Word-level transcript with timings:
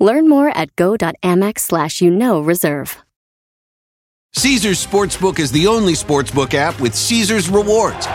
Learn 0.00 0.28
more 0.28 0.48
at 0.56 0.74
go.amex 0.76 1.60
slash 1.60 2.00
you 2.00 2.10
know 2.10 2.40
reserve. 2.40 2.96
Caesars 4.32 4.84
Sportsbook 4.84 5.38
is 5.40 5.50
the 5.50 5.66
only 5.66 5.92
sportsbook 5.94 6.54
app 6.54 6.80
with 6.80 6.94
Caesars 6.94 7.48
rewards. 7.48 8.06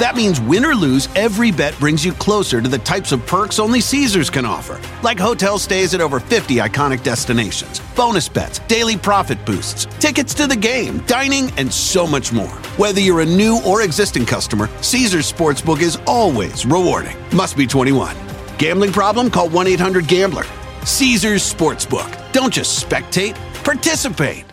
That 0.00 0.16
means 0.16 0.40
win 0.40 0.64
or 0.64 0.74
lose, 0.74 1.08
every 1.14 1.52
bet 1.52 1.78
brings 1.78 2.04
you 2.04 2.12
closer 2.12 2.60
to 2.60 2.68
the 2.68 2.78
types 2.78 3.12
of 3.12 3.24
perks 3.26 3.58
only 3.58 3.80
Caesars 3.80 4.30
can 4.30 4.44
offer, 4.44 4.80
like 5.02 5.18
hotel 5.18 5.58
stays 5.58 5.94
at 5.94 6.00
over 6.00 6.18
50 6.18 6.56
iconic 6.56 7.04
destinations, 7.04 7.80
bonus 7.94 8.28
bets, 8.28 8.58
daily 8.60 8.96
profit 8.96 9.44
boosts, 9.46 9.86
tickets 10.00 10.34
to 10.34 10.46
the 10.46 10.56
game, 10.56 10.98
dining, 11.00 11.52
and 11.58 11.72
so 11.72 12.06
much 12.06 12.32
more. 12.32 12.56
Whether 12.76 13.00
you're 13.00 13.20
a 13.20 13.26
new 13.26 13.60
or 13.64 13.82
existing 13.82 14.26
customer, 14.26 14.68
Caesars 14.80 15.30
Sportsbook 15.30 15.80
is 15.80 15.98
always 16.06 16.66
rewarding. 16.66 17.16
Must 17.32 17.56
be 17.56 17.66
21. 17.66 18.33
Gambling 18.58 18.92
problem? 18.92 19.30
Call 19.30 19.48
1 19.48 19.66
800 19.66 20.06
Gambler. 20.06 20.44
Caesars 20.84 21.42
Sportsbook. 21.42 22.10
Don't 22.32 22.52
just 22.52 22.84
spectate, 22.84 23.34
participate. 23.64 24.44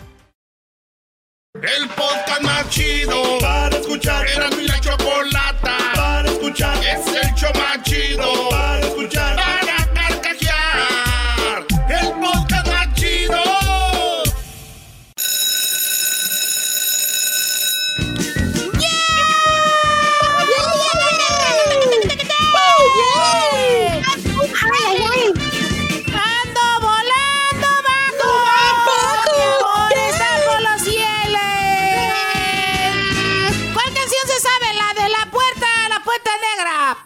El 1.55 1.87
podcast 1.89 2.41
más 2.43 2.69
chido 2.69 3.37
para 3.41 3.75
escuchar. 3.77 4.25
Era 4.25 4.49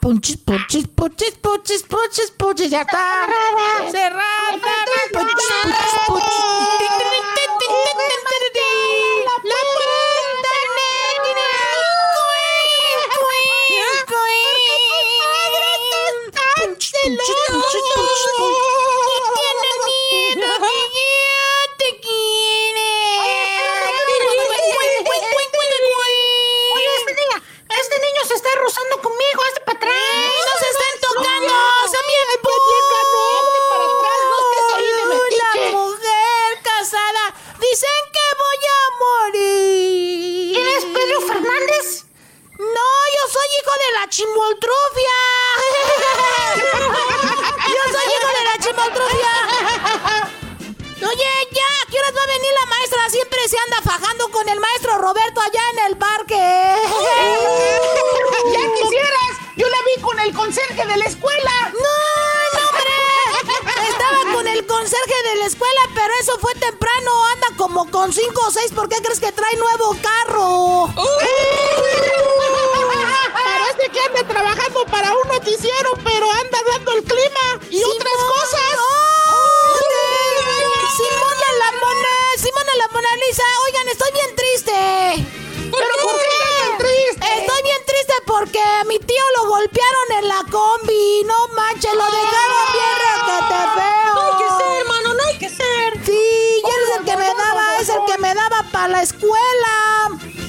Punchis, 0.05 0.37
punchis, 0.37 0.85
punchis, 0.95 1.33
punchis, 1.41 1.81
punchis, 1.81 2.29
punchis, 2.37 2.69
ya 2.69 2.81
está. 2.81 3.25
Cerrada. 3.89 4.59
Punchis, 5.11 5.47
punchis, 5.65 5.93
punchis. 6.05 6.43
La 9.49 9.59
puerta 9.73 10.53
negra. 10.77 11.49
Queen, 12.21 12.99
queen, 13.17 13.97
queen. 14.11 15.09
Punchis, 16.55 16.85
punchis, 16.85 16.93
punchis, 17.01 17.39
punchis. 17.49 17.74
Se 28.35 28.43
está 28.43 28.59
rozando 28.59 29.01
conmigo, 29.01 29.39
este 29.47 29.61
para 29.61 29.77
atrás. 29.77 29.95
¡No 29.95 30.53
se 30.59 30.67
están 30.67 30.99
tocando! 30.99 31.53
¡Son 31.87 32.03
bien 32.11 32.25
La 35.39 35.71
mujer 35.71 36.51
casada 36.61 37.23
dicen 37.59 38.01
que 38.11 38.25
voy 38.43 38.61
a 38.67 38.79
morir. 39.03 40.53
¿Quién 40.53 40.67
es 40.67 40.83
Pedro 40.83 41.21
Fernández? 41.21 41.85
No, 42.59 42.89
yo 43.15 43.23
soy 43.31 43.47
hijo 43.59 43.73
de 43.83 43.89
la 43.99 44.09
chimoltrufia. 44.09 45.19
yo 47.75 47.83
soy 47.93 48.07
hijo 48.15 48.29
de 48.37 48.43
la 48.43 48.55
chimoltrufia. 48.59 49.33
Oye, 51.07 51.31
ya, 51.51 51.67
¿a 51.83 51.85
qué 51.91 51.99
horas 51.99 52.13
va 52.17 52.23
a 52.23 52.27
venir 52.27 52.51
la 52.59 52.65
maestra? 52.65 53.09
Siempre 53.09 53.47
se 53.47 53.57
anda 53.59 53.81
fajando 53.83 54.29
con 54.31 54.49
el 54.49 54.59
maestro 54.59 54.97
Roberto 54.97 55.39
allá 55.39 55.61
en 55.73 55.79
el 55.91 55.97
parque. 55.97 56.35
¡Ya 58.53 58.73
quisieras! 58.73 59.37
Yo 59.55 59.69
la 59.69 59.77
vi 59.85 60.01
con 60.01 60.14
el 60.25 60.33
conserje 60.33 60.85
de 60.85 60.97
la 60.97 61.05
escuela. 61.05 61.51
¡No, 61.73 62.59
no, 62.59 62.67
hombre! 62.69 62.93
Estaba 63.89 64.33
con 64.33 64.47
el 64.47 64.65
conserje 64.65 65.23
de 65.29 65.35
la 65.35 65.45
escuela, 65.45 65.81
pero 65.93 66.13
eso 66.19 66.37
fue 66.39 66.53
temprano. 66.55 67.25
Anda 67.33 67.47
como 67.57 67.91
con 67.91 68.11
cinco 68.11 68.41
o 68.47 68.51
seis. 68.51 68.71
¿Por 68.71 68.89
qué 68.89 68.97
crees 69.03 69.19
que 69.19 69.31
trae 69.31 69.55
nuevo 69.55 69.95
carro? 70.01 70.89
Parece 73.33 73.89
que 73.91 73.99
anda 74.01 74.27
trabajando 74.27 74.85
para 74.85 75.13
un 75.13 75.27
noticiero, 75.27 75.91
pero 76.03 76.31
anda 76.31 76.59
dando 76.71 76.93
el 76.93 77.03
clima 77.03 77.59
y 77.69 77.83
otras 77.83 78.17
cosas. 78.27 78.79
Simona 80.97 81.49
la 81.59 81.71
Mona, 81.71 82.15
Simona 82.37 82.75
la 82.77 82.87
Mona 82.91 83.09
Lisa. 83.27 83.43
Oigan, 83.67 83.87
estoy 83.89 84.11
bien 84.13 84.34
porque 88.37 88.59
a 88.59 88.83
mi 88.83 88.99
tío 88.99 89.23
lo 89.37 89.49
golpearon 89.49 90.07
en 90.19 90.27
la 90.27 90.39
combi. 90.51 91.23
No 91.25 91.47
manches, 91.55 91.93
lo 91.93 92.03
dejaron 92.03 92.65
bien 92.75 92.95
requete 93.05 93.59
feo. 93.75 94.13
No 94.13 94.21
hay 94.21 94.33
que 94.41 94.49
ser, 94.57 94.81
hermano, 94.81 95.13
no 95.13 95.23
hay 95.23 95.37
que 95.37 95.49
ser. 95.49 96.05
Sí, 96.05 96.61
y 96.63 96.69
él 96.69 96.81
es 96.83 96.97
el 96.99 97.05
que 97.05 97.15
me 97.15 97.27
daba, 97.27 97.77
es 97.79 97.89
el 97.89 97.99
que 98.05 98.17
me 98.17 98.33
daba 98.33 98.63
para 98.71 98.87
la 98.89 99.01
escuela. 99.03 99.73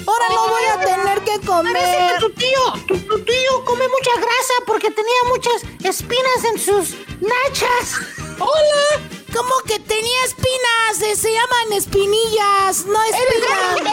Ahora 0.06 0.26
no 0.30 0.48
voy 0.48 0.64
a 0.64 0.80
tener 0.80 1.05
Parece 1.46 2.14
que 2.14 2.20
tu 2.20 2.30
tío, 2.30 2.72
tu, 2.88 2.98
tu 2.98 3.18
tío 3.24 3.64
come 3.64 3.86
mucha 3.88 4.10
grasa 4.16 4.54
porque 4.66 4.90
tenía 4.90 5.22
muchas 5.28 5.62
espinas 5.84 6.44
en 6.52 6.58
sus 6.58 6.94
nachas. 7.20 7.94
¡Hola! 8.38 9.00
¿Cómo 9.32 9.54
que 9.66 9.78
tenía 9.80 10.24
espinas? 10.24 11.00
Eh, 11.02 11.14
Se 11.16 11.32
llaman 11.32 11.72
espinillas, 11.74 12.84
no 12.86 13.00
espinas. 13.04 13.80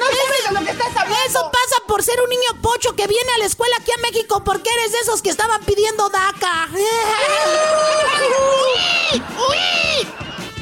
No 0.00 0.06
sabes 0.06 0.44
de 0.48 0.52
lo 0.54 0.60
que 0.64 0.70
estás 0.70 0.96
hablando. 0.96 1.16
Eso 1.26 1.50
pasa 1.52 1.76
por 1.86 2.02
ser 2.02 2.20
un 2.22 2.30
niño 2.30 2.62
pocho 2.62 2.94
que 2.96 3.06
viene 3.06 3.30
a 3.32 3.38
la 3.38 3.44
escuela 3.44 3.76
aquí 3.80 3.92
a 3.92 3.98
México 4.00 4.42
porque 4.44 4.70
eres 4.70 4.92
de 4.92 4.98
esos 5.00 5.20
que 5.22 5.28
estaban 5.30 5.62
pidiendo 5.64 6.08
DACA. 6.08 6.68
¡Uy! 6.72 6.80
¡Uy! 9.48 10.08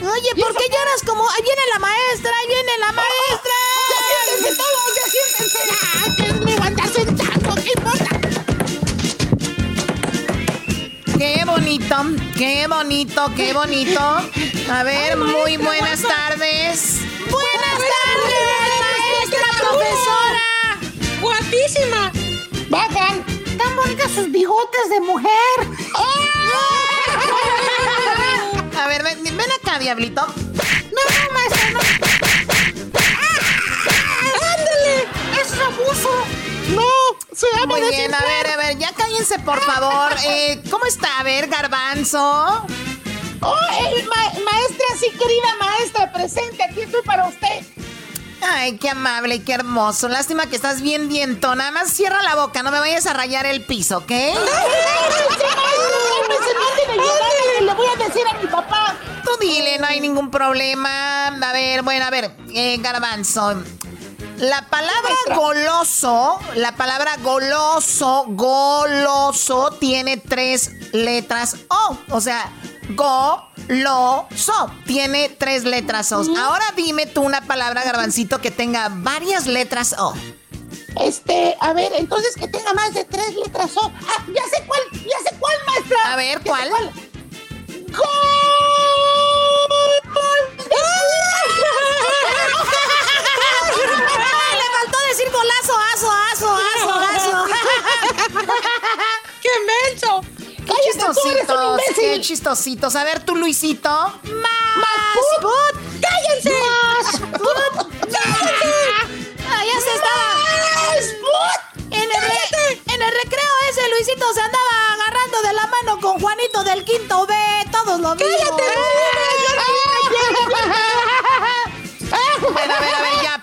Oye, 0.01 0.31
¿por 0.43 0.55
qué 0.57 0.65
lloras 0.69 1.03
como... 1.07 1.29
Ahí 1.31 1.43
viene 1.43 1.63
la 1.73 1.79
maestra, 1.81 2.33
ahí 2.41 2.47
viene 2.49 2.79
la 2.79 2.93
maestra. 2.93 3.53
¡Ah, 5.81 6.05
que! 6.17 6.27
¿Qué 7.63 7.71
importa? 7.77 8.11
Qué 11.19 11.45
bonito, 11.45 11.97
qué 12.37 12.67
bonito, 12.67 13.31
qué 13.37 13.53
bonito. 13.53 14.01
A 14.71 14.83
ver, 14.85 15.17
muy 15.17 15.57
buenas 15.57 16.03
tardes. 16.03 17.01
Buenas 17.31 17.79
tardes, 17.95 18.49
maestra, 18.81 19.49
profesora. 19.59 20.79
¡Guapísima! 21.21 22.13
¡Bajan! 22.71 23.25
¡Tan 23.57 23.77
bonitas 23.77 24.11
sus 24.13 24.31
bigotes 24.31 24.89
de 24.91 25.01
mujer! 25.01 25.59
A 28.79 28.87
ver, 28.87 29.03
ven, 29.03 29.23
ven 29.25 29.51
acá, 29.61 29.79
diablito. 29.79 30.25
¡No, 30.27 31.03
no, 31.03 31.33
maestra, 31.35 31.71
no! 31.71 31.81
¡Se 37.39 37.47
llama 37.53 37.67
Muy 37.77 37.89
bien, 37.89 38.13
a 38.13 38.21
ver, 38.21 38.47
a 38.49 38.57
ver, 38.57 38.79
ya 38.79 38.93
cállense, 38.93 39.39
por 39.39 39.61
favor. 39.61 40.13
Eh, 40.27 40.61
¿Cómo 40.71 40.85
está? 40.87 41.21
A 41.21 41.23
ver, 41.23 41.47
garbanzo. 41.47 42.19
¡Oh, 43.41 43.57
el 43.95 44.05
ma- 44.09 44.33
maestra, 44.45 44.87
sí, 44.99 45.07
querida 45.11 45.55
maestra, 45.61 46.13
presente! 46.13 46.63
Aquí 46.65 46.81
estoy 46.81 47.03
para 47.03 47.29
usted. 47.29 47.65
Ay, 48.41 48.77
qué 48.79 48.91
amable 48.91 49.37
y 49.37 49.41
qué 49.41 49.53
hermoso. 49.53 50.09
Lástima 50.09 50.47
que 50.47 50.57
estás 50.57 50.81
bien 50.83 51.09
diento. 51.09 51.55
Nada 51.55 51.71
más 51.71 51.93
cierra 51.93 52.21
la 52.23 52.35
boca, 52.35 52.63
no 52.65 52.73
me 52.73 52.81
vayas 52.81 53.07
a 53.07 53.13
rayar 53.13 53.47
el 53.47 53.65
piso, 53.65 53.99
¿ok? 53.99 54.11
¡Le 57.61 57.75
voy 57.75 57.87
a 57.87 57.97
decir 58.05 58.23
a 58.29 58.35
mi 58.41 58.47
papá! 58.49 58.97
Tú 59.25 59.31
dile, 59.41 59.79
no 59.79 59.87
hay 59.87 60.01
ningún 60.01 60.31
problema. 60.31 61.27
A 61.29 61.53
ver, 61.53 61.83
bueno, 61.83 62.05
a 62.05 62.11
ver, 62.11 62.31
eh, 62.55 62.77
garbanzo. 62.81 63.63
La 64.39 64.63
palabra 64.69 65.15
goloso, 65.35 66.39
la 66.55 66.77
palabra 66.77 67.17
goloso, 67.23 68.25
goloso, 68.29 69.73
tiene 69.81 70.17
tres 70.17 70.71
letras 70.93 71.57
O. 71.69 71.99
O 72.11 72.21
sea, 72.21 72.51
Go, 72.91 73.43
lo, 73.69 74.27
so. 74.35 74.71
Tiene 74.87 75.29
tres 75.29 75.65
letras 75.65 76.13
O. 76.13 76.23
Ahora 76.39 76.65
dime 76.77 77.07
tú 77.07 77.23
una 77.23 77.43
palabra, 77.43 77.83
garbancito, 77.85 78.41
que 78.41 78.51
tenga 78.51 78.89
varias 78.91 79.47
letras 79.47 79.95
O. 79.99 80.15
Este, 81.01 81.57
a 81.61 81.73
ver, 81.73 81.93
entonces 81.95 82.35
que 82.37 82.49
tenga 82.49 82.73
más 82.75 82.95
de 82.95 83.05
tres 83.05 83.35
letras 83.35 83.77
O. 83.77 83.93
Ah, 84.09 84.25
ya 84.29 84.43
sé 84.57 84.65
cuál, 84.67 84.81
ya 84.93 85.31
sé 85.31 85.37
cuál, 85.39 85.57
maestra. 85.67 86.13
A 86.13 86.17
ver, 86.17 86.41
¿cuál? 86.43 86.71
¡Gol! 86.71 86.91
Decir 95.09 95.31
golazo, 95.33 95.75
aso, 95.95 96.11
aso, 96.13 96.55
aso, 96.55 96.91
aso. 97.17 97.45
¡Qué 99.43 99.51
menso! 99.91 100.21
Qué 100.67 100.75
chistositos, 100.85 101.81
qué 101.97 102.21
chistositos. 102.21 102.95
A 102.97 103.05
ver, 103.05 103.21
tú, 103.25 103.35
Luisito. 103.35 103.89
Más. 103.91 105.25
put. 105.41 105.75
¡Cállense! 106.03 106.53
Ah, 109.51 109.63
ya 109.65 109.81
se 109.81 109.95
estaba. 109.95 110.29
En 111.91 112.03
el, 112.03 112.11
re- 112.11 112.83
en 112.95 113.03
el 113.03 113.13
recreo 113.23 113.53
ese 113.71 113.89
Luisito 113.89 114.33
se 114.35 114.41
andaba 114.43 114.93
agarrando 114.93 115.41
de 115.43 115.53
la 115.55 115.67
mano 115.67 116.01
con 116.01 116.21
Juanito 116.21 116.63
del 116.65 116.85
quinto 116.85 117.27
B. 117.27 117.35
Todos 117.73 117.99
lo 118.01 118.15
vimos. 118.15 118.51
Bueno, 118.51 118.83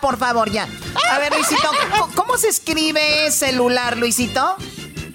por 0.06 0.18
favor, 0.18 0.52
ya. 0.52 0.70
A 1.12 1.18
ver, 1.18 1.34
Luisito, 1.34 1.68
¿cómo, 2.14 2.38
se 2.38 2.50
escribe 2.50 3.32
celular, 3.32 3.98
Luisito? 3.98 4.56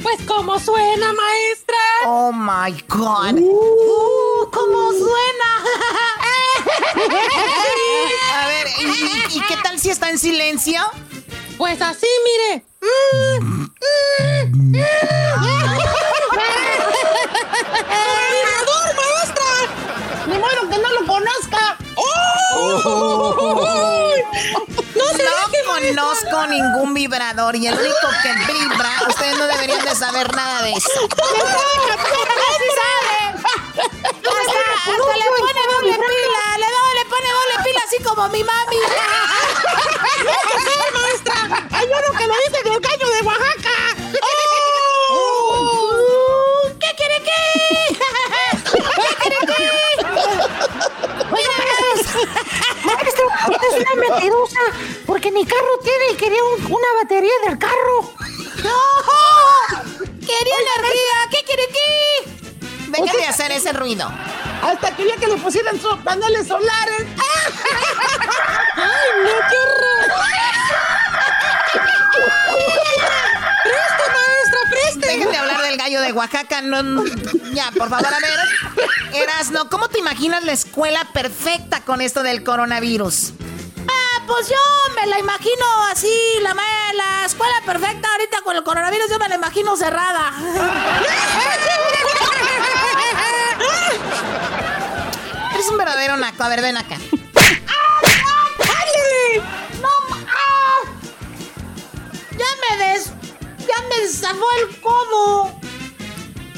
Pues 0.02 0.20
como 0.26 0.58
suena, 0.58 1.12
maestra. 1.12 1.76
Oh 2.06 2.32
my 2.32 2.72
God. 2.88 3.38
Uh, 3.38 4.50
¿Cómo 4.50 4.90
suena? 4.90 5.64
A 8.34 8.48
ver, 8.48 8.66
¿y, 9.30 9.40
qué 9.42 9.56
tal 9.62 9.78
si 9.78 9.90
está 9.90 10.10
en 10.10 10.18
silencio? 10.18 10.82
Pues 11.56 11.80
así, 11.80 12.08
mire. 12.24 12.64
¡Vibrador, 14.50 14.90
maestra! 18.96 19.50
¡Ni 20.26 20.36
modo 20.36 20.68
que 20.68 20.78
no 20.78 20.90
lo 20.90 21.06
conozca! 21.06 21.78
¡No 25.18 25.92
No 25.92 26.02
conozco 26.04 26.46
ningún 26.46 26.94
vibrador 26.94 27.56
y 27.56 27.66
el 27.66 27.74
único 27.78 28.08
que 28.22 28.32
vibra, 28.52 28.90
ustedes 29.08 29.36
no 29.38 29.46
deberían 29.46 29.84
de 29.84 29.94
saber 29.94 30.34
nada 30.34 30.62
de 30.62 30.72
eso. 30.72 30.90
¡Sí 30.90 31.08
sabe! 32.78 33.40
Hasta, 33.80 34.30
hasta 34.30 35.16
le 35.16 35.24
pone 35.38 35.62
doble 35.72 35.94
pila, 35.94 36.44
le, 36.58 36.66
le 36.94 37.04
pone 37.06 37.28
doble 37.30 37.54
pila 37.64 37.80
así 37.86 37.98
como 38.02 38.28
mi 38.28 38.42
mami. 38.44 38.76
maestra! 40.94 41.34
¡Hay 41.72 41.86
uno 41.86 42.18
que 42.18 42.26
lo 42.26 42.34
dice 42.46 42.62
del 42.64 42.80
gallo 42.80 43.08
de 43.08 43.20
Oaxaca! 43.22 43.49
Usted 52.20 53.68
es 53.68 53.86
una 53.86 53.94
mentirosa 54.08 54.58
porque 55.06 55.30
ni 55.30 55.44
carro 55.46 55.78
tiene 55.82 56.12
y 56.12 56.16
quería 56.16 56.42
un- 56.44 56.64
una 56.66 56.86
batería 57.02 57.32
del 57.46 57.58
carro. 57.58 58.12
¡No! 58.62 58.80
¡Quería 60.20 60.54
energía! 60.56 61.28
¿Qué 61.30 61.44
quiere 61.44 61.62
qué? 61.68 62.30
Deja 62.88 63.16
de 63.16 63.26
hacer 63.26 63.52
ese 63.52 63.72
ruido. 63.72 64.10
Hasta 64.62 64.94
quería 64.96 65.16
que 65.16 65.26
le 65.28 65.36
pusieran 65.36 65.78
paneles 66.04 66.46
solares. 66.46 67.02
¡Ay, 68.76 69.08
no, 69.24 69.30
qué 69.50 69.56
horror! 69.56 70.10
¡Preste, 74.90 74.90
maestra, 74.90 74.92
preste! 75.00 75.06
Dejen 75.06 75.30
de 75.30 75.36
hablar 75.36 75.62
del 75.62 75.76
gallo 75.76 76.00
de 76.00 76.12
Oaxaca. 76.12 76.62
No, 76.62 77.04
ya, 77.52 77.70
por 77.76 77.88
favor, 77.88 78.06
a 78.06 78.18
ver. 78.18 78.38
Erasno, 79.22 79.68
¿cómo 79.68 79.88
te 79.88 79.98
imaginas 79.98 80.44
la 80.44 80.52
escuela 80.52 81.06
perfecta 81.12 81.80
con 81.84 82.00
esto 82.00 82.22
del 82.22 82.42
coronavirus? 82.44 83.32
Ah, 83.88 84.22
pues 84.26 84.48
yo 84.48 84.56
me 84.94 85.06
la 85.06 85.18
imagino 85.18 85.64
así, 85.90 86.12
la, 86.42 86.54
la 86.94 87.24
escuela 87.26 87.54
perfecta 87.66 88.08
ahorita 88.12 88.42
con 88.42 88.56
el 88.56 88.62
coronavirus, 88.62 89.10
yo 89.10 89.18
me 89.18 89.28
la 89.28 89.34
imagino 89.36 89.76
cerrada. 89.76 90.32
Eres 95.54 95.68
un 95.68 95.78
verdadero 95.78 96.16
naco. 96.16 96.42
A 96.42 96.48
ver, 96.48 96.62
ven 96.62 96.76
acá. 96.76 96.96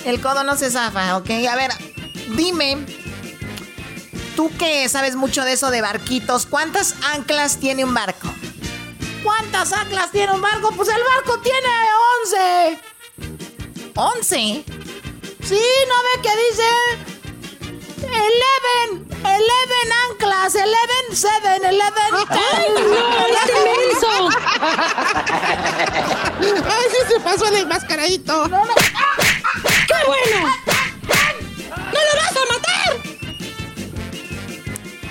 El 0.04 0.20
codo 0.20 0.42
no 0.44 0.56
se 0.56 0.70
zafa, 0.70 1.16
¿ok? 1.16 1.30
A 1.50 1.56
ver, 1.56 1.70
dime, 2.36 2.84
tú 4.36 4.50
que 4.58 4.88
sabes 4.88 5.14
mucho 5.16 5.44
de 5.44 5.52
eso 5.52 5.70
de 5.70 5.80
barquitos, 5.80 6.46
¿cuántas 6.46 6.94
anclas 7.14 7.58
tiene 7.58 7.84
un 7.84 7.94
barco? 7.94 8.28
¿Cuántas 9.22 9.72
anclas 9.72 10.10
tiene 10.10 10.32
un 10.32 10.40
barco? 10.40 10.72
Pues 10.72 10.88
el 10.88 11.00
barco 11.16 11.40
tiene 11.40 11.68
11. 12.24 12.80
¿11? 13.94 14.64
Sí, 15.44 15.60
¿no 15.88 15.94
ve 16.02 16.22
que 16.22 16.30
dice? 16.50 16.68
Eleven, 18.02 19.08
eleven 19.20 19.92
anclas, 20.10 20.54
eleven, 20.54 21.16
seven, 21.16 21.64
eleven, 21.64 22.12
¡Ay, 22.28 22.66
no! 22.74 22.80
¡Qué 23.46 23.54
menso! 23.64 24.28
¡Ay, 26.68 26.84
sí 26.90 27.14
se 27.14 27.20
pasó 27.20 27.46
en 27.46 27.56
el 27.56 27.66
mascaradito! 27.66 28.48
No, 28.48 28.64
no. 28.64 28.74
¡Qué 30.02 30.08
bueno! 30.08 30.48
¡No 31.76 32.00
lo 32.00 32.16
vas 32.16 32.36
a 32.36 32.44
matar! 32.52 32.90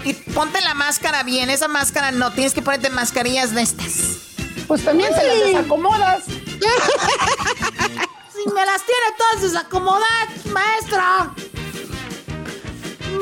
Y 0.03 0.13
ponte 0.13 0.61
la 0.61 0.73
máscara 0.73 1.23
bien, 1.23 1.49
esa 1.49 1.67
máscara 1.67 2.11
no, 2.11 2.31
tienes 2.31 2.53
que 2.53 2.61
ponerte 2.61 2.89
mascarillas 2.89 3.53
de 3.53 3.61
estas. 3.61 4.17
Pues 4.67 4.83
también 4.83 5.13
se 5.13 5.23
las 5.23 5.39
desacomodas. 5.39 6.23
Si 8.31 8.49
me 8.49 8.65
las 8.65 8.83
tiene 8.83 9.15
todas 9.19 9.41
desacomodadas, 9.43 10.45
maestra. 10.47 11.31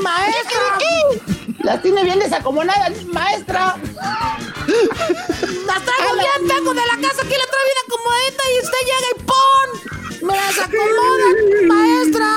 Maestra. 0.00 0.78
Las 1.58 1.82
tiene 1.82 2.04
bien 2.04 2.18
desacomodadas, 2.18 3.04
maestra. 3.04 3.76
Las 5.66 5.84
traigo 5.84 6.14
bien, 6.14 6.48
tengo 6.48 6.72
de 6.72 6.80
la 6.80 6.96
casa 7.06 7.22
aquí, 7.22 7.34
la 7.36 7.46
traigo 7.50 7.66
bien 7.66 7.78
acomodadita 7.86 8.42
y 8.50 8.60
usted 8.64 8.78
llega 8.86 9.08
y 9.10 9.14
¡pum! 9.26 9.99
Me 10.22 10.34
las 10.34 10.58
acomoda, 10.58 11.28
maestra. 11.66 12.28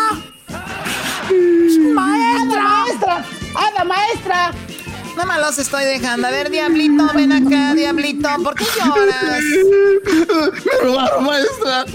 Maestra. 1.94 2.64
maestra! 2.64 3.26
¡Hada 3.56 3.84
maestra! 3.84 4.54
Nada 5.16 5.26
más 5.26 5.40
los 5.40 5.60
estoy 5.60 5.84
dejando. 5.86 6.28
A 6.28 6.32
ver, 6.32 6.50
Diablito, 6.50 7.08
ven 7.14 7.32
acá, 7.32 7.74
Diablito. 7.74 8.30
¿Por 8.44 8.56
qué 8.56 8.66
lloras? 8.84 9.44
Me 10.66 10.80
robaron, 10.82 11.24
maestra. 11.26 11.86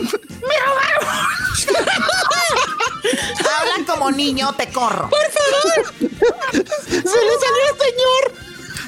Habla 3.61 3.87
como 3.87 4.11
niño, 4.11 4.53
te 4.55 4.69
corro. 4.71 5.09
¡Por 5.09 5.31
favor! 5.33 5.95
¡Se 6.01 6.97
le 6.97 7.03
salió 7.03 7.65
al 7.71 7.79
señor! 7.79 8.33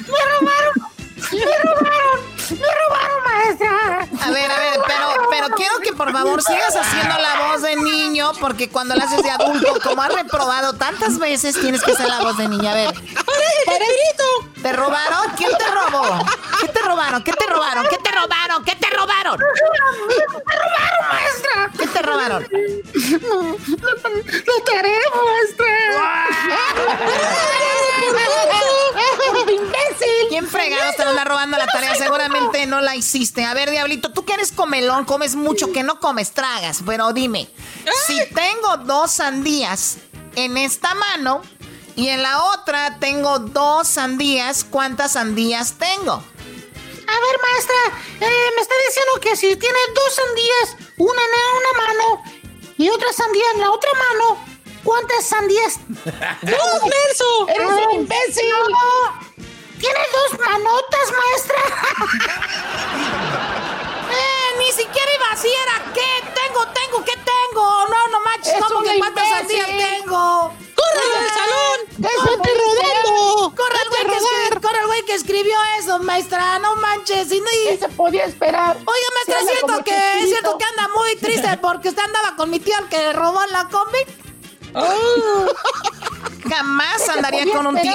¡Me 0.07 0.19
robaron! 0.39 0.73
¡Me 1.31 1.57
robaron! 1.63 2.30
¡Me 2.51 2.67
robaron, 2.87 3.23
maestra! 3.23 4.07
A 4.25 4.31
ver, 4.31 4.51
a 4.51 4.59
ver, 4.59 4.79
pero, 4.87 5.27
pero 5.29 5.47
quiero 5.55 5.79
que 5.79 5.93
por 5.93 6.11
favor 6.11 6.41
sigas 6.43 6.75
haciendo 6.75 7.15
la 7.17 7.47
voz 7.47 7.61
de 7.61 7.75
niño, 7.77 8.31
porque 8.39 8.69
cuando 8.69 8.95
la 8.95 9.05
haces 9.05 9.23
de 9.23 9.31
adulto, 9.31 9.79
como 9.83 10.01
has 10.01 10.13
reprobado 10.13 10.73
tantas 10.73 11.17
veces, 11.17 11.59
tienes 11.59 11.81
que 11.83 11.91
hacer 11.91 12.07
la 12.07 12.19
voz 12.21 12.37
de 12.37 12.47
niña. 12.47 12.71
A 12.71 12.75
ver, 12.75 12.93
¡Paredito! 13.65 14.50
¿Te 14.61 14.73
robaron? 14.73 15.31
¿Quién 15.35 15.51
te 15.57 15.65
robó? 15.65 16.25
¿Qué 16.59 16.67
te 16.67 16.81
robaron? 16.81 17.23
¿Qué 17.23 17.33
te 17.33 17.45
robaron? 17.47 17.87
¿Qué 17.89 17.97
te 17.97 18.11
robaron? 18.11 18.63
¿Qué 18.63 18.75
te 18.75 18.89
robaron? 18.89 19.39
¡Me 20.47 20.55
robaron, 20.55 21.07
maestra! 21.11 21.71
¿Qué 21.77 21.87
te 21.87 22.01
robaron? 22.01 22.47
¡La 24.31 24.63
tarea, 24.65 24.99
maestra! 25.15 25.67
¡Imbécil! 29.51 30.27
¿Quién 30.29 30.47
fregados 30.47 30.95
te 30.95 31.03
anda 31.03 31.23
robando 31.23 31.57
la 31.57 31.67
tarea? 31.67 31.95
Seguramente 31.95 32.65
no 32.65 32.81
la 32.81 32.95
hiciste. 32.95 33.43
A 33.45 33.53
ver, 33.53 33.69
Diablito, 33.71 34.11
tú 34.11 34.25
que 34.25 34.33
eres 34.33 34.51
comelón, 34.51 35.05
comes 35.05 35.35
mucho, 35.35 35.71
que 35.71 35.83
no 35.83 35.99
comes, 35.99 36.31
tragas. 36.31 36.81
Pero 36.85 37.13
dime, 37.13 37.49
si 38.07 38.19
tengo 38.33 38.77
dos 38.77 39.11
sandías 39.11 39.97
en 40.35 40.57
esta 40.57 40.93
mano 40.95 41.41
y 41.95 42.09
en 42.09 42.21
la 42.21 42.43
otra 42.45 42.97
tengo 42.99 43.39
dos 43.39 43.87
sandías, 43.87 44.63
¿cuántas 44.63 45.13
sandías 45.13 45.73
tengo? 45.73 46.13
A 46.13 47.19
ver, 47.19 47.39
maestra, 47.41 47.99
eh, 48.21 48.49
me 48.55 48.61
está 48.61 48.75
diciendo 48.87 49.19
que 49.21 49.35
si 49.35 49.55
tiene 49.55 49.79
dos 49.93 50.15
sandías, 50.15 50.91
una 50.97 51.21
en 51.21 51.57
una 51.57 51.87
mano 51.87 52.23
y 52.77 52.89
otra 52.89 53.11
sandía 53.11 53.45
en 53.53 53.61
la 53.61 53.71
otra 53.71 53.91
mano, 53.93 54.51
¿Cuántas 54.83 55.25
sandías? 55.25 55.79
¡Dos, 55.87 56.03
Merso! 56.41 57.47
¡Eres 57.49 57.69
un 57.69 57.91
imbécil! 58.01 58.51
¿Tiene 59.79 59.99
dos 60.11 60.39
manotas, 60.39 61.13
maestra? 61.19 61.61
ni 64.61 64.71
siquiera 64.71 65.11
iba 65.15 65.25
así, 65.31 65.47
era 65.49 65.91
¿qué? 65.93 66.31
Tengo, 66.33 66.65
tengo, 66.67 67.03
¿qué 67.05 67.13
tengo? 67.13 67.85
No, 67.89 68.07
no 68.09 68.19
manches, 68.21 68.53
Es 68.53 68.63
¿cómo 68.63 68.81
que 68.81 68.97
cuántas 68.99 69.27
sandías 69.29 69.67
tengo? 69.67 70.53
¡Corre 70.75 71.19
del 71.19 71.29
salón! 71.29 71.79
¡Vete 71.97 72.51
rodando! 72.59 73.55
Corre 73.55 73.77
el, 73.83 73.89
güey 73.89 74.03
¡Vete 74.03 74.09
que 74.09 74.15
a 74.15 74.19
escri- 74.19 74.43
rodar! 74.49 74.61
corre 74.61 74.79
el 74.81 74.87
güey 74.87 75.05
que 75.05 75.13
escribió 75.15 75.57
eso, 75.79 75.99
maestra, 75.99 76.59
no 76.59 76.75
manches. 76.75 77.31
Y 77.31 77.39
no, 77.41 77.51
y- 77.51 77.67
¿Qué 77.69 77.77
se 77.79 77.89
podía 77.89 78.25
esperar? 78.25 78.75
Oiga, 78.77 79.07
maestra, 79.15 79.39
es 79.39 79.57
cierto 79.57 79.83
que, 79.83 80.19
es 80.23 80.29
cierto 80.29 80.57
que 80.57 80.65
anda 80.65 80.87
muy 80.95 81.15
triste 81.17 81.57
porque 81.61 81.89
usted 81.89 82.03
andaba 82.03 82.35
con 82.35 82.49
mi 82.49 82.59
tío 82.59 82.77
el 82.79 82.87
que 82.89 83.13
robó 83.13 83.43
la 83.47 83.67
cómic. 83.69 84.07
Jamás 86.49 87.09
andaría 87.09 87.51
con 87.53 87.67
un 87.67 87.79
tío. 87.81 87.93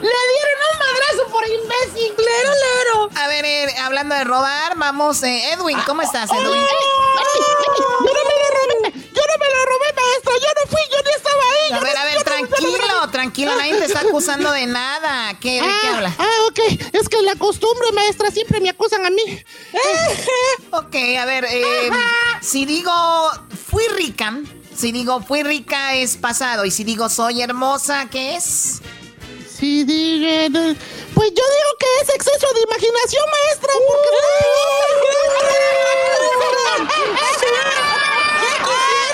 ¡Le 0.00 0.08
dieron 0.08 0.58
un 0.72 0.78
madrazo 0.78 1.32
por 1.32 1.44
imbécil! 1.48 2.14
¡Lero, 2.16 2.50
lero! 2.52 3.10
A 3.16 3.28
ver, 3.28 3.44
eh, 3.44 3.74
hablando 3.78 4.14
de 4.14 4.24
robar, 4.24 4.76
vamos, 4.76 5.22
eh, 5.22 5.52
Edwin, 5.52 5.78
¿cómo 5.86 6.02
estás, 6.02 6.30
Edwin? 6.30 6.60
¡Ay, 6.60 6.76
ay! 7.18 7.40
¡Yo 7.78 7.84
no 7.88 8.00
me 8.00 8.12
lo 8.12 8.48
robé! 8.54 8.92
¡Yo 8.92 9.22
no 9.22 9.38
me 9.38 9.48
lo 9.54 9.64
robé, 9.66 9.94
maestra! 9.96 10.32
¡Yo 10.40 10.48
no 10.54 10.70
fui! 10.70 10.80
¡Yo 10.90 10.98
ni 11.04 11.10
estaba 11.16 11.42
ahí! 11.42 11.72
A 11.72 11.80
ver, 11.80 11.96
a 11.96 12.04
ver, 12.04 12.22
tranquilo, 12.24 13.10
tranquilo, 13.10 13.56
nadie 13.56 13.76
te 13.76 13.84
está 13.86 14.00
acusando 14.00 14.52
de 14.52 14.66
nada. 14.66 15.36
¿Qué, 15.40 15.60
¿De 15.60 15.66
qué 15.66 15.88
Ah, 15.88 15.94
habla? 15.96 16.14
ah, 16.18 16.46
ok. 16.48 16.58
Es 16.92 17.08
que 17.08 17.20
la 17.22 17.34
costumbre, 17.36 17.90
maestra, 17.92 18.30
siempre 18.30 18.60
me 18.60 18.70
acusan 18.70 19.04
a 19.04 19.10
mí. 19.10 19.22
Ok, 20.70 20.94
a 21.20 21.24
ver, 21.24 21.44
eh, 21.50 21.90
si 22.40 22.64
digo 22.66 22.92
fui 23.70 23.86
rica, 23.88 24.32
si 24.76 24.92
digo 24.92 25.20
fui 25.22 25.42
rica 25.42 25.94
es 25.94 26.16
pasado, 26.16 26.64
y 26.64 26.70
si 26.70 26.84
digo 26.84 27.08
soy 27.08 27.42
hermosa, 27.42 28.06
¿qué 28.10 28.36
es? 28.36 28.80
Sí, 29.58 29.82
digan. 29.82 30.52
Pues 30.52 31.30
yo 31.30 31.42
digo 31.42 31.70
que 31.80 31.86
es 32.02 32.08
exceso 32.14 32.46
de 32.54 32.60
imaginación, 32.60 33.24
maestra, 33.28 33.72
porque 33.88 34.08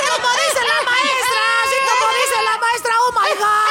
Como 0.06 0.28
dice 0.36 0.60
la 0.68 0.80
maestra, 0.84 1.42
así 1.64 1.76
como 1.88 2.12
dice 2.12 2.42
la 2.44 2.58
maestra, 2.58 2.92
oh 3.06 3.12
my 3.12 3.32
god. 3.38 3.63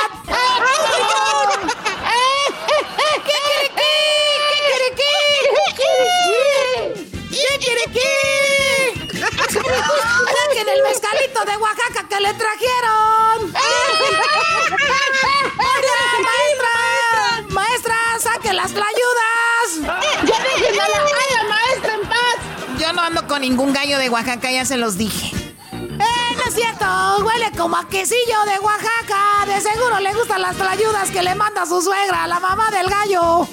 Ningún 23.44 23.74
gallo 23.74 23.98
de 23.98 24.10
Oaxaca, 24.10 24.50
ya 24.52 24.64
se 24.64 24.78
los 24.78 24.98
dije. 24.98 25.36
¡Eh, 25.74 26.36
no 26.38 26.44
es 26.48 26.56
cierto! 26.56 26.86
Huele 27.26 27.52
como 27.58 27.76
a 27.76 27.86
quesillo 27.90 28.42
de 28.46 28.58
Oaxaca. 28.60 29.46
De 29.46 29.60
seguro 29.60 30.00
le 30.00 30.14
gustan 30.14 30.42
las 30.42 30.56
tlayudas 30.56 31.12
que 31.12 31.22
le 31.22 31.36
manda 31.36 31.66
su 31.66 31.82
suegra, 31.82 32.26
la 32.26 32.40
mamá 32.40 32.72
del 32.72 32.90
gallo. 32.90 33.46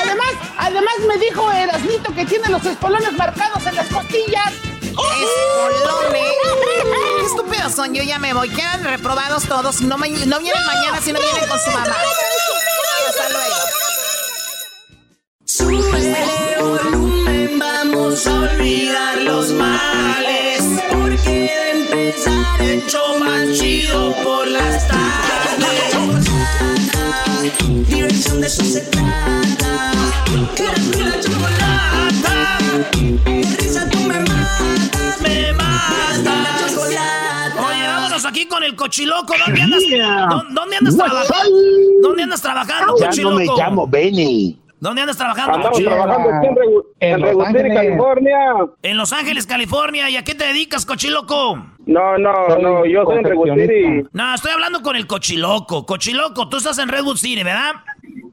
Además, 0.00 0.32
además 0.56 0.94
me 1.08 1.18
dijo 1.18 1.50
Erasnito 1.50 2.14
que 2.14 2.24
tiene 2.24 2.48
los 2.48 2.64
espolones 2.64 3.12
marcados 3.14 3.66
en 3.66 3.74
las 3.74 3.88
costillas. 3.88 4.52
Espolones. 4.82 6.22
Qué 7.18 7.26
estúpidos 7.26 7.74
son, 7.74 7.92
yo 7.92 8.04
ya 8.04 8.20
me 8.20 8.32
voy. 8.32 8.48
Quedan 8.48 8.84
reprobados 8.84 9.44
todos. 9.44 9.80
No, 9.80 9.96
no 9.96 10.04
vienen 10.04 10.66
mañana 10.66 11.00
si 11.02 11.12
no 11.12 11.18
vienen 11.20 11.48
con 11.48 11.58
su 11.58 11.70
mamá. 11.72 11.96
Vamos 17.82 18.26
a 18.26 18.40
olvidar 18.40 19.22
los 19.22 19.52
males. 19.52 20.62
Porque 20.90 21.30
de 21.30 21.70
empezar 21.82 22.60
el 22.62 22.84
show 22.86 23.18
más 23.18 23.58
chido 23.58 24.14
por 24.22 24.46
las 24.48 24.86
tardes. 24.88 26.28
Diversión 27.88 28.40
de 28.40 28.46
eso 28.46 28.64
se 28.64 28.80
trata. 28.80 29.92
La 30.98 31.20
chocolata. 31.20 32.58
Risa 33.58 33.88
tú 33.90 33.98
me 34.00 34.18
matas, 34.20 35.20
me 35.22 35.52
matas. 35.54 36.22
La 36.24 36.68
chocolata. 36.68 37.66
Oye, 37.68 37.86
vámonos 37.86 38.24
aquí 38.24 38.46
con 38.46 38.62
el 38.62 38.74
cochiloco. 38.76 39.34
¿Dónde 39.46 39.62
andas, 39.62 39.82
¿dó- 40.28 40.44
¿dónde 40.50 40.76
andas 40.76 40.96
trabajando? 40.96 41.56
¿Dónde 42.02 42.22
andas 42.24 42.42
trabajando, 42.42 42.94
Ya 42.98 43.04
no 43.06 43.10
cochiloco? 43.10 43.36
me 43.36 43.46
llamo 43.46 43.86
Benny. 43.86 44.56
¿Dónde 44.80 45.02
andas 45.02 45.16
trabajando, 45.18 45.54
Andamos 45.56 45.72
cochiloco? 45.78 45.96
trabajando 45.96 46.30
aquí 46.38 46.46
en, 46.46 46.54
Regu- 46.56 46.82
En 47.00 47.12
en 47.14 47.20
Los 47.20 47.28
Regu 47.30 47.40
City, 47.46 47.56
Ángeles. 47.58 47.76
California. 47.76 48.38
En 48.82 48.96
Los 48.96 49.12
Ángeles, 49.12 49.46
California. 49.46 50.08
¿Y 50.10 50.16
a 50.16 50.24
qué 50.24 50.34
te 50.34 50.46
dedicas, 50.46 50.86
cochiloco? 50.86 51.56
No, 51.86 52.18
no, 52.18 52.32
no, 52.58 52.84
yo 52.86 53.04
soy 53.04 53.18
en 53.18 53.24
Regu 53.24 53.44
City. 53.54 54.04
No, 54.12 54.34
estoy 54.34 54.52
hablando 54.52 54.82
con 54.82 54.96
el 54.96 55.06
cochiloco. 55.06 55.84
Cochiloco, 55.86 56.48
tú 56.48 56.56
estás 56.56 56.78
en 56.78 56.88
Redwood 56.88 57.16
City, 57.16 57.42
¿verdad? 57.42 57.72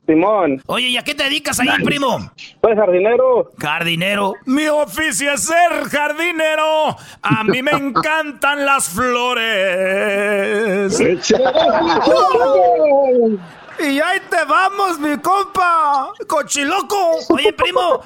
Simón, 0.06 0.62
Oye, 0.68 0.88
¿y 0.88 0.96
a 0.96 1.04
qué 1.04 1.14
te 1.16 1.24
dedicas 1.26 1.60
ahí, 1.60 1.68
primo? 1.84 2.18
soy 2.62 2.76
jardinero. 2.78 3.52
Jardinero. 3.58 4.36
Mi 4.46 4.66
oficio 4.70 5.34
es 5.34 5.44
ser 5.44 5.84
jardinero. 5.92 6.96
A 7.22 7.44
mí 7.44 7.62
me 7.62 7.72
encantan 7.78 8.66
las 8.66 8.88
flores. 8.88 10.98
Y 13.80 14.00
ahí 14.00 14.20
te 14.30 14.44
vamos, 14.46 15.00
mi 15.00 15.18
compa. 15.18 16.12
Cochiloco. 16.28 17.18
Oye, 17.30 17.54
primo. 17.54 18.02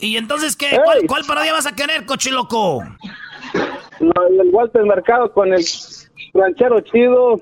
¿Y, 0.00 0.08
y 0.08 0.16
entonces 0.16 0.56
qué? 0.56 0.78
¿Cuál, 0.82 1.06
cuál 1.06 1.24
parodia 1.24 1.52
vas 1.52 1.66
a 1.66 1.74
querer, 1.74 2.06
cochiloco? 2.06 2.82
No, 4.00 4.12
el 4.28 4.48
Walter 4.52 4.84
Mercado 4.84 5.32
con 5.32 5.52
el 5.52 5.64
ranchero 6.34 6.80
chido. 6.80 7.40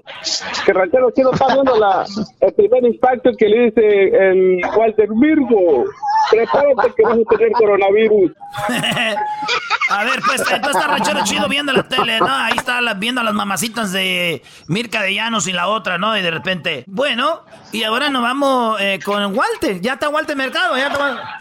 Que 0.64 0.72
el 0.72 0.76
ranchero 0.76 1.10
chido 1.12 1.32
está 1.32 1.52
viendo 1.54 1.76
la, 1.78 2.04
el 2.40 2.54
primer 2.54 2.84
impacto 2.84 3.30
que 3.38 3.48
le 3.48 3.66
dice 3.66 4.08
el 4.08 4.60
Walter 4.76 5.08
Virgo. 5.14 5.84
Prepárate 6.30 6.94
que 6.96 7.02
vas 7.02 7.18
a 7.18 7.36
tener 7.36 7.52
coronavirus. 7.52 8.32
A 9.88 10.04
ver, 10.04 10.20
pues 10.26 10.40
entonces 10.40 10.74
está 10.74 10.88
ranchero 10.88 11.20
chido 11.24 11.48
viendo 11.48 11.72
la 11.72 11.86
tele, 11.86 12.18
¿no? 12.18 12.28
Ahí 12.28 12.54
está 12.56 12.80
viendo 12.94 13.20
a 13.20 13.24
las 13.24 13.34
mamacitas 13.34 13.92
de 13.92 14.42
Mirka 14.66 15.02
de 15.02 15.14
Llanos 15.14 15.46
y 15.46 15.52
la 15.52 15.68
otra, 15.68 15.98
¿no? 15.98 16.16
Y 16.16 16.22
de 16.22 16.30
repente, 16.30 16.84
bueno, 16.88 17.44
y 17.72 17.84
ahora 17.84 18.10
nos 18.10 18.22
vamos 18.22 18.80
eh, 18.80 18.98
con 19.04 19.36
Walter. 19.36 19.80
Ya 19.80 19.94
está 19.94 20.08
Walter 20.08 20.36
Mercado, 20.36 20.76
ya 20.76 20.88
está. 20.88 21.40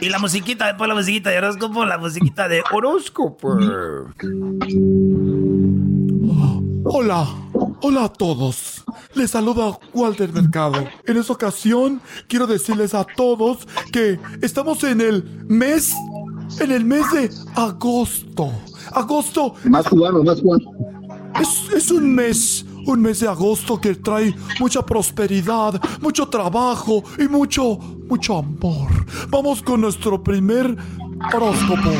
Y 0.00 0.08
la 0.08 0.18
musiquita, 0.18 0.66
después 0.66 0.88
la 0.88 0.94
musiquita 0.94 1.30
de 1.30 1.38
horóscopo, 1.38 1.84
la 1.84 1.98
musiquita 1.98 2.48
de 2.48 2.62
horóscopo. 2.70 3.58
Hola, 6.84 7.26
hola 7.80 8.04
a 8.04 8.12
todos. 8.12 8.84
Les 9.14 9.30
saluda 9.30 9.78
Walter 9.92 10.32
Mercado. 10.32 10.88
En 11.06 11.16
esta 11.16 11.32
ocasión 11.32 12.00
quiero 12.28 12.46
decirles 12.46 12.94
a 12.94 13.04
todos 13.04 13.66
que 13.92 14.18
estamos 14.42 14.84
en 14.84 15.00
el 15.00 15.24
mes, 15.48 15.94
en 16.60 16.72
el 16.72 16.84
mes 16.84 17.10
de 17.12 17.30
agosto. 17.54 18.52
Agosto 18.92 19.54
Más 19.64 19.86
cubano, 19.86 20.22
más 20.22 20.40
cubano. 20.40 20.64
es, 21.40 21.72
es 21.74 21.90
un 21.90 22.14
mes, 22.14 22.64
un 22.86 23.00
mes 23.02 23.20
de 23.20 23.28
agosto 23.28 23.80
que 23.80 23.94
trae 23.94 24.34
mucha 24.60 24.84
prosperidad, 24.84 25.80
mucho 26.00 26.26
trabajo 26.28 27.02
y 27.18 27.28
mucho, 27.28 27.76
mucho 28.08 28.38
amor. 28.38 28.88
Vamos 29.28 29.62
con 29.62 29.80
nuestro 29.82 30.22
primer 30.22 30.76
horóscopo. 31.34 31.90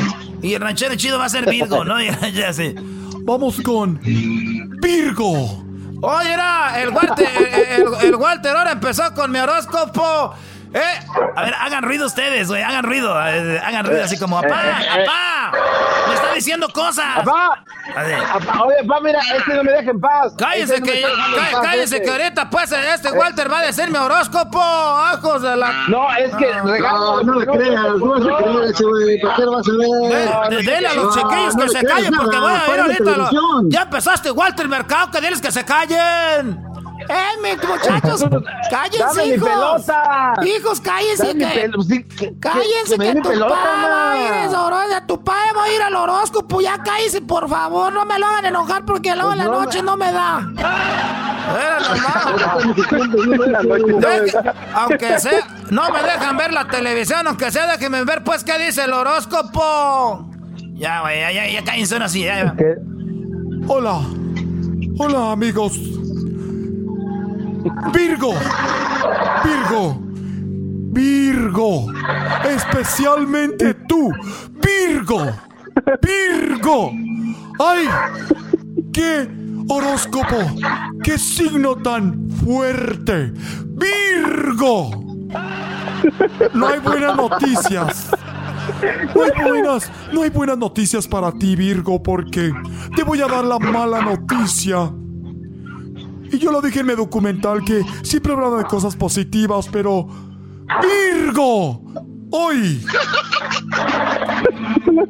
Y 0.41 0.53
el 0.53 0.61
ranchero 0.61 0.95
chido 0.95 1.17
va 1.19 1.25
a 1.25 1.29
ser 1.29 1.49
Virgo, 1.49 1.83
¿no? 1.85 1.95
Ya, 2.33 2.51
sé. 2.53 2.75
Vamos 3.23 3.59
con 3.61 3.99
Virgo. 4.81 5.63
Oye, 6.01 6.33
era 6.33 6.81
el 6.81 6.89
Walter, 6.89 7.27
el, 7.37 7.81
el- 7.83 8.05
el 8.07 8.15
Walter 8.15 8.55
ahora 8.55 8.71
empezó 8.71 9.03
con 9.13 9.31
mi 9.31 9.39
horóscopo. 9.39 10.33
¿Eh? 10.73 10.99
A 11.35 11.41
ver, 11.43 11.53
hagan 11.59 11.83
ruido 11.83 12.05
ustedes, 12.05 12.47
güey, 12.47 12.61
hagan 12.61 12.83
ruido. 12.83 13.15
eh, 13.27 13.59
hagan 13.65 13.85
ruido 13.85 14.03
así 14.03 14.19
como, 14.19 14.37
¡apá! 14.37 14.77
¡apá! 14.77 15.51
¡Me 16.07 16.13
está 16.13 16.33
diciendo 16.33 16.67
cosas! 16.71 17.05
¡Papá! 17.17 17.63
A 17.95 18.03
ver, 18.03 18.19
Papá, 18.21 18.63
Oye, 18.65 18.75
papá, 18.87 19.01
mira, 19.03 19.19
este 19.35 19.53
no 19.55 19.63
me 19.63 19.71
deja 19.71 19.89
en 19.89 19.99
paz. 19.99 20.33
Cállese 20.37 20.75
Este 20.75 20.79
no 20.79 20.85
que, 20.85 21.01
cá- 21.01 21.51
paz, 21.51 21.61
cállese 21.63 21.95
este. 21.95 22.01
que 22.03 22.11
ahorita 22.11 22.49
pues 22.51 22.71
este 22.71 23.11
Walter 23.11 23.51
va 23.51 23.59
a 23.59 23.63
decir 23.63 23.89
mi 23.89 23.97
horóscopo, 23.97 24.61
ajos 24.61 25.41
de 25.41 25.55
la... 25.57 25.71
No, 25.87 26.13
es 26.15 26.35
que 26.35 26.53
regalo. 26.61 27.23
No, 27.23 27.33
no 27.33 27.39
le 27.39 27.45
creas, 27.47 27.83
no 27.97 28.05
vas 28.07 28.21
a 28.21 28.43
creer 28.43 28.63
ese 28.65 28.83
güey. 28.83 29.21
¿Para 29.21 29.35
qué 29.35 29.41
lo 29.41 29.51
vas 29.53 29.67
a 29.67 29.71
ver? 29.71 30.49
de- 30.65 30.71
Dele 30.71 30.87
a 30.87 30.93
los 30.93 31.05
No, 31.05 31.11
chiquillos 31.21 31.55
no 31.55 31.63
que 31.63 31.69
se 31.69 31.83
callen 31.83 32.13
porque 32.13 32.37
voy 32.37 32.51
a 32.53 32.77
la 32.77 32.83
ahorita. 32.83 33.29
Ya 33.69 33.81
empezaste 33.81 34.29
Walter 34.31 34.67
Mercado, 34.67 35.09
que 35.09 35.19
diles 35.21 35.41
que 35.41 35.51
se 35.51 35.65
callen. 35.65 36.63
¡Eh, 37.09 37.57
muchachos! 37.67 38.23
¡Cállense, 38.69 39.25
hijos! 39.35 39.49
pelota. 39.49 40.33
¡Hijos, 40.43 40.79
cállense! 40.81 41.35
Que- 41.37 41.71
sí, 41.87 42.03
que- 42.03 42.39
¡Cállense, 42.39 42.97
que 42.97 43.03
que, 43.03 43.15
mi 43.15 43.21
tu 43.21 43.29
pelota, 43.29 43.55
padre 43.55 43.89
va 43.89 44.11
a 44.11 44.17
ir 44.17 44.55
horóscopo! 44.55 45.07
Tu 45.07 45.23
padre 45.23 45.51
va 45.57 45.63
a 45.63 45.69
ir 45.73 45.81
al 45.81 45.95
horóscopo. 45.95 46.61
Ya 46.61 46.77
cállense, 46.83 47.21
por 47.21 47.49
favor. 47.49 47.91
No 47.93 48.05
me 48.05 48.19
lo 48.19 48.27
hagan 48.27 48.45
enojar 48.45 48.85
porque 48.85 49.15
luego 49.15 49.31
en 49.31 49.39
la 49.39 49.45
Pues 49.45 49.57
no, 49.57 49.63
noche 49.65 49.81
no 49.81 49.97
me 49.97 50.11
da. 50.11 50.47
Era 51.59 51.79
Deje- 53.99 54.53
aunque 54.73 55.19
sea, 55.19 55.47
no 55.71 55.89
me 55.89 56.03
dejan 56.03 56.37
ver 56.37 56.53
la 56.53 56.67
televisión, 56.67 57.25
aunque 57.27 57.51
sea, 57.51 57.65
déjenme 57.71 58.03
ver, 58.03 58.23
pues, 58.23 58.43
qué 58.43 58.57
dice 58.59 58.83
el 58.83 58.93
horóscopo. 58.93 60.29
Ya, 60.73 61.01
güey, 61.01 61.19
ya, 61.21 61.31
ya, 61.31 61.47
ya 61.47 61.63
cállense 61.63 61.95
ahora 61.95 62.07
sí, 62.09 62.23
ya, 62.23 62.35
ya. 62.43 62.55
Hola. 63.67 63.99
Hola, 64.99 65.31
amigos. 65.31 65.73
Virgo. 67.93 68.33
Virgo. 69.43 69.97
Virgo. 70.91 71.93
Especialmente 72.45 73.73
tú. 73.87 74.11
Virgo. 74.61 75.25
Virgo. 76.01 76.91
¡Ay! 77.59 77.87
¡Qué 78.93 79.29
horóscopo! 79.67 80.37
¡Qué 81.03 81.17
signo 81.17 81.75
tan 81.75 82.29
fuerte! 82.29 83.33
¡Virgo! 83.65 84.91
No 86.53 86.67
hay 86.67 86.79
buenas 86.79 87.15
noticias. 87.15 88.09
No 89.15 89.23
hay 89.23 89.49
buenas, 89.49 89.91
no 90.13 90.21
hay 90.21 90.29
buenas 90.29 90.57
noticias 90.57 91.07
para 91.07 91.31
ti, 91.33 91.55
Virgo, 91.55 92.01
porque 92.01 92.53
te 92.95 93.03
voy 93.03 93.21
a 93.21 93.27
dar 93.27 93.43
la 93.43 93.59
mala 93.59 94.01
noticia. 94.01 94.91
Y 96.31 96.37
yo 96.37 96.51
lo 96.51 96.61
dije 96.61 96.81
en 96.81 96.87
mi 96.87 96.95
documental 96.95 97.63
que 97.63 97.83
siempre 98.03 98.33
hablaba 98.33 98.59
de 98.59 98.65
cosas 98.65 98.95
positivas, 98.95 99.67
pero 99.71 100.07
Virgo, 100.81 101.83
hoy 102.31 102.85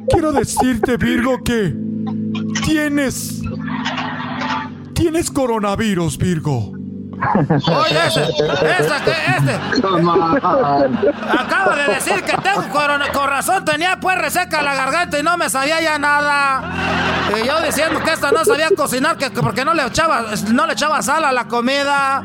quiero 0.08 0.32
decirte, 0.32 0.96
Virgo, 0.96 1.38
que 1.44 1.74
tienes 2.64 3.42
tienes 4.94 5.30
coronavirus, 5.30 6.18
Virgo. 6.18 6.79
Oye, 7.20 8.06
ese, 8.06 8.22
ese, 8.22 9.04
que- 9.04 9.36
este. 9.36 9.54
Acabo 11.38 11.70
de 11.74 11.94
decir 11.94 12.22
que 12.24 12.36
tengo 12.38 12.68
corona, 12.70 13.10
con 13.12 13.28
razón 13.28 13.64
tenía 13.64 13.98
pues 14.00 14.16
reseca 14.18 14.62
la 14.62 14.74
garganta 14.74 15.18
y 15.18 15.22
no 15.22 15.36
me 15.36 15.50
sabía 15.50 15.80
ya 15.80 15.98
nada. 15.98 16.62
Y 17.40 17.46
yo 17.46 17.60
diciendo 17.60 18.00
que 18.02 18.12
esta 18.12 18.30
no 18.32 18.44
sabía 18.44 18.68
cocinar 18.76 19.16
que, 19.16 19.30
que 19.30 19.40
porque 19.42 19.64
no 19.64 19.74
le 19.74 19.84
echaba, 19.86 20.24
no 20.52 20.66
le 20.66 20.72
echaba 20.72 21.02
sal 21.02 21.24
a 21.24 21.32
la 21.32 21.44
comida. 21.46 22.24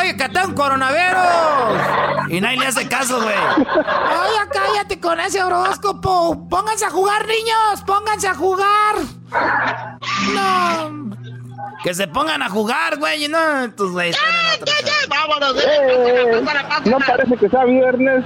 Oye, 0.00 0.16
que 0.16 0.28
tengo 0.28 0.54
coronavirus. 0.54 2.28
Y 2.28 2.40
nadie 2.40 2.58
le 2.58 2.66
hace 2.68 2.86
caso, 2.88 3.20
güey. 3.20 3.34
Oye, 3.36 4.48
cállate 4.52 5.00
con 5.00 5.18
ese 5.18 5.42
horóscopo. 5.42 6.48
Pónganse 6.48 6.84
a 6.84 6.90
jugar, 6.90 7.26
niños. 7.26 7.82
Pónganse 7.84 8.28
a 8.28 8.34
jugar. 8.34 8.94
No. 10.34 11.01
Que 11.84 11.94
se 11.94 12.06
pongan 12.06 12.42
a 12.42 12.48
jugar, 12.48 12.98
güey. 12.98 13.24
y 13.24 13.28
No, 13.28 13.38
güeyes 13.76 14.16
están 14.16 14.30
en 14.34 14.62
otra. 14.62 14.74
Vámonos, 15.08 15.56
Eh, 15.64 16.42
no 16.84 16.98
parece 16.98 17.36
que 17.36 17.48
sea 17.48 17.64
viernes. 17.64 18.24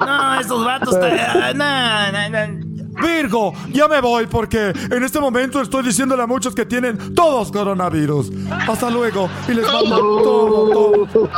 No, 0.00 0.40
estos 0.40 0.64
vatos. 0.64 1.00
te- 1.00 1.54
no, 1.54 2.12
no, 2.12 2.28
no. 2.28 2.72
Virgo, 3.02 3.54
ya 3.70 3.88
me 3.88 4.02
voy 4.02 4.26
porque 4.26 4.68
en 4.90 5.02
este 5.02 5.18
momento 5.18 5.62
estoy 5.62 5.82
diciéndole 5.82 6.22
a 6.22 6.26
muchos 6.26 6.54
que 6.54 6.66
tienen 6.66 7.14
todos 7.14 7.50
coronavirus. 7.50 8.30
Hasta 8.68 8.90
luego 8.90 9.30
y 9.48 9.54
les 9.54 9.66
mando 9.72 9.96
todo, 9.96 11.06
todo. 11.06 11.30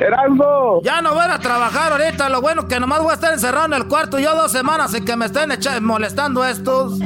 Erasmo. 0.00 0.80
Ya 0.82 1.02
no 1.02 1.12
voy 1.14 1.24
a 1.28 1.38
trabajar 1.38 1.92
ahorita. 1.92 2.28
Lo 2.30 2.40
bueno 2.40 2.66
que 2.66 2.80
nomás 2.80 3.00
voy 3.02 3.10
a 3.10 3.14
estar 3.14 3.32
encerrado 3.34 3.66
en 3.66 3.74
el 3.74 3.86
cuarto 3.86 4.18
yo 4.18 4.34
dos 4.34 4.50
semanas 4.50 4.94
y 4.94 5.04
que 5.04 5.14
me 5.16 5.26
estén 5.26 5.50
molestando 5.84 6.44
estos. 6.44 6.98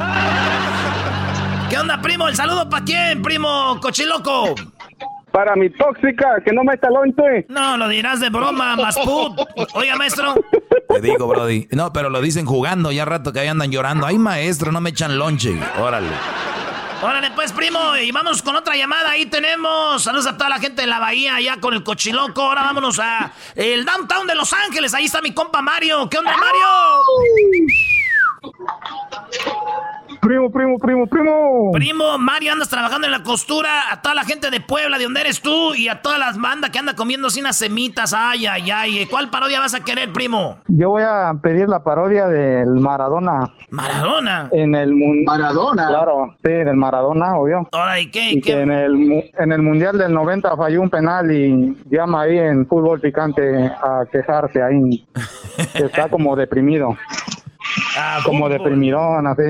¿Qué 1.68 1.78
onda, 1.78 2.00
primo? 2.00 2.28
¿El 2.28 2.37
saludo 2.37 2.68
para 2.68 2.85
quién, 2.85 3.23
primo 3.23 3.78
cochiloco? 3.80 4.54
Para 5.33 5.57
mi 5.57 5.68
tóxica, 5.70 6.37
que 6.44 6.52
no 6.52 6.62
me 6.62 6.74
está 6.74 6.88
lonche. 6.90 7.44
No, 7.48 7.76
lo 7.76 7.88
dirás 7.88 8.20
de 8.20 8.31
broma, 8.31 8.76
Masput. 8.76 9.38
Oiga, 9.74 9.96
maestro. 9.96 10.35
Te 10.88 11.00
digo, 11.00 11.26
Brody. 11.26 11.68
No, 11.72 11.92
pero 11.92 12.09
lo 12.09 12.20
dicen 12.20 12.46
jugando, 12.46 12.92
ya 12.92 13.05
rato 13.05 13.33
que 13.33 13.40
ahí 13.40 13.48
andan 13.48 13.70
llorando. 13.72 14.07
Ay, 14.07 14.16
maestro, 14.16 14.70
no 14.70 14.81
me 14.81 14.90
echan 14.90 15.18
lonche. 15.18 15.61
Órale. 15.79 16.09
Órale, 17.02 17.31
pues, 17.33 17.52
primo, 17.52 17.96
y 17.96 18.11
vamos 18.12 18.42
con 18.42 18.57
otra 18.57 18.76
llamada. 18.76 19.11
Ahí 19.11 19.26
tenemos. 19.26 20.02
Saludos 20.02 20.29
a 20.29 20.37
toda 20.37 20.48
la 20.48 20.59
gente 20.59 20.83
de 20.83 20.88
la 20.88 21.00
bahía, 21.00 21.35
allá 21.35 21.59
con 21.61 21.74
el 21.74 21.83
cochiloco. 21.83 22.42
Ahora 22.42 22.62
vámonos 22.62 22.98
a 23.00 23.33
el 23.55 23.85
downtown 23.85 24.26
de 24.26 24.35
Los 24.37 24.52
Ángeles. 24.52 24.94
Ahí 24.94 25.07
está 25.07 25.20
mi 25.20 25.35
compa 25.35 25.61
Mario. 25.61 26.09
¿Qué 26.09 26.18
onda, 26.18 26.35
Mario? 26.37 26.66
Primo, 30.26 30.50
primo, 30.50 30.76
primo, 30.78 31.06
primo. 31.06 31.70
Primo, 31.72 32.18
Mario, 32.18 32.52
andas 32.52 32.68
trabajando 32.68 33.06
en 33.06 33.12
la 33.12 33.22
costura. 33.22 33.92
A 33.92 34.02
toda 34.02 34.14
la 34.16 34.24
gente 34.24 34.50
de 34.50 34.60
Puebla, 34.60 34.98
de 34.98 35.04
donde 35.04 35.20
eres 35.20 35.40
tú, 35.40 35.72
y 35.74 35.86
a 35.88 36.02
todas 36.02 36.18
las 36.18 36.36
bandas 36.40 36.70
que 36.70 36.80
anda 36.80 36.94
comiendo 36.96 37.30
sin 37.30 37.44
unas 37.44 37.56
semitas. 37.56 38.12
Ay, 38.12 38.46
ay, 38.46 38.68
ay. 38.70 39.06
¿Cuál 39.06 39.30
parodia 39.30 39.60
vas 39.60 39.74
a 39.74 39.84
querer, 39.84 40.12
primo? 40.12 40.58
Yo 40.66 40.90
voy 40.90 41.04
a 41.04 41.32
pedir 41.40 41.68
la 41.68 41.84
parodia 41.84 42.26
del 42.26 42.66
Maradona. 42.80 43.52
Maradona. 43.70 44.48
En 44.50 44.74
el 44.74 44.92
Maradona. 45.24 45.86
Claro, 45.88 46.34
sí, 46.44 46.50
del 46.52 46.76
Maradona, 46.76 47.36
obvio. 47.36 47.68
Ahora, 47.70 48.00
¿y 48.00 48.10
qué? 48.10 48.32
Y 48.32 48.40
que 48.40 48.52
qué? 48.52 48.60
en 48.62 48.70
el, 48.72 48.94
mu- 48.96 49.22
en 49.38 49.52
el 49.52 49.62
Mundial 49.62 49.96
del 49.96 50.12
90 50.12 50.56
falló 50.56 50.82
un 50.82 50.90
penal 50.90 51.30
y 51.30 51.76
llama 51.88 52.22
ahí 52.22 52.36
en 52.38 52.66
fútbol 52.66 53.00
picante 53.00 53.66
a 53.66 54.04
quejarse 54.10 54.60
ahí. 54.60 55.06
Está 55.74 56.08
como 56.08 56.34
deprimido. 56.34 56.96
Ah, 57.98 58.20
Como 58.24 58.44
fútbol. 58.46 58.52
deprimidón, 58.58 59.26
así. 59.26 59.42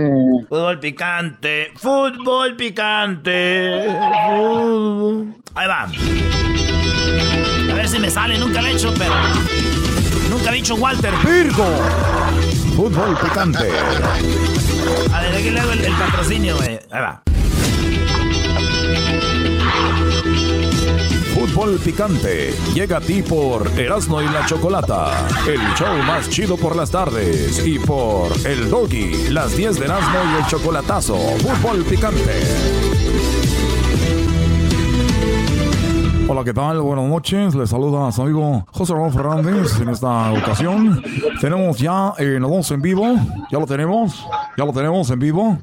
Fútbol 0.48 0.78
picante, 0.80 1.72
fútbol 1.76 2.56
picante. 2.56 3.86
fútbol. 4.28 5.34
Ahí 5.54 5.68
va. 5.68 5.82
A 7.70 7.74
ver 7.74 7.88
si 7.88 7.98
me 7.98 8.10
sale, 8.10 8.38
nunca 8.38 8.60
lo 8.62 8.68
he 8.68 8.72
hecho, 8.72 8.92
pero. 8.98 9.14
Nunca 10.30 10.50
he 10.50 10.54
dicho 10.54 10.74
Walter. 10.76 11.12
Virgo. 11.24 11.64
Fútbol 12.76 13.16
picante. 13.18 13.70
A 15.12 15.20
ver, 15.20 15.34
aquí 15.36 15.50
le 15.50 15.60
hago 15.60 15.72
el, 15.72 15.84
el 15.84 15.92
patrocinio, 15.94 16.56
güey. 16.56 16.78
Ahí 16.90 17.00
va. 17.00 17.22
Fútbol 21.56 21.78
picante. 21.78 22.50
Llega 22.74 22.98
a 22.98 23.00
ti 23.00 23.22
por 23.22 23.66
Erasmo 23.80 24.20
y 24.20 24.26
la 24.26 24.44
Chocolata. 24.44 25.26
El 25.48 25.58
show 25.74 25.96
más 26.06 26.28
chido 26.28 26.58
por 26.58 26.76
las 26.76 26.90
tardes. 26.90 27.66
Y 27.66 27.78
por 27.78 28.30
El 28.46 28.68
Doggy. 28.68 29.30
Las 29.30 29.56
10 29.56 29.78
de 29.80 29.86
Erasmo 29.86 30.18
y 30.34 30.42
el 30.42 30.46
Chocolatazo. 30.48 31.16
Fútbol 31.16 31.82
picante. 31.84 32.42
Hola, 36.28 36.44
¿qué 36.44 36.52
tal? 36.52 36.82
Buenas 36.82 37.06
noches. 37.06 37.54
Les 37.54 37.70
saluda 37.70 38.08
a 38.08 38.12
su 38.12 38.20
amigo 38.20 38.66
José 38.72 38.92
Ramón 38.92 39.14
Fernández. 39.14 39.80
En 39.80 39.88
esta 39.88 40.32
ocasión 40.32 41.02
tenemos 41.40 41.78
ya, 41.78 42.12
eh, 42.18 42.36
nos 42.38 42.70
en 42.70 42.82
vivo. 42.82 43.16
Ya 43.50 43.58
lo 43.58 43.66
tenemos. 43.66 44.26
Ya 44.58 44.66
lo 44.66 44.74
tenemos 44.74 45.08
en 45.08 45.18
vivo. 45.18 45.56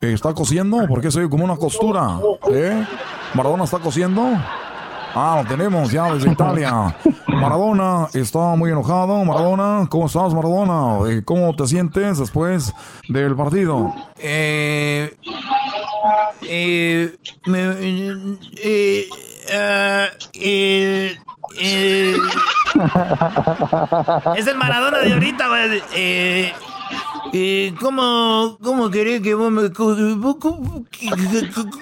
Eh, 0.00 0.12
¿Está 0.12 0.32
cosiendo? 0.32 0.86
Porque 0.86 1.10
soy 1.10 1.28
como 1.28 1.44
una 1.44 1.56
costura. 1.56 2.20
¿Eh? 2.52 2.86
¿Maradona 3.34 3.64
está 3.64 3.80
cosiendo? 3.80 4.28
Ah, 5.16 5.40
lo 5.42 5.48
tenemos 5.48 5.92
ya 5.92 6.12
desde 6.12 6.32
Italia. 6.32 6.96
Maradona 7.28 8.08
está 8.14 8.56
muy 8.56 8.72
enojado. 8.72 9.24
Maradona, 9.24 9.86
¿cómo 9.88 10.06
estás, 10.06 10.34
Maradona? 10.34 11.22
¿Cómo 11.24 11.54
te 11.54 11.68
sientes 11.68 12.18
después 12.18 12.74
del 13.08 13.36
partido? 13.36 13.94
Eh, 14.18 15.16
eh, 16.42 17.14
eh, 17.46 19.08
eh. 21.60 22.16
Es 24.36 24.46
el 24.48 24.56
Maradona 24.56 24.98
de 24.98 25.12
ahorita, 25.12 25.46
güey. 25.48 25.80
Eh. 27.36 27.74
¿cómo, 27.80 28.56
¿Cómo 28.62 28.90
querés 28.90 29.20
que 29.20 29.34
vos 29.34 29.50
me... 29.50 29.72
¿Cómo, 29.72 30.30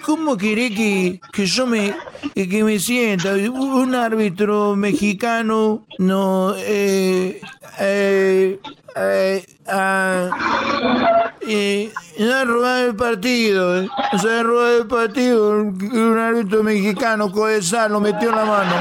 cómo, 0.06 0.36
que, 0.38 1.20
que 1.30 1.46
yo 1.46 1.66
me... 1.66 1.94
que 2.34 2.64
me 2.64 2.78
sienta? 2.78 3.34
Un 3.34 3.94
árbitro 3.94 4.74
mexicano 4.76 5.82
no... 5.98 6.54
Eh, 6.56 7.38
eh, 7.78 8.60
eh, 8.96 9.44
ah, 9.68 10.30
ha 10.32 12.44
robado 12.44 12.86
el 12.86 12.96
partido, 12.96 13.82
eh. 13.82 13.88
se 14.20 14.30
ha 14.30 14.42
robado 14.42 14.78
el 14.78 14.86
partido. 14.86 15.60
Un 15.60 16.18
árbitro 16.18 16.62
mexicano, 16.62 17.30
Codesal, 17.30 17.92
lo 17.92 18.00
metió 18.00 18.30
en 18.30 18.36
la 18.36 18.44
mano. 18.44 18.72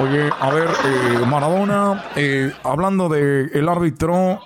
Oye, 0.00 0.30
a 0.40 0.50
ver, 0.50 0.68
eh, 0.84 1.26
Maradona, 1.26 2.04
eh, 2.16 2.52
hablando 2.64 3.08
de 3.10 3.50
el 3.52 3.68
árbitro, 3.68 4.40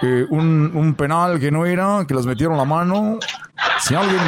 eh, 0.00 0.26
un, 0.30 0.70
un 0.74 0.94
penal 0.94 1.38
que 1.38 1.50
no 1.50 1.66
era, 1.66 2.06
que 2.08 2.14
les 2.14 2.24
metieron 2.24 2.56
la 2.56 2.64
mano. 2.64 3.18
Si 3.80 3.94
alguien, 3.94 4.20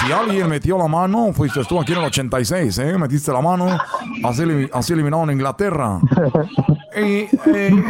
si 0.00 0.10
alguien 0.10 0.48
metió 0.48 0.78
la 0.78 0.88
mano, 0.88 1.32
fuiste 1.34 1.62
tú 1.64 1.78
aquí 1.80 1.92
en 1.92 1.98
el 1.98 2.04
86, 2.06 2.78
¿eh? 2.78 2.98
Metiste 2.98 3.30
la 3.30 3.42
mano, 3.42 3.78
así, 4.24 4.70
así 4.72 4.92
eliminaron 4.94 5.28
a 5.28 5.32
Inglaterra. 5.32 6.00
Eh, 6.94 7.26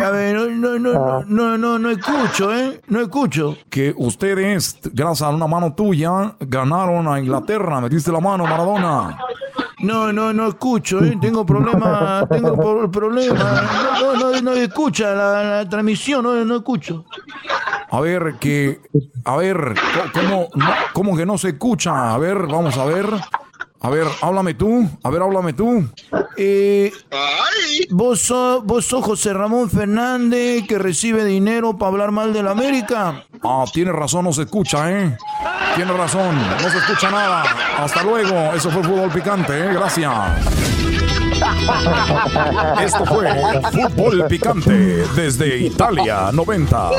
a 0.00 0.10
ver, 0.10 0.36
no, 0.36 0.78
no, 0.78 0.92
no, 0.94 1.24
no, 1.26 1.58
no, 1.58 1.76
no 1.76 1.90
escucho, 1.90 2.54
¿eh? 2.56 2.80
No 2.86 3.00
escucho. 3.00 3.56
Que 3.68 3.92
ustedes, 3.96 4.78
gracias 4.92 5.22
a 5.22 5.30
una 5.30 5.48
mano 5.48 5.74
tuya, 5.74 6.36
ganaron 6.38 7.08
a 7.08 7.18
Inglaterra. 7.18 7.80
Metiste 7.80 8.12
la 8.12 8.20
mano, 8.20 8.46
Maradona. 8.46 9.18
No, 9.82 10.12
no, 10.12 10.32
no 10.32 10.48
escucho, 10.48 11.04
¿eh? 11.04 11.16
Tengo 11.20 11.44
problema, 11.44 12.26
tengo 12.30 12.54
pro- 12.56 12.90
problema. 12.90 13.62
No, 14.00 14.14
no, 14.16 14.30
no, 14.32 14.40
no 14.42 14.52
escucha 14.52 15.12
la, 15.14 15.42
la 15.42 15.68
transmisión, 15.68 16.22
no, 16.24 16.44
no 16.44 16.56
escucho. 16.56 17.04
A 17.90 18.00
ver, 18.00 18.36
que. 18.40 18.80
A 19.24 19.36
ver, 19.36 19.74
¿cómo, 20.14 20.48
no- 20.54 20.74
cómo 20.92 21.16
que 21.16 21.26
no 21.26 21.36
se 21.36 21.50
escucha? 21.50 22.14
A 22.14 22.18
ver, 22.18 22.38
vamos 22.46 22.76
a 22.78 22.84
ver. 22.84 23.06
A 23.84 23.90
ver, 23.90 24.06
háblame 24.20 24.54
tú. 24.54 24.88
A 25.02 25.10
ver, 25.10 25.22
háblame 25.22 25.52
tú. 25.54 25.84
Eh, 26.36 26.92
¿vos, 27.90 28.20
sos, 28.20 28.64
¿Vos 28.64 28.86
sos 28.86 29.04
José 29.04 29.32
Ramón 29.34 29.68
Fernández 29.68 30.64
que 30.68 30.78
recibe 30.78 31.24
dinero 31.24 31.76
para 31.76 31.90
hablar 31.90 32.12
mal 32.12 32.32
de 32.32 32.44
la 32.44 32.52
América? 32.52 33.24
Ah, 33.42 33.64
tienes 33.72 33.92
razón, 33.94 34.24
no 34.24 34.32
se 34.32 34.42
escucha, 34.42 34.88
¿eh? 34.92 35.16
Tienes 35.74 35.96
razón, 35.96 36.36
no 36.62 36.70
se 36.70 36.78
escucha 36.78 37.10
nada. 37.10 37.42
Hasta 37.78 38.02
luego. 38.02 38.52
Eso 38.54 38.70
fue 38.70 38.82
fútbol 38.82 39.10
picante, 39.10 39.58
¿eh? 39.58 39.72
Gracias. 39.72 40.12
Esto 42.82 43.04
fue 43.06 43.28
Fútbol 43.72 44.26
Picante 44.28 44.72
desde 45.14 45.58
Italia 45.58 46.30
90. 46.32 46.90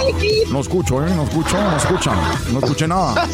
No 0.50 0.60
escucho, 0.60 1.06
¿eh? 1.06 1.10
No 1.16 1.24
escucho, 1.24 1.58
no 1.62 1.78
escuchan. 1.78 2.18
No 2.52 2.60
escuché 2.60 2.88
nada. 2.88 3.28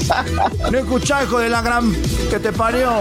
No 0.71 0.77
escuchá, 0.77 1.23
hijo 1.23 1.39
de 1.39 1.49
la 1.49 1.61
gran 1.61 1.93
que 2.29 2.39
te 2.39 2.51
parió. 2.51 2.91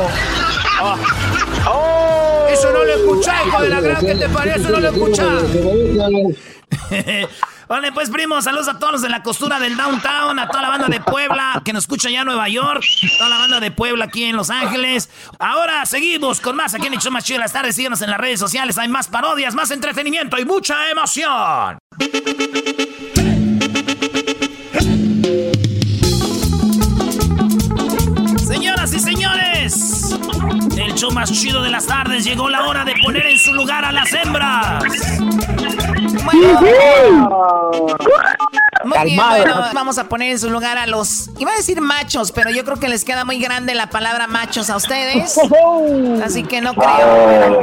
Eso 2.51 2.73
no 2.73 2.85
lo 2.85 2.95
escuchá, 2.95 3.35
hijo 3.47 3.63
de 3.63 3.69
la 3.69 3.81
gran 3.81 4.07
que 4.07 4.15
te 4.15 4.29
parió, 4.29 4.55
eso 4.55 4.69
no 4.71 4.81
lo 4.81 4.89
escuchá. 4.89 5.25
Vale, 7.69 7.93
pues 7.93 8.09
primo, 8.09 8.41
saludos 8.41 8.69
a 8.69 8.79
todos 8.79 8.95
los 8.95 9.03
de 9.03 9.11
la 9.11 9.23
costura 9.23 9.61
del 9.61 9.77
downtown, 9.77 10.39
a 10.39 10.49
toda 10.49 10.63
la 10.63 10.69
banda 10.71 10.87
de 10.89 11.01
Puebla 11.01 11.61
que 11.63 11.75
nos 11.75 11.85
escucha 11.85 12.09
ya 12.09 12.21
en 12.21 12.27
Nueva 12.27 12.49
York, 12.49 12.83
toda 13.19 13.29
la 13.29 13.39
banda 13.39 13.61
de 13.61 13.71
Puebla 13.71 14.07
aquí 14.07 14.25
en 14.25 14.37
Los 14.37 14.49
Ángeles. 14.49 15.11
Ahora 15.39 15.85
seguimos 15.85 16.41
con 16.41 16.57
más 16.57 16.75
aquí 16.75 16.87
en 16.87 16.95
el 16.95 17.11
más 17.11 17.29
las 17.29 17.53
tardes. 17.53 17.77
Síguenos 17.77 18.01
en 18.01 18.11
las 18.11 18.19
redes 18.19 18.41
sociales, 18.41 18.79
hay 18.79 18.89
más 18.89 19.09
parodias, 19.09 19.55
más 19.55 19.71
entretenimiento 19.71 20.39
y 20.39 20.47
mucha 20.47 20.91
emoción. 20.91 21.79
Show 30.99 31.13
más 31.13 31.31
chido 31.31 31.63
de 31.63 31.71
las 31.71 31.87
tardes. 31.87 32.25
Llegó 32.25 32.49
la 32.49 32.67
hora 32.67 32.85
de 32.85 32.93
poner 33.05 33.25
en 33.27 33.39
su 33.39 33.53
lugar 33.53 33.85
a 33.85 33.93
las 33.93 34.13
hembras. 34.13 34.83
Muy 38.85 38.99
bien, 39.05 39.17
bueno, 39.17 39.55
vamos 39.73 39.99
a 39.99 40.05
poner 40.09 40.31
en 40.31 40.39
su 40.39 40.51
lugar 40.51 40.79
a 40.79 40.87
los, 40.87 41.31
iba 41.39 41.53
a 41.53 41.57
decir 41.57 41.81
machos, 41.81 42.33
pero 42.33 42.51
yo 42.51 42.65
creo 42.65 42.79
que 42.79 42.89
les 42.89 43.05
queda 43.05 43.25
muy 43.25 43.39
grande 43.39 43.75
la 43.75 43.89
palabra 43.89 44.27
machos 44.27 44.71
a 44.71 44.77
ustedes. 44.77 45.39
Así 46.25 46.45
que 46.45 46.61
no 46.61 46.75
creo. 46.75 47.61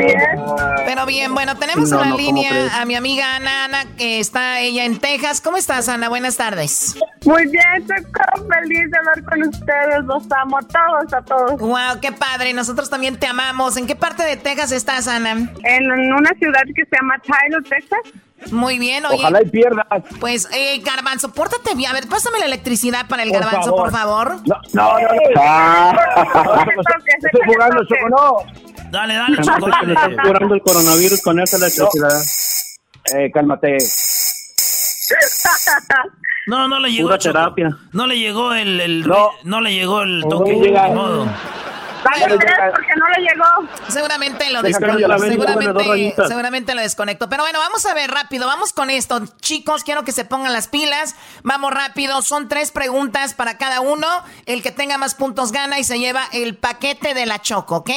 Pero 0.86 1.06
bien, 1.06 1.34
bueno, 1.34 1.56
tenemos 1.58 1.89
No, 1.89 1.98
en 1.98 2.02
la 2.02 2.10
no, 2.10 2.15
¿cómo 2.15 2.26
línea 2.26 2.82
a 2.82 2.86
mi 2.86 2.96
amiga 2.96 3.36
Ana, 3.36 3.65
Ana, 3.65 3.86
que 3.98 4.20
está 4.20 4.60
ella 4.60 4.86
en 4.86 5.00
Texas. 5.00 5.41
¿Cómo 5.41 5.58
estás, 5.58 5.89
Ana? 5.89 6.10
Buenas 6.10 6.38
tardes. 6.38 6.96
Muy 7.26 7.48
bien, 7.48 7.63
estoy 7.78 7.98
feliz 7.98 8.91
de 8.91 8.98
hablar 8.98 9.24
con 9.24 9.44
ustedes. 9.44 10.04
Los 10.06 10.24
amo 10.32 10.58
a 10.58 10.62
todos, 10.62 11.13
a 11.13 11.22
todos. 11.22 11.60
Wow, 11.60 12.00
qué 12.02 12.12
padre. 12.12 12.54
Nosotros 12.54 12.89
también 12.89 13.18
te 13.18 13.28
amamos. 13.28 13.78
¿En 13.78 13.88
qué 13.88 13.96
parte 13.96 14.24
de 14.24 14.38
Texas 14.38 14.72
estás, 14.72 15.08
Ana? 15.08 15.32
En 15.63 15.91
una 15.91 16.32
ciudad 16.39 16.62
que 16.76 16.86
se 16.86 16.96
llama 16.96 17.15
Tyler, 17.20 17.63
Texas. 17.63 18.25
Muy 18.52 18.78
bien, 18.80 19.06
oye. 19.06 19.18
Ojalá 19.20 19.42
y 19.42 19.50
pierdas. 19.50 19.86
Pues, 20.20 20.48
eh, 20.54 20.80
Garbanzo, 20.84 21.32
pórtate 21.34 21.76
bien. 21.76 21.92
A 21.92 21.94
ver, 21.94 22.08
pásame 22.08 22.40
la 22.40 22.46
electricidad 22.46 23.08
para 23.08 23.24
el 23.24 23.30
Por 23.30 23.40
Garbanzo, 23.42 23.70
favor. 23.72 23.84
por 23.84 23.92
favor. 23.92 24.36
No, 24.46 24.56
no, 24.74 25.00
no. 25.00 25.08
Ah. 25.38 26.66
Estoy 27.24 27.42
jugando, 27.46 27.84
Choco, 27.86 28.10
no. 28.10 28.92
Dale, 28.92 29.16
dale, 29.16 29.38
Choco, 29.42 29.68
estás 29.68 30.10
curando 30.24 30.56
el 30.56 30.62
coronavirus 30.62 31.22
con 31.22 31.40
esa 31.40 31.58
electricidad. 31.58 32.22
Eh, 33.16 33.32
cálmate. 33.32 33.78
No, 36.48 36.68
no 36.68 36.80
le 36.80 36.92
llegó 36.92 37.08
Pura 37.10 37.18
terapia. 37.18 37.78
No 37.92 38.06
le 38.08 38.20
llegó 38.20 38.54
el, 38.54 38.80
el- 38.80 39.08
No. 39.08 39.32
no 39.44 39.62
le 39.62 39.74
llegó 39.74 40.04
el 40.04 40.24
toque. 40.30 40.54
No 40.56 40.64
llega. 40.64 40.88
modo. 40.90 41.28
Dale 42.06 42.38
tres 42.38 42.54
porque 42.72 42.94
no 42.96 43.08
le 43.10 43.22
llegó. 43.22 43.46
Seguramente 43.88 44.50
lo 44.52 44.62
desconectó. 44.62 45.18
Seguramente, 45.18 46.28
seguramente 46.28 46.76
lo 46.76 46.82
desconectó. 46.82 47.30
Pero 47.30 47.44
bueno, 47.44 47.60
vamos 47.60 47.86
a 47.86 47.94
ver 47.94 48.12
rápido. 48.12 48.48
Vamos 48.48 48.74
con 48.74 48.89
esto. 48.89 49.22
Chicos, 49.41 49.84
quiero 49.84 50.04
que 50.04 50.12
se 50.12 50.24
pongan 50.24 50.54
las 50.54 50.68
pilas. 50.68 51.15
Vamos 51.44 51.74
rápido. 51.74 52.22
Son 52.22 52.48
tres 52.48 52.72
preguntas 52.72 53.34
para 53.34 53.58
cada 53.58 53.82
uno. 53.82 54.08
El 54.46 54.62
que 54.62 54.72
tenga 54.72 54.98
más 54.98 55.15
puntos 55.15 55.52
gana 55.52 55.80
y 55.80 55.84
se 55.84 55.98
lleva 55.98 56.24
el 56.32 56.56
paquete 56.58 57.13
de 57.13 57.26
la 57.26 57.41
Choco, 57.41 57.78
¿ok? 57.78 57.91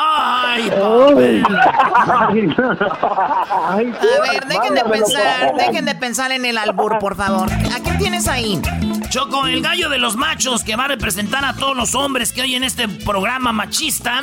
¡Ay, 0.00 0.70
papel! 0.70 1.44
A 2.08 3.76
ver, 3.76 4.46
dejen 4.46 4.74
de 4.74 4.84
pensar, 4.84 5.54
dejen 5.56 5.84
de 5.86 5.94
pensar 5.96 6.30
en 6.30 6.44
el 6.44 6.56
albur, 6.56 6.98
por 7.00 7.16
favor. 7.16 7.48
¿A 7.50 7.82
qué 7.82 7.90
tienes 7.98 8.28
ahí? 8.28 8.60
Choco, 9.10 9.46
el 9.46 9.62
gallo 9.62 9.88
de 9.88 9.98
los 9.98 10.16
machos 10.16 10.62
que 10.64 10.76
va 10.76 10.84
a 10.84 10.88
representar 10.88 11.44
a 11.44 11.54
todos 11.54 11.74
los 11.76 11.94
hombres 11.94 12.32
que 12.32 12.42
hay 12.42 12.54
en 12.54 12.64
este 12.64 12.88
programa 12.88 13.52
machista. 13.52 14.22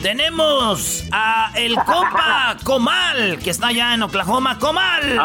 Tenemos 0.00 1.04
a 1.12 1.52
el 1.56 1.74
compa 1.76 2.56
Comal, 2.64 3.38
que 3.42 3.50
está 3.50 3.68
allá 3.68 3.94
en 3.94 4.02
Oklahoma. 4.02 4.58
¡Comal! 4.58 5.16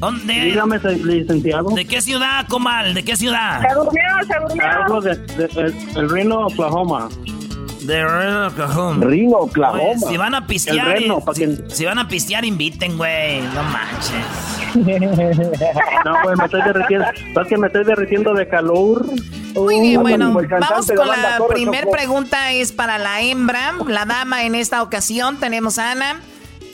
¿Dónde? 0.00 0.32
Dígame, 0.44 0.78
licenciado. 1.04 1.70
¿De 1.70 1.84
qué 1.84 2.00
ciudad, 2.00 2.46
Comal? 2.48 2.94
¿De 2.94 3.04
qué 3.04 3.16
ciudad? 3.16 3.60
Se 3.68 3.74
durmió, 3.74 4.02
se 4.26 4.38
durmió. 4.40 4.66
Hablo 4.66 5.00
de, 5.00 5.16
de- 5.16 5.60
el, 5.60 5.74
el 5.96 6.10
Reno, 6.10 6.46
Oklahoma. 6.46 7.08
De 7.86 8.04
Reno, 8.06 8.46
Oklahoma. 8.48 9.04
Rino, 9.06 9.36
Oklahoma. 9.38 9.82
Oye, 9.82 9.98
si 10.08 10.16
van 10.16 10.34
a 10.34 10.46
pistear, 10.46 10.86
Reno, 10.88 11.18
eh, 11.18 11.22
si, 11.34 11.40
que- 11.40 11.70
si 11.74 11.84
van 11.84 11.98
a 11.98 12.08
pistear, 12.08 12.44
inviten, 12.44 12.96
güey. 12.96 13.40
No 13.42 13.62
manches. 13.64 14.12
No, 16.04 16.14
pues 16.22 16.38
me 16.38 16.44
estoy 16.44 16.62
derritiendo. 16.62 17.06
Es 17.40 17.48
que 17.48 17.56
me 17.58 17.66
estoy 17.66 17.84
derritiendo 17.84 18.34
de 18.34 18.48
calor. 18.48 19.04
Muy 19.54 19.80
bien, 19.80 20.00
bueno, 20.00 20.32
vamos 20.32 20.86
con 20.86 21.06
la 21.08 21.38
primera 21.48 21.90
pregunta, 21.90 22.52
es 22.52 22.72
para 22.72 22.96
la 22.98 23.20
hembra, 23.20 23.74
la 23.86 24.06
dama 24.06 24.44
en 24.44 24.54
esta 24.54 24.82
ocasión, 24.82 25.38
tenemos 25.38 25.78
a 25.78 25.90
Ana. 25.92 26.20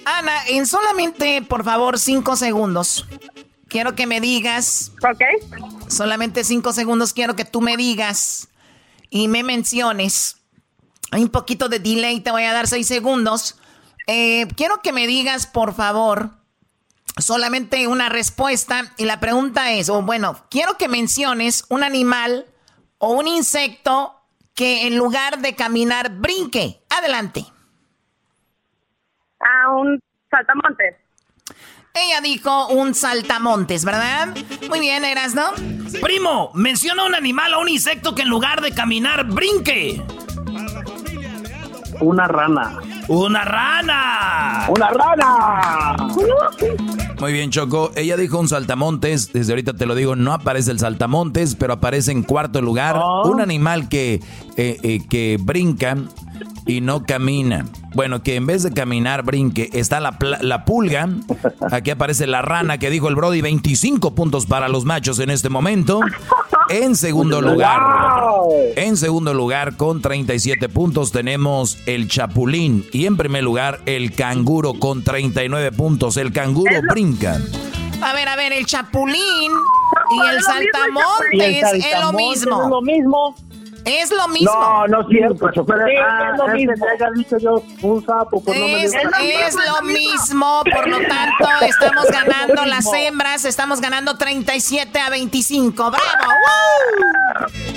Ana, 0.04 0.32
en 0.48 0.64
solamente, 0.64 1.42
por 1.42 1.64
favor, 1.64 1.98
cinco 1.98 2.36
segundos, 2.36 3.06
quiero 3.66 3.94
que 3.96 4.06
me 4.06 4.20
digas, 4.20 4.92
Ok. 5.02 5.20
solamente 5.88 6.44
cinco 6.44 6.72
segundos, 6.72 7.12
quiero 7.12 7.34
que 7.34 7.44
tú 7.44 7.60
me 7.60 7.76
digas 7.76 8.48
y 9.10 9.26
me 9.26 9.42
menciones. 9.42 10.36
Hay 11.10 11.22
un 11.22 11.30
poquito 11.30 11.68
de 11.68 11.78
delay, 11.78 12.20
te 12.20 12.30
voy 12.30 12.44
a 12.44 12.52
dar 12.52 12.66
seis 12.66 12.86
segundos. 12.86 13.58
Eh, 14.06 14.46
quiero 14.56 14.80
que 14.82 14.92
me 14.92 15.06
digas, 15.06 15.46
por 15.46 15.74
favor, 15.74 16.30
solamente 17.18 17.86
una 17.86 18.08
respuesta. 18.08 18.92
Y 18.96 19.04
la 19.04 19.20
pregunta 19.20 19.72
es, 19.72 19.88
o 19.88 20.02
bueno, 20.02 20.36
quiero 20.50 20.76
que 20.76 20.88
menciones 20.88 21.64
un 21.68 21.82
animal 21.82 22.46
o 22.98 23.12
un 23.12 23.26
insecto 23.26 24.14
que 24.54 24.86
en 24.86 24.96
lugar 24.96 25.38
de 25.38 25.54
caminar 25.54 26.10
brinque. 26.10 26.82
Adelante. 26.90 27.44
A 29.40 29.70
un 29.70 30.00
saltamontes. 30.30 30.96
Ella 31.94 32.20
dijo 32.20 32.68
un 32.68 32.94
saltamontes, 32.94 33.84
¿verdad? 33.84 34.36
Muy 34.68 34.80
bien, 34.80 35.04
Erasno. 35.04 35.52
Primo, 36.02 36.50
menciona 36.54 37.04
un 37.04 37.14
animal 37.14 37.54
o 37.54 37.60
un 37.60 37.68
insecto 37.68 38.14
que 38.14 38.22
en 38.22 38.28
lugar 38.28 38.60
de 38.60 38.72
caminar 38.72 39.24
brinque. 39.24 40.02
Una 42.00 42.28
rana. 42.28 42.78
¡Una 43.08 43.44
rana! 43.44 44.66
¡Una 44.68 44.90
rana! 44.90 45.96
Muy 47.20 47.32
bien, 47.32 47.50
Choco. 47.50 47.90
Ella 47.96 48.16
dijo 48.16 48.38
un 48.38 48.48
saltamontes. 48.48 49.32
Desde 49.32 49.52
ahorita 49.52 49.72
te 49.74 49.86
lo 49.86 49.94
digo, 49.94 50.14
no 50.14 50.32
aparece 50.32 50.70
el 50.70 50.78
saltamontes, 50.78 51.56
pero 51.56 51.72
aparece 51.74 52.12
en 52.12 52.22
cuarto 52.22 52.62
lugar 52.62 53.00
un 53.24 53.40
animal 53.40 53.88
que, 53.88 54.22
eh, 54.56 54.78
eh, 54.82 55.06
que 55.08 55.38
brinca 55.40 55.96
y 56.68 56.80
no 56.80 57.04
camina. 57.04 57.64
Bueno, 57.94 58.22
que 58.22 58.36
en 58.36 58.46
vez 58.46 58.62
de 58.62 58.72
caminar, 58.72 59.24
brinque. 59.24 59.70
Está 59.72 59.98
la, 59.98 60.18
pla- 60.18 60.38
la 60.40 60.64
pulga. 60.64 61.08
Aquí 61.72 61.90
aparece 61.90 62.26
la 62.28 62.42
rana 62.42 62.78
que 62.78 62.90
dijo 62.90 63.08
el 63.08 63.16
Brody. 63.16 63.40
25 63.40 64.14
puntos 64.14 64.46
para 64.46 64.68
los 64.68 64.84
machos 64.84 65.18
en 65.18 65.30
este 65.30 65.48
momento. 65.48 66.00
En 66.68 66.94
segundo 66.96 67.40
lugar, 67.40 67.80
en 68.76 68.96
segundo 68.98 69.32
lugar, 69.32 69.76
con 69.76 70.02
37 70.02 70.68
puntos, 70.68 71.10
tenemos 71.12 71.78
el 71.86 72.08
chapulín. 72.08 72.84
Y 72.92 73.06
en 73.06 73.16
primer 73.16 73.42
lugar, 73.42 73.80
el 73.86 74.12
canguro 74.14 74.74
con 74.74 75.02
39 75.02 75.72
puntos. 75.72 76.16
El 76.18 76.30
canguro 76.32 76.70
brinca. 76.90 77.40
A 78.02 78.12
ver, 78.12 78.28
a 78.28 78.36
ver, 78.36 78.52
el 78.52 78.64
chapulín 78.66 79.16
Y 80.10 80.20
el 80.28 80.40
saltamontes 80.42 81.84
es 81.84 82.00
lo 82.00 82.12
mismo. 82.12 83.34
Es 83.84 84.10
lo 84.10 84.28
mismo. 84.28 84.50
No, 84.52 84.86
no 84.86 85.00
es 85.02 85.06
cierto, 85.08 85.50
chofer. 85.52 85.76
Sí, 85.86 85.92
Ah, 86.00 86.30
es 86.32 86.38
lo 86.38 86.48
mismo. 86.48 86.74
te 86.74 86.90
haya 86.90 87.10
dicho 87.16 87.38
yo 87.38 87.62
un 87.82 88.04
sapo, 88.04 88.42
no 88.46 88.52
me 88.52 88.84
Es, 88.84 88.94
es 88.94 89.54
lo 89.54 89.82
mismo, 89.86 90.62
por 90.64 90.88
lo 90.88 90.98
tanto, 90.98 91.48
estamos 91.66 92.04
ganando 92.10 92.64
las 92.66 92.86
hembras, 92.92 93.44
estamos 93.44 93.80
ganando 93.80 94.16
37 94.18 94.98
a 95.00 95.10
25. 95.10 95.90
¡Bravo! 95.90 96.00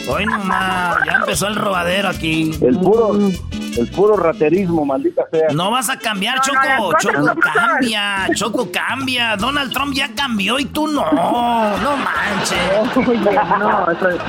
¡Woo! 0.08 0.14
Hoy 0.14 0.26
nomás, 0.26 0.98
ya 1.06 1.14
empezó 1.14 1.48
el 1.48 1.56
robadero 1.56 2.10
aquí. 2.10 2.52
El 2.62 2.78
puro, 2.80 3.14
el 3.78 3.90
puro 3.92 4.16
raterismo, 4.18 4.86
maldita 4.86 5.24
sea. 5.32 5.50
No 5.54 5.72
vas 5.72 5.90
a 5.90 5.98
cambiar, 5.98 6.38
No, 6.38 6.42
Choco. 6.44 6.60
no, 6.78 6.92
Choco, 7.00 7.40
cambia. 7.42 8.28
Choco, 8.36 8.72
cambia. 8.72 9.36
Donald 9.38 9.72
Trump 9.74 9.94
ya 9.94 10.10
cambió 10.16 10.60
y 10.60 10.66
tú 10.66 10.88
no. 10.88 11.10
No 11.12 11.98
manches. 11.98 12.58
no, 12.96 13.92
eso 13.92 14.10
es... 14.10 14.22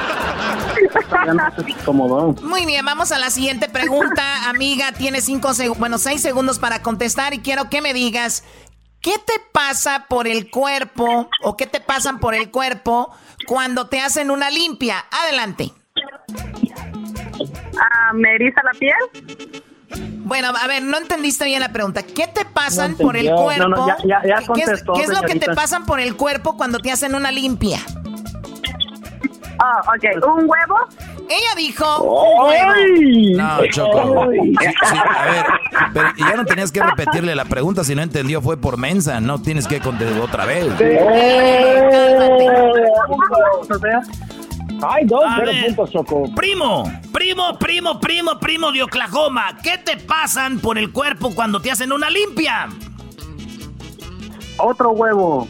Muy 2.42 2.66
bien, 2.66 2.84
vamos 2.84 3.12
a 3.12 3.18
la 3.18 3.30
siguiente 3.30 3.68
pregunta, 3.68 4.48
amiga. 4.48 4.92
Tienes 4.92 5.24
cinco 5.24 5.50
seg- 5.50 5.76
bueno, 5.78 5.98
seis 5.98 6.20
segundos 6.22 6.58
para 6.58 6.82
contestar 6.82 7.34
y 7.34 7.38
quiero 7.40 7.68
que 7.70 7.80
me 7.80 7.94
digas 7.94 8.44
qué 9.00 9.12
te 9.24 9.34
pasa 9.52 10.06
por 10.08 10.26
el 10.26 10.50
cuerpo 10.50 11.28
o 11.42 11.56
qué 11.56 11.66
te 11.66 11.80
pasan 11.80 12.18
por 12.20 12.34
el 12.34 12.50
cuerpo 12.50 13.10
cuando 13.46 13.88
te 13.88 14.00
hacen 14.00 14.30
una 14.30 14.50
limpia. 14.50 15.04
Adelante. 15.10 15.72
Ah, 17.80 18.12
¿Me 18.14 18.34
eriza 18.34 18.60
la 18.62 18.72
piel? 18.78 18.94
Bueno, 20.24 20.48
a 20.48 20.66
ver, 20.66 20.82
no 20.82 20.96
entendiste 20.98 21.44
bien 21.44 21.60
la 21.60 21.72
pregunta. 21.72 22.02
¿Qué 22.02 22.26
te 22.26 22.44
pasan 22.44 22.92
No 22.92 22.98
por 22.98 23.16
el 23.16 23.30
cuerpo? 23.30 23.68
No, 23.68 23.76
no, 23.76 23.86
ya- 23.88 23.96
ya- 24.04 24.06
ya 24.06 24.20
¿Qué- 24.20 24.28
qué 24.28 24.40
es- 24.40 24.46
contestó, 24.46 24.92
¿Qué 24.94 25.02
es, 25.02 25.08
lo 25.10 25.20
que 25.22 25.34
te 25.38 25.52
pasan 25.54 25.84
por 25.84 26.00
el 26.00 26.16
cuerpo 26.16 26.56
cuando 26.56 26.78
te 26.78 26.90
hacen 26.90 27.14
una 27.14 27.30
limpia? 27.30 27.78
Ah, 29.58 29.80
ok. 29.86 30.26
¿Un 30.26 30.48
huevo? 30.48 30.76
Ella 31.28 31.54
dijo 31.56 32.02
un 32.02 32.48
huevo. 32.48 32.72
No, 33.36 33.66
Choco. 33.70 34.30
Sí, 34.32 34.54
sí, 34.58 34.96
a 34.96 35.24
ver, 35.30 35.46
pero 35.94 36.08
ya 36.18 36.36
no 36.36 36.44
tenías 36.44 36.72
que 36.72 36.82
repetirle 36.82 37.34
la 37.34 37.44
pregunta. 37.44 37.84
Si 37.84 37.94
no 37.94 38.02
entendió, 38.02 38.42
fue 38.42 38.56
por 38.56 38.76
mensa. 38.76 39.20
No 39.20 39.40
tienes 39.40 39.66
que 39.68 39.80
contestar 39.80 40.20
otra 40.20 40.46
vez. 40.46 40.66
Ay, 44.82 45.04
dos, 45.06 45.22
A 45.24 45.36
cero 45.36 45.52
ver. 45.52 45.66
puntos, 45.66 45.90
Choco. 45.92 46.34
Primo, 46.34 46.84
primo, 47.12 47.58
primo, 47.58 48.00
primo, 48.00 48.38
primo 48.40 48.72
de 48.72 48.82
Oklahoma. 48.82 49.56
¿Qué 49.62 49.78
te 49.78 49.96
pasan 49.96 50.58
por 50.58 50.76
el 50.78 50.92
cuerpo 50.92 51.34
cuando 51.34 51.60
te 51.60 51.70
hacen 51.70 51.92
una 51.92 52.10
limpia? 52.10 52.68
Otro 54.58 54.90
huevo. 54.90 55.48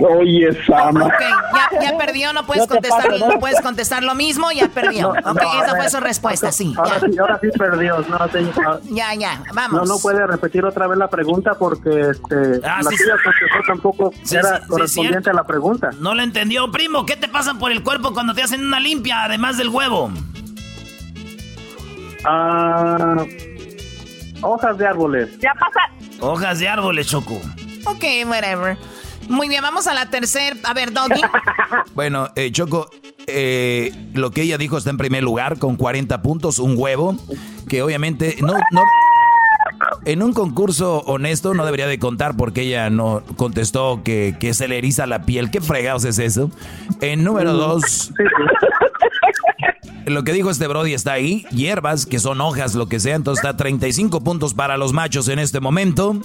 Oye, 0.00 0.64
Sama. 0.66 1.06
Ok, 1.06 1.12
ya, 1.20 1.80
ya 1.90 1.98
perdió, 1.98 2.32
no 2.32 2.44
puedes 2.46 2.62
No 2.62 2.66
te 2.66 2.74
contestar, 2.74 3.06
pases, 3.06 3.20
¿no? 3.20 3.28
no 3.28 3.38
puedes 3.38 3.60
contestar 3.60 4.02
lo 4.02 4.14
mismo, 4.14 4.50
ya 4.50 4.66
perdió. 4.68 5.12
No, 5.12 5.30
ok, 5.30 5.42
no, 5.42 5.62
esa 5.62 5.70
fue 5.70 5.80
ver. 5.80 5.90
su 5.90 6.00
respuesta, 6.00 6.50
sí. 6.52 6.74
Ahora 6.76 7.00
sí, 7.00 7.18
ahora 7.18 7.38
sí 7.40 7.48
perdió. 7.56 7.98
No, 8.08 8.28
señor. 8.28 8.80
ya, 8.90 9.14
ya, 9.14 9.36
No, 9.38 9.44
vamos. 9.54 9.88
no 9.88 9.98
puede 9.98 10.26
repetir 10.26 10.64
otra 10.64 10.86
vez 10.86 10.98
la 10.98 11.08
pregunta 11.08 11.54
porque 11.58 12.10
este, 12.10 12.60
Ah, 12.66 12.80
la 12.82 12.90
sí, 12.90 12.96
tuya 12.96 13.14
sí. 13.22 13.30
tampoco 13.66 14.12
Sí, 14.22 14.36
era 14.36 14.56
sí, 14.56 14.62
sí, 14.62 14.68
correspondiente 14.68 15.30
a 15.30 15.34
la 15.34 15.44
pregunta. 15.44 15.90
No 16.00 16.14
lo 16.14 16.22
entendió, 16.22 16.70
primo. 16.70 17.04
¿Qué 17.06 17.16
te 17.16 17.28
pasan 17.28 17.58
por 17.58 17.70
el 17.70 17.82
cuerpo 17.82 18.12
cuando 18.12 18.34
te 18.34 18.42
hacen 18.42 18.64
una 18.64 18.80
limpia, 18.80 19.24
además 19.24 19.56
del 19.58 19.68
huevo? 19.68 20.10
Ah, 22.24 23.16
hojas 24.42 24.78
de 24.78 24.86
árboles. 24.86 25.38
Ya 25.38 25.52
pasa. 25.54 25.80
Hojas 26.20 26.58
de 26.58 26.68
árboles, 26.68 27.06
Choco. 27.06 27.40
Ok, 27.86 28.04
whatever. 28.26 28.76
Muy 29.30 29.48
bien, 29.48 29.62
vamos 29.62 29.86
a 29.86 29.94
la 29.94 30.10
tercera. 30.10 30.56
A 30.64 30.74
ver, 30.74 30.92
Doggy. 30.92 31.20
Bueno, 31.94 32.28
eh, 32.34 32.50
Choco, 32.50 32.90
eh, 33.26 33.92
lo 34.14 34.30
que 34.30 34.42
ella 34.42 34.58
dijo 34.58 34.76
está 34.76 34.90
en 34.90 34.96
primer 34.96 35.22
lugar 35.22 35.58
con 35.58 35.76
40 35.76 36.20
puntos, 36.22 36.58
un 36.58 36.74
huevo, 36.76 37.16
que 37.68 37.82
obviamente 37.82 38.36
no, 38.40 38.54
no, 38.70 38.82
en 40.04 40.22
un 40.22 40.32
concurso 40.32 41.00
honesto 41.00 41.54
no 41.54 41.64
debería 41.64 41.86
de 41.86 41.98
contar 41.98 42.36
porque 42.36 42.62
ella 42.62 42.90
no 42.90 43.22
contestó 43.36 44.02
que, 44.02 44.36
que 44.40 44.54
se 44.54 44.66
le 44.66 44.78
eriza 44.78 45.06
la 45.06 45.22
piel. 45.22 45.50
¿Qué 45.50 45.60
fregados 45.60 46.04
es 46.04 46.18
eso? 46.18 46.50
En 47.00 47.22
número 47.22 47.52
dos, 47.52 48.12
lo 50.06 50.24
que 50.24 50.32
dijo 50.32 50.50
este 50.50 50.66
Brody 50.66 50.94
está 50.94 51.12
ahí, 51.12 51.46
hierbas, 51.50 52.06
que 52.06 52.18
son 52.18 52.40
hojas, 52.40 52.74
lo 52.74 52.88
que 52.88 52.98
sea, 52.98 53.14
entonces 53.14 53.44
está 53.44 53.56
35 53.56 54.22
puntos 54.22 54.54
para 54.54 54.76
los 54.76 54.92
machos 54.92 55.28
en 55.28 55.38
este 55.38 55.60
momento. 55.60 56.20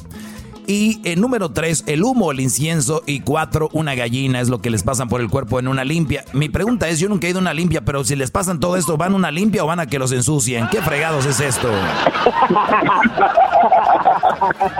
Y 0.67 0.99
en 1.03 1.21
número 1.21 1.49
3, 1.49 1.83
el 1.87 2.03
humo, 2.03 2.31
el 2.31 2.39
incienso. 2.39 3.03
Y 3.05 3.19
4, 3.21 3.69
una 3.73 3.95
gallina 3.95 4.39
es 4.41 4.49
lo 4.49 4.61
que 4.61 4.69
les 4.69 4.83
pasan 4.83 5.09
por 5.09 5.21
el 5.21 5.29
cuerpo 5.29 5.59
en 5.59 5.67
una 5.67 5.83
limpia. 5.83 6.25
Mi 6.33 6.49
pregunta 6.49 6.87
es, 6.87 6.99
yo 6.99 7.07
nunca 7.09 7.27
he 7.27 7.29
ido 7.29 7.39
a 7.39 7.41
una 7.41 7.53
limpia, 7.53 7.81
pero 7.81 8.03
si 8.03 8.15
les 8.15 8.31
pasan 8.31 8.59
todo 8.59 8.77
esto, 8.77 8.97
¿van 8.97 9.13
a 9.13 9.15
una 9.15 9.31
limpia 9.31 9.63
o 9.63 9.67
van 9.67 9.79
a 9.79 9.87
que 9.87 9.99
los 9.99 10.11
ensucien? 10.11 10.67
¿Qué 10.69 10.81
fregados 10.81 11.25
es 11.25 11.39
esto? 11.39 11.69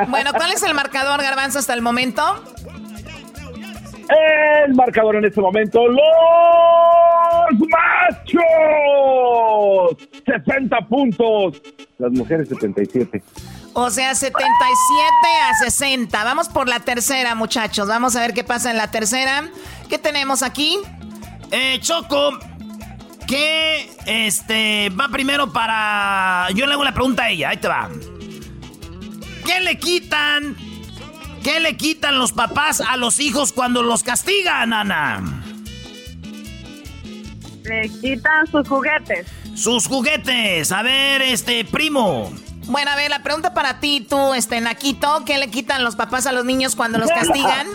Bueno, 0.09 0.31
¿cuál 0.35 0.51
es 0.51 0.63
el 0.63 0.73
marcador, 0.73 1.21
Garbanzo, 1.21 1.59
hasta 1.59 1.73
el 1.73 1.81
momento? 1.81 2.21
El 4.65 4.73
marcador 4.75 5.15
en 5.15 5.25
este 5.25 5.41
momento, 5.41 5.87
los 5.87 5.99
machos, 7.69 8.43
60 10.25 10.77
puntos. 10.87 11.61
Las 11.97 12.11
mujeres 12.11 12.49
77. 12.49 13.23
O 13.77 13.89
sea, 13.89 14.15
77 14.15 14.47
a 15.49 15.53
60. 15.53 16.23
Vamos 16.23 16.47
por 16.47 16.69
la 16.69 16.79
tercera, 16.79 17.35
muchachos. 17.35 17.89
Vamos 17.89 18.15
a 18.15 18.21
ver 18.21 18.33
qué 18.33 18.45
pasa 18.45 18.71
en 18.71 18.77
la 18.77 18.89
tercera. 18.89 19.49
¿Qué 19.89 19.97
tenemos 19.97 20.43
aquí? 20.43 20.79
Eh, 21.51 21.79
Choco, 21.81 22.39
¿qué 23.27 23.91
este 24.05 24.89
va 24.89 25.09
primero 25.09 25.51
para. 25.51 26.47
Yo 26.55 26.67
le 26.67 26.73
hago 26.73 26.85
la 26.85 26.93
pregunta 26.93 27.23
a 27.23 27.29
ella, 27.31 27.49
ahí 27.49 27.57
te 27.57 27.67
va. 27.67 27.89
¿Qué 29.45 29.59
le 29.59 29.77
quitan? 29.77 30.55
¿Qué 31.43 31.59
le 31.59 31.75
quitan 31.75 32.17
los 32.17 32.31
papás 32.31 32.79
a 32.79 32.95
los 32.95 33.19
hijos 33.19 33.51
cuando 33.51 33.83
los 33.83 34.03
castigan, 34.03 34.71
Ana? 34.71 35.21
Le 37.65 37.89
quitan 37.89 38.47
sus 38.49 38.65
juguetes. 38.69 39.27
Sus 39.53 39.85
juguetes. 39.85 40.71
A 40.71 40.81
ver, 40.81 41.21
este, 41.23 41.65
primo. 41.65 42.31
Bueno, 42.67 42.91
a 42.91 42.95
ver, 42.95 43.09
la 43.09 43.21
pregunta 43.23 43.53
para 43.53 43.79
ti, 43.79 44.05
tú, 44.09 44.33
este, 44.33 44.59
Naquito. 44.61 45.23
¿Qué 45.25 45.37
le 45.37 45.49
quitan 45.49 45.83
los 45.83 45.95
papás 45.95 46.25
a 46.27 46.31
los 46.31 46.45
niños 46.45 46.75
cuando 46.75 46.97
los 46.97 47.09
castigan? 47.15 47.67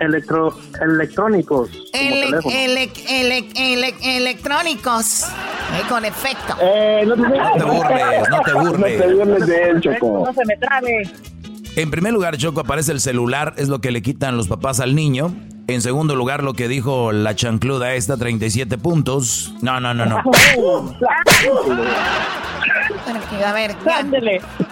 Electro, 0.00 0.56
electrónicos. 0.80 1.70
como 1.70 1.82
Ele- 1.92 2.26
teléfono. 2.26 2.54
ele- 2.54 2.92
ele- 3.08 3.48
ele- 3.56 4.16
electrónicos. 4.16 5.24
Eh, 5.24 5.82
con 5.88 6.04
efecto. 6.04 6.54
Eh, 6.62 7.04
no, 7.06 7.14
te, 7.14 7.20
No 7.20 7.28
te 7.56 7.64
burles, 7.64 8.28
no 8.30 8.40
te 8.40 8.52
burles. 8.54 8.98
No 9.00 9.06
te 9.06 9.14
burles 9.14 9.46
de 9.46 9.62
él, 9.70 9.80
Choco. 9.80 10.24
No 10.26 10.32
se 10.32 10.44
me 10.46 10.56
trabe. 10.56 11.02
En 11.76 11.90
primer 11.90 12.12
lugar, 12.12 12.36
Choco, 12.38 12.60
aparece 12.60 12.92
el 12.92 13.00
celular, 13.00 13.54
es 13.56 13.68
lo 13.68 13.80
que 13.80 13.90
le 13.90 14.00
quitan 14.00 14.36
los 14.36 14.48
papás 14.48 14.80
al 14.80 14.94
niño. 14.94 15.34
En 15.68 15.82
segundo 15.82 16.16
lugar, 16.16 16.42
lo 16.42 16.54
que 16.54 16.66
dijo 16.66 17.12
la 17.12 17.36
chancluda 17.36 17.92
esta, 17.92 18.16
37 18.16 18.78
puntos. 18.78 19.52
No, 19.60 19.78
no, 19.80 19.92
no, 19.92 20.06
no. 20.06 20.22
Bueno, 23.04 23.20
a 23.46 23.52
ver, 23.52 23.76
ya. 23.84 24.04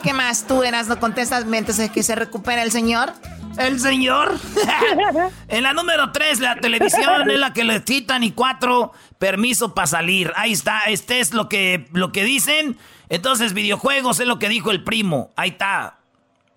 ¿qué 0.03 0.13
más 0.15 0.47
tú 0.47 0.63
eras? 0.63 0.89
¿No 0.89 0.99
contestas 0.99 1.45
mientras 1.45 1.79
es 1.79 1.91
que 1.91 2.03
se 2.03 2.15
recupera 2.15 2.63
el 2.63 2.73
señor? 2.73 3.13
¿El 3.59 3.79
señor? 3.79 4.35
en 5.49 5.63
la 5.63 5.75
número 5.75 6.13
3, 6.13 6.41
la 6.41 6.57
televisión 6.57 7.31
es 7.31 7.39
la 7.39 7.53
que 7.53 7.65
le 7.65 7.83
quitan 7.85 8.25
y 8.25 8.33
cuatro, 8.33 8.93
permiso 9.19 9.75
para 9.75 9.87
salir. 9.87 10.33
Ahí 10.35 10.53
está, 10.53 10.81
este 10.87 11.21
es 11.21 11.35
lo 11.35 11.49
que, 11.49 11.89
lo 11.93 12.11
que 12.11 12.25
dicen. 12.25 12.79
Entonces, 13.11 13.53
videojuegos 13.53 14.19
es 14.21 14.27
lo 14.27 14.39
que 14.39 14.49
dijo 14.49 14.71
el 14.71 14.83
primo. 14.83 15.33
Ahí 15.37 15.51
está. 15.51 15.99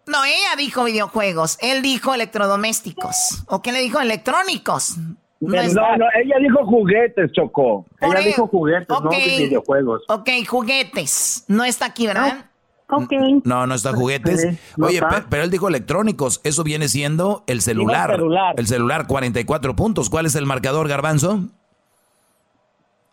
No, 0.09 0.25
ella 0.25 0.55
dijo 0.57 0.83
videojuegos. 0.85 1.57
Él 1.61 1.81
dijo 1.81 2.13
electrodomésticos. 2.13 3.43
¿O 3.47 3.61
qué 3.61 3.71
le 3.71 3.79
dijo? 3.81 3.99
Electrónicos. 3.99 4.97
No, 5.39 5.59
es- 5.61 5.73
no, 5.73 5.81
ella 6.21 6.35
dijo 6.41 6.65
juguetes, 6.65 7.31
Choco. 7.31 7.85
Por 7.99 8.15
ella 8.17 8.25
dijo 8.25 8.47
juguetes, 8.47 8.89
no 8.89 8.97
Ok. 8.97 9.15
videojuegos. 9.15 10.01
Ok, 10.09 10.29
juguetes. 10.47 11.45
No 11.47 11.63
está 11.63 11.85
aquí, 11.85 12.07
¿verdad? 12.07 12.45
Ok. 12.89 13.13
No, 13.45 13.67
no 13.67 13.75
está 13.75 13.93
juguetes. 13.93 14.41
Sí, 14.41 14.57
no 14.75 14.87
Oye, 14.87 14.95
está. 14.97 15.27
pero 15.29 15.43
él 15.43 15.51
dijo 15.51 15.67
electrónicos. 15.67 16.41
Eso 16.43 16.63
viene 16.63 16.87
siendo 16.89 17.43
el 17.47 17.61
celular. 17.61 18.09
celular. 18.11 18.55
El 18.57 18.65
celular, 18.67 19.05
44 19.07 19.75
puntos. 19.75 20.09
¿Cuál 20.09 20.25
es 20.25 20.33
el 20.35 20.45
marcador, 20.47 20.87
Garbanzo? 20.87 21.39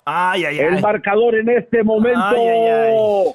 Ay, 0.04 0.44
ay, 0.46 0.58
El 0.60 0.76
ay. 0.76 0.82
marcador 0.82 1.34
en 1.34 1.48
este 1.50 1.82
momento. 1.82 2.20
Ay, 2.24 2.38
ay, 2.38 2.68
ay. 2.70 3.32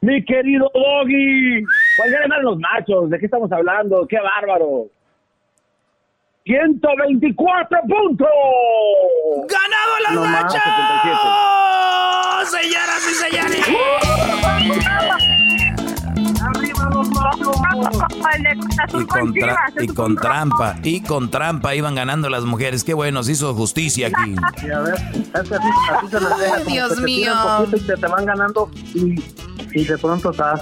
Mi 0.00 0.24
querido 0.24 0.70
Doggy. 0.74 1.62
¿Cuál 1.96 2.10
ganan 2.10 2.42
los 2.42 2.58
machos? 2.58 3.10
¿De 3.10 3.18
qué 3.18 3.26
estamos 3.26 3.50
hablando? 3.52 4.06
¡Qué 4.08 4.18
bárbaro! 4.20 4.86
124 6.44 7.78
puntos. 7.88 8.28
¡Ganado 9.48 9.98
las 10.02 10.12
No 10.14 10.20
más, 10.22 10.42
machos! 10.42 10.62
¡Señoras 12.50 13.08
y 13.10 13.14
señores! 13.14 13.68
Y 18.94 19.06
con, 19.06 19.34
y 19.80 19.86
con 19.88 20.16
trampa, 20.16 20.76
y 20.82 21.02
con 21.02 21.30
trampa 21.30 21.74
iban 21.74 21.94
ganando 21.94 22.28
las 22.28 22.44
mujeres. 22.44 22.84
Qué 22.84 22.94
bueno, 22.94 23.22
se 23.22 23.32
hizo 23.32 23.54
justicia 23.54 24.08
aquí. 24.08 24.34
Y 24.66 24.70
a 24.70 24.80
ver, 24.80 24.94
es 24.94 25.30
que 25.48 25.54
así, 25.54 25.68
así 25.90 26.08
se 26.08 26.20
les 26.20 26.38
deja, 26.38 26.56
Ay, 26.56 26.64
Dios 26.66 27.00
mío. 27.00 27.32
te 27.86 28.06
van 28.06 28.26
ganando 28.26 28.70
y, 28.94 29.22
y 29.72 29.84
de 29.84 29.98
pronto 29.98 30.30
estás... 30.30 30.60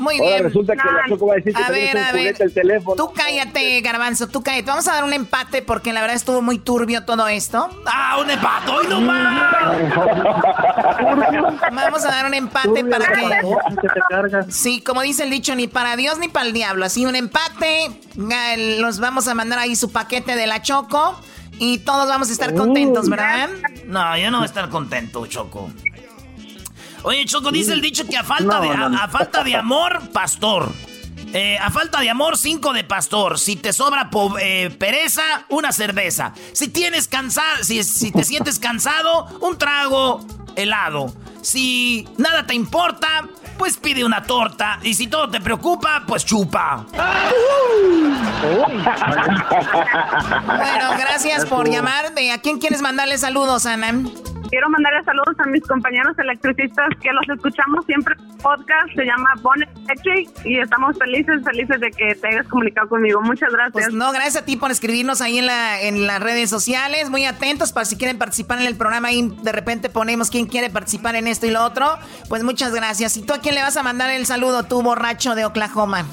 Muy 0.00 0.18
Ahora 0.18 0.30
bien. 0.30 0.44
resulta 0.44 0.72
que 0.74 0.82
la 0.88 1.04
Choco 1.08 1.26
va 1.26 1.32
a 1.34 1.36
decir 1.36 1.54
que 1.54 1.62
A 1.62 1.66
también 1.66 1.92
ver, 1.94 1.98
a 2.02 2.12
ver. 2.12 2.20
juguete 2.22 2.44
el 2.44 2.54
teléfono. 2.54 2.96
Tú 2.96 3.12
cállate, 3.14 3.80
Garbanzo, 3.82 4.28
tú 4.28 4.42
cállate. 4.42 4.64
Vamos 4.66 4.88
a 4.88 4.94
dar 4.94 5.04
un 5.04 5.12
empate 5.12 5.62
porque 5.62 5.92
la 5.92 6.00
verdad 6.00 6.16
estuvo 6.16 6.40
muy 6.42 6.58
turbio 6.58 7.04
todo 7.04 7.28
esto. 7.28 7.68
¡Ah, 7.86 8.18
un 8.20 8.30
empate! 8.30 8.70
¡Hoy 8.70 8.86
no 8.88 9.00
más! 9.00 9.54
Vamos 11.72 12.04
a 12.04 12.08
dar 12.08 12.26
un 12.26 12.34
empate 12.34 12.84
para 12.84 13.06
que... 13.12 14.42
Sí, 14.52 14.80
como 14.82 15.02
dice 15.02 15.24
el 15.24 15.30
dicho, 15.30 15.54
ni 15.54 15.66
para 15.66 15.96
Dios 15.96 16.18
ni 16.18 16.28
para 16.28 16.46
el 16.46 16.52
diablo. 16.52 16.84
Así 16.84 17.06
un 17.06 17.16
empate, 17.16 17.90
los 18.80 18.98
vamos 19.00 19.28
a 19.28 19.34
mandar 19.34 19.58
ahí 19.58 19.76
su 19.76 19.90
paquete 19.92 20.36
de 20.36 20.46
la 20.46 20.62
Choco 20.62 21.18
y 21.58 21.78
todos 21.78 22.08
vamos 22.08 22.28
a 22.30 22.32
estar 22.32 22.54
contentos, 22.54 23.08
¿verdad? 23.08 23.48
No, 23.86 24.16
yo 24.16 24.30
no 24.30 24.38
voy 24.38 24.44
a 24.44 24.48
estar 24.48 24.68
contento, 24.68 25.26
Choco. 25.26 25.70
Oye, 27.02 27.24
Choco, 27.24 27.50
dice 27.50 27.72
el 27.72 27.80
dicho 27.80 28.04
que 28.06 28.16
a 28.16 28.24
falta, 28.24 28.44
No, 28.44 28.60
de. 28.60 28.68
A, 28.68 29.04
a 29.04 29.08
falta 29.08 29.42
de 29.42 29.56
amor, 29.56 30.10
pastor. 30.12 30.72
Eh, 31.32 31.58
a 31.58 31.70
falta 31.70 32.00
de 32.00 32.10
amor, 32.10 32.36
cinco 32.36 32.72
de 32.72 32.84
pastor. 32.84 33.38
Si 33.38 33.56
te 33.56 33.72
sobra 33.72 34.10
eh, 34.40 34.74
pereza, 34.78 35.22
una 35.48 35.72
cerveza. 35.72 36.32
Si 36.52 36.68
tienes 36.68 37.06
cansado, 37.06 37.62
si, 37.62 37.84
si 37.84 38.10
te 38.10 38.24
sientes 38.24 38.58
cansado, 38.58 39.26
un 39.40 39.56
trago 39.56 40.24
helado. 40.56 41.14
Si 41.42 42.08
nada 42.18 42.46
te 42.46 42.54
importa, 42.54 43.28
pues 43.60 43.76
pide 43.76 44.02
una 44.06 44.22
torta. 44.22 44.78
Y 44.82 44.94
si 44.94 45.06
todo 45.06 45.28
te 45.28 45.38
preocupa, 45.38 46.02
pues 46.06 46.24
chupa. 46.24 46.86
Bueno, 50.46 50.90
gracias 50.98 51.44
por 51.44 51.68
llamarme. 51.68 52.32
¿A 52.32 52.38
quién 52.38 52.58
quieres 52.58 52.80
mandarle 52.80 53.18
saludos, 53.18 53.66
Ana? 53.66 53.92
Quiero 54.50 54.68
mandarle 54.68 55.04
saludos 55.04 55.36
a 55.38 55.46
mis 55.46 55.62
compañeros 55.64 56.18
electricistas 56.18 56.88
que 57.00 57.12
los 57.12 57.28
escuchamos 57.36 57.86
siempre 57.86 58.16
en 58.18 58.38
podcast. 58.38 58.92
Se 58.96 59.04
llama 59.04 59.34
Bonnet 59.42 59.68
Electric 59.86 60.28
y 60.44 60.58
estamos 60.58 60.98
felices, 60.98 61.40
felices 61.44 61.80
de 61.80 61.90
que 61.92 62.16
te 62.16 62.28
hayas 62.28 62.48
comunicado 62.48 62.88
conmigo. 62.88 63.20
Muchas 63.20 63.52
gracias. 63.52 63.72
Pues 63.72 63.92
no, 63.92 64.10
gracias 64.10 64.38
a 64.38 64.44
ti 64.44 64.56
por 64.56 64.72
escribirnos 64.72 65.20
ahí 65.20 65.38
en, 65.38 65.46
la, 65.46 65.80
en 65.80 66.04
las 66.04 66.20
redes 66.20 66.50
sociales. 66.50 67.10
Muy 67.10 67.26
atentos 67.26 67.72
para 67.72 67.84
si 67.84 67.96
quieren 67.96 68.18
participar 68.18 68.58
en 68.58 68.66
el 68.66 68.76
programa. 68.76 69.08
Ahí 69.08 69.32
de 69.40 69.52
repente 69.52 69.88
ponemos 69.88 70.30
quién 70.30 70.46
quiere 70.46 70.68
participar 70.68 71.14
en 71.14 71.28
esto 71.28 71.46
y 71.46 71.50
lo 71.50 71.62
otro. 71.62 71.86
Pues 72.28 72.42
muchas 72.42 72.74
gracias. 72.74 73.16
¿Y 73.16 73.22
tú 73.22 73.34
a 73.34 73.38
quién 73.38 73.49
le 73.52 73.62
vas 73.62 73.76
a 73.76 73.82
mandar 73.82 74.10
el 74.10 74.26
saludo, 74.26 74.64
tú 74.64 74.82
borracho 74.82 75.34
de 75.34 75.44
Oklahoma? 75.44 76.04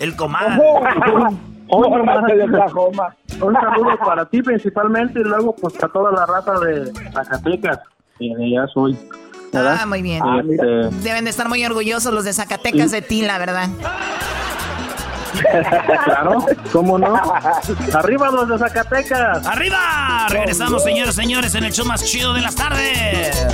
El 0.00 0.16
comal. 0.16 0.60
Un 3.40 3.54
saludo 3.54 3.98
para 4.04 4.24
ti 4.26 4.42
principalmente 4.42 5.20
y 5.20 5.24
luego 5.24 5.54
pues 5.56 5.74
a 5.82 5.88
toda 5.88 6.12
la 6.12 6.26
raza 6.26 6.58
de 6.60 6.92
Zacatecas, 7.12 7.78
que 8.18 8.34
de 8.36 8.44
allá 8.44 8.66
soy. 8.72 8.98
¿verdad? 9.52 9.78
Ah, 9.82 9.86
muy 9.86 10.02
bien. 10.02 10.22
Este, 10.50 10.66
Deben 11.02 11.24
de 11.24 11.30
estar 11.30 11.48
muy 11.48 11.64
orgullosos 11.64 12.12
los 12.12 12.24
de 12.24 12.32
Zacatecas 12.32 12.90
de 12.90 13.02
ti, 13.02 13.22
la 13.22 13.38
verdad. 13.38 13.68
claro, 16.04 16.44
¿cómo 16.72 16.98
no? 16.98 17.20
¡Arriba 17.94 18.30
los 18.30 18.48
de 18.48 18.58
Zacatecas! 18.58 19.46
¡Arriba! 19.46 20.26
Regresamos, 20.28 20.82
señores, 20.84 21.14
señores, 21.14 21.54
en 21.54 21.64
el 21.64 21.72
show 21.72 21.86
más 21.86 22.04
chido 22.04 22.32
de 22.34 22.40
las 22.40 22.54
tardes. 22.54 23.46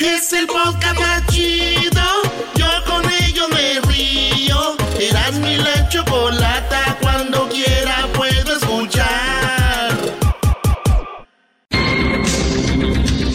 Es 0.00 0.32
el 0.32 0.46
podcast 0.46 1.28
chido. 1.30 2.02
Yo 2.54 2.66
con 2.86 3.04
ello 3.22 3.48
me 3.50 3.80
río. 3.92 4.74
Eras 4.98 5.34
mi 5.34 5.56
la 5.56 5.88
chocolata. 5.90 6.96
Cuando 7.02 7.46
quiera 7.50 8.08
puedo 8.14 8.56
escuchar. 8.56 9.92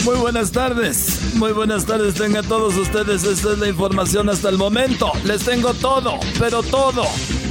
Muy 0.03 0.15
buenas 0.17 0.51
tardes, 0.51 1.19
muy 1.35 1.51
buenas 1.51 1.85
tardes 1.85 2.15
tengan 2.15 2.45
todos 2.45 2.75
ustedes. 2.75 3.23
Esta 3.23 3.51
es 3.53 3.59
la 3.59 3.67
información 3.67 4.29
hasta 4.29 4.49
el 4.49 4.57
momento. 4.57 5.11
Les 5.23 5.43
tengo 5.43 5.73
todo, 5.73 6.19
pero 6.39 6.63
todo. 6.63 7.03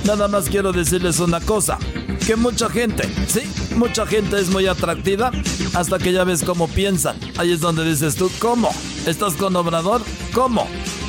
Nada 0.04 0.28
más 0.28 0.48
quiero 0.48 0.72
decirles 0.72 1.18
una 1.20 1.40
cosa, 1.40 1.78
que 2.26 2.36
mucha 2.36 2.68
gente, 2.68 3.08
sí, 3.26 3.42
mucha 3.76 4.06
gente 4.06 4.38
es 4.38 4.50
muy 4.50 4.66
atractiva 4.66 5.30
hasta 5.74 5.98
que 5.98 6.12
ya 6.12 6.24
ves 6.24 6.42
cómo 6.42 6.68
piensan. 6.68 7.16
Ahí 7.38 7.52
es 7.52 7.60
donde 7.60 7.84
dices 7.84 8.16
tú, 8.16 8.30
¿cómo? 8.38 8.70
¿Estás 9.06 9.34
con 9.34 9.54
Obrador? 9.56 10.02
¿Cómo? 10.32 10.66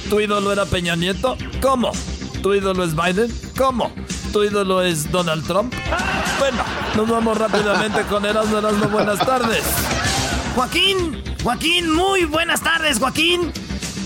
¿Tu 0.09 0.21
ídolo 0.21 0.51
era 0.51 0.65
Peña 0.65 0.95
Nieto? 0.95 1.37
¿Cómo? 1.61 1.91
¿Tu 2.41 2.53
ídolo 2.55 2.83
es 2.83 2.95
Biden? 2.95 3.33
¿Cómo? 3.57 3.91
¿Tu 4.31 4.43
ídolo 4.43 4.81
es 4.81 5.11
Donald 5.11 5.45
Trump? 5.45 5.73
Bueno, 6.39 6.63
nos 6.95 7.09
vamos 7.09 7.37
rápidamente 7.37 8.01
con 8.03 8.25
Erasmo 8.25 8.57
Erasmo. 8.57 8.87
Buenas 8.89 9.19
tardes. 9.19 9.63
Joaquín, 10.55 11.21
Joaquín, 11.45 11.91
muy 11.91 12.25
buenas 12.25 12.61
tardes, 12.61 12.97
Joaquín. 12.97 13.53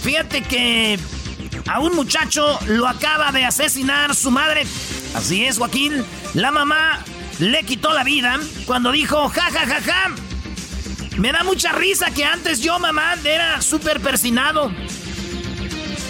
Fíjate 0.04 0.42
que 0.42 1.00
a 1.70 1.80
un 1.80 1.96
muchacho 1.96 2.60
lo 2.68 2.86
acaba 2.86 3.32
de 3.32 3.46
asesinar 3.46 4.14
su 4.14 4.30
madre. 4.30 4.66
Así 5.16 5.46
es, 5.46 5.58
Joaquín. 5.58 6.04
La 6.34 6.52
mamá 6.52 7.00
le 7.40 7.64
quitó 7.64 7.94
la 7.94 8.04
vida 8.04 8.38
cuando 8.66 8.92
dijo, 8.92 9.30
ja, 9.30 9.44
ja, 9.54 9.66
ja, 9.66 9.82
ja. 9.82 10.12
Me 11.16 11.32
da 11.32 11.46
mucha 11.46 11.72
risa 11.72 12.12
que 12.12 12.26
antes 12.26 12.60
yo, 12.60 12.78
mamá, 12.78 13.16
era 13.24 13.62
súper 13.62 14.02
persinado. 14.02 14.70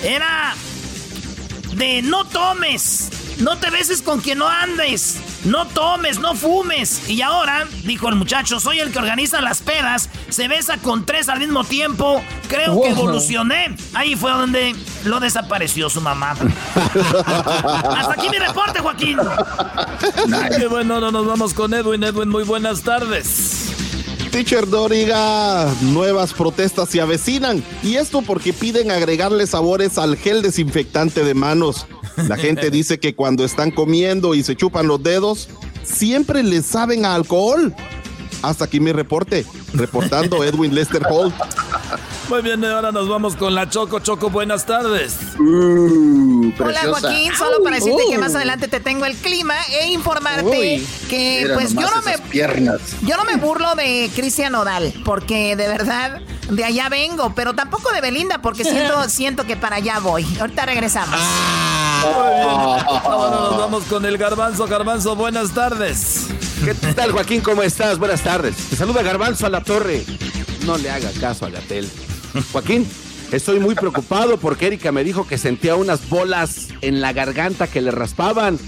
Era 0.03 0.55
de 1.75 2.01
no 2.01 2.25
tomes, 2.25 3.37
no 3.37 3.55
te 3.59 3.69
beses 3.69 4.01
con 4.01 4.19
quien 4.19 4.39
no 4.39 4.49
andes, 4.49 5.17
no 5.45 5.65
tomes, 5.67 6.19
no 6.19 6.35
fumes. 6.35 7.09
Y 7.09 7.21
ahora, 7.21 7.67
dijo 7.83 8.09
el 8.09 8.15
muchacho, 8.15 8.59
soy 8.59 8.79
el 8.79 8.91
que 8.91 8.99
organiza 8.99 9.41
las 9.41 9.61
pedas, 9.61 10.09
se 10.29 10.47
besa 10.47 10.77
con 10.77 11.05
tres 11.05 11.29
al 11.29 11.39
mismo 11.39 11.63
tiempo, 11.63 12.21
creo 12.47 12.81
que 12.81 12.89
evolucioné. 12.89 13.75
Ahí 13.93 14.15
fue 14.15 14.31
donde 14.31 14.75
lo 15.05 15.19
desapareció 15.19 15.89
su 15.89 16.01
mamá. 16.01 16.31
Hasta 16.75 18.13
aquí 18.13 18.29
mi 18.29 18.37
reporte, 18.37 18.79
Joaquín. 18.79 19.17
Qué 20.57 20.67
bueno, 20.67 20.95
ahora 20.95 21.11
nos 21.11 21.25
vamos 21.25 21.53
con 21.53 21.73
Edwin. 21.73 22.03
Edwin, 22.03 22.29
muy 22.29 22.43
buenas 22.43 22.81
tardes. 22.81 23.69
Teacher 24.31 24.69
Doriga, 24.69 25.73
nuevas 25.81 26.33
protestas 26.33 26.89
se 26.89 27.01
avecinan. 27.01 27.63
Y 27.81 27.95
esto 27.95 28.21
porque 28.21 28.53
piden 28.53 28.91
agregarle 28.91 29.47
sabores 29.47 29.97
al 29.97 30.17
gel 30.17 30.41
desinfectante 30.41 31.23
de 31.23 31.33
manos. 31.33 31.87
La 32.27 32.37
gente 32.37 32.69
dice 32.71 32.99
que 32.99 33.15
cuando 33.15 33.45
están 33.45 33.71
comiendo 33.71 34.35
y 34.35 34.43
se 34.43 34.55
chupan 34.55 34.87
los 34.87 35.01
dedos, 35.01 35.49
siempre 35.83 36.43
les 36.43 36.65
saben 36.65 37.05
a 37.05 37.15
alcohol. 37.15 37.73
Hasta 38.41 38.65
aquí 38.65 38.79
mi 38.79 38.91
reporte. 38.91 39.45
Reportando 39.73 40.43
Edwin 40.43 40.73
Lester 40.73 41.03
Holt. 41.09 41.33
Muy 42.29 42.43
bien, 42.43 42.63
ahora 42.63 42.91
nos 42.91 43.09
vamos 43.09 43.35
con 43.35 43.55
la 43.55 43.67
Choco. 43.67 43.99
Choco, 44.01 44.29
buenas 44.29 44.63
tardes. 44.63 45.15
Hola 45.39 46.81
Joaquín, 46.87 47.33
solo 47.35 47.63
para 47.63 47.77
decirte 47.77 48.03
que 48.07 48.17
más 48.19 48.35
adelante 48.35 48.67
te 48.67 48.79
tengo 48.79 49.05
el 49.05 49.15
clima 49.15 49.55
e 49.71 49.87
informarte 49.87 50.45
Uy, 50.45 50.87
que 51.09 51.49
pues 51.55 51.73
yo 51.73 51.89
no 51.89 52.01
me 52.03 52.19
piernas. 52.29 52.81
yo 53.01 53.17
no 53.17 53.23
me 53.25 53.37
burlo 53.37 53.73
de 53.73 54.11
Cristian 54.15 54.51
Nodal, 54.51 54.93
porque 55.05 55.55
de 55.55 55.67
verdad 55.67 56.21
de 56.51 56.63
allá 56.63 56.87
vengo, 56.89 57.33
pero 57.35 57.55
tampoco 57.55 57.91
de 57.91 58.01
Belinda 58.01 58.39
porque 58.43 58.63
siento 58.63 59.09
siento 59.09 59.45
que 59.45 59.55
para 59.57 59.77
allá 59.77 59.97
voy. 59.99 60.23
Ahorita 60.39 60.67
regresamos. 60.67 61.19
Muy 61.19 62.29
bien. 62.35 62.47
Ahora 63.05 63.37
nos 63.37 63.57
vamos 63.57 63.83
con 63.85 64.05
el 64.05 64.19
Garbanzo. 64.19 64.67
Garbanzo, 64.67 65.15
buenas 65.15 65.51
tardes. 65.55 66.27
¿Qué 66.63 66.75
tal, 66.93 67.11
Joaquín? 67.11 67.41
¿Cómo 67.41 67.63
estás? 67.63 67.97
Buenas 67.97 68.21
tardes. 68.21 68.55
Te 68.69 68.75
saluda 68.75 69.01
Garbanzo 69.01 69.47
a 69.47 69.49
la 69.49 69.61
torre. 69.63 70.05
No 70.65 70.77
le 70.77 70.91
haga 70.91 71.09
caso 71.19 71.45
a 71.47 71.49
Gatel. 71.49 71.89
Joaquín, 72.51 72.87
estoy 73.31 73.59
muy 73.59 73.75
preocupado 73.75 74.37
porque 74.37 74.67
Erika 74.67 74.91
me 74.91 75.03
dijo 75.03 75.27
que 75.27 75.37
sentía 75.37 75.75
unas 75.75 76.07
bolas 76.09 76.67
en 76.81 77.01
la 77.01 77.13
garganta 77.13 77.67
que 77.67 77.81
le 77.81 77.91
raspaban. 77.91 78.59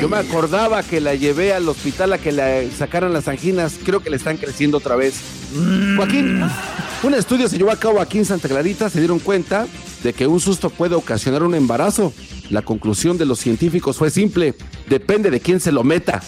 Yo 0.00 0.08
me 0.08 0.16
acordaba 0.16 0.82
que 0.82 1.00
la 1.00 1.14
llevé 1.14 1.52
al 1.52 1.68
hospital 1.68 2.12
a 2.12 2.18
que 2.18 2.32
le 2.32 2.70
sacaran 2.72 3.12
las 3.12 3.28
anginas. 3.28 3.74
Creo 3.84 4.00
que 4.00 4.10
le 4.10 4.16
están 4.16 4.36
creciendo 4.36 4.78
otra 4.78 4.96
vez. 4.96 5.14
Joaquín, 5.96 6.42
un 7.02 7.14
estudio 7.14 7.48
se 7.48 7.58
llevó 7.58 7.70
a 7.70 7.76
cabo 7.78 8.00
aquí 8.00 8.18
en 8.18 8.24
Santa 8.24 8.48
Clarita. 8.48 8.90
Se 8.90 8.98
dieron 8.98 9.18
cuenta 9.18 9.66
de 10.02 10.12
que 10.12 10.26
un 10.26 10.40
susto 10.40 10.70
puede 10.70 10.94
ocasionar 10.94 11.42
un 11.42 11.54
embarazo. 11.54 12.12
La 12.50 12.62
conclusión 12.62 13.16
de 13.18 13.24
los 13.24 13.38
científicos 13.38 13.96
fue 13.96 14.10
simple. 14.10 14.54
Depende 14.88 15.30
de 15.30 15.40
quién 15.40 15.60
se 15.60 15.72
lo 15.72 15.82
meta. 15.82 16.22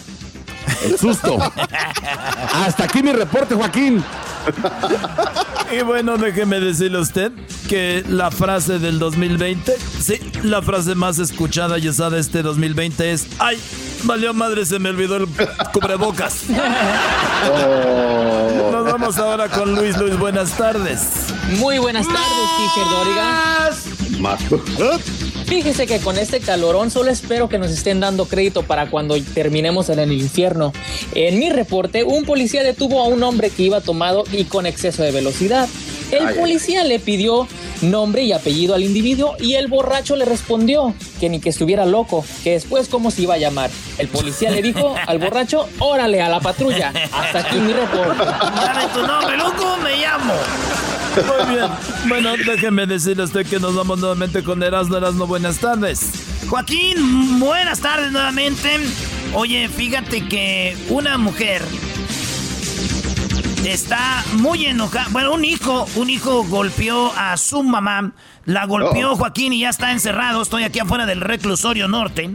El 0.85 0.99
susto. 0.99 1.39
Hasta 2.55 2.85
aquí 2.85 3.03
mi 3.03 3.13
reporte, 3.13 3.55
Joaquín. 3.55 4.03
Y 5.73 5.83
bueno, 5.83 6.17
déjeme 6.17 6.61
decirle 6.61 6.99
a 6.99 7.01
usted 7.01 7.33
que 7.69 8.05
la 8.09 8.31
frase 8.31 8.79
del 8.79 8.99
2020, 8.99 9.77
sí, 10.01 10.21
la 10.45 10.63
frase 10.63 10.95
más 10.95 11.19
escuchada 11.19 11.79
y 11.79 11.89
usada 11.89 12.19
este 12.19 12.43
2020 12.43 13.13
es, 13.13 13.27
ay, 13.39 13.59
valió 14.05 14.33
madre, 14.33 14.65
se 14.65 14.79
me 14.79 14.91
olvidó 14.91 15.17
el 15.17 15.27
cubrebocas. 15.73 16.45
Nos 18.71 18.85
vamos 18.85 19.19
ahora 19.19 19.49
con 19.49 19.75
Luis. 19.75 19.97
Luis, 19.97 20.17
buenas 20.19 20.57
tardes. 20.57 21.01
Muy 21.59 21.79
buenas 21.79 22.07
tardes, 22.07 22.23
teacher 22.59 22.91
Doriga. 22.93 23.71
Más. 24.21 24.41
Fíjese 25.47 25.87
que 25.87 26.01
con 26.01 26.19
este 26.19 26.41
calorón 26.41 26.91
solo 26.91 27.11
espero 27.11 27.49
que 27.49 27.59
nos 27.59 27.71
estén 27.71 28.01
dando 28.01 28.27
crédito 28.27 28.65
para 28.65 28.91
cuando 28.91 29.17
terminemos 29.23 29.89
en 29.91 30.01
el 30.01 30.11
infierno. 30.11 30.73
En 31.15 31.39
mi 31.39 31.51
reporte, 31.51 32.03
un 32.03 32.25
policía 32.25 32.65
detuvo 32.65 33.01
a 33.01 33.07
un 33.07 33.23
hombre 33.23 33.51
que 33.51 33.63
iba 33.63 33.81
tomado 33.81 34.25
y 34.33 34.45
con 34.45 34.67
exceso 34.67 35.05
de 35.05 35.13
velocidad. 35.13 35.69
El 36.11 36.35
policía 36.35 36.85
le 36.85 36.99
pidió 36.99 37.49
nombre 37.83 38.23
y 38.23 38.33
apellido 38.33 38.75
al 38.75 38.83
individuo 38.83 39.37
y 39.39 39.55
el 39.55 39.69
borracho 39.69 40.17
le 40.17 40.25
respondió 40.25 40.95
que 41.21 41.29
ni 41.29 41.41
que 41.41 41.51
estuviera 41.51 41.85
loco, 41.85 42.25
que 42.43 42.53
después 42.53 42.89
cómo 42.89 43.11
se 43.11 43.23
iba 43.23 43.35
a 43.35 43.39
llamar. 43.39 43.71
El 43.99 44.09
policía 44.09 44.51
le 44.51 44.63
dijo 44.63 44.95
al 45.07 45.19
borracho, 45.19 45.69
órale 45.79 46.23
a 46.23 46.29
la 46.29 46.41
patrulla. 46.41 46.93
Hasta 47.13 47.41
aquí 47.41 47.57
mi 47.57 47.73
reporte. 47.73 48.25
Dame 48.25 48.87
tu 48.93 49.07
nombre, 49.07 49.37
loco, 49.37 49.77
me 49.83 49.97
llamo. 49.97 50.35
Muy 51.17 51.55
bien. 51.55 51.69
Bueno, 52.09 52.33
déjeme 52.37 52.87
decirle 52.87 53.23
a 53.23 53.27
usted 53.27 53.47
que 53.47 53.59
nos 53.59 53.75
vamos 53.75 53.99
nuevamente 53.99 54.43
con 54.43 54.63
Erasmo. 54.63 54.97
Erasmo, 54.97 55.27
buenas 55.27 55.59
tardes. 55.59 56.11
Joaquín, 56.49 57.41
buenas 57.41 57.81
tardes 57.81 58.13
nuevamente. 58.13 58.69
Oye, 59.35 59.69
fíjate 59.69 60.27
que 60.29 60.77
una 60.91 61.19
mujer 61.19 61.63
está 63.73 64.25
muy 64.35 64.67
enojada. 64.67 65.07
Bueno, 65.11 65.33
un 65.35 65.45
hijo, 65.45 65.87
un 65.97 66.11
hijo 66.11 66.45
golpeó 66.45 67.13
a 67.17 67.37
su 67.37 67.63
mamá. 67.63 68.13
La 68.45 68.65
golpeó 68.67 69.13
Oh. 69.13 69.17
Joaquín 69.17 69.53
y 69.53 69.61
ya 69.61 69.71
está 69.71 69.93
encerrado. 69.93 70.43
Estoy 70.43 70.65
aquí 70.65 70.79
afuera 70.79 71.07
del 71.07 71.21
reclusorio 71.21 71.89
norte. 71.89 72.31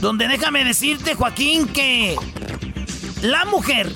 Donde 0.00 0.26
déjame 0.28 0.64
decirte, 0.64 1.14
Joaquín, 1.14 1.68
que 1.68 2.16
la 3.22 3.44
mujer, 3.44 3.92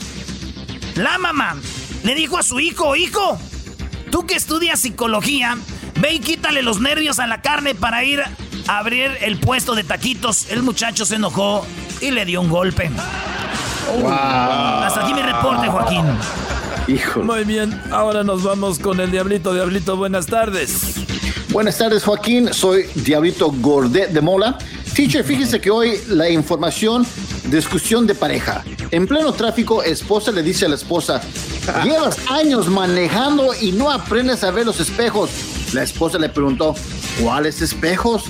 la 0.94 1.18
mamá, 1.18 1.56
le 2.04 2.14
dijo 2.14 2.38
a 2.38 2.42
su 2.44 2.60
hijo, 2.60 2.94
hijo, 2.94 3.38
tú 4.12 4.24
que 4.24 4.34
estudias 4.36 4.78
psicología, 4.80 5.56
ve 6.00 6.14
y 6.14 6.18
quítale 6.20 6.62
los 6.62 6.80
nervios 6.80 7.18
a 7.18 7.26
la 7.26 7.42
carne 7.42 7.74
para 7.74 8.04
ir 8.04 8.22
a 8.68 8.78
abrir 8.78 9.10
el 9.20 9.40
puesto 9.40 9.74
de 9.74 9.82
taquitos. 9.82 10.50
El 10.50 10.62
muchacho 10.62 11.04
se 11.04 11.16
enojó 11.16 11.66
y 12.00 12.12
le 12.12 12.24
dio 12.24 12.40
un 12.40 12.50
golpe. 12.50 12.88
Hasta 14.08 15.02
aquí 15.02 15.14
mi 15.14 15.22
reporte, 15.22 15.66
Joaquín. 15.68 16.04
Muy 16.88 17.42
bien, 17.42 17.80
ahora 17.90 18.22
nos 18.22 18.44
vamos 18.44 18.78
con 18.78 19.00
el 19.00 19.10
Diablito. 19.10 19.52
Diablito, 19.52 19.96
buenas 19.96 20.26
tardes. 20.26 20.94
Buenas 21.48 21.78
tardes, 21.78 22.04
Joaquín. 22.04 22.54
Soy 22.54 22.84
Diablito 22.94 23.50
Gordet 23.50 24.10
de 24.10 24.20
Mola. 24.20 24.56
Teacher, 24.94 25.24
fíjese 25.24 25.60
que 25.60 25.68
hoy 25.68 25.98
la 26.06 26.30
información, 26.30 27.04
discusión 27.50 28.06
de 28.06 28.14
pareja. 28.14 28.64
En 28.92 29.08
pleno 29.08 29.32
tráfico, 29.32 29.82
esposa 29.82 30.30
le 30.30 30.44
dice 30.44 30.66
a 30.66 30.68
la 30.68 30.76
esposa, 30.76 31.20
llevas 31.82 32.18
años 32.30 32.68
manejando 32.68 33.52
y 33.60 33.72
no 33.72 33.90
aprendes 33.90 34.44
a 34.44 34.52
ver 34.52 34.64
los 34.64 34.78
espejos. 34.78 35.30
La 35.72 35.82
esposa 35.82 36.18
le 36.20 36.28
preguntó, 36.28 36.76
¿cuáles 37.20 37.62
espejos? 37.62 38.26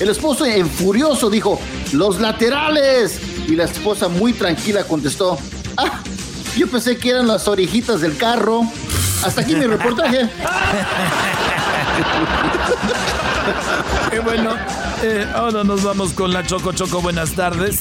El 0.00 0.10
esposo, 0.10 0.44
en 0.44 0.68
furioso, 0.68 1.30
dijo, 1.30 1.58
los 1.94 2.20
laterales. 2.20 3.20
Y 3.48 3.56
la 3.56 3.64
esposa, 3.64 4.08
muy 4.08 4.34
tranquila, 4.34 4.84
contestó, 4.84 5.38
ah, 5.78 6.02
yo 6.56 6.68
pensé 6.68 6.96
que 6.96 7.10
eran 7.10 7.26
las 7.26 7.48
orejitas 7.48 8.00
del 8.00 8.16
carro. 8.16 8.62
Hasta 9.24 9.40
aquí 9.40 9.54
mi 9.54 9.66
reportaje. 9.66 10.28
Bueno, 14.24 14.54
eh, 15.02 15.26
ahora 15.34 15.64
nos 15.64 15.82
vamos 15.82 16.12
con 16.12 16.32
la 16.32 16.46
Choco 16.46 16.72
Choco. 16.72 17.02
Buenas 17.02 17.32
tardes. 17.32 17.78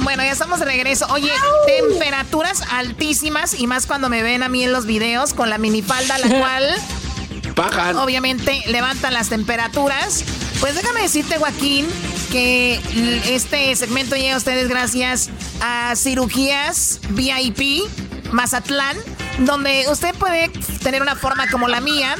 Bueno, 0.00 0.22
ya 0.22 0.30
estamos 0.30 0.60
de 0.60 0.64
regreso. 0.66 1.06
Oye, 1.10 1.32
temperaturas 1.66 2.62
altísimas 2.70 3.58
y 3.58 3.66
más 3.66 3.86
cuando 3.86 4.08
me 4.08 4.22
ven 4.22 4.42
a 4.42 4.48
mí 4.48 4.62
en 4.62 4.72
los 4.72 4.86
videos 4.86 5.34
con 5.34 5.50
la 5.50 5.58
minifalda, 5.58 6.18
la 6.18 6.28
cual 6.38 6.74
Bajan. 7.56 7.96
obviamente 7.96 8.62
levantan 8.68 9.12
las 9.12 9.28
temperaturas. 9.28 10.24
Pues 10.60 10.74
déjame 10.74 11.00
decirte, 11.00 11.38
Joaquín, 11.38 11.86
que 12.30 12.78
este 13.34 13.74
segmento 13.76 14.14
llega 14.14 14.34
a 14.34 14.36
ustedes 14.36 14.68
gracias 14.68 15.30
a 15.62 15.94
Cirugías 15.96 17.00
VIP 17.10 17.88
Mazatlán, 18.30 18.96
donde 19.38 19.86
usted 19.90 20.14
puede 20.16 20.50
tener 20.82 21.00
una 21.00 21.16
forma 21.16 21.48
como 21.48 21.66
la 21.66 21.80
mía. 21.80 22.14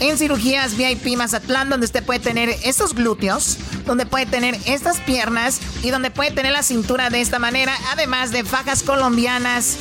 En 0.00 0.18
cirugías 0.18 0.76
VIP 0.76 1.16
Mazatlán, 1.16 1.68
donde 1.68 1.86
usted 1.86 2.02
puede 2.02 2.18
tener 2.18 2.48
estos 2.64 2.94
glúteos, 2.94 3.58
donde 3.86 4.04
puede 4.04 4.26
tener 4.26 4.58
estas 4.66 4.98
piernas 5.00 5.60
y 5.82 5.90
donde 5.90 6.10
puede 6.10 6.32
tener 6.32 6.52
la 6.52 6.64
cintura 6.64 7.08
de 7.08 7.20
esta 7.20 7.38
manera, 7.38 7.76
además 7.92 8.32
de 8.32 8.42
fajas 8.42 8.82
colombianas, 8.82 9.76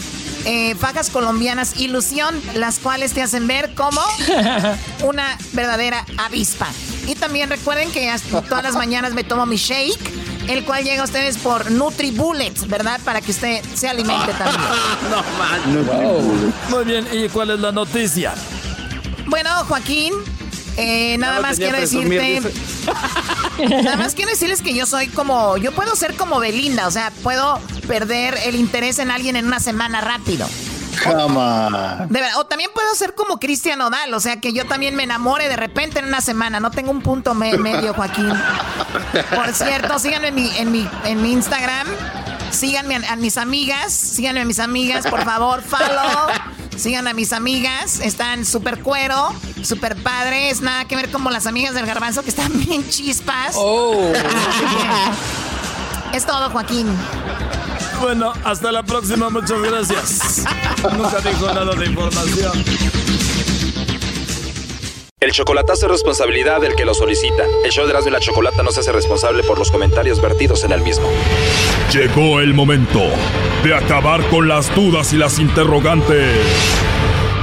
eh, 0.45 0.75
fajas 0.75 1.09
colombianas 1.09 1.79
ilusión, 1.79 2.41
las 2.55 2.79
cuales 2.79 3.13
te 3.13 3.21
hacen 3.21 3.47
ver 3.47 3.73
como 3.75 4.01
una 5.03 5.37
verdadera 5.53 6.05
avispa. 6.17 6.67
Y 7.07 7.15
también 7.15 7.49
recuerden 7.49 7.91
que 7.91 8.09
hasta 8.09 8.41
todas 8.41 8.63
las 8.63 8.75
mañanas 8.75 9.13
me 9.13 9.23
tomo 9.23 9.45
mi 9.45 9.57
shake, 9.57 9.99
el 10.47 10.63
cual 10.63 10.83
llega 10.83 11.01
a 11.01 11.05
ustedes 11.05 11.37
por 11.37 11.71
NutriBullets, 11.71 12.67
¿verdad? 12.67 12.99
Para 13.03 13.21
que 13.21 13.31
usted 13.31 13.63
se 13.73 13.87
alimente 13.87 14.33
también. 14.33 14.61
Muy 16.69 16.83
bien, 16.85 17.07
¿y 17.11 17.29
cuál 17.29 17.51
es 17.51 17.59
la 17.59 17.71
noticia? 17.71 18.33
Bueno, 19.25 19.49
Joaquín, 19.67 20.13
eh, 20.79 21.17
nada 21.17 21.41
más 21.41 21.57
quiero 21.57 21.77
decirte. 21.79 22.41
Nada 23.83 23.97
más 23.97 24.15
quiero 24.15 24.31
decirles 24.31 24.61
que 24.61 24.73
yo 24.73 24.85
soy 24.85 25.07
como. 25.07 25.57
Yo 25.57 25.73
puedo 25.73 25.95
ser 25.95 26.15
como 26.15 26.39
Belinda, 26.39 26.87
o 26.87 26.91
sea, 26.91 27.11
puedo 27.23 27.59
perder 27.87 28.37
el 28.45 28.55
interés 28.55 28.99
en 28.99 29.11
alguien 29.11 29.35
en 29.35 29.45
una 29.47 29.59
semana 29.59 29.99
rápido. 30.01 30.47
Cama. 31.03 32.05
De 32.09 32.19
verdad, 32.21 32.37
o 32.39 32.45
también 32.45 32.71
puedo 32.73 32.93
ser 32.95 33.15
como 33.15 33.39
Cristian 33.39 33.81
Odal, 33.81 34.13
o 34.13 34.19
sea, 34.19 34.39
que 34.39 34.53
yo 34.53 34.65
también 34.65 34.95
me 34.95 35.03
enamore 35.03 35.47
de 35.47 35.55
repente 35.55 35.99
en 35.99 36.05
una 36.05 36.21
semana. 36.21 36.59
No 36.59 36.71
tengo 36.71 36.91
un 36.91 37.01
punto 37.01 37.33
me- 37.33 37.57
medio, 37.57 37.93
Joaquín. 37.93 38.31
Por 39.35 39.53
cierto, 39.53 39.99
síganme 39.99 40.29
en 40.29 40.35
mi, 40.35 40.49
en 40.57 40.71
mi, 40.71 40.87
en 41.05 41.21
mi 41.21 41.31
Instagram. 41.33 41.87
Síganme 42.51 42.95
a, 42.95 43.13
a 43.13 43.15
mis 43.15 43.37
amigas. 43.37 43.91
Síganme 43.93 44.41
a 44.41 44.45
mis 44.45 44.59
amigas, 44.59 45.05
por 45.07 45.23
favor. 45.23 45.61
Follow. 45.61 46.27
Sigan 46.77 47.07
a 47.07 47.13
mis 47.13 47.33
amigas. 47.33 47.99
Están 47.99 48.45
súper 48.45 48.79
cuero, 48.81 49.33
súper 49.63 49.95
padres. 50.01 50.61
Nada 50.61 50.85
que 50.85 50.95
ver 50.95 51.09
como 51.09 51.29
las 51.29 51.47
amigas 51.47 51.73
del 51.73 51.85
garbanzo 51.85 52.23
que 52.23 52.29
están 52.29 52.51
bien 52.59 52.87
chispas. 52.89 53.53
Oh. 53.55 54.13
Es 56.13 56.25
todo, 56.25 56.49
Joaquín. 56.49 56.87
Bueno, 58.01 58.33
hasta 58.43 58.71
la 58.71 58.81
próxima, 58.81 59.29
muchas 59.29 59.61
gracias. 59.61 60.43
Nunca 60.91 61.19
dijo 61.19 61.53
nada 61.53 61.75
de 61.75 61.85
información. 61.85 62.63
El 65.19 65.31
chocolatazo 65.33 65.85
es 65.85 65.91
responsabilidad 65.91 66.61
del 66.61 66.75
que 66.75 66.85
lo 66.85 66.93
solicita. 66.93 67.43
El 67.65 67.71
show 67.71 67.85
de 67.85 67.91
Erasmo 67.91 68.09
y 68.09 68.13
la 68.13 68.21
Chocolata 68.21 68.63
no 68.63 68.71
se 68.71 68.79
hace 68.79 68.93
responsable 68.93 69.43
por 69.43 69.59
los 69.59 69.69
comentarios 69.69 70.21
vertidos 70.21 70.63
en 70.63 70.71
el 70.71 70.81
mismo. 70.81 71.09
Llegó 71.91 72.39
el 72.39 72.53
momento 72.53 73.01
de 73.63 73.75
acabar 73.75 74.25
con 74.29 74.47
las 74.47 74.73
dudas 74.73 75.11
y 75.11 75.17
las 75.17 75.37
interrogantes. 75.37 76.37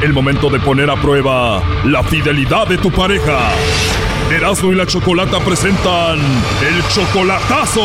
El 0.02 0.12
momento 0.12 0.50
de 0.50 0.60
poner 0.60 0.90
a 0.90 0.96
prueba 0.96 1.62
la 1.84 2.02
fidelidad 2.04 2.66
de 2.66 2.76
tu 2.76 2.90
pareja. 2.90 3.50
Erasmo 4.30 4.72
y 4.72 4.74
la 4.74 4.86
Chocolata 4.86 5.40
presentan 5.40 6.18
el 6.18 6.86
chocolatazo. 6.88 7.80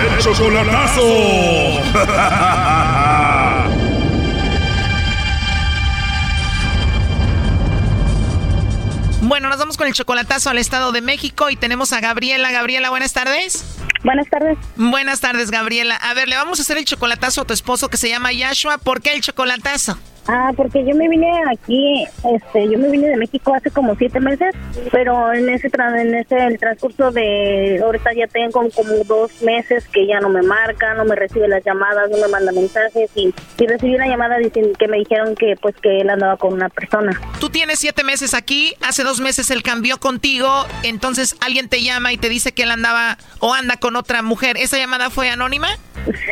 ¡El 0.00 0.18
chocolatazo! 0.20 1.02
Bueno, 9.22 9.48
nos 9.48 9.58
vamos 9.58 9.76
con 9.76 9.88
el 9.88 9.92
chocolatazo 9.92 10.50
al 10.50 10.58
Estado 10.58 10.92
de 10.92 11.02
México 11.02 11.50
y 11.50 11.56
tenemos 11.56 11.92
a 11.92 12.00
Gabriela. 12.00 12.52
Gabriela, 12.52 12.90
buenas 12.90 13.12
tardes. 13.12 13.64
Buenas 14.08 14.30
tardes. 14.30 14.56
Buenas 14.76 15.20
tardes, 15.20 15.50
Gabriela. 15.50 15.94
A 15.96 16.14
ver, 16.14 16.28
le 16.28 16.36
vamos 16.36 16.58
a 16.58 16.62
hacer 16.62 16.78
el 16.78 16.86
chocolatazo 16.86 17.42
a 17.42 17.44
tu 17.44 17.52
esposo 17.52 17.90
que 17.90 17.98
se 17.98 18.08
llama 18.08 18.32
Yashua. 18.32 18.78
¿Por 18.78 19.02
qué 19.02 19.12
el 19.12 19.20
chocolatazo? 19.20 19.98
Ah, 20.30 20.52
porque 20.54 20.84
yo 20.84 20.94
me 20.94 21.08
vine 21.08 21.30
aquí, 21.50 22.04
este, 22.34 22.68
yo 22.68 22.78
me 22.78 22.90
vine 22.90 23.08
de 23.08 23.16
México 23.16 23.54
hace 23.54 23.70
como 23.70 23.96
siete 23.96 24.20
meses, 24.20 24.54
pero 24.92 25.32
en 25.32 25.48
ese 25.48 25.70
en 25.72 26.14
ese 26.14 26.36
el 26.36 26.58
transcurso 26.58 27.10
de 27.10 27.80
ahorita 27.82 28.12
ya 28.12 28.26
tengo 28.26 28.68
como 28.68 28.92
dos 29.06 29.40
meses 29.40 29.88
que 29.88 30.06
ya 30.06 30.20
no 30.20 30.28
me 30.28 30.42
marca, 30.42 30.92
no 30.92 31.06
me 31.06 31.16
recibe 31.16 31.48
las 31.48 31.64
llamadas, 31.64 32.10
no 32.10 32.18
me 32.18 32.28
manda 32.28 32.52
mensajes 32.52 33.10
y, 33.14 33.32
y 33.56 33.66
recibí 33.66 33.94
una 33.94 34.06
llamada 34.06 34.36
diciendo 34.36 34.76
que 34.78 34.86
me 34.86 34.98
dijeron 34.98 35.34
que 35.34 35.54
pues 35.62 35.74
que 35.76 36.02
él 36.02 36.10
andaba 36.10 36.36
con 36.36 36.52
una 36.52 36.68
persona. 36.68 37.18
Tú 37.40 37.48
tienes 37.48 37.78
siete 37.78 38.04
meses 38.04 38.34
aquí, 38.34 38.74
hace 38.86 39.04
dos 39.04 39.20
meses 39.20 39.50
él 39.50 39.62
cambió 39.62 39.98
contigo, 39.98 40.66
entonces 40.82 41.36
alguien 41.40 41.70
te 41.70 41.82
llama 41.82 42.12
y 42.12 42.18
te 42.18 42.28
dice 42.28 42.52
que 42.52 42.64
él 42.64 42.70
andaba 42.70 43.16
o 43.40 43.54
anda 43.54 43.78
con 43.78 43.96
otra 43.96 44.20
mujer. 44.20 44.58
¿Esa 44.58 44.76
llamada 44.76 45.08
fue 45.08 45.30
anónima? 45.30 45.68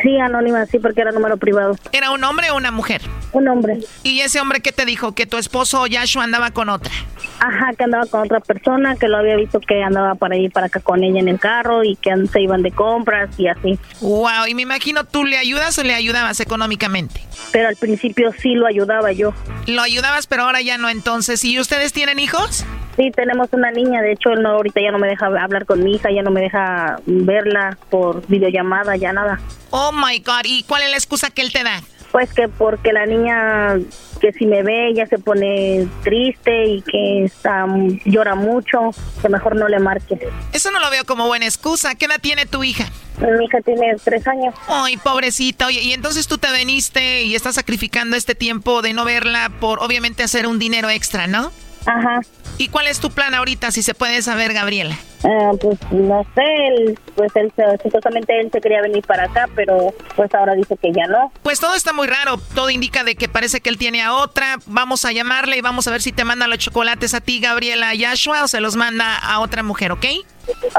Sí, 0.01 0.19
anónima, 0.19 0.65
sí, 0.65 0.79
porque 0.79 1.01
era 1.01 1.11
número 1.11 1.37
privado. 1.37 1.75
¿Era 1.91 2.11
un 2.11 2.23
hombre 2.23 2.49
o 2.51 2.55
una 2.55 2.71
mujer? 2.71 3.01
Un 3.31 3.47
hombre. 3.47 3.79
¿Y 4.03 4.21
ese 4.21 4.39
hombre 4.39 4.61
qué 4.61 4.71
te 4.71 4.85
dijo? 4.85 5.13
¿Que 5.13 5.25
tu 5.25 5.37
esposo 5.37 5.85
Yashua 5.87 6.23
andaba 6.23 6.51
con 6.51 6.69
otra? 6.69 6.91
Ajá, 7.39 7.73
que 7.77 7.83
andaba 7.83 8.05
con 8.07 8.21
otra 8.21 8.39
persona, 8.39 8.95
que 8.95 9.07
lo 9.07 9.17
había 9.17 9.35
visto 9.35 9.59
que 9.59 9.83
andaba 9.83 10.15
para 10.15 10.35
ir 10.37 10.51
para 10.51 10.67
acá 10.67 10.79
con 10.79 11.03
ella 11.03 11.19
en 11.19 11.27
el 11.27 11.39
carro 11.39 11.83
y 11.83 11.95
que 11.95 12.11
se 12.31 12.41
iban 12.41 12.63
de 12.63 12.71
compras 12.71 13.29
y 13.37 13.47
así. 13.47 13.79
Wow, 14.01 14.47
y 14.47 14.55
me 14.55 14.63
imagino 14.63 15.03
tú 15.03 15.23
le 15.23 15.37
ayudas 15.37 15.77
o 15.77 15.83
le 15.83 15.93
ayudabas 15.93 16.39
económicamente. 16.39 17.21
Pero 17.51 17.67
al 17.67 17.75
principio 17.75 18.33
sí 18.39 18.55
lo 18.55 18.65
ayudaba 18.65 19.11
yo. 19.11 19.33
Lo 19.67 19.81
ayudabas, 19.81 20.27
pero 20.27 20.43
ahora 20.43 20.61
ya 20.61 20.77
no 20.77 20.89
entonces. 20.89 21.43
¿Y 21.43 21.59
ustedes 21.59 21.93
tienen 21.93 22.19
hijos? 22.19 22.65
Sí, 22.97 23.11
tenemos 23.11 23.49
una 23.51 23.69
niña, 23.69 24.01
de 24.01 24.13
hecho, 24.13 24.31
él 24.31 24.41
no, 24.41 24.49
ahorita 24.49 24.81
ya 24.81 24.91
no 24.91 24.97
me 24.97 25.07
deja 25.07 25.27
hablar 25.27 25.67
con 25.67 25.83
mi 25.83 25.93
hija, 25.93 26.09
ya 26.11 26.23
no 26.23 26.31
me 26.31 26.41
deja 26.41 26.99
verla 27.05 27.77
por 27.91 28.25
videollamada, 28.27 28.95
ya 28.95 29.13
nada. 29.13 29.39
Oh 29.69 29.91
my 29.91 30.17
God, 30.17 30.45
¿y 30.45 30.63
cuál 30.63 30.81
es 30.81 30.89
la 30.89 30.97
excusa 30.97 31.29
que 31.29 31.43
él 31.43 31.53
te 31.53 31.63
da? 31.63 31.83
Pues 32.11 32.33
que 32.33 32.47
porque 32.47 32.91
la 32.93 33.05
niña 33.05 33.75
que 34.19 34.31
si 34.33 34.47
me 34.47 34.63
ve 34.63 34.93
ya 34.95 35.05
se 35.05 35.19
pone 35.19 35.87
triste 36.03 36.65
y 36.65 36.81
que 36.81 37.25
está, 37.25 37.67
llora 38.05 38.33
mucho, 38.33 38.89
que 39.21 39.29
mejor 39.29 39.55
no 39.55 39.67
le 39.67 39.77
marque. 39.77 40.17
Eso 40.51 40.71
no 40.71 40.79
lo 40.79 40.89
veo 40.89 41.05
como 41.05 41.27
buena 41.27 41.45
excusa. 41.45 41.93
¿Qué 41.93 42.05
edad 42.05 42.19
tiene 42.19 42.47
tu 42.47 42.63
hija? 42.63 42.89
Mi 43.19 43.45
hija 43.45 43.61
tiene 43.61 43.95
tres 44.03 44.25
años. 44.25 44.55
Ay, 44.67 44.97
pobrecita. 44.97 45.67
Oye, 45.67 45.83
y 45.83 45.93
entonces 45.93 46.27
tú 46.27 46.39
te 46.39 46.51
veniste 46.51 47.23
y 47.23 47.35
estás 47.35 47.55
sacrificando 47.55 48.15
este 48.15 48.33
tiempo 48.33 48.81
de 48.81 48.93
no 48.93 49.05
verla 49.05 49.51
por 49.59 49.83
obviamente 49.83 50.23
hacer 50.23 50.47
un 50.47 50.57
dinero 50.57 50.89
extra, 50.89 51.27
¿no? 51.27 51.51
Ajá. 51.85 52.21
¿Y 52.57 52.69
cuál 52.69 52.87
es 52.87 52.99
tu 52.99 53.11
plan 53.11 53.33
ahorita, 53.33 53.71
si 53.71 53.83
se 53.83 53.93
puede 53.93 54.21
saber, 54.21 54.53
Gabriela? 54.53 54.97
Ah, 55.23 55.51
pues 55.59 55.77
no 55.91 56.25
sé, 56.35 56.43
él, 56.67 56.99
pues 57.15 57.31
él 57.35 57.51
supuestamente 57.81 58.39
él 58.39 58.49
se 58.51 58.61
quería 58.61 58.81
venir 58.81 59.03
para 59.05 59.25
acá, 59.25 59.47
pero 59.55 59.93
pues 60.15 60.33
ahora 60.33 60.53
dice 60.53 60.75
que 60.81 60.91
ya 60.91 61.05
no. 61.07 61.31
Pues 61.43 61.59
todo 61.59 61.75
está 61.75 61.93
muy 61.93 62.07
raro. 62.07 62.37
Todo 62.55 62.69
indica 62.69 63.03
de 63.03 63.15
que 63.15 63.27
parece 63.27 63.61
que 63.61 63.69
él 63.69 63.77
tiene 63.77 64.01
a 64.01 64.13
otra. 64.13 64.57
Vamos 64.65 65.05
a 65.05 65.11
llamarle 65.11 65.57
y 65.57 65.61
vamos 65.61 65.87
a 65.87 65.91
ver 65.91 66.01
si 66.01 66.11
te 66.11 66.23
manda 66.23 66.47
los 66.47 66.59
chocolates 66.59 67.13
a 67.13 67.21
ti, 67.21 67.39
Gabriela 67.39 67.93
Yashua, 67.93 68.43
o 68.43 68.47
se 68.47 68.59
los 68.59 68.75
manda 68.75 69.17
a 69.17 69.39
otra 69.39 69.63
mujer, 69.63 69.91
¿ok? 69.91 70.05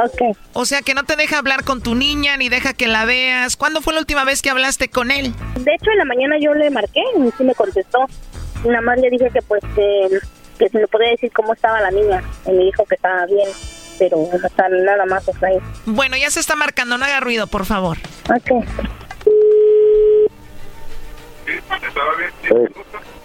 Ok. 0.03 0.37
O 0.55 0.65
sea 0.65 0.83
que 0.83 0.95
no 0.95 1.05
te 1.05 1.17
deja 1.17 1.39
hablar 1.39 1.65
con 1.65 1.83
tu 1.83 1.95
niña 1.95 2.37
ni 2.37 2.49
deja 2.49 2.73
que 2.73 2.89
la 2.89 3.05
veas. 3.05 3.57
¿Cuándo 3.57 3.81
fue 3.83 3.93
la 3.93 4.01
última 4.01 4.25
vez 4.25 4.43
que 4.43 4.51
hablaste 4.51 4.89
con 4.89 5.11
él? 5.11 5.33
De 5.59 5.75
hecho, 5.75 5.91
en 5.91 5.99
la 5.99 6.05
mañana 6.05 6.37
yo 6.41 6.55
le 6.55 6.71
marqué 6.71 7.03
y 7.19 7.31
sí 7.37 7.45
me 7.45 7.55
contestó. 7.55 8.07
Nada 8.65 8.81
más 8.81 8.99
le 8.99 9.11
dije 9.11 9.31
que 9.33 9.43
pues 9.43 9.63
que, 9.75 10.19
que 10.59 10.69
si 10.69 10.77
me 10.77 10.87
podía 10.87 11.11
decir 11.11 11.33
cómo 11.33 11.55
estaba 11.55 11.81
la 11.81 11.91
niña. 11.91 12.23
Y 12.47 12.51
me 12.51 12.65
dijo 12.65 12.85
que 12.85 12.97
estaba 12.97 13.25
bien, 13.27 13.49
pero 13.99 14.17
no 14.19 14.47
está 14.47 14.69
nada 14.69 15.07
más 15.07 15.29
hasta 15.29 15.47
ahí. 15.47 15.59
Bueno, 15.87 16.17
ya 16.17 16.31
se 16.31 16.41
está 16.41 16.57
marcando, 16.57 16.99
no 16.99 17.05
haga 17.05 17.21
ruido, 17.21 17.47
por 17.47 17.65
favor. 17.65 17.97
Ok. 18.29 18.65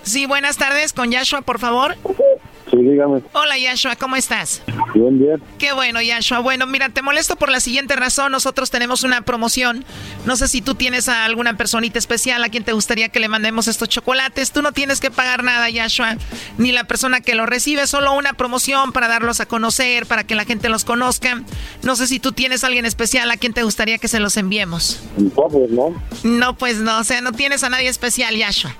Sí, 0.03 0.25
buenas 0.25 0.57
tardes, 0.57 0.93
con 0.93 1.11
Yashua, 1.11 1.41
por 1.41 1.59
favor. 1.59 1.95
Sí, 2.73 2.79
dígame. 2.81 3.21
Hola 3.33 3.55
Yashua, 3.59 3.95
¿cómo 3.95 4.15
estás? 4.15 4.63
Bien, 4.95 5.19
bien. 5.19 5.43
Qué 5.59 5.73
bueno, 5.73 6.01
Yashua. 6.01 6.39
Bueno, 6.39 6.65
mira, 6.65 6.89
te 6.89 7.03
molesto 7.03 7.35
por 7.35 7.51
la 7.51 7.59
siguiente 7.59 7.95
razón. 7.95 8.31
Nosotros 8.31 8.71
tenemos 8.71 9.03
una 9.03 9.21
promoción. 9.21 9.85
No 10.25 10.35
sé 10.35 10.47
si 10.47 10.63
tú 10.63 10.73
tienes 10.73 11.07
a 11.07 11.23
alguna 11.25 11.55
personita 11.55 11.99
especial 11.99 12.43
a 12.43 12.49
quien 12.49 12.63
te 12.63 12.73
gustaría 12.73 13.09
que 13.09 13.19
le 13.19 13.27
mandemos 13.27 13.67
estos 13.67 13.89
chocolates. 13.89 14.51
Tú 14.51 14.63
no 14.63 14.71
tienes 14.71 14.99
que 14.99 15.11
pagar 15.11 15.43
nada, 15.43 15.69
Yashua, 15.69 16.17
ni 16.57 16.71
la 16.71 16.85
persona 16.85 17.21
que 17.21 17.35
los 17.35 17.47
recibe. 17.47 17.85
Solo 17.85 18.11
una 18.13 18.33
promoción 18.33 18.91
para 18.91 19.07
darlos 19.07 19.39
a 19.39 19.45
conocer, 19.45 20.07
para 20.07 20.23
que 20.23 20.33
la 20.33 20.45
gente 20.45 20.67
los 20.67 20.83
conozca. 20.83 21.43
No 21.83 21.95
sé 21.95 22.07
si 22.07 22.19
tú 22.19 22.31
tienes 22.31 22.63
a 22.63 22.67
alguien 22.67 22.87
especial 22.87 23.29
a 23.29 23.37
quien 23.37 23.53
te 23.53 23.61
gustaría 23.61 23.99
que 23.99 24.07
se 24.07 24.19
los 24.19 24.35
enviemos. 24.35 24.99
No, 25.17 25.47
pues 25.47 25.69
no. 25.69 25.93
No, 26.23 26.57
pues 26.57 26.77
no. 26.77 26.97
O 26.97 27.03
sea, 27.03 27.21
no 27.21 27.33
tienes 27.33 27.63
a 27.63 27.69
nadie 27.69 27.89
especial, 27.89 28.35
Yashua. 28.35 28.75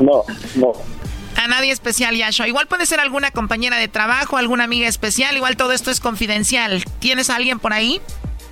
No, 0.00 0.24
no. 0.56 0.72
A 1.38 1.46
nadie 1.46 1.70
especial, 1.70 2.16
Yashua. 2.16 2.48
Igual 2.48 2.66
puede 2.66 2.84
ser 2.84 2.98
alguna 2.98 3.30
compañera 3.30 3.76
de 3.76 3.86
trabajo, 3.86 4.36
alguna 4.36 4.64
amiga 4.64 4.88
especial. 4.88 5.36
Igual 5.36 5.56
todo 5.56 5.70
esto 5.70 5.92
es 5.92 6.00
confidencial. 6.00 6.82
¿Tienes 6.98 7.30
a 7.30 7.36
alguien 7.36 7.60
por 7.60 7.72
ahí? 7.72 8.00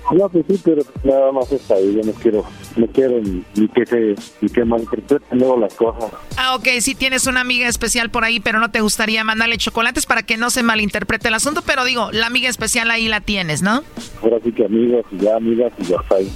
No, 0.09 0.29
pues 0.29 0.45
sí, 0.49 0.57
pero 0.63 0.83
nada 1.03 1.33
más 1.33 1.51
está 1.51 1.75
ahí. 1.75 1.95
Yo 1.95 2.01
no 2.01 2.13
quiero, 2.13 2.45
no 2.77 2.87
quiero 2.87 3.19
ni, 3.19 3.43
ni 3.55 3.67
que 3.67 3.85
se, 3.85 4.15
ni 4.39 4.47
que 4.47 4.63
malinterpreten 4.63 5.37
luego 5.37 5.57
las 5.57 5.73
cosas. 5.73 6.11
Ah, 6.37 6.55
ok, 6.55 6.65
sí 6.79 6.95
tienes 6.95 7.27
una 7.27 7.41
amiga 7.41 7.67
especial 7.67 8.09
por 8.09 8.23
ahí, 8.23 8.39
pero 8.39 8.59
no 8.59 8.71
te 8.71 8.79
gustaría 8.79 9.21
mandarle 9.25 9.57
chocolates 9.57 10.05
para 10.05 10.23
que 10.23 10.37
no 10.37 10.49
se 10.49 10.63
malinterprete 10.63 11.27
el 11.27 11.33
asunto. 11.33 11.63
Pero 11.63 11.83
digo, 11.83 12.09
la 12.13 12.27
amiga 12.27 12.47
especial 12.47 12.89
ahí 12.89 13.09
la 13.09 13.19
tienes, 13.19 13.63
¿no? 13.63 13.83
Ahora 14.23 14.37
sí 14.41 14.53
que 14.53 14.63
amigos 14.63 15.05
y 15.11 15.25
ya 15.25 15.35
amigas 15.35 15.73
y 15.77 15.83
ya 15.83 15.97
está 16.01 16.15
ahí. 16.15 16.31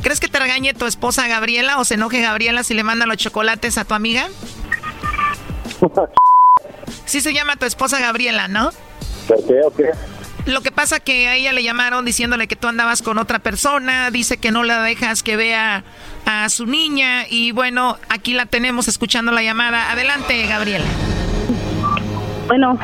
¿Crees 0.00 0.20
que 0.20 0.28
te 0.28 0.38
regañe 0.38 0.74
tu 0.74 0.86
esposa 0.86 1.26
Gabriela 1.26 1.80
o 1.80 1.84
se 1.84 1.94
enoje 1.94 2.20
Gabriela 2.20 2.62
si 2.62 2.74
le 2.74 2.84
manda 2.84 3.04
los 3.04 3.16
chocolates 3.16 3.78
a 3.78 3.84
tu 3.84 3.94
amiga? 3.94 4.28
Sí 7.04 7.20
se 7.20 7.32
llama 7.34 7.56
tu 7.56 7.66
esposa 7.66 8.00
Gabriela, 8.00 8.48
¿no? 8.48 8.70
¿Por 9.26 9.46
qué 9.46 9.60
o 9.64 9.70
qué? 9.74 9.90
Lo 10.46 10.62
que 10.62 10.70
pasa 10.72 11.00
que 11.00 11.28
a 11.28 11.36
ella 11.36 11.52
le 11.52 11.62
llamaron 11.62 12.04
diciéndole 12.04 12.48
que 12.48 12.56
tú 12.56 12.68
andabas 12.68 13.02
con 13.02 13.18
otra 13.18 13.38
persona, 13.40 14.10
dice 14.10 14.38
que 14.38 14.50
no 14.50 14.62
la 14.64 14.82
dejas 14.82 15.22
que 15.22 15.36
vea 15.36 15.84
a 16.24 16.48
su 16.48 16.64
niña 16.66 17.24
y 17.28 17.52
bueno, 17.52 17.96
aquí 18.08 18.32
la 18.32 18.46
tenemos 18.46 18.88
escuchando 18.88 19.32
la 19.32 19.42
llamada. 19.42 19.90
Adelante, 19.92 20.46
Gabriela. 20.46 20.86
Bueno, 22.46 22.78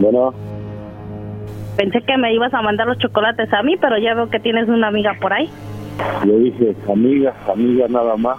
Bueno, 0.00 0.34
pensé 1.76 2.00
que 2.06 2.16
me 2.16 2.32
ibas 2.34 2.54
a 2.54 2.62
mandar 2.62 2.86
los 2.86 2.98
chocolates 2.98 3.52
a 3.52 3.62
mí, 3.62 3.76
pero 3.78 3.98
ya 3.98 4.14
veo 4.14 4.30
que 4.30 4.40
tienes 4.40 4.68
una 4.68 4.88
amiga 4.88 5.14
por 5.20 5.32
ahí. 5.34 5.50
yo 6.24 6.38
dije 6.38 6.74
amigas, 6.90 7.34
amigas 7.52 7.90
nada 7.90 8.16
más. 8.16 8.38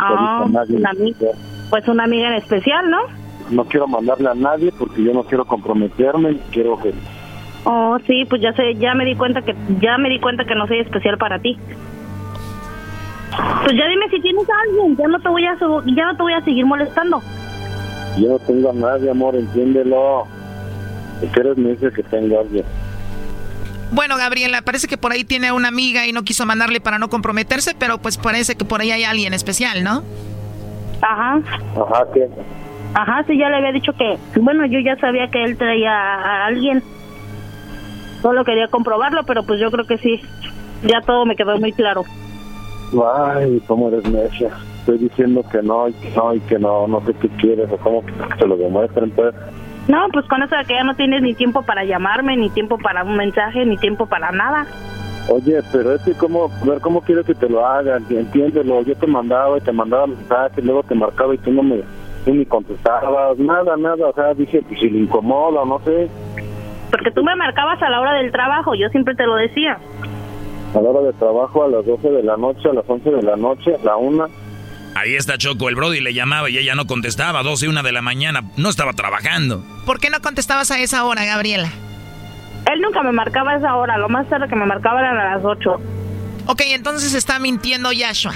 Ah, 0.00 0.44
una 0.46 0.62
amiga. 0.90 1.28
Pues 1.68 1.86
una 1.86 2.04
amiga 2.04 2.28
en 2.28 2.34
especial, 2.34 2.90
¿no? 2.90 3.19
No 3.50 3.64
quiero 3.64 3.86
mandarle 3.88 4.28
a 4.30 4.34
nadie 4.34 4.72
porque 4.76 5.02
yo 5.02 5.12
no 5.12 5.24
quiero 5.24 5.44
comprometerme. 5.44 6.38
Quiero 6.50 6.78
que 6.80 6.92
Oh, 7.64 7.98
sí, 8.06 8.24
pues 8.28 8.40
ya 8.40 8.52
sé, 8.54 8.74
ya 8.76 8.94
me 8.94 9.04
di 9.04 9.14
cuenta 9.16 9.42
que 9.42 9.54
ya 9.80 9.98
me 9.98 10.08
di 10.08 10.18
cuenta 10.18 10.44
que 10.46 10.54
no 10.54 10.66
soy 10.66 10.78
especial 10.80 11.18
para 11.18 11.38
ti. 11.38 11.58
Pues 13.62 13.76
ya 13.76 13.86
dime 13.86 14.08
si 14.10 14.20
tienes 14.20 14.48
a 14.48 14.52
alguien, 14.68 14.96
ya 14.96 15.06
no 15.08 15.20
te 15.20 15.28
voy 15.28 15.44
a 15.46 15.54
ya 15.58 16.04
no 16.06 16.16
te 16.16 16.22
voy 16.22 16.32
a 16.32 16.44
seguir 16.44 16.64
molestando. 16.64 17.20
yo 18.18 18.28
no 18.30 18.38
tengo 18.40 18.70
a 18.70 18.72
nadie, 18.72 19.10
amor, 19.10 19.36
entiéndelo. 19.36 20.26
Si 21.20 21.26
quieres 21.28 21.56
me 21.58 21.70
dices 21.70 21.92
que 21.94 22.02
tengo 22.02 22.38
a 22.38 22.40
alguien. 22.40 22.64
Bueno, 23.92 24.16
Gabriela, 24.16 24.62
parece 24.62 24.86
que 24.86 24.96
por 24.96 25.12
ahí 25.12 25.24
tiene 25.24 25.52
una 25.52 25.68
amiga 25.68 26.06
y 26.06 26.12
no 26.12 26.22
quiso 26.22 26.46
mandarle 26.46 26.80
para 26.80 26.98
no 26.98 27.08
comprometerse, 27.10 27.74
pero 27.78 27.98
pues 27.98 28.16
parece 28.16 28.54
que 28.54 28.64
por 28.64 28.80
ahí 28.80 28.90
hay 28.92 29.04
alguien 29.04 29.34
especial, 29.34 29.82
¿no? 29.84 30.02
Ajá. 31.02 31.40
Ajá, 31.76 32.06
¿qué? 32.14 32.28
Ajá, 32.94 33.24
sí, 33.26 33.38
ya 33.38 33.48
le 33.48 33.56
había 33.56 33.72
dicho 33.72 33.92
que, 33.92 34.18
bueno, 34.40 34.66
yo 34.66 34.80
ya 34.80 34.96
sabía 34.96 35.28
que 35.28 35.44
él 35.44 35.56
traía 35.56 35.92
a 35.92 36.46
alguien. 36.46 36.82
Solo 38.20 38.44
quería 38.44 38.68
comprobarlo, 38.68 39.22
pero 39.24 39.44
pues 39.44 39.60
yo 39.60 39.70
creo 39.70 39.86
que 39.86 39.98
sí. 39.98 40.20
Ya 40.82 41.00
todo 41.00 41.24
me 41.24 41.36
quedó 41.36 41.58
muy 41.58 41.72
claro. 41.72 42.04
Ay, 43.14 43.62
cómo 43.66 43.88
eres 43.88 44.04
necia. 44.06 44.50
Estoy 44.80 44.98
diciendo 44.98 45.44
que 45.50 45.62
no, 45.62 45.88
y 45.88 45.92
que 45.92 46.10
no, 46.16 46.34
y 46.34 46.40
que 46.40 46.58
no, 46.58 46.88
no 46.88 47.00
sé 47.06 47.14
qué 47.14 47.28
quieres, 47.28 47.70
o 47.70 47.76
cómo 47.76 48.04
que 48.04 48.12
te 48.38 48.46
lo 48.46 48.56
demuestren, 48.56 49.10
pues. 49.12 49.34
No, 49.88 50.08
pues 50.12 50.26
con 50.26 50.42
eso 50.42 50.56
de 50.56 50.64
que 50.64 50.74
ya 50.74 50.84
no 50.84 50.94
tienes 50.96 51.22
ni 51.22 51.34
tiempo 51.34 51.62
para 51.62 51.84
llamarme, 51.84 52.36
ni 52.36 52.50
tiempo 52.50 52.78
para 52.78 53.04
un 53.04 53.16
mensaje, 53.16 53.64
ni 53.64 53.76
tiempo 53.76 54.06
para 54.06 54.32
nada. 54.32 54.66
Oye, 55.28 55.60
pero 55.70 55.94
es 55.94 56.02
que 56.02 56.12
cómo, 56.14 56.50
ver, 56.64 56.80
¿cómo 56.80 57.02
quieres 57.02 57.24
que 57.24 57.34
te 57.34 57.48
lo 57.48 57.64
hagan? 57.64 58.04
Entiéndelo, 58.10 58.82
yo 58.82 58.96
te 58.96 59.06
mandaba 59.06 59.58
y 59.58 59.60
te 59.60 59.72
mandaba 59.72 60.06
mensajes, 60.06 60.64
luego 60.64 60.82
te 60.82 60.94
marcaba 60.94 61.34
y 61.34 61.38
tú 61.38 61.52
no 61.52 61.62
me, 61.62 61.82
tú 62.24 62.34
ni 62.34 62.44
contestabas, 62.46 63.38
nada, 63.38 63.76
nada, 63.76 64.06
o 64.08 64.12
sea, 64.14 64.34
dije, 64.34 64.62
pues 64.66 64.80
si 64.80 64.88
le 64.90 65.00
incomoda, 65.00 65.64
no 65.64 65.80
sé, 65.84 66.08
Porque 66.90 67.10
tú 67.12 67.22
me 67.22 67.34
marcabas 67.36 67.80
a 67.82 67.88
la 67.90 68.00
hora 68.00 68.14
del 68.14 68.30
trabajo, 68.32 68.74
yo 68.74 68.88
siempre 68.88 69.14
te 69.14 69.24
lo 69.26 69.36
decía. 69.36 69.78
a 70.74 70.80
la 70.80 70.88
hora 70.88 71.00
de 71.06 71.12
trabajo, 71.14 71.64
a 71.64 71.68
las 71.68 71.86
12 71.86 72.10
de 72.10 72.22
la 72.22 72.36
noche, 72.36 72.68
a 72.68 72.72
las 72.74 72.84
11 72.88 73.10
de 73.10 73.22
la 73.22 73.36
noche, 73.36 73.74
a 73.80 73.84
la 73.84 73.96
1, 73.96 74.26
Ahí 74.96 75.14
está 75.14 75.38
Choco, 75.38 75.68
el 75.68 75.76
Brody 75.76 76.00
le 76.00 76.12
llamaba 76.12 76.50
y 76.50 76.58
ella 76.58 76.74
no 76.74 76.86
contestaba, 76.86 77.44
12 77.44 77.66
y 77.66 77.68
1 77.68 77.82
de 77.84 77.92
la 77.92 78.02
mañana, 78.02 78.42
no 78.56 78.68
estaba 78.68 78.92
trabajando. 78.92 79.62
¿Por 79.86 80.00
qué 80.00 80.10
no 80.10 80.20
contestabas 80.20 80.72
a 80.72 80.80
esa 80.80 81.04
hora, 81.04 81.24
Gabriela? 81.24 81.68
Él 82.72 82.80
nunca 82.82 83.00
me 83.04 83.12
marcaba 83.12 83.52
a 83.52 83.56
esa 83.56 83.76
hora, 83.76 83.96
lo 83.98 84.08
más 84.08 84.28
tarde 84.28 84.48
que 84.48 84.56
me 84.56 84.66
marcaba 84.66 84.98
eran 85.00 85.16
a 85.16 85.36
las 85.36 85.44
8. 85.44 85.70
Ok, 86.48 86.62
entonces 86.74 87.14
está 87.14 87.38
mintiendo 87.38 87.92
Yashua. 87.92 88.32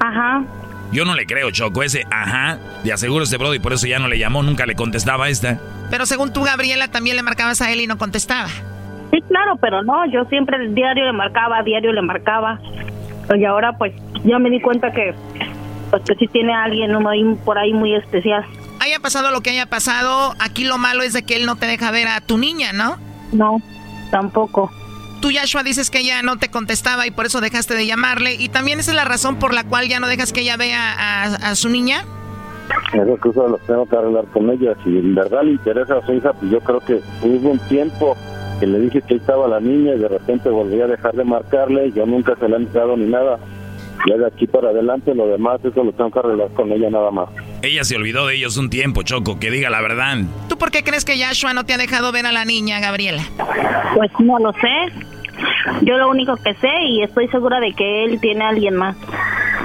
Ajá. 0.00 0.42
Yo 0.92 1.04
no 1.04 1.14
le 1.14 1.26
creo, 1.26 1.50
Choco, 1.50 1.82
ese 1.82 2.04
ajá, 2.10 2.58
de 2.82 2.92
aseguro 2.92 3.24
ese 3.24 3.36
Brody, 3.36 3.58
por 3.58 3.72
eso 3.72 3.86
ya 3.86 3.98
no 3.98 4.08
le 4.08 4.18
llamó, 4.18 4.42
nunca 4.42 4.64
le 4.66 4.74
contestaba 4.74 5.26
a 5.26 5.28
esta. 5.28 5.58
Pero 5.90 6.06
según 6.06 6.32
tú, 6.32 6.42
Gabriela, 6.42 6.88
también 6.88 7.16
le 7.16 7.22
marcabas 7.22 7.60
a 7.60 7.70
él 7.72 7.80
y 7.80 7.86
no 7.86 7.98
contestaba. 7.98 8.48
Sí, 9.10 9.22
claro, 9.28 9.56
pero 9.60 9.82
no, 9.82 10.10
yo 10.10 10.24
siempre 10.26 10.56
el 10.56 10.74
diario 10.74 11.04
le 11.06 11.12
marcaba, 11.12 11.62
diario 11.62 11.92
le 11.92 12.02
marcaba. 12.02 12.60
Y 13.34 13.44
ahora 13.44 13.76
pues 13.76 13.92
ya 14.24 14.38
me 14.38 14.50
di 14.50 14.60
cuenta 14.60 14.90
que 14.92 15.14
pues 15.90 16.02
que 16.06 16.14
sí 16.14 16.26
tiene 16.28 16.54
a 16.54 16.64
alguien 16.64 16.92
¿no? 16.92 17.06
ahí 17.08 17.22
por 17.44 17.58
ahí 17.58 17.72
muy 17.72 17.94
especial. 17.94 18.44
Haya 18.80 19.00
pasado 19.00 19.30
lo 19.30 19.40
que 19.40 19.50
haya 19.50 19.66
pasado, 19.66 20.34
aquí 20.38 20.64
lo 20.64 20.78
malo 20.78 21.02
es 21.02 21.12
de 21.12 21.22
que 21.22 21.36
él 21.36 21.46
no 21.46 21.56
te 21.56 21.66
deja 21.66 21.90
ver 21.90 22.08
a 22.08 22.20
tu 22.20 22.38
niña, 22.38 22.72
¿no? 22.72 22.96
No, 23.32 23.60
tampoco. 24.10 24.70
Tú, 25.20 25.30
Yashua, 25.30 25.62
dices 25.62 25.90
que 25.90 26.00
ella 26.00 26.22
no 26.22 26.36
te 26.36 26.48
contestaba 26.50 27.06
y 27.06 27.10
por 27.10 27.26
eso 27.26 27.40
dejaste 27.40 27.74
de 27.74 27.86
llamarle. 27.86 28.34
¿Y 28.34 28.48
también 28.48 28.78
esa 28.78 28.92
es 28.92 28.96
la 28.96 29.04
razón 29.04 29.38
por 29.38 29.52
la 29.52 29.64
cual 29.64 29.88
ya 29.88 30.00
no 30.00 30.06
dejas 30.06 30.32
que 30.32 30.42
ella 30.42 30.56
vea 30.56 30.92
a, 30.92 31.24
a 31.50 31.54
su 31.54 31.68
niña? 31.68 32.04
esas 32.92 33.18
cosas 33.20 33.50
las 33.50 33.60
tengo 33.62 33.86
que 33.86 33.96
arreglar 33.96 34.24
con 34.26 34.50
ella. 34.50 34.74
Si 34.84 34.90
en 34.98 35.14
verdad 35.14 35.42
le 35.42 35.52
interesa 35.52 35.98
a 35.98 36.06
su 36.06 36.12
hija, 36.12 36.32
pues 36.32 36.50
yo 36.50 36.60
creo 36.60 36.80
que 36.80 37.00
hubo 37.22 37.50
un 37.50 37.58
tiempo 37.60 38.16
que 38.60 38.66
le 38.66 38.80
dije 38.80 39.02
que 39.02 39.14
ahí 39.14 39.20
estaba 39.20 39.48
la 39.48 39.60
niña 39.60 39.94
y 39.94 39.98
de 39.98 40.08
repente 40.08 40.48
volví 40.48 40.80
a 40.80 40.86
dejar 40.86 41.14
de 41.14 41.24
marcarle. 41.24 41.92
Yo 41.92 42.06
nunca 42.06 42.34
se 42.38 42.48
la 42.48 42.56
he 42.56 42.60
entrado 42.60 42.96
ni 42.96 43.06
nada. 43.06 43.38
Ya 44.06 44.16
de 44.16 44.26
aquí 44.26 44.46
para 44.46 44.70
adelante, 44.70 45.14
lo 45.14 45.26
demás, 45.26 45.60
eso 45.64 45.82
lo 45.82 45.92
tengo 45.92 46.10
que 46.10 46.18
arreglar 46.18 46.48
con 46.50 46.70
ella 46.72 46.90
nada 46.90 47.10
más. 47.10 47.28
Ella 47.62 47.84
se 47.84 47.96
olvidó 47.96 48.26
de 48.26 48.36
ellos 48.36 48.56
un 48.56 48.70
tiempo, 48.70 49.02
Choco, 49.02 49.38
que 49.38 49.50
diga 49.50 49.70
la 49.70 49.80
verdad. 49.80 50.18
¿Tú 50.48 50.56
por 50.56 50.70
qué 50.70 50.84
crees 50.84 51.04
que 51.04 51.18
Yashua 51.18 51.54
no 51.54 51.64
te 51.64 51.74
ha 51.74 51.78
dejado 51.78 52.12
ver 52.12 52.26
a 52.26 52.32
la 52.32 52.44
niña, 52.44 52.80
Gabriela? 52.80 53.22
Pues 53.96 54.10
no 54.20 54.38
lo 54.38 54.52
sé. 54.52 55.17
Yo 55.82 55.96
lo 55.96 56.08
único 56.10 56.36
que 56.36 56.54
sé 56.54 56.70
y 56.88 57.02
estoy 57.02 57.28
segura 57.28 57.60
de 57.60 57.72
que 57.72 58.04
él 58.04 58.20
tiene 58.20 58.44
a 58.44 58.48
alguien 58.48 58.76
más. 58.76 58.96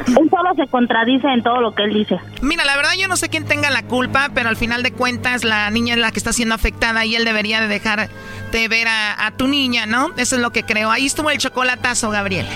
Él 0.08 0.30
solo 0.30 0.54
se 0.56 0.68
contradice 0.68 1.28
en 1.28 1.44
todo 1.44 1.62
lo 1.62 1.74
que 1.74 1.84
él 1.84 1.94
dice. 1.94 2.20
Mira, 2.42 2.66
la 2.66 2.76
verdad 2.76 2.92
yo 2.98 3.08
no 3.08 3.16
sé 3.16 3.30
quién 3.30 3.46
tenga 3.46 3.70
la 3.70 3.84
culpa, 3.84 4.30
pero 4.34 4.50
al 4.50 4.58
final 4.58 4.84
de 4.84 4.92
cuentas 4.92 5.44
la 5.44 5.70
niña 5.70 5.94
es 5.94 6.00
la 6.00 6.12
que 6.12 6.20
está 6.20 6.34
siendo 6.34 6.56
afectada 6.56 7.06
y 7.06 7.16
él 7.16 7.26
debería 7.26 7.62
de 7.62 7.68
dejarte 7.68 8.68
ver 8.68 8.88
a, 8.88 9.26
a 9.26 9.32
tu 9.32 9.48
niña, 9.48 9.86
¿no? 9.86 10.12
Eso 10.18 10.36
es 10.36 10.42
lo 10.42 10.52
que 10.52 10.64
creo. 10.64 10.92
Ahí 10.92 11.06
estuvo 11.06 11.30
el 11.30 11.38
chocolatazo, 11.38 12.10
Gabriela. 12.10 12.50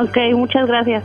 Ok, 0.00 0.16
muchas 0.34 0.66
gracias. 0.66 1.04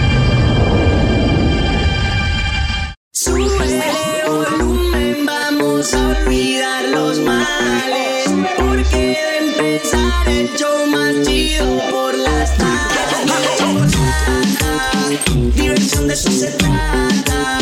De 9.21 9.37
empezar 9.37 10.27
el 10.27 10.49
show 10.57 10.87
más 10.87 11.13
chido 11.27 11.65
por 11.89 12.17
las 12.17 12.57
tardes. 12.57 12.71
Diversión 15.55 16.07
de 16.07 16.13
eso 16.13 16.31
se 16.31 16.51
trata. 16.51 17.59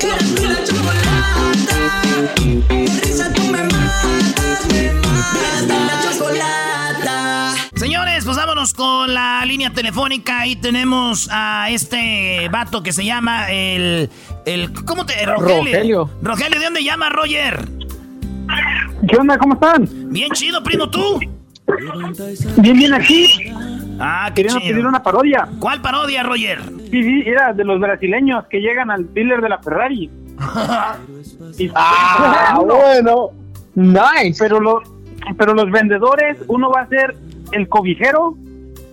Erasmo 0.00 0.42
y 0.42 0.46
la 0.46 0.64
chocolata. 0.64 1.76
Con 2.68 2.86
risa 3.00 3.32
tú 3.32 3.42
me 3.42 3.62
matas, 3.62 4.66
me 4.72 4.92
matas. 4.92 5.64
Y 5.64 5.68
la 5.68 6.00
chocolata. 6.10 7.54
Señores, 7.76 8.24
pues 8.24 8.36
vámonos 8.36 8.74
con 8.74 9.14
la 9.14 9.44
línea 9.44 9.70
telefónica. 9.72 10.40
Ahí 10.40 10.56
tenemos 10.56 11.28
a 11.30 11.70
este 11.70 12.48
vato 12.50 12.82
que 12.82 12.92
se 12.92 13.04
llama 13.04 13.50
el. 13.50 14.10
el 14.46 14.72
¿Cómo 14.84 15.06
te.? 15.06 15.24
Rogelio. 15.24 15.62
Rogelio. 15.62 16.10
Rogelio, 16.22 16.58
¿de 16.58 16.64
dónde 16.64 16.82
llama 16.84 17.08
Roger? 17.08 17.77
¿Qué 19.08 19.16
onda? 19.16 19.38
¿Cómo 19.38 19.54
están? 19.54 19.86
Bien 20.10 20.30
chido, 20.32 20.62
primo, 20.62 20.88
tú. 20.90 21.18
Bien, 22.58 22.76
bien 22.76 22.94
aquí. 22.94 23.26
Ah, 24.00 24.26
qué 24.34 24.42
Querían 24.42 24.60
chido. 24.60 24.72
pedir 24.72 24.86
una 24.86 25.02
parodia. 25.02 25.48
¿Cuál 25.58 25.80
parodia, 25.82 26.22
Roger? 26.22 26.60
Sí, 26.90 27.02
sí, 27.02 27.22
era 27.26 27.52
de 27.52 27.64
los 27.64 27.78
brasileños 27.80 28.46
que 28.48 28.60
llegan 28.60 28.90
al 28.90 29.12
dealer 29.12 29.40
de 29.40 29.48
la 29.48 29.58
Ferrari. 29.58 30.10
Y- 31.58 31.70
Ah, 31.74 32.60
bueno. 32.64 33.30
Nice. 33.74 34.38
Pero, 34.38 34.60
lo- 34.60 34.82
pero 35.36 35.54
los 35.54 35.70
vendedores, 35.70 36.38
uno 36.48 36.70
va 36.70 36.82
a 36.82 36.88
ser 36.88 37.16
el 37.52 37.68
cobijero 37.68 38.36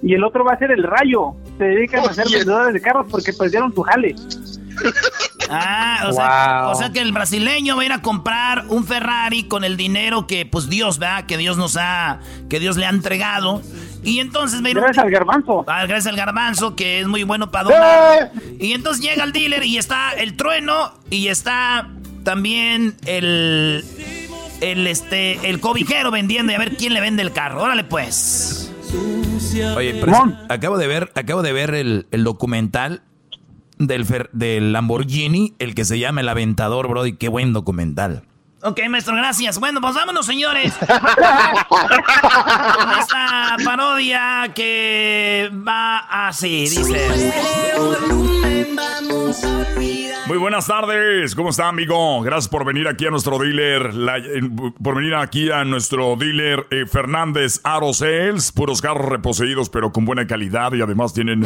y 0.01 0.13
el 0.13 0.23
otro 0.23 0.43
va 0.43 0.53
a 0.53 0.57
ser 0.59 0.71
el 0.71 0.83
rayo. 0.83 1.33
Se 1.57 1.63
dedican 1.63 2.01
a 2.07 2.13
ser 2.13 2.25
vendedores 2.31 2.73
de 2.73 2.81
carros 2.81 3.07
porque 3.09 3.31
perdieron 3.33 3.73
su 3.73 3.81
jale. 3.83 4.15
Ah, 5.49 6.05
o, 6.09 6.13
sea, 6.13 6.67
o 6.69 6.75
sea 6.75 6.91
que 6.91 6.99
el 6.99 7.11
brasileño 7.11 7.75
va 7.75 7.81
a 7.83 7.85
ir 7.85 7.91
a 7.91 8.01
comprar 8.01 8.65
un 8.69 8.85
Ferrari 8.85 9.43
con 9.43 9.63
el 9.63 9.77
dinero 9.77 10.27
que, 10.27 10.45
pues 10.45 10.69
Dios, 10.69 10.99
¿verdad? 10.99 11.25
Que 11.25 11.37
Dios 11.37 11.57
nos 11.57 11.77
ha, 11.77 12.19
que 12.49 12.59
Dios 12.59 12.77
le 12.77 12.85
ha 12.85 12.89
entregado. 12.89 13.61
Y 14.03 14.19
entonces 14.19 14.63
va 14.63 14.67
a 14.67 14.69
ir 14.71 14.77
Gracias 14.79 15.03
al 15.03 15.11
garbanzo. 15.11 15.63
Ah, 15.67 15.85
gracias 15.85 16.07
al 16.07 16.15
garbanzo, 16.15 16.75
que 16.75 16.99
es 16.99 17.07
muy 17.07 17.23
bueno 17.23 17.49
para 17.51 17.63
donar. 17.65 18.31
¡Eh! 18.35 18.57
Y 18.59 18.73
entonces 18.73 19.03
llega 19.03 19.23
el 19.23 19.31
dealer 19.31 19.63
y 19.63 19.77
está 19.77 20.11
el 20.13 20.35
trueno 20.35 20.93
y 21.09 21.27
está 21.27 21.89
también 22.23 22.95
el, 23.05 23.83
el, 24.61 24.87
este, 24.87 25.49
el 25.49 25.59
cobijero 25.59 26.11
vendiendo 26.11 26.51
y 26.51 26.55
a 26.55 26.59
ver 26.59 26.75
quién 26.77 26.93
le 26.93 27.01
vende 27.01 27.23
el 27.23 27.31
carro. 27.31 27.61
Órale 27.63 27.83
pues. 27.83 28.71
Oye, 29.75 29.95
pero 29.99 30.11
es- 30.11 30.33
acabo 30.49 30.77
de 30.77 30.87
ver, 30.87 31.11
acabo 31.15 31.41
de 31.41 31.53
ver 31.53 31.73
el, 31.75 32.07
el 32.11 32.23
documental 32.23 33.01
del, 33.77 34.05
del 34.33 34.73
Lamborghini, 34.73 35.53
el 35.59 35.75
que 35.75 35.85
se 35.85 35.99
llama 35.99 36.21
El 36.21 36.29
Aventador, 36.29 36.87
bro, 36.87 37.05
y 37.05 37.13
qué 37.13 37.29
buen 37.29 37.53
documental. 37.53 38.23
Ok, 38.65 38.79
maestro, 38.89 39.15
gracias. 39.15 39.59
Bueno, 39.59 39.79
pues 39.79 39.93
vámonos, 39.95 40.25
señores. 40.25 40.73
Con 41.69 41.81
esta 42.99 43.57
parodia 43.63 44.51
que 44.55 45.51
va 45.67 45.99
así, 46.27 46.61
dice. 46.67 47.07
Muy 50.27 50.37
buenas 50.39 50.65
tardes, 50.65 51.35
¿cómo 51.35 51.49
está 51.51 51.67
amigo? 51.67 52.19
Gracias 52.21 52.47
por 52.49 52.65
venir 52.65 52.87
aquí 52.87 53.05
a 53.05 53.11
nuestro 53.11 53.37
dealer, 53.37 53.93
la- 53.93 54.17
eh, 54.17 54.41
por 54.81 54.95
venir 54.95 55.13
aquí 55.13 55.51
a 55.51 55.63
nuestro 55.63 56.15
dealer 56.15 56.65
eh, 56.71 56.85
Fernández 56.91 57.61
Aro 57.63 57.93
Sales, 57.93 58.51
puros 58.51 58.81
carros 58.81 59.05
reposeídos 59.07 59.69
pero 59.69 59.91
con 59.91 60.03
buena 60.03 60.25
calidad 60.25 60.73
y 60.73 60.81
además 60.81 61.13
tienen 61.13 61.45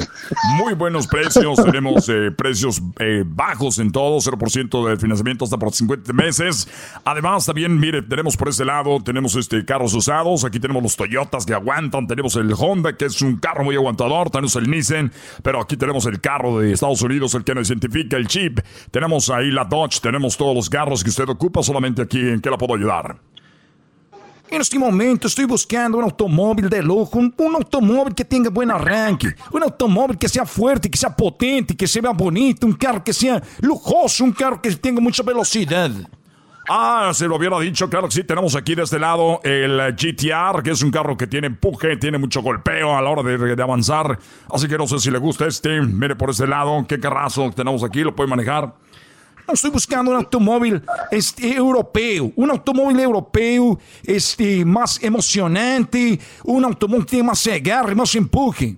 muy 0.56 0.74
buenos 0.76 1.08
precios, 1.08 1.58
tenemos 1.66 2.08
eh, 2.08 2.32
precios 2.32 2.82
eh, 3.00 3.24
bajos 3.28 3.80
en 3.80 3.92
todo, 3.92 4.18
0% 4.18 4.88
de 4.90 4.96
financiamiento 4.98 5.44
hasta 5.44 5.58
por 5.58 5.74
50 5.74 6.14
meses. 6.14 6.70
Además 7.10 7.44
también, 7.44 7.80
mire, 7.80 8.04
tenemos 8.04 8.38
por 8.38 8.50
este 8.50 8.64
lado, 8.64 9.00
tenemos 9.04 9.36
este 9.36 9.66
carros 9.66 9.96
usados, 9.96 10.46
aquí 10.46 10.60
tenemos 10.60 10.84
los 10.84 10.96
Toyotas 10.96 11.44
que 11.44 11.56
aguantan, 11.56 12.06
tenemos 12.06 12.36
el 12.36 12.54
Honda 12.56 12.96
que 12.96 13.06
es 13.06 13.20
un 13.24 13.38
carro 13.38 13.64
muy 13.64 13.76
aguantador, 13.76 14.30
tenemos 14.30 14.56
el 14.58 14.70
Nissan, 14.70 15.12
pero 15.42 15.60
aquí 15.60 15.76
tenemos 15.76 16.06
el 16.06 16.22
carro 16.22 16.60
de 16.60 16.72
Estados 16.72 17.02
Unidos, 17.02 17.34
el 17.34 17.44
que 17.44 17.56
nos 17.56 17.68
identifica 17.68 18.16
el 18.16 18.28
chip. 18.28 18.60
Tenemos 18.92 19.32
ahí 19.32 19.50
la 19.50 19.66
Dodge, 19.66 20.00
tenemos 20.02 20.38
todos 20.38 20.54
los 20.54 20.70
carros 20.70 21.04
que 21.04 21.10
usted 21.10 21.28
ocupa, 21.28 21.64
solamente 21.64 22.04
aquí 22.04 22.20
en 22.20 22.42
qué 22.42 22.52
la 22.52 22.60
puedo 22.60 22.76
ayudar. 22.76 23.18
En 24.52 24.62
este 24.62 24.78
momento 24.78 25.30
estoy 25.30 25.46
buscando 25.46 25.98
un 25.98 26.04
automóvil 26.04 26.70
de 26.70 26.84
lujo, 26.84 27.18
un, 27.18 27.34
un 27.36 27.56
automóvil 27.56 28.14
que 28.14 28.24
tenga 28.24 28.52
buen 28.52 28.70
arranque, 28.70 29.34
un 29.52 29.64
automóvil 29.64 30.16
que 30.16 30.30
sea 30.30 30.46
fuerte, 30.46 30.92
que 30.92 30.98
sea 31.00 31.16
potente, 31.16 31.76
que 31.76 31.88
se 31.88 32.02
vea 32.02 32.12
bonito, 32.12 32.68
un 32.68 32.74
carro 32.74 33.04
que 33.04 33.14
sea 33.14 33.42
lujoso, 33.62 34.24
un 34.24 34.32
carro 34.32 34.62
que 34.62 34.76
tenga 34.76 35.02
mucha 35.02 35.24
velocidad. 35.24 35.90
Ah, 36.72 37.10
se 37.16 37.28
lo 37.28 37.38
hubiera 37.38 37.60
dicho, 37.60 37.90
claro 37.90 38.08
que 38.08 38.14
sí, 38.14 38.24
tenemos 38.24 38.56
aquí 38.56 38.76
de 38.76 38.84
este 38.84 39.00
lado 39.00 39.42
el 39.44 39.96
GTR, 39.96 40.62
que 40.62 40.70
es 40.70 40.84
un 40.84 40.92
carro 40.92 41.18
que 41.18 41.26
tiene 41.26 41.48
empuje, 41.48 41.98
tiene 41.98 42.20
mucho 42.20 42.44
golpeo 42.44 42.96
a 42.96 43.02
la 43.02 43.10
hora 43.10 43.24
de, 43.24 43.56
de 43.56 43.64
avanzar, 43.64 44.20
así 44.54 44.68
que 44.68 44.78
no 44.78 44.86
sé 44.86 45.00
si 45.00 45.10
le 45.10 45.18
gusta 45.18 45.48
este, 45.48 45.82
mire 45.82 46.16
por 46.16 46.30
este 46.30 46.46
lado, 46.46 46.86
qué 46.88 47.00
carrazo 47.00 47.50
tenemos 47.56 47.84
aquí, 47.84 48.04
lo 48.04 48.16
puede 48.16 48.30
manejar. 48.30 48.76
Estoy 49.52 49.72
buscando 49.72 50.12
un 50.12 50.18
automóvil 50.18 50.80
este, 51.10 51.56
europeo, 51.56 52.32
un 52.36 52.52
automóvil 52.52 53.00
europeo 53.00 53.80
este, 54.04 54.64
más 54.64 55.02
emocionante, 55.02 56.20
un 56.44 56.66
automóvil 56.66 57.06
que 57.06 57.18
tenga 57.18 57.24
más 57.24 57.48
agarre, 57.48 57.96
más 57.96 58.14
empuje. 58.14 58.78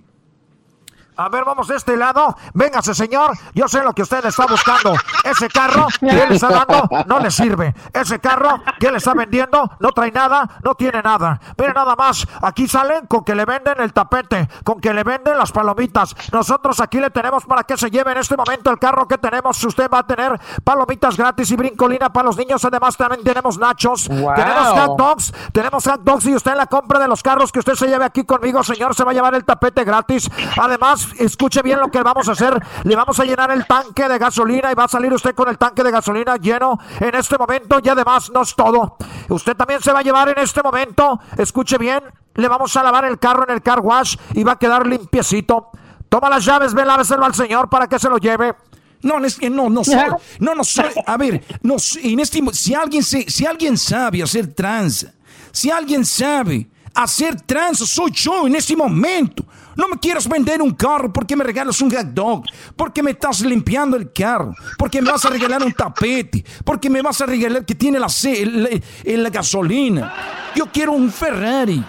A 1.22 1.28
ver, 1.28 1.44
vamos 1.44 1.68
de 1.68 1.76
este 1.76 1.96
lado. 1.96 2.36
Véngase, 2.52 2.96
señor. 2.96 3.30
Yo 3.54 3.68
sé 3.68 3.80
lo 3.84 3.92
que 3.92 4.02
usted 4.02 4.26
está 4.26 4.44
buscando. 4.44 4.92
Ese 5.22 5.48
carro 5.48 5.86
que 6.00 6.20
él 6.20 6.32
está 6.32 6.48
dando 6.48 6.88
no 7.06 7.20
le 7.20 7.30
sirve. 7.30 7.72
Ese 7.92 8.18
carro 8.18 8.60
que 8.80 8.88
él 8.88 8.96
está 8.96 9.14
vendiendo 9.14 9.70
no 9.78 9.92
trae 9.92 10.10
nada, 10.10 10.58
no 10.64 10.74
tiene 10.74 11.00
nada. 11.00 11.40
Mire 11.56 11.74
nada 11.74 11.94
más. 11.94 12.26
Aquí 12.40 12.66
salen 12.66 13.06
con 13.06 13.22
que 13.22 13.36
le 13.36 13.44
venden 13.44 13.80
el 13.80 13.92
tapete, 13.92 14.48
con 14.64 14.80
que 14.80 14.92
le 14.92 15.04
venden 15.04 15.38
las 15.38 15.52
palomitas. 15.52 16.16
Nosotros 16.32 16.80
aquí 16.80 16.98
le 16.98 17.10
tenemos 17.10 17.44
para 17.44 17.62
que 17.62 17.76
se 17.76 17.88
lleve 17.88 18.10
en 18.10 18.18
este 18.18 18.36
momento 18.36 18.72
el 18.72 18.80
carro 18.80 19.06
que 19.06 19.16
tenemos. 19.16 19.62
Usted 19.62 19.88
va 19.88 19.98
a 19.98 20.06
tener 20.06 20.40
palomitas 20.64 21.16
gratis 21.16 21.52
y 21.52 21.54
brincolina 21.54 22.12
para 22.12 22.26
los 22.26 22.36
niños. 22.36 22.64
Además, 22.64 22.96
también 22.96 23.22
tenemos 23.22 23.58
nachos. 23.58 24.08
Wow. 24.08 24.34
Tenemos 24.34 24.68
hot 24.70 24.98
dogs. 24.98 25.32
Tenemos 25.52 25.84
hot 25.84 26.00
dogs. 26.02 26.26
Y 26.26 26.34
usted 26.34 26.50
en 26.50 26.58
la 26.58 26.66
compra 26.66 26.98
de 26.98 27.06
los 27.06 27.22
carros 27.22 27.52
que 27.52 27.60
usted 27.60 27.74
se 27.74 27.86
lleve 27.86 28.04
aquí 28.04 28.24
conmigo, 28.24 28.64
señor, 28.64 28.96
se 28.96 29.04
va 29.04 29.12
a 29.12 29.14
llevar 29.14 29.36
el 29.36 29.44
tapete 29.44 29.84
gratis. 29.84 30.28
Además, 30.60 31.11
escuche 31.18 31.62
bien 31.62 31.80
lo 31.80 31.90
que 31.90 32.02
vamos 32.02 32.28
a 32.28 32.32
hacer. 32.32 32.60
Le 32.84 32.96
vamos 32.96 33.18
a 33.20 33.24
llenar 33.24 33.50
el 33.50 33.66
tanque 33.66 34.08
de 34.08 34.18
gasolina 34.18 34.70
y 34.70 34.74
va 34.74 34.84
a 34.84 34.88
salir 34.88 35.12
usted 35.12 35.34
con 35.34 35.48
el 35.48 35.58
tanque 35.58 35.82
de 35.82 35.90
gasolina 35.90 36.36
lleno 36.36 36.78
en 37.00 37.14
este 37.14 37.38
momento. 37.38 37.80
Y 37.82 37.88
además, 37.88 38.30
no 38.32 38.42
es 38.42 38.54
todo. 38.54 38.96
Usted 39.28 39.56
también 39.56 39.80
se 39.80 39.92
va 39.92 40.00
a 40.00 40.02
llevar 40.02 40.28
en 40.28 40.38
este 40.38 40.62
momento, 40.62 41.20
escuche 41.36 41.78
bien, 41.78 42.02
le 42.34 42.48
vamos 42.48 42.76
a 42.76 42.82
lavar 42.82 43.04
el 43.04 43.18
carro 43.18 43.44
en 43.48 43.54
el 43.54 43.62
car 43.62 43.80
wash 43.80 44.16
y 44.34 44.44
va 44.44 44.52
a 44.52 44.58
quedar 44.58 44.86
limpiecito. 44.86 45.70
Toma 46.08 46.28
las 46.28 46.44
llaves, 46.44 46.74
ve, 46.74 46.84
láveselo 46.84 47.24
al 47.24 47.34
señor 47.34 47.68
para 47.68 47.86
que 47.86 47.98
se 47.98 48.08
lo 48.08 48.18
lleve. 48.18 48.54
No, 49.02 49.24
es 49.24 49.36
que 49.36 49.50
no, 49.50 49.68
no 49.68 49.82
soy, 49.82 49.96
no, 50.38 50.54
no 50.54 50.62
soy, 50.62 50.90
a 51.06 51.16
ver, 51.16 51.42
no, 51.62 51.76
en 52.02 52.20
este, 52.20 52.40
si 52.52 52.72
alguien 52.72 53.02
se, 53.02 53.28
si 53.28 53.44
alguien 53.44 53.76
sabe 53.76 54.22
hacer 54.22 54.54
trans, 54.54 55.08
si 55.50 55.72
alguien 55.72 56.04
sabe 56.04 56.68
hacer 56.94 57.40
trans, 57.40 57.78
soy 57.78 58.12
yo 58.12 58.46
en 58.46 58.54
este 58.54 58.76
momento. 58.76 59.44
No 59.76 59.88
me 59.88 59.98
quieras 59.98 60.28
vender 60.28 60.60
un 60.62 60.72
carro 60.74 61.12
porque 61.12 61.34
me 61.36 61.44
regalas 61.44 61.80
un 61.80 61.90
hot 61.90 62.06
dog, 62.08 62.44
porque 62.76 63.02
me 63.02 63.12
estás 63.12 63.40
limpiando 63.40 63.96
el 63.96 64.12
carro, 64.12 64.54
porque 64.78 65.00
me 65.02 65.10
vas 65.10 65.24
a 65.24 65.30
regalar 65.30 65.62
un 65.62 65.72
tapete, 65.72 66.44
porque 66.64 66.88
me 66.90 67.02
vas 67.02 67.20
a 67.20 67.26
regalar 67.26 67.64
que 67.64 67.74
tiene 67.74 67.98
la, 67.98 68.08
el- 68.24 68.82
el- 69.04 69.22
la 69.22 69.30
gasolina. 69.30 70.12
Yo 70.54 70.66
quiero 70.72 70.92
un 70.92 71.10
Ferrari. 71.10 71.82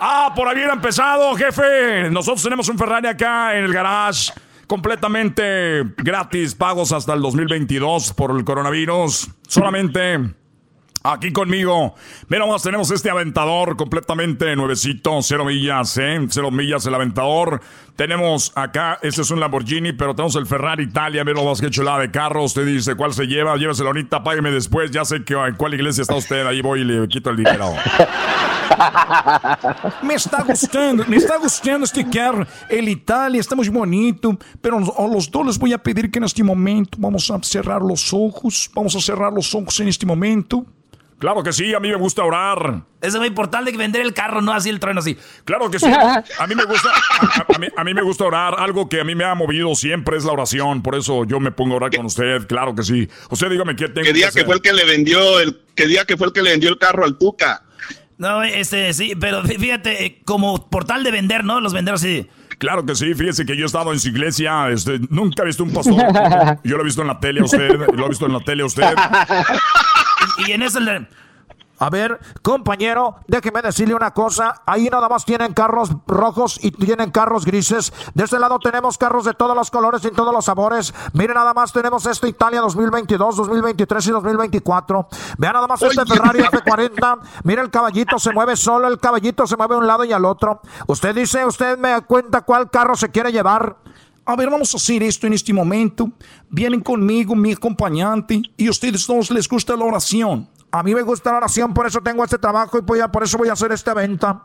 Ah, 0.00 0.32
por 0.34 0.48
ahí 0.48 0.54
hubiera 0.56 0.72
empezado, 0.72 1.34
jefe. 1.34 2.08
Nosotros 2.10 2.42
tenemos 2.42 2.68
un 2.68 2.78
Ferrari 2.78 3.06
acá 3.08 3.56
en 3.56 3.64
el 3.64 3.72
garage. 3.72 4.32
Completamente 4.66 5.82
gratis, 5.98 6.54
pagos 6.54 6.92
hasta 6.92 7.12
el 7.14 7.20
2022 7.22 8.12
por 8.14 8.30
el 8.36 8.44
coronavirus. 8.44 9.28
Solamente 9.48 10.34
Aquí 11.02 11.32
conmigo, 11.32 11.94
mira 12.28 12.44
más, 12.44 12.62
tenemos 12.62 12.90
este 12.90 13.08
aventador 13.08 13.74
completamente 13.74 14.54
nuevecito, 14.54 15.18
cero 15.22 15.46
millas, 15.46 15.96
¿eh? 15.96 16.18
Cero 16.28 16.50
millas 16.50 16.84
el 16.84 16.94
aventador. 16.94 17.62
Tenemos 17.96 18.52
acá, 18.54 18.98
este 19.00 19.22
es 19.22 19.30
un 19.30 19.40
Lamborghini, 19.40 19.94
pero 19.94 20.14
tenemos 20.14 20.36
el 20.36 20.46
Ferrari 20.46 20.84
Italia, 20.84 21.24
mira 21.24 21.42
más 21.42 21.58
que 21.58 21.70
chulada 21.70 22.00
de 22.00 22.10
carro. 22.10 22.44
Usted 22.44 22.66
dice 22.66 22.96
cuál 22.96 23.14
se 23.14 23.26
lleva, 23.26 23.56
lléveselo 23.56 23.88
ahorita, 23.88 24.22
págueme 24.22 24.50
después. 24.50 24.90
Ya 24.90 25.06
sé 25.06 25.24
que 25.24 25.32
en 25.32 25.54
cuál 25.54 25.72
iglesia 25.72 26.02
está 26.02 26.16
usted, 26.16 26.46
ahí 26.46 26.60
voy 26.60 26.82
y 26.82 26.84
le 26.84 27.08
quito 27.08 27.30
el 27.30 27.38
dinero. 27.38 27.70
Me 30.02 30.14
está 30.14 30.42
gustando, 30.42 31.04
me 31.06 31.16
está 31.16 31.38
gustando 31.38 31.84
este 31.84 32.08
carro. 32.08 32.46
El 32.68 32.88
Italia 32.88 33.40
está 33.40 33.56
muy 33.56 33.68
bonito, 33.68 34.38
pero 34.60 34.78
a 34.78 35.08
los 35.08 35.30
dos 35.30 35.46
les 35.46 35.58
voy 35.58 35.72
a 35.72 35.78
pedir 35.78 36.10
que 36.10 36.18
en 36.18 36.24
este 36.24 36.44
momento 36.44 36.98
vamos 37.00 37.30
a 37.30 37.42
cerrar 37.42 37.82
los 37.82 38.12
ojos. 38.12 38.70
Vamos 38.74 38.94
a 38.94 39.00
cerrar 39.00 39.32
los 39.32 39.54
ojos 39.54 39.80
en 39.80 39.88
este 39.88 40.06
momento. 40.06 40.64
Claro 41.20 41.42
que 41.44 41.52
sí, 41.52 41.72
a 41.74 41.78
mí 41.80 41.88
me 41.88 41.96
gusta 41.96 42.24
orar. 42.24 42.82
Eso 43.00 43.16
es 43.16 43.18
muy 43.18 43.28
importante 43.28 43.70
que 43.70 43.76
vender 43.78 44.00
el 44.02 44.12
carro, 44.14 44.40
no 44.40 44.52
así 44.52 44.70
el 44.70 44.80
trueno 44.80 45.00
así. 45.00 45.16
Claro 45.44 45.70
que 45.70 45.78
sí. 45.78 45.86
A 45.86 46.46
mí 46.48 46.54
me 46.54 46.64
gusta, 46.64 46.88
a, 47.20 47.54
a 47.54 47.58
mí, 47.58 47.66
a 47.76 47.84
mí 47.84 47.94
me 47.94 48.02
gusta 48.02 48.24
orar. 48.24 48.54
Algo 48.58 48.88
que 48.88 49.00
a 49.00 49.04
mí 49.04 49.14
me 49.14 49.24
ha 49.24 49.34
movido 49.34 49.74
siempre 49.74 50.16
es 50.16 50.24
la 50.24 50.32
oración. 50.32 50.82
Por 50.82 50.94
eso 50.96 51.24
yo 51.26 51.38
me 51.38 51.52
pongo 51.52 51.74
a 51.74 51.76
orar 51.76 51.94
con 51.94 52.06
usted. 52.06 52.46
Claro 52.48 52.74
que 52.74 52.82
sí. 52.82 53.06
Usted 53.30 53.50
dígame 53.50 53.76
qué 53.76 53.88
tengo 53.88 54.04
¿Qué 54.06 54.12
día 54.14 54.24
que 54.24 54.28
hacer. 54.30 54.42
que 54.42 54.46
fue 54.46 54.54
el 54.56 54.62
que 54.62 54.72
le 54.72 54.84
vendió 54.86 55.38
el 55.40 55.60
qué 55.76 55.86
día 55.86 56.04
que 56.06 56.16
fue 56.16 56.26
el 56.28 56.32
que 56.32 56.42
le 56.42 56.50
vendió 56.52 56.70
el 56.70 56.78
carro 56.78 57.04
al 57.04 57.18
Tuca? 57.18 57.62
No, 58.16 58.42
este, 58.42 58.92
sí, 58.94 59.14
pero 59.18 59.42
fí- 59.44 59.58
fíjate, 59.58 60.04
eh, 60.04 60.22
como 60.24 60.68
portal 60.70 61.02
de 61.04 61.10
vender, 61.10 61.44
¿no? 61.44 61.60
Los 61.60 61.72
venderos 61.74 62.00
sí. 62.00 62.28
Claro 62.58 62.84
que 62.84 62.94
sí, 62.94 63.14
fíjese 63.14 63.46
que 63.46 63.56
yo 63.56 63.62
he 63.62 63.66
estado 63.66 63.92
en 63.92 64.00
su 64.00 64.08
iglesia, 64.08 64.68
este, 64.70 64.98
nunca 65.08 65.42
he 65.42 65.46
visto 65.46 65.64
un 65.64 65.72
pastor. 65.72 65.96
Yo 66.64 66.76
lo 66.76 66.82
he 66.82 66.84
visto 66.84 67.00
en 67.02 67.08
la 67.08 67.18
tele 67.20 67.40
a 67.40 67.44
usted, 67.44 67.70
lo 67.94 68.04
he 68.06 68.08
visto 68.10 68.26
en 68.26 68.32
la 68.34 68.40
tele 68.40 68.62
a 68.62 68.66
usted. 68.66 68.84
Y 70.46 70.52
en 70.52 70.62
eso 70.62 70.80
le... 70.80 71.06
A 71.80 71.88
ver, 71.88 72.20
compañero, 72.42 73.16
déjeme 73.26 73.62
decirle 73.62 73.94
una 73.94 74.10
cosa. 74.10 74.60
Ahí 74.66 74.90
nada 74.90 75.08
más 75.08 75.24
tienen 75.24 75.54
carros 75.54 75.90
rojos 76.06 76.58
y 76.62 76.72
tienen 76.72 77.10
carros 77.10 77.46
grises. 77.46 77.90
De 78.12 78.24
este 78.24 78.38
lado 78.38 78.58
tenemos 78.58 78.98
carros 78.98 79.24
de 79.24 79.32
todos 79.32 79.56
los 79.56 79.70
colores 79.70 80.04
y 80.04 80.10
todos 80.10 80.30
los 80.30 80.44
sabores. 80.44 80.92
Miren 81.14 81.36
nada 81.36 81.54
más, 81.54 81.72
tenemos 81.72 82.04
este 82.04 82.28
Italia 82.28 82.60
2022, 82.60 83.34
2023 83.34 84.06
y 84.08 84.10
2024. 84.10 85.08
Vean 85.38 85.54
nada 85.54 85.66
más 85.66 85.80
este 85.80 86.04
Ferrari 86.04 86.40
F40. 86.40 87.18
Mira 87.44 87.62
el 87.62 87.70
caballito, 87.70 88.18
se 88.18 88.30
mueve 88.34 88.56
solo, 88.56 88.86
el 88.86 88.98
caballito 88.98 89.46
se 89.46 89.56
mueve 89.56 89.76
a 89.76 89.78
un 89.78 89.86
lado 89.86 90.04
y 90.04 90.12
al 90.12 90.26
otro. 90.26 90.60
Usted 90.86 91.14
dice, 91.14 91.46
usted 91.46 91.78
me 91.78 91.98
cuenta 92.02 92.42
cuál 92.42 92.68
carro 92.68 92.94
se 92.94 93.08
quiere 93.08 93.32
llevar. 93.32 93.76
A 94.26 94.36
ver, 94.36 94.50
vamos 94.50 94.74
a 94.74 94.76
hacer 94.76 95.02
esto 95.02 95.26
en 95.26 95.32
este 95.32 95.54
momento. 95.54 96.10
Vienen 96.50 96.80
conmigo, 96.80 97.34
mi 97.36 97.52
acompañante, 97.52 98.42
y 98.56 98.66
a 98.66 98.70
ustedes 98.70 99.06
dos 99.06 99.30
les 99.30 99.48
gusta 99.48 99.76
la 99.76 99.84
oración. 99.84 100.48
A 100.72 100.82
mí 100.82 100.94
me 100.94 101.02
gusta 101.02 101.30
la 101.30 101.38
oración, 101.38 101.72
por 101.72 101.86
eso 101.86 102.00
tengo 102.00 102.24
este 102.24 102.38
trabajo 102.38 102.78
y 102.78 102.80
voy 102.80 103.00
a- 103.00 103.08
por 103.10 103.22
eso 103.22 103.38
voy 103.38 103.48
a 103.48 103.52
hacer 103.52 103.70
esta 103.72 103.94
venta. 103.94 104.44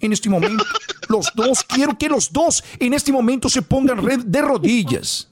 En 0.00 0.12
este 0.12 0.28
momento, 0.28 0.64
los 1.08 1.32
dos, 1.34 1.64
quiero 1.64 1.96
que 1.98 2.08
los 2.08 2.32
dos 2.32 2.62
en 2.78 2.94
este 2.94 3.12
momento 3.12 3.48
se 3.48 3.62
pongan 3.62 4.00
de 4.30 4.42
rodillas. 4.42 5.28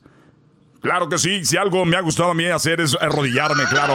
Claro 0.81 1.09
que 1.09 1.19
sí, 1.19 1.45
si 1.45 1.57
algo 1.57 1.85
me 1.85 1.97
ha 1.97 2.01
gustado 2.01 2.31
a 2.31 2.35
mí 2.35 2.47
hacer 2.47 2.81
es 2.81 2.97
arrodillarme, 3.01 3.63
claro. 3.71 3.95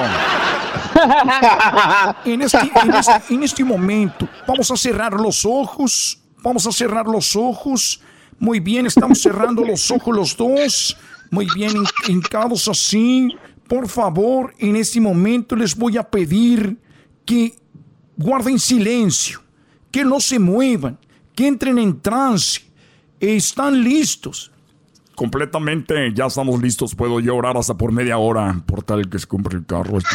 En 2.25 2.41
este, 2.41 2.57
en 2.59 2.93
este- 2.93 3.33
en 3.33 3.43
este 3.43 3.63
momento, 3.63 4.27
vamos 4.47 4.71
a 4.71 4.77
cerrar 4.77 5.13
los 5.13 5.45
ojos. 5.45 6.19
Vamos 6.41 6.65
a 6.67 6.71
cerrar 6.71 7.05
los 7.05 7.35
ojos. 7.35 7.99
Muy 8.39 8.59
bien, 8.59 8.85
estamos 8.85 9.21
cerrando 9.21 9.63
los 9.63 9.89
ojos 9.91 10.15
los 10.15 10.37
dos. 10.37 10.97
Muy 11.31 11.47
bien, 11.55 11.71
hin- 11.75 11.87
hincados 12.09 12.67
así. 12.67 13.29
Por 13.67 13.87
favor, 13.87 14.53
en 14.59 14.75
este 14.75 14.99
momento 15.01 15.55
les 15.55 15.75
voy 15.75 15.97
a 15.97 16.03
pedir 16.09 16.77
que 17.25 17.53
guarden 18.15 18.57
silencio, 18.59 19.41
que 19.91 20.05
no 20.05 20.19
se 20.19 20.39
muevan, 20.39 20.97
que 21.35 21.47
entren 21.47 21.77
en 21.77 21.99
trance. 22.01 22.61
Están 23.19 23.83
listos. 23.83 24.51
Completamente, 25.15 26.13
ya 26.13 26.27
estamos 26.27 26.61
listos. 26.61 26.93
Puedo 26.95 27.19
yo 27.19 27.35
orar 27.35 27.57
hasta 27.57 27.75
por 27.75 27.91
media 27.91 28.17
hora, 28.19 28.61
por 28.65 28.83
tal 28.83 29.09
que 29.09 29.17
se 29.19 29.25
compre 29.27 29.57
el 29.57 29.65
carro. 29.65 29.97
Este. 29.97 30.07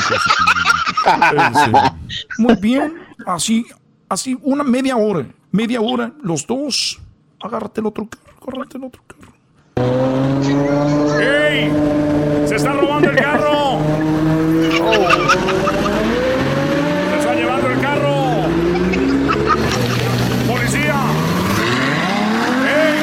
Muy 2.38 2.54
bien, 2.56 2.94
así, 3.26 3.66
así, 4.08 4.38
una 4.42 4.62
media 4.62 4.96
hora, 4.96 5.26
media 5.50 5.80
hora, 5.80 6.12
los 6.22 6.46
dos. 6.46 7.00
Agárrate 7.42 7.80
el 7.80 7.86
otro 7.88 8.08
carro, 8.08 8.36
agárrate 8.40 8.78
el 8.78 8.84
otro 8.84 9.02
carro. 9.06 9.11
¡Ey! 11.20 11.72
¡Se 12.46 12.56
está 12.56 12.72
robando 12.72 13.10
el 13.10 13.16
carro! 13.16 13.78
¡Se 17.10 17.18
está 17.18 17.34
llevando 17.34 17.68
el 17.70 17.80
carro! 17.80 18.14
¡Policía! 20.48 20.94
¡Ey! 22.66 23.02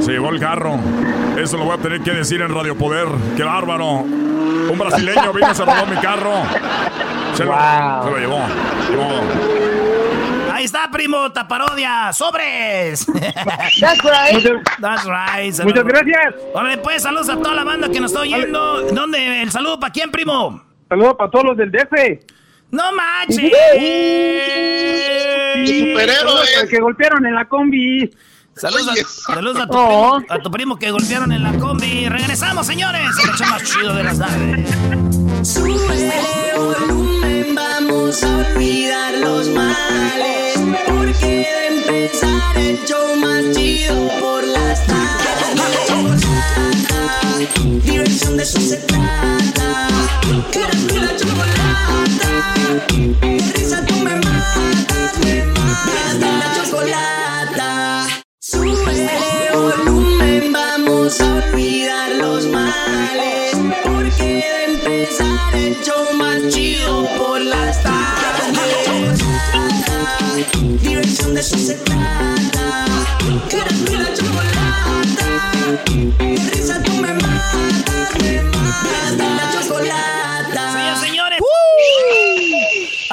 Se 0.00 0.12
llevó 0.12 0.30
el 0.30 0.40
carro. 0.40 0.78
Eso 1.38 1.56
lo 1.56 1.64
voy 1.64 1.74
a 1.78 1.78
tener 1.78 2.00
que 2.02 2.10
decir 2.12 2.40
en 2.42 2.54
Radio 2.54 2.76
Poder. 2.76 3.06
¡Qué 3.36 3.42
bárbaro! 3.42 3.90
Un 4.00 4.78
brasileño 4.78 5.32
vino 5.32 5.50
y 5.50 5.54
se 5.54 5.64
robó 5.64 5.86
mi 5.86 5.96
carro. 5.96 6.32
Se 7.34 7.44
lo, 7.44 7.50
Wow. 7.52 8.04
se 8.04 8.10
lo 8.10 8.18
llevó. 8.18 8.40
Llevó. 8.90 9.83
Ahí 10.64 10.66
está, 10.66 10.90
primo, 10.90 11.30
taparodia, 11.30 12.10
sobres. 12.14 13.04
That's 13.80 14.02
right. 14.02 14.62
That's 14.80 15.04
right. 15.04 15.62
Muchas 15.62 15.84
gracias. 15.84 16.34
Órale, 16.54 16.78
pues, 16.78 17.02
saludos 17.02 17.28
a 17.28 17.36
toda 17.36 17.54
la 17.54 17.64
banda 17.64 17.90
que 17.90 18.00
nos 18.00 18.10
está 18.12 18.22
oyendo. 18.22 18.80
¿Dónde? 18.90 19.42
¿El 19.42 19.50
saludo 19.50 19.78
para 19.78 19.92
quién, 19.92 20.10
primo? 20.10 20.64
Saludos 20.88 21.16
para 21.18 21.30
todos 21.30 21.44
los 21.44 21.56
del 21.58 21.70
DF. 21.70 22.18
¡No 22.70 22.82
manches! 22.94 23.52
Al 26.62 26.68
que 26.70 26.80
golpearon 26.80 27.26
en 27.26 27.34
la 27.34 27.44
combi. 27.46 28.10
Saludos, 28.56 28.88
a, 28.88 29.32
saludos 29.34 29.60
a, 29.60 29.66
tu 29.66 29.76
Oh. 29.76 30.16
primo, 30.16 30.32
a 30.34 30.38
tu 30.38 30.50
primo 30.50 30.78
que 30.78 30.90
golpearon 30.90 31.30
en 31.32 31.42
la 31.42 31.52
combi. 31.58 32.08
Regresamos, 32.08 32.66
señores. 32.66 33.02
El 33.22 33.48
más 33.50 33.62
chido 33.64 33.94
de 33.94 34.02
las 34.02 34.18
tardes. 34.18 34.70
Sube 35.46 36.54
volumen, 36.56 37.54
vamos 37.54 38.24
a 38.24 38.36
olvidar 38.38 39.12
los 39.18 39.46
males. 39.48 40.43
Empezar 41.20 42.58
el 42.58 42.84
show 42.84 43.16
más 43.16 43.44
vamos 60.84 61.20
a 61.20 61.34
olvidar 61.34 62.12
los 62.12 62.46
males. 62.46 63.56
Porque 63.82 64.24
de 64.24 64.64
empezar 64.64 65.54
el 65.54 65.76
show 65.82 66.12
más 66.14 66.48
chido 66.48 67.06
por 67.16 67.40
las 67.40 67.82
tardes. 67.82 69.20
Diversión 70.80 71.34
de 71.34 71.40
eso 71.40 71.58
se 71.58 71.74
trata. 71.74 72.86
Tú 73.50 73.56
la 73.96 74.14
chocolata. 74.14 75.26
Risa 76.52 76.82
tú 76.82 76.92
me 76.92 77.12
matas, 77.14 78.14
me 78.20 78.42
matas. 78.42 79.16
La 79.18 79.50
chocolata. 79.60 80.72
Señores, 80.72 81.00
señores. 81.00 82.53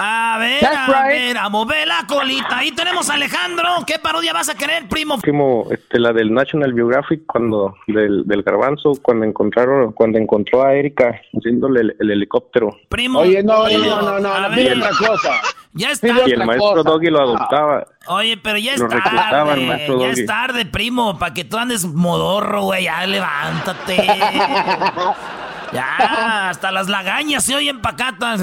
A 0.04 0.38
ver, 0.40 0.60
That's 0.62 0.90
a 0.90 1.04
right. 1.04 1.12
ver, 1.12 1.38
a 1.38 1.48
mover 1.50 1.88
la 1.88 2.08
colita. 2.08 2.58
Ahí 2.58 2.72
tenemos 2.72 3.08
a 3.12 3.14
Alejandro. 3.14 3.66
¿Qué 3.86 4.00
parodia 4.00 4.34
vas 4.34 4.50
a 4.50 4.56
querer, 4.56 4.88
primo? 4.90 5.20
Primo, 5.20 5.68
este, 5.70 6.00
la 6.00 6.12
del 6.12 6.34
National 6.34 6.74
Geographic 6.74 7.22
cuando 7.28 7.76
del, 7.86 8.24
del 8.26 8.42
garbanzo 8.42 8.94
cuando 9.00 9.26
encontraron 9.26 9.92
cuando 9.92 10.18
encontró 10.18 10.64
a 10.66 10.74
Erika 10.74 11.22
haciéndole 11.38 11.82
el, 11.82 11.96
el 12.00 12.12
helicóptero 12.12 12.76
Primo. 12.90 13.20
Oye, 13.20 13.44
no, 13.44 13.66
primo, 13.66 13.84
no, 13.86 14.02
no, 14.02 14.20
no, 14.20 14.40
no, 14.50 14.56
ver. 14.56 14.78
otra 14.78 14.90
cosa. 15.08 15.34
Ya 15.74 15.92
está. 15.92 16.08
y 16.28 16.32
el 16.32 16.46
maestro 16.46 16.84
Doggy 16.84 17.10
lo 17.10 17.22
adoptaba 17.22 17.86
Oye, 18.08 18.36
pero 18.38 18.58
ya 18.58 18.74
es 18.74 18.80
Lo 18.80 18.88
reclutaba 18.88 19.22
el 19.22 19.30
tarde. 19.60 19.66
maestro 19.68 20.00
Ya 20.02 20.08
Doggy. 20.08 20.20
es 20.22 20.26
tarde, 20.26 20.66
primo, 20.66 21.20
para 21.20 21.34
que 21.34 21.44
tú 21.46 21.58
andes 21.58 21.86
modorro, 21.86 22.64
güey. 22.64 22.86
Ya 22.86 23.06
levántate. 23.06 23.96
ya, 25.74 26.50
hasta 26.50 26.72
las 26.72 26.88
lagañas 26.90 27.44
se 27.44 27.56
oyen 27.56 27.82
pacatas. 27.82 28.42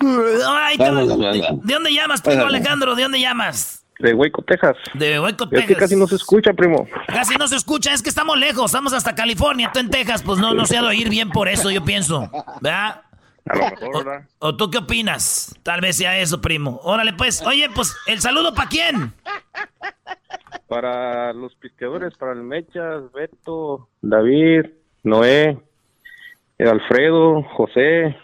Ay, 0.00 0.76
te- 0.78 0.84
¿De 0.84 1.74
dónde 1.74 1.92
llamas, 1.92 2.22
primo 2.22 2.44
Alejandro? 2.44 2.94
¿De 2.94 3.02
dónde 3.02 3.20
llamas? 3.20 3.84
De 3.98 4.14
Hueco, 4.14 4.42
Texas. 4.42 4.76
De 4.94 5.20
Hueco, 5.20 5.44
Es 5.44 5.50
que 5.50 5.56
Texas. 5.58 5.76
casi 5.78 5.96
no 5.96 6.06
se 6.08 6.16
escucha, 6.16 6.52
primo. 6.54 6.88
Casi 7.06 7.36
no 7.36 7.46
se 7.46 7.54
escucha, 7.56 7.92
es 7.92 8.02
que 8.02 8.08
estamos 8.08 8.36
lejos, 8.36 8.66
estamos 8.66 8.92
hasta 8.94 9.14
California, 9.14 9.70
tú 9.72 9.78
en 9.78 9.90
Texas, 9.90 10.22
pues 10.24 10.40
no, 10.40 10.54
no 10.54 10.66
se 10.66 10.76
ha 10.76 10.82
de 10.82 10.88
oír 10.88 11.08
bien 11.08 11.30
por 11.30 11.48
eso, 11.48 11.70
yo 11.70 11.84
pienso. 11.84 12.28
¿Verdad? 12.60 13.02
A 13.48 13.56
lo 13.56 13.64
mejor, 13.70 14.04
¿verdad? 14.04 14.28
¿O 14.38 14.56
tú 14.56 14.70
qué 14.70 14.78
opinas? 14.78 15.54
Tal 15.62 15.80
vez 15.80 15.96
sea 15.96 16.16
eso, 16.18 16.40
primo. 16.40 16.80
Órale, 16.82 17.12
pues. 17.12 17.42
Oye, 17.42 17.68
pues, 17.74 17.94
¿el 18.06 18.20
saludo 18.20 18.54
para 18.54 18.68
quién? 18.68 19.12
Para 20.72 21.34
los 21.34 21.54
pisteadores, 21.56 22.16
para 22.16 22.32
el 22.32 22.42
Mechas, 22.44 23.12
Beto, 23.12 23.90
David, 24.00 24.70
Noé, 25.02 25.58
Alfredo, 26.58 27.42
José, 27.42 28.16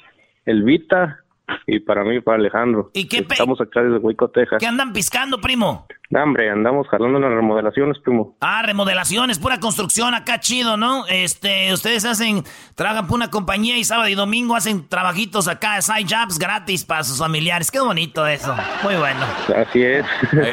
Elvita 0.47 1.25
y 1.67 1.81
para 1.81 2.05
mí, 2.05 2.21
para 2.21 2.39
Alejandro. 2.39 2.91
¿Y 2.95 3.07
qué 3.09 3.23
pe- 3.23 3.35
Estamos 3.35 3.61
acá 3.61 3.83
desde 3.83 3.99
Hueco, 3.99 4.29
Texas. 4.31 4.59
¿Qué 4.61 4.67
andan 4.67 4.93
piscando, 4.93 5.41
primo? 5.41 5.87
No, 6.11 6.23
hombre, 6.23 6.49
andamos 6.51 6.89
jalando 6.89 7.19
las 7.21 7.31
remodelaciones, 7.31 7.99
primo. 8.03 8.37
Ah, 8.41 8.63
remodelaciones, 8.65 9.39
pura 9.39 9.61
construcción 9.61 10.15
acá 10.15 10.41
chido, 10.41 10.79
¿no? 10.79 11.07
Este, 11.07 11.71
ustedes 11.75 12.07
hacen, 12.07 12.45
trabajan 12.75 13.07
por 13.07 13.17
una 13.17 13.29
compañía 13.31 13.77
y 13.77 13.85
sábado 13.85 14.09
y 14.09 14.15
domingo 14.15 14.57
hacen 14.57 14.89
trabajitos 14.89 15.49
acá, 15.49 15.83
side 15.83 16.07
jobs 16.09 16.39
gratis 16.39 16.85
para 16.87 17.05
sus 17.05 17.19
familiares. 17.19 17.71
Qué 17.71 17.81
bonito 17.81 18.27
eso. 18.27 18.57
Muy 18.83 18.95
bueno. 18.97 19.21
Así 19.55 19.83
es. 19.83 20.07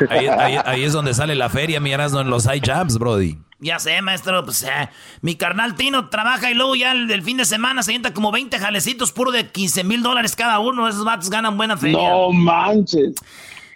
Ahí, 0.10 0.28
ahí- 0.28 0.56
ahí- 0.58 0.60
ahí 0.66 0.84
es 0.84 0.92
donde 0.92 1.14
sale 1.14 1.36
la 1.36 1.48
feria, 1.50 1.80
miras, 1.80 2.12
no 2.12 2.20
en 2.20 2.30
los 2.30 2.46
high 2.48 2.60
jabs, 2.62 2.98
Brody. 2.98 3.38
Ya 3.66 3.80
sé, 3.80 4.00
maestro, 4.04 4.46
pues 4.46 4.62
eh, 4.62 4.90
mi 5.22 5.36
carnal 5.36 5.74
Tino 5.76 6.10
trabaja 6.10 6.52
y 6.52 6.54
luego 6.54 6.76
ya 6.76 6.92
el, 6.92 7.10
el 7.10 7.24
fin 7.24 7.38
de 7.38 7.46
semana 7.46 7.82
se 7.82 7.92
sienta 7.92 8.14
como 8.14 8.32
20 8.32 8.60
jalecitos 8.60 9.12
puro 9.12 9.32
de 9.32 9.50
15 9.50 9.84
mil 9.84 10.04
dólares 10.04 10.36
cada 10.36 10.60
uno. 10.60 10.88
Esos 10.88 11.04
vatos 11.04 11.30
ganan 11.32 11.58
buena 11.58 11.76
feria. 11.76 11.98
No 12.12 12.32
manches. 12.32 13.16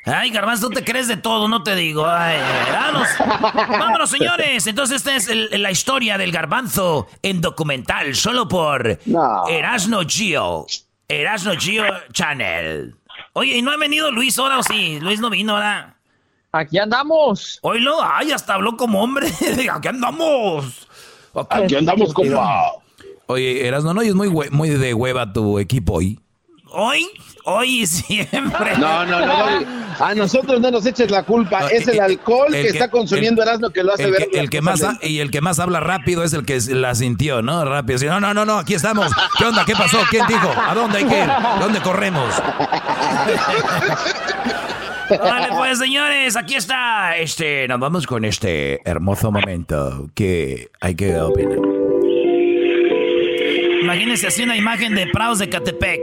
Ay, 0.05 0.29
Garbanzo, 0.29 0.69
tú 0.69 0.75
te 0.75 0.83
crees 0.83 1.07
de 1.07 1.17
todo, 1.17 1.47
no 1.47 1.61
te 1.63 1.75
digo. 1.75 2.05
Ay, 2.07 2.37
vámonos. 2.71 3.07
Vámonos, 3.67 4.09
señores. 4.11 4.65
Entonces, 4.67 4.97
esta 4.97 5.15
es 5.15 5.27
el- 5.27 5.49
la 5.61 5.71
historia 5.71 6.17
del 6.17 6.31
Garbanzo 6.31 7.07
en 7.21 7.41
documental, 7.41 8.15
solo 8.15 8.47
por 8.47 8.99
Erasno 9.49 10.01
Gio. 10.07 10.67
Erasno 11.07 11.53
Gio 11.57 11.83
Channel. 12.13 12.95
Oye, 13.33 13.57
¿y 13.57 13.61
no 13.61 13.71
ha 13.71 13.77
venido 13.77 14.11
Luis 14.11 14.37
ahora 14.39 14.59
o 14.59 14.63
sí? 14.63 14.99
Luis 15.01 15.19
no 15.19 15.29
vino 15.29 15.53
ahora. 15.55 15.95
Aquí 16.51 16.79
andamos. 16.79 17.59
Oílo, 17.61 17.97
ay, 18.01 18.31
hasta 18.31 18.55
habló 18.55 18.75
como 18.75 19.03
hombre. 19.03 19.27
Aquí 19.71 19.87
andamos. 19.87 20.87
Aquí 21.49 21.75
andamos, 21.75 22.13
compa. 22.13 22.71
Oye, 23.27 23.67
Erasno, 23.67 23.93
¿no? 23.93 24.01
Y 24.01 24.07
es 24.07 24.15
muy, 24.15 24.29
muy 24.29 24.69
de 24.69 24.93
hueva 24.93 25.31
tu 25.31 25.59
equipo 25.59 25.93
hoy. 25.93 26.19
Hoy, 26.71 27.07
hoy 27.45 27.81
y 27.81 27.87
siempre. 27.87 28.77
No, 28.77 29.05
no, 29.05 29.19
no, 29.19 29.27
Doggy. 29.27 29.65
A 29.99 30.15
nosotros 30.15 30.61
no 30.61 30.71
nos 30.71 30.85
eches 30.85 31.09
la 31.11 31.23
culpa. 31.23 31.67
Es 31.67 31.87
el 31.87 31.99
alcohol 31.99 32.53
El 32.53 32.61
que, 32.63 32.69
está 32.69 32.89
consumiendo 32.89 33.41
Erasmo 33.43 33.69
que 33.71 33.83
lo 33.83 33.93
hace 33.93 34.03
el 34.05 34.11
ver. 34.11 34.29
que, 34.31 34.39
el 34.39 34.49
que 34.49 34.61
más 34.61 34.81
ha- 34.83 34.97
y 35.01 35.19
el 35.19 35.29
que 35.31 35.41
más 35.41 35.59
habla 35.59 35.79
rápido 35.79 36.23
es 36.23 36.33
el 36.33 36.45
que 36.45 36.59
la 36.69 36.95
sintió, 36.95 37.41
¿no? 37.41 37.65
Rápido. 37.65 37.99
No, 38.09 38.19
no, 38.19 38.33
no, 38.33 38.45
no, 38.45 38.57
aquí 38.59 38.73
estamos. 38.75 39.11
¿Qué 39.37 39.45
onda? 39.45 39.65
¿Qué 39.65 39.73
pasó? 39.73 39.97
¿Quién 40.09 40.25
dijo? 40.27 40.49
¿A 40.55 40.73
dónde 40.73 40.99
hay 40.99 41.05
que 41.05 41.19
ir? 41.19 41.29
¿Dónde 41.59 41.81
corremos? 41.81 42.33
Vale, 45.09 45.47
pues 45.55 45.79
señores, 45.79 46.35
aquí 46.35 46.55
está. 46.55 47.17
Este, 47.17 47.67
nos 47.67 47.79
vamos 47.79 48.05
con 48.05 48.25
este 48.25 48.79
hermoso 48.89 49.31
momento 49.31 50.09
que 50.13 50.69
hay 50.79 50.95
que 50.95 51.19
opinar. 51.19 51.57
Imagínense 53.81 54.27
así 54.27 54.43
una 54.43 54.55
imagen 54.55 54.93
de 54.93 55.07
Prados 55.07 55.39
de 55.39 55.49
Catepec. 55.49 56.01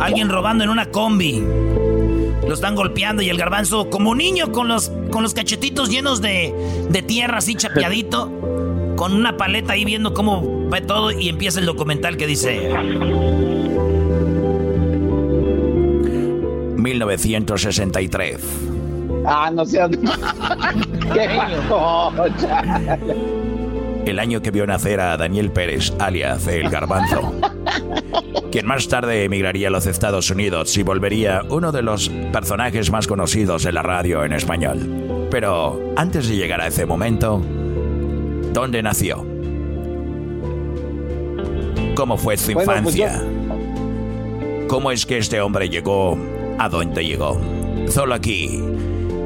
Alguien 0.00 0.28
robando 0.28 0.64
en 0.64 0.70
una 0.70 0.86
combi. 0.86 1.44
Lo 2.46 2.54
están 2.54 2.74
golpeando 2.74 3.20
y 3.20 3.28
el 3.28 3.36
garbanzo 3.36 3.90
como 3.90 4.14
niño 4.14 4.52
con 4.52 4.68
los, 4.68 4.90
con 5.10 5.22
los 5.22 5.34
cachetitos 5.34 5.90
llenos 5.90 6.22
de, 6.22 6.54
de 6.88 7.02
tierra 7.02 7.38
así 7.38 7.54
chapeadito. 7.56 8.32
Con 8.96 9.12
una 9.12 9.36
paleta 9.36 9.74
ahí 9.74 9.84
viendo 9.84 10.14
cómo 10.14 10.68
va 10.70 10.80
todo 10.80 11.12
y 11.12 11.28
empieza 11.28 11.60
el 11.60 11.66
documental 11.66 12.16
que 12.16 12.26
dice... 12.26 12.70
1963. 16.78 18.38
Ah, 19.26 19.50
no 19.52 19.64
seas. 19.66 19.90
Qué 21.12 21.28
El 24.06 24.18
año 24.18 24.40
que 24.40 24.50
vio 24.50 24.66
nacer 24.66 25.00
a 25.00 25.16
Daniel 25.16 25.50
Pérez, 25.50 25.92
alias 25.98 26.46
El 26.46 26.70
Garbanzo. 26.70 27.34
Quien 28.50 28.66
más 28.66 28.88
tarde 28.88 29.24
emigraría 29.24 29.68
a 29.68 29.70
los 29.70 29.86
Estados 29.86 30.30
Unidos 30.30 30.76
y 30.78 30.82
volvería 30.82 31.42
uno 31.50 31.72
de 31.72 31.82
los 31.82 32.08
personajes 32.32 32.90
más 32.90 33.06
conocidos 33.06 33.64
de 33.64 33.72
la 33.72 33.82
radio 33.82 34.24
en 34.24 34.32
español. 34.32 35.28
Pero 35.30 35.92
antes 35.96 36.28
de 36.28 36.36
llegar 36.36 36.60
a 36.60 36.68
ese 36.68 36.86
momento, 36.86 37.42
¿dónde 38.54 38.82
nació? 38.82 39.26
¿Cómo 41.94 42.16
fue 42.16 42.36
su 42.36 42.52
pues 42.52 42.66
infancia? 42.66 43.22
¿Cómo 44.68 44.90
es 44.92 45.04
que 45.04 45.18
este 45.18 45.40
hombre 45.40 45.68
llegó 45.68 46.16
a 46.58 46.68
donde 46.68 47.04
llegó? 47.04 47.40
Solo 47.88 48.14
aquí, 48.14 48.60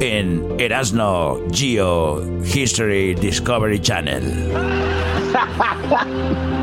en 0.01 0.45
Erasno 0.59 1.39
Geo 1.53 2.23
History 2.45 3.15
Discovery 3.15 3.81
Channel. 3.81 4.53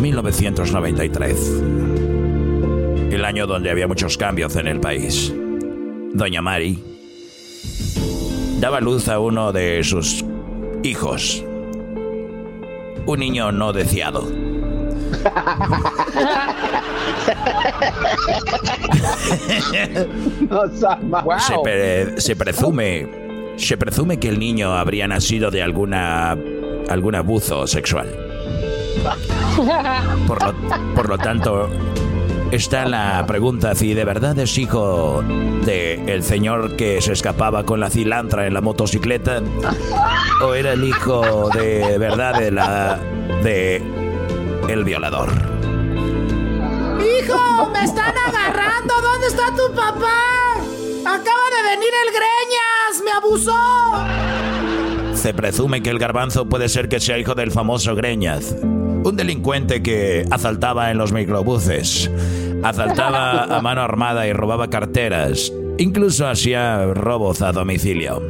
1993. 0.00 1.62
El 3.10 3.24
año 3.24 3.46
donde 3.46 3.70
había 3.70 3.86
muchos 3.88 4.16
cambios 4.16 4.56
en 4.56 4.66
el 4.66 4.80
país. 4.80 5.32
Doña 6.12 6.42
Mari 6.42 6.82
daba 8.60 8.80
luz 8.80 9.08
a 9.08 9.20
uno 9.20 9.52
de 9.52 9.82
sus 9.84 10.24
hijos. 10.82 11.44
Un 13.06 13.20
niño 13.20 13.52
no 13.52 13.72
deseado. 13.72 14.47
Se, 21.40 21.58
pre- 21.62 22.20
se 22.20 22.36
presume 22.36 23.08
se 23.56 23.76
presume 23.76 24.18
que 24.20 24.28
el 24.28 24.38
niño 24.38 24.72
habría 24.76 25.08
nacido 25.08 25.50
de 25.50 25.62
alguna 25.62 26.36
algún 26.88 27.14
abuso 27.16 27.66
sexual. 27.66 28.08
Por 30.26 30.42
lo, 30.44 30.54
por 30.94 31.08
lo 31.08 31.18
tanto, 31.18 31.68
está 32.52 32.86
la 32.86 33.24
pregunta 33.26 33.74
si 33.74 33.94
de 33.94 34.04
verdad 34.04 34.38
es 34.38 34.56
hijo 34.58 35.22
de 35.66 35.94
el 36.14 36.22
señor 36.22 36.76
que 36.76 37.00
se 37.02 37.12
escapaba 37.12 37.64
con 37.64 37.80
la 37.80 37.90
cilantra 37.90 38.46
en 38.46 38.54
la 38.54 38.60
motocicleta 38.60 39.42
o 40.44 40.54
era 40.54 40.72
el 40.72 40.84
hijo 40.84 41.50
de 41.50 41.98
verdad 41.98 42.38
de 42.38 42.50
la 42.52 42.98
de 43.42 43.82
el 44.68 44.84
violador. 44.84 45.30
¡Hijo! 47.00 47.70
¡Me 47.72 47.84
están 47.84 48.14
agarrando! 48.16 48.94
¿Dónde 49.02 49.26
está 49.26 49.46
tu 49.56 49.74
papá? 49.74 50.54
¡Acaba 51.00 51.46
de 51.56 51.70
venir 51.70 51.90
el 52.04 52.12
Greñas! 52.12 53.02
¡Me 53.04 53.10
abusó! 53.10 53.56
Se 55.14 55.34
presume 55.34 55.82
que 55.82 55.90
el 55.90 55.98
garbanzo 55.98 56.48
puede 56.48 56.68
ser 56.68 56.88
que 56.88 57.00
sea 57.00 57.18
hijo 57.18 57.34
del 57.34 57.50
famoso 57.50 57.94
Greñas, 57.96 58.54
un 58.62 59.16
delincuente 59.16 59.82
que 59.82 60.24
asaltaba 60.30 60.90
en 60.90 60.98
los 60.98 61.12
microbuses, 61.12 62.10
asaltaba 62.62 63.44
a 63.56 63.60
mano 63.60 63.80
armada 63.80 64.26
y 64.26 64.32
robaba 64.32 64.70
carteras, 64.70 65.52
incluso 65.78 66.28
hacía 66.28 66.84
robos 66.94 67.42
a 67.42 67.52
domicilio. 67.52 68.22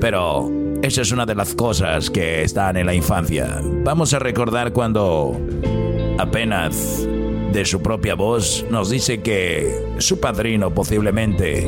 Pero 0.00 0.59
esa 0.82 1.02
es 1.02 1.12
una 1.12 1.26
de 1.26 1.34
las 1.34 1.54
cosas 1.54 2.08
que 2.08 2.42
están 2.42 2.76
en 2.76 2.86
la 2.86 2.94
infancia. 2.94 3.60
Vamos 3.84 4.14
a 4.14 4.18
recordar 4.18 4.72
cuando 4.72 5.38
apenas 6.18 7.06
de 7.52 7.64
su 7.66 7.82
propia 7.82 8.14
voz 8.14 8.64
nos 8.70 8.88
dice 8.88 9.20
que 9.20 9.70
su 9.98 10.20
padrino 10.20 10.72
posiblemente 10.72 11.66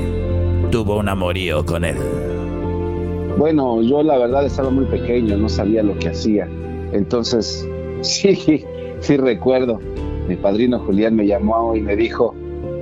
tuvo 0.70 0.98
un 0.98 1.10
amorío 1.10 1.64
con 1.66 1.84
él. 1.84 1.96
Bueno, 3.36 3.82
yo 3.82 4.02
la 4.02 4.16
verdad 4.16 4.46
estaba 4.46 4.70
muy 4.70 4.86
pequeño, 4.86 5.36
no 5.36 5.48
sabía 5.48 5.82
lo 5.82 5.98
que 5.98 6.08
hacía. 6.08 6.48
Entonces, 6.92 7.68
sí, 8.00 8.64
sí 9.00 9.16
recuerdo. 9.18 9.78
Mi 10.26 10.36
padrino 10.36 10.78
Julián 10.78 11.16
me 11.16 11.26
llamó 11.26 11.76
y 11.76 11.82
me 11.82 11.96
dijo, 11.96 12.34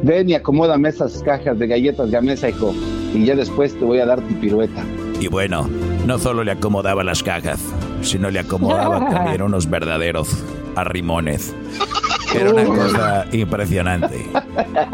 ven 0.04 0.30
y 0.30 0.34
acomódame 0.34 0.90
esas 0.90 1.22
cajas 1.24 1.58
de 1.58 1.66
galletas 1.66 2.10
gamesa, 2.10 2.50
hijo, 2.50 2.72
y 3.14 3.24
ya 3.24 3.34
después 3.34 3.74
te 3.76 3.84
voy 3.84 3.98
a 3.98 4.06
dar 4.06 4.20
tu 4.20 4.34
pirueta. 4.34 4.84
Y 5.20 5.28
bueno, 5.28 5.68
no 6.06 6.18
solo 6.18 6.42
le 6.42 6.52
acomodaba 6.52 7.04
las 7.04 7.22
cajas, 7.22 7.60
sino 8.02 8.30
le 8.30 8.40
acomodaba 8.40 9.10
también 9.10 9.42
unos 9.42 9.68
verdaderos 9.68 10.42
arrimones. 10.76 11.54
Era 12.34 12.50
una 12.50 12.64
cosa 12.64 13.26
impresionante. 13.30 14.26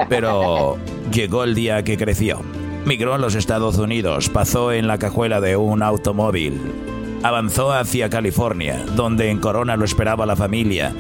Pero 0.08 0.76
llegó 1.12 1.44
el 1.44 1.54
día 1.54 1.84
que 1.84 1.96
creció. 1.96 2.40
Migró 2.84 3.14
a 3.14 3.18
los 3.18 3.34
Estados 3.34 3.78
Unidos, 3.78 4.28
pasó 4.28 4.72
en 4.72 4.86
la 4.86 4.98
cajuela 4.98 5.40
de 5.40 5.56
un 5.56 5.82
automóvil, 5.82 6.60
avanzó 7.22 7.72
hacia 7.72 8.10
California, 8.10 8.84
donde 8.94 9.30
en 9.30 9.38
Corona 9.38 9.76
lo 9.76 9.84
esperaba 9.84 10.24
la 10.24 10.36
familia, 10.36 10.92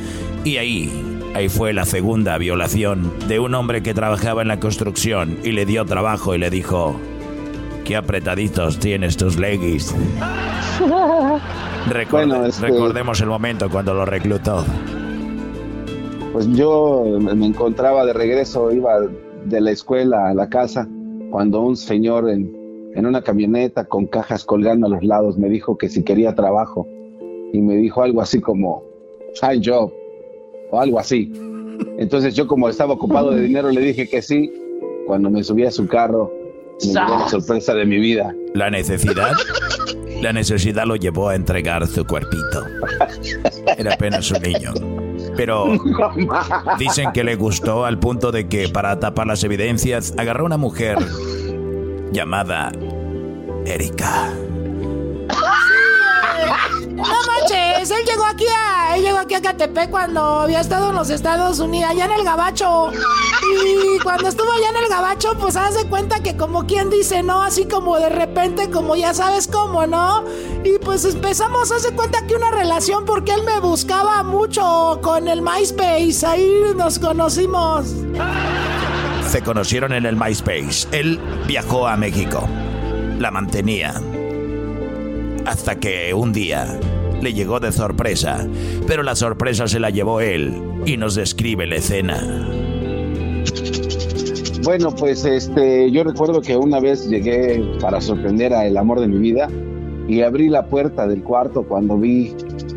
y 0.44 0.56
ahí, 0.56 1.06
Ahí 1.36 1.50
fue 1.50 1.74
la 1.74 1.84
segunda 1.84 2.38
violación 2.38 3.12
de 3.28 3.38
un 3.38 3.54
hombre 3.54 3.82
que 3.82 3.92
trabajaba 3.92 4.40
en 4.40 4.48
la 4.48 4.58
construcción 4.58 5.36
y 5.44 5.52
le 5.52 5.66
dio 5.66 5.84
trabajo 5.84 6.34
y 6.34 6.38
le 6.38 6.48
dijo, 6.48 6.98
qué 7.86 7.96
apretaditos 7.96 8.78
tienes 8.78 9.16
tus 9.16 9.38
leggings. 9.38 9.94
Recorde- 11.88 12.10
Bueno, 12.10 12.44
este- 12.46 12.66
Recordemos 12.66 13.20
el 13.20 13.28
momento 13.28 13.70
cuando 13.70 13.94
lo 13.94 14.04
reclutó. 14.04 14.64
Pues 16.32 16.48
yo 16.52 17.04
me 17.20 17.46
encontraba 17.46 18.04
de 18.04 18.12
regreso, 18.12 18.70
iba 18.72 18.98
de 19.44 19.60
la 19.60 19.70
escuela 19.70 20.28
a 20.28 20.34
la 20.34 20.48
casa, 20.48 20.88
cuando 21.30 21.60
un 21.62 21.76
señor 21.76 22.28
en, 22.28 22.52
en 22.94 23.06
una 23.06 23.22
camioneta 23.22 23.84
con 23.84 24.06
cajas 24.06 24.44
colgando 24.44 24.86
a 24.86 24.90
los 24.90 25.04
lados 25.04 25.38
me 25.38 25.48
dijo 25.48 25.78
que 25.78 25.88
si 25.88 26.02
quería 26.02 26.34
trabajo. 26.34 26.86
Y 27.52 27.60
me 27.62 27.76
dijo 27.76 28.02
algo 28.02 28.20
así 28.20 28.40
como, 28.40 28.82
high 29.40 29.62
job, 29.64 29.92
o 30.72 30.80
algo 30.80 30.98
así. 30.98 31.32
Entonces 31.98 32.34
yo 32.34 32.46
como 32.46 32.68
estaba 32.68 32.94
ocupado 32.94 33.30
de 33.30 33.42
dinero 33.42 33.70
le 33.70 33.80
dije 33.80 34.08
que 34.08 34.20
sí. 34.20 34.52
Cuando 35.06 35.30
me 35.30 35.44
subí 35.44 35.62
a 35.64 35.70
su 35.70 35.86
carro, 35.86 36.32
sorpresa 36.78 37.74
de 37.74 37.84
mi 37.86 37.98
vida. 37.98 38.34
La 38.54 38.70
necesidad, 38.70 39.32
la 40.20 40.32
necesidad 40.32 40.84
lo 40.86 40.96
llevó 40.96 41.28
a 41.28 41.34
entregar 41.34 41.86
su 41.86 42.04
cuerpito. 42.04 42.64
Era 43.76 43.94
apenas 43.94 44.30
un 44.30 44.42
niño. 44.42 44.72
Pero 45.36 45.78
dicen 46.78 47.12
que 47.12 47.24
le 47.24 47.36
gustó 47.36 47.84
al 47.84 47.98
punto 47.98 48.32
de 48.32 48.48
que 48.48 48.68
para 48.68 48.98
tapar 48.98 49.26
las 49.26 49.44
evidencias 49.44 50.14
agarró 50.16 50.44
a 50.44 50.46
una 50.46 50.56
mujer 50.56 50.98
llamada 52.12 52.72
Erika. 53.66 54.32
No 56.96 57.02
manches, 57.04 57.90
él 57.90 58.04
llegó 58.06 58.24
aquí 58.24 58.46
a, 58.46 58.96
él 58.96 59.02
llegó 59.02 59.18
aquí 59.18 59.34
a 59.34 59.42
Catepec 59.42 59.90
cuando 59.90 60.20
había 60.40 60.60
estado 60.60 60.90
en 60.90 60.96
los 60.96 61.10
Estados 61.10 61.58
Unidos, 61.58 61.90
allá 61.90 62.06
en 62.06 62.12
el 62.12 62.24
Gabacho. 62.24 62.90
Y 63.66 63.98
cuando 64.02 64.28
estuvo 64.28 64.50
allá 64.50 64.70
en 64.70 64.76
el 64.82 64.88
Gabacho, 64.88 65.36
pues 65.38 65.56
haz 65.56 65.76
cuenta 65.90 66.20
que 66.20 66.38
como 66.38 66.66
quien 66.66 66.88
dice, 66.88 67.22
¿no? 67.22 67.42
Así 67.42 67.66
como 67.66 67.98
de 67.98 68.08
repente, 68.08 68.70
como 68.70 68.96
ya 68.96 69.12
sabes 69.12 69.46
cómo, 69.46 69.86
¿no? 69.86 70.24
Y 70.64 70.78
pues 70.78 71.04
empezamos, 71.04 71.70
haz 71.70 71.82
de 71.82 71.92
cuenta 71.92 72.26
que 72.26 72.34
una 72.34 72.50
relación 72.50 73.04
porque 73.04 73.34
él 73.34 73.42
me 73.44 73.60
buscaba 73.60 74.22
mucho 74.22 74.98
con 75.02 75.28
el 75.28 75.42
MySpace, 75.42 76.26
ahí 76.26 76.50
nos 76.74 76.98
conocimos. 76.98 77.94
Se 79.28 79.42
conocieron 79.42 79.92
en 79.92 80.06
el 80.06 80.16
MySpace. 80.16 80.88
Él 80.92 81.20
viajó 81.46 81.86
a 81.86 81.96
México. 81.96 82.48
La 83.18 83.30
mantenía. 83.30 84.00
Hasta 85.46 85.76
que 85.78 86.12
un 86.12 86.32
día 86.32 86.78
le 87.22 87.32
llegó 87.32 87.60
de 87.60 87.72
sorpresa. 87.72 88.48
Pero 88.86 89.02
la 89.02 89.14
sorpresa 89.14 89.68
se 89.68 89.80
la 89.80 89.90
llevó 89.90 90.20
él 90.20 90.52
y 90.84 90.96
nos 90.96 91.14
describe 91.14 91.66
la 91.66 91.76
escena. 91.76 92.50
Bueno, 94.64 94.90
pues 94.90 95.24
este, 95.24 95.90
yo 95.92 96.02
recuerdo 96.02 96.40
que 96.42 96.56
una 96.56 96.80
vez 96.80 97.08
llegué 97.08 97.62
para 97.80 98.00
sorprender 98.00 98.52
a 98.52 98.66
el 98.66 98.76
amor 98.76 98.98
de 98.98 99.06
mi 99.06 99.18
vida 99.18 99.48
y 100.08 100.22
abrí 100.22 100.48
la 100.48 100.66
puerta 100.66 101.06
del 101.06 101.22
cuarto 101.22 101.62
cuando 101.62 101.96
vi 101.96 102.34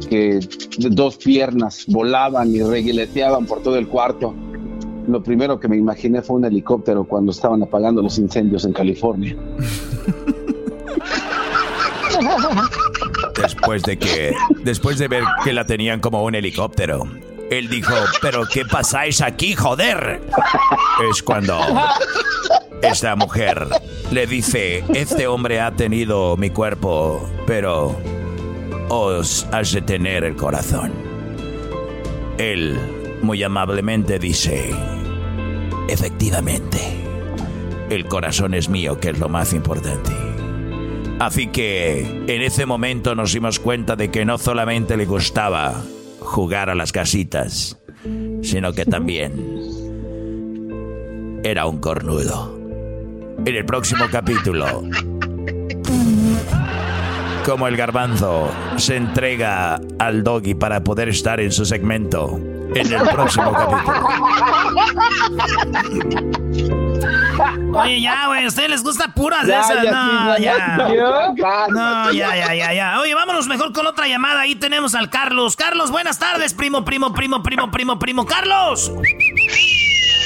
que 0.08 0.40
dos 0.78 1.18
piernas 1.18 1.86
volaban 1.88 2.54
y 2.54 2.62
reguileteaban 2.62 3.48
por 3.48 3.64
todo 3.64 3.78
el 3.78 3.88
cuarto. 3.88 4.36
Lo 5.08 5.24
primero 5.24 5.60
que 5.60 5.68
me 5.68 5.78
imaginé 5.78 6.22
fue 6.22 6.36
un 6.36 6.46
helicóptero 6.46 7.04
cuando 7.04 7.32
estaban 7.32 7.64
apagando 7.64 8.04
los 8.04 8.20
incendios 8.20 8.64
en 8.66 8.74
California. 8.74 9.36
Después 13.50 13.82
de 13.82 13.98
que. 13.98 14.36
Después 14.64 15.00
de 15.00 15.08
ver 15.08 15.24
que 15.44 15.54
la 15.54 15.66
tenían 15.66 16.00
como 16.00 16.24
un 16.24 16.36
helicóptero. 16.36 17.08
Él 17.50 17.68
dijo, 17.68 17.96
pero 18.22 18.46
¿qué 18.46 18.64
pasáis 18.64 19.22
aquí, 19.22 19.56
joder? 19.56 20.22
Es 21.10 21.24
cuando 21.24 21.60
esta 22.84 23.16
mujer 23.16 23.68
le 24.12 24.28
dice, 24.28 24.84
este 24.94 25.26
hombre 25.26 25.60
ha 25.60 25.72
tenido 25.72 26.38
mi 26.38 26.52
cuerpo, 26.52 27.28
pero 27.48 28.00
os 28.90 29.48
has 29.52 29.72
de 29.72 29.82
tener 29.82 30.24
el 30.24 30.36
corazón. 30.36 30.92
Él 32.38 32.78
muy 33.24 33.42
amablemente 33.42 34.20
dice, 34.20 34.70
efectivamente, 35.88 36.80
el 37.90 38.06
corazón 38.06 38.54
es 38.54 38.70
mío, 38.70 39.00
que 39.00 39.10
es 39.10 39.18
lo 39.18 39.28
más 39.28 39.54
importante. 39.54 40.29
Así 41.20 41.48
que 41.48 42.00
en 42.28 42.42
ese 42.42 42.66
momento 42.66 43.14
nos 43.14 43.34
dimos 43.34 43.60
cuenta 43.60 43.98
de 43.98 44.10
que 44.10 44.24
no 44.24 44.38
solamente 44.38 44.96
le 44.96 45.06
gustaba 45.06 45.84
jugar 46.22 46.70
a 46.70 46.76
las 46.76 46.94
casitas, 46.94 47.78
sino 48.42 48.72
que 48.72 48.86
también 48.86 49.60
era 51.44 51.66
un 51.66 51.80
cornudo. 51.80 52.58
En 53.46 53.56
el 53.56 53.66
próximo 53.66 54.06
capítulo, 54.10 54.84
como 57.46 57.68
el 57.68 57.76
garbanzo 57.76 58.50
se 58.78 58.96
entrega 58.96 59.82
al 59.98 60.24
doggy 60.24 60.56
para 60.56 60.84
poder 60.84 61.10
estar 61.10 61.42
en 61.42 61.52
su 61.52 61.66
segmento 61.66 62.40
en 62.76 62.94
el 62.94 63.02
próximo 63.10 63.52
capítulo. 63.52 64.08
Oye, 67.74 68.02
ya, 68.02 68.28
güey, 68.28 68.46
¿a 68.46 68.48
ustedes 68.48 68.70
les 68.70 68.84
gusta 68.84 69.08
puras 69.14 69.46
de 69.46 69.54
esas? 69.54 69.84
ya, 69.84 69.92
no, 69.92 70.36
sí, 70.36 70.44
ya. 70.44 70.58
ya. 71.36 71.68
No, 71.70 72.12
ya, 72.12 72.36
ya, 72.36 72.54
ya, 72.54 72.74
ya. 72.74 73.00
Oye, 73.00 73.16
vámonos 73.16 73.48
mejor 73.48 73.72
con 73.74 73.88
otra 73.88 74.08
llamada. 74.08 74.42
Ahí 74.42 74.56
tenemos 74.56 74.96
al 74.96 75.10
Carlos. 75.10 75.56
Carlos, 75.56 75.92
buenas 75.92 76.20
tardes, 76.20 76.54
primo, 76.54 76.84
primo, 76.84 77.14
primo, 77.14 77.42
primo, 77.44 77.72
primo, 77.72 78.00
primo. 78.00 78.26
¡Carlos! 78.26 78.92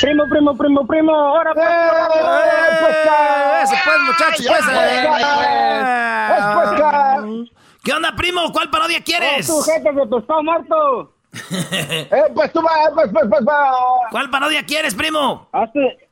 Primo, 0.01 0.27
primo, 0.27 0.57
primo, 0.57 0.87
primo. 0.87 1.13
Ahora 1.13 1.53
pues. 1.53 1.65
Eso 3.63 3.75
pues, 3.85 3.97
muchachos, 4.05 4.45
pues. 4.47 4.61
pues, 6.55 7.49
¿Qué 7.83 7.93
onda, 7.93 8.15
primo? 8.15 8.51
¿Cuál 8.51 8.69
parodia 8.69 9.01
quieres? 9.03 9.49
Oh, 9.49 9.57
tu 9.57 9.71
jefe 9.71 9.91
de 9.91 10.07
pescado 10.07 10.43
muerto. 10.43 11.13
eh, 11.51 12.23
pues 12.33 12.51
tú 12.53 12.61
vas, 12.61 12.91
pues, 12.93 13.09
pues, 13.11 13.25
pues, 13.29 13.45
va. 13.47 13.71
¿Cuál 14.11 14.29
parodia 14.29 14.63
quieres, 14.65 14.93
primo? 14.93 15.47
Hazte, 15.51 16.09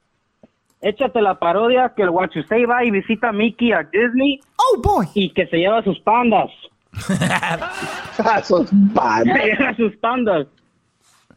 échate 0.82 1.22
la 1.22 1.38
parodia 1.40 1.94
que 1.96 2.04
el 2.04 2.12
Guachusei 2.12 2.66
va 2.66 2.84
y 2.84 2.92
visita 2.92 3.30
a 3.30 3.32
Mickey 3.32 3.72
a 3.72 3.84
Disney. 3.84 4.40
Oh, 4.58 4.82
boy. 4.82 5.08
Y 5.14 5.30
que 5.32 5.48
se 5.48 5.58
lleva 5.58 5.84
sus 5.84 6.00
pandas. 6.02 6.50
sus 8.44 8.70
pandas. 8.94 9.38
Se 9.38 9.46
lleva 9.46 9.76
sus 9.76 9.96
pandas. 9.98 10.48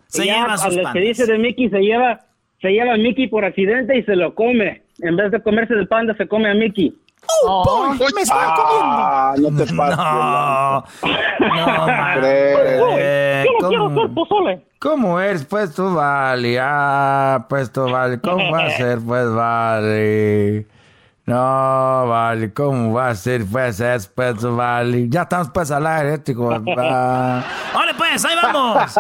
Se 0.07 0.24
Y 0.24 0.26
ya, 0.26 0.34
lleva 0.42 0.53
a 0.55 0.59
sus 0.59 0.76
lo 0.76 0.82
pandas. 0.82 0.92
que 0.92 1.01
dice 1.01 1.26
de 1.26 1.38
Mickey 1.38 1.68
se 1.70 1.80
lleva, 1.80 2.20
se 2.61 2.70
lleva 2.70 2.95
a 2.95 2.97
Mickey 2.97 3.26
por 3.28 3.45
accidente 3.45 3.97
y 3.99 4.03
se 4.05 4.16
lo 4.16 4.34
come. 4.34 4.82
En 5.01 5.16
vez 5.16 5.30
de 5.32 5.42
comerse 5.42 5.74
el 5.74 5.88
panda, 5.88 6.14
se 6.16 6.26
come 6.28 6.49
a 6.51 6.55
Mickey. 6.55 6.95
Oh, 7.47 7.95
boy, 7.99 8.11
me 8.14 8.22
estoy 8.22 8.39
Ah, 8.41 9.35
no 9.39 9.49
te 9.64 9.72
pases. 9.77 9.97
No, 9.97 10.85
no, 11.41 11.87
no 13.61 13.68
quiero 13.68 13.87
hacer 13.87 14.14
pozole. 14.14 14.66
¿Cómo 14.79 15.18
eres? 15.20 15.45
Pues 15.45 15.75
tú 15.75 15.95
vale. 15.95 16.59
Ah, 16.61 17.47
pues 17.49 17.72
tú 17.72 17.89
vale. 17.91 18.20
¿Cómo 18.20 18.51
va 18.51 18.64
a 18.66 18.70
ser? 18.77 18.99
Pues 19.01 19.33
vale. 19.33 20.66
No, 21.27 22.07
vale. 22.07 22.53
¿Cómo 22.53 22.93
va 22.93 23.09
a 23.09 23.14
ser? 23.14 23.47
Pues 23.47 23.81
es, 23.81 24.07
pues 24.09 24.37
tú 24.39 24.55
vale. 24.55 25.09
Ya 25.09 25.22
estamos 25.22 25.49
pues 25.51 25.70
al 25.70 25.87
aire, 25.87 26.22
chico. 26.22 26.51
Ah. 26.79 27.43
Órale, 27.75 27.95
pues, 27.95 28.25
ahí 28.27 28.37
vamos. 28.43 28.95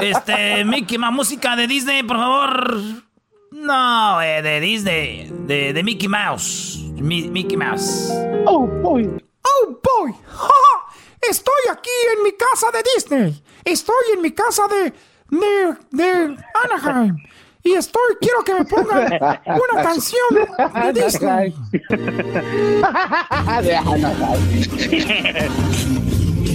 Este, 0.00 0.64
Mickey, 0.64 0.98
más 0.98 1.12
música 1.12 1.56
de 1.56 1.66
Disney, 1.66 2.02
por 2.04 2.16
favor. 2.18 2.76
No, 3.50 4.22
eh, 4.22 4.40
de 4.42 4.60
Disney. 4.60 5.28
De, 5.46 5.72
de 5.72 5.82
Mickey 5.82 6.06
Mouse. 6.08 6.83
Mi- 6.96 7.28
Mickey 7.28 7.56
Mouse. 7.56 8.10
Oh, 8.46 8.66
boy. 8.66 9.06
Oh, 9.42 9.80
boy. 9.82 10.12
Ja, 10.12 10.48
ja. 10.48 10.86
Estoy 11.30 11.54
aquí 11.70 11.90
en 12.16 12.22
mi 12.22 12.32
casa 12.32 12.66
de 12.72 12.82
Disney. 12.94 13.42
Estoy 13.64 14.04
en 14.14 14.20
mi 14.22 14.30
casa 14.32 14.64
de, 14.68 14.92
de, 15.30 15.74
de 15.90 16.36
Anaheim. 16.64 17.16
Y 17.62 17.72
estoy, 17.72 18.16
quiero 18.20 18.44
que 18.44 18.52
me 18.54 18.64
pongan 18.66 19.10
una 19.14 19.82
canción 19.82 20.28
de 20.34 20.92
Disney. 21.04 21.54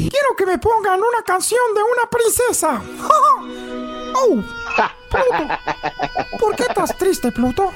Quiero 0.10 0.36
que 0.38 0.46
me 0.46 0.58
pongan 0.60 1.00
una 1.00 1.24
canción 1.26 1.62
de 1.76 1.82
una 1.82 2.10
princesa. 2.10 2.82
Oh, 4.16 4.44
Pluto. 5.10 5.58
¿Por 6.40 6.56
qué 6.56 6.64
estás 6.64 6.96
triste, 6.98 7.32
Pluto? 7.32 7.72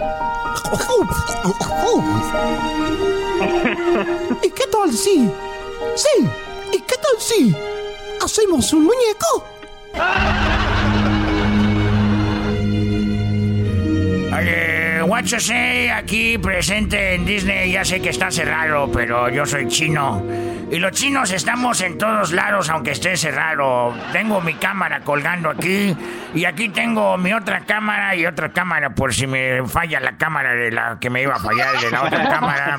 ¿Y 4.42 4.50
qué 4.50 4.64
tal 4.72 4.90
si? 4.92 5.30
Sí, 5.96 6.28
¿y 6.72 6.80
qué 6.80 6.96
tal 6.96 7.18
si 7.18 7.54
hacemos 8.22 8.72
un 8.72 8.84
muñeco? 8.84 9.44
Oye, 15.12 15.38
say 15.38 15.88
aquí 15.88 16.38
presente 16.38 17.14
en 17.14 17.26
Disney. 17.26 17.72
Ya 17.72 17.84
sé 17.84 18.00
que 18.00 18.08
está 18.10 18.30
cerrado, 18.30 18.90
pero 18.90 19.28
yo 19.28 19.44
soy 19.44 19.66
chino. 19.68 20.22
Y 20.70 20.78
los 20.78 20.92
chinos 20.92 21.32
estamos 21.32 21.80
en 21.80 21.98
todos 21.98 22.30
lados, 22.30 22.70
aunque 22.70 22.92
esté 22.92 23.16
cerrado. 23.16 23.92
Tengo 24.12 24.40
mi 24.40 24.54
cámara 24.54 25.00
colgando 25.00 25.50
aquí. 25.50 25.96
Y 26.32 26.44
aquí 26.44 26.68
tengo 26.68 27.18
mi 27.18 27.32
otra 27.32 27.60
cámara 27.60 28.14
y 28.14 28.24
otra 28.24 28.50
cámara 28.50 28.90
por 28.90 29.12
si 29.12 29.26
me 29.26 29.66
falla 29.66 29.98
la 29.98 30.16
cámara 30.16 30.54
de 30.54 30.70
la 30.70 30.98
que 31.00 31.10
me 31.10 31.22
iba 31.22 31.34
a 31.34 31.40
fallar 31.40 31.76
de 31.80 31.90
la 31.90 32.04
otra 32.04 32.28
cámara. 32.28 32.78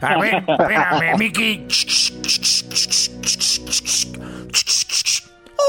A 0.00 0.18
ver, 0.18 0.44
espérame, 0.46 1.18
Mickey. 1.18 1.66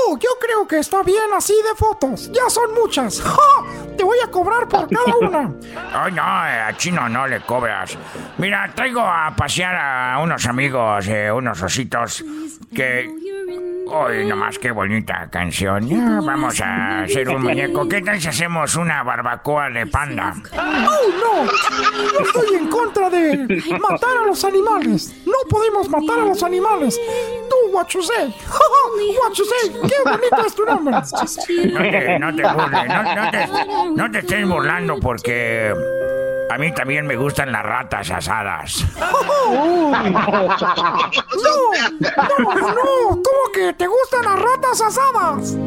Oh, 0.06 0.18
yo 0.18 0.30
creo 0.40 0.68
que 0.68 0.80
está 0.80 1.04
bien 1.04 1.34
así 1.36 1.54
de 1.54 1.76
fotos. 1.78 2.32
Ya 2.32 2.50
son 2.50 2.74
muchas. 2.74 3.22
¡Ja! 3.24 3.96
Te 3.98 4.04
voy 4.04 4.18
a 4.24 4.30
cobrar 4.30 4.68
por 4.68 4.88
cada 4.90 5.18
una. 5.22 5.54
Ay, 5.94 6.12
no, 6.12 6.24
a 6.24 6.74
chino 6.78 7.08
no 7.10 7.28
le 7.28 7.42
cobras. 7.42 7.98
Mira, 8.38 8.72
traigo 8.76 9.02
a 9.02 9.34
pasear 9.36 9.76
a 9.76 10.20
unos 10.20 10.46
amigos, 10.46 11.08
eh, 11.08 11.32
unos 11.32 11.62
ositos, 11.62 12.24
que... 12.74 13.24
Uy, 13.86 14.26
nomás 14.26 14.58
qué 14.58 14.72
bonita 14.72 15.28
canción. 15.30 15.88
Ya, 15.88 16.20
vamos 16.22 16.60
a 16.62 17.02
hacer 17.02 17.30
un 17.30 17.44
muñeco. 17.44 17.88
¿Qué 17.88 18.02
tal 18.02 18.20
si 18.20 18.30
hacemos 18.30 18.76
una 18.76 19.04
barbacoa 19.04 19.70
de 19.70 19.86
panda? 19.86 20.34
¡Oh, 20.54 21.44
no! 21.44 21.46
Yo 22.14 22.20
estoy 22.26 22.56
en 22.56 22.70
contra 22.70 23.10
de 23.10 23.62
matar 23.80 24.18
a 24.24 24.26
los 24.26 24.44
animales. 24.46 25.14
No 25.26 25.34
podemos 25.50 25.90
matar 25.90 26.20
a 26.22 26.26
los 26.26 26.42
animales. 26.42 27.00
Tú, 27.50 27.56
what 27.74 27.88
you 27.94 28.02
¡Qué 29.94 30.10
bonito 30.10 30.46
es 30.46 30.56
tu 30.56 30.66
nombre! 30.66 30.96
No 32.20 32.34
te, 32.36 32.44
burles, 32.54 32.88
no, 32.88 33.04
no 33.16 33.32
te, 33.32 33.48
no 33.96 34.12
te 34.12 34.20
estés 34.20 34.48
burlando 34.48 35.00
porque 35.00 35.74
a 36.50 36.58
mí 36.58 36.72
también 36.74 37.06
me 37.08 37.16
gustan 37.16 37.52
las 37.52 37.64
ratas 37.64 38.12
asadas. 38.12 38.86
No, 39.00 40.00
no, 42.40 42.60
no. 42.60 43.10
¿Cómo 43.10 43.52
que 43.54 43.74
te 43.74 43.88
gustan 43.88 44.26
las 44.26 44.40
ratas 44.40 44.82
asadas? 44.82 45.58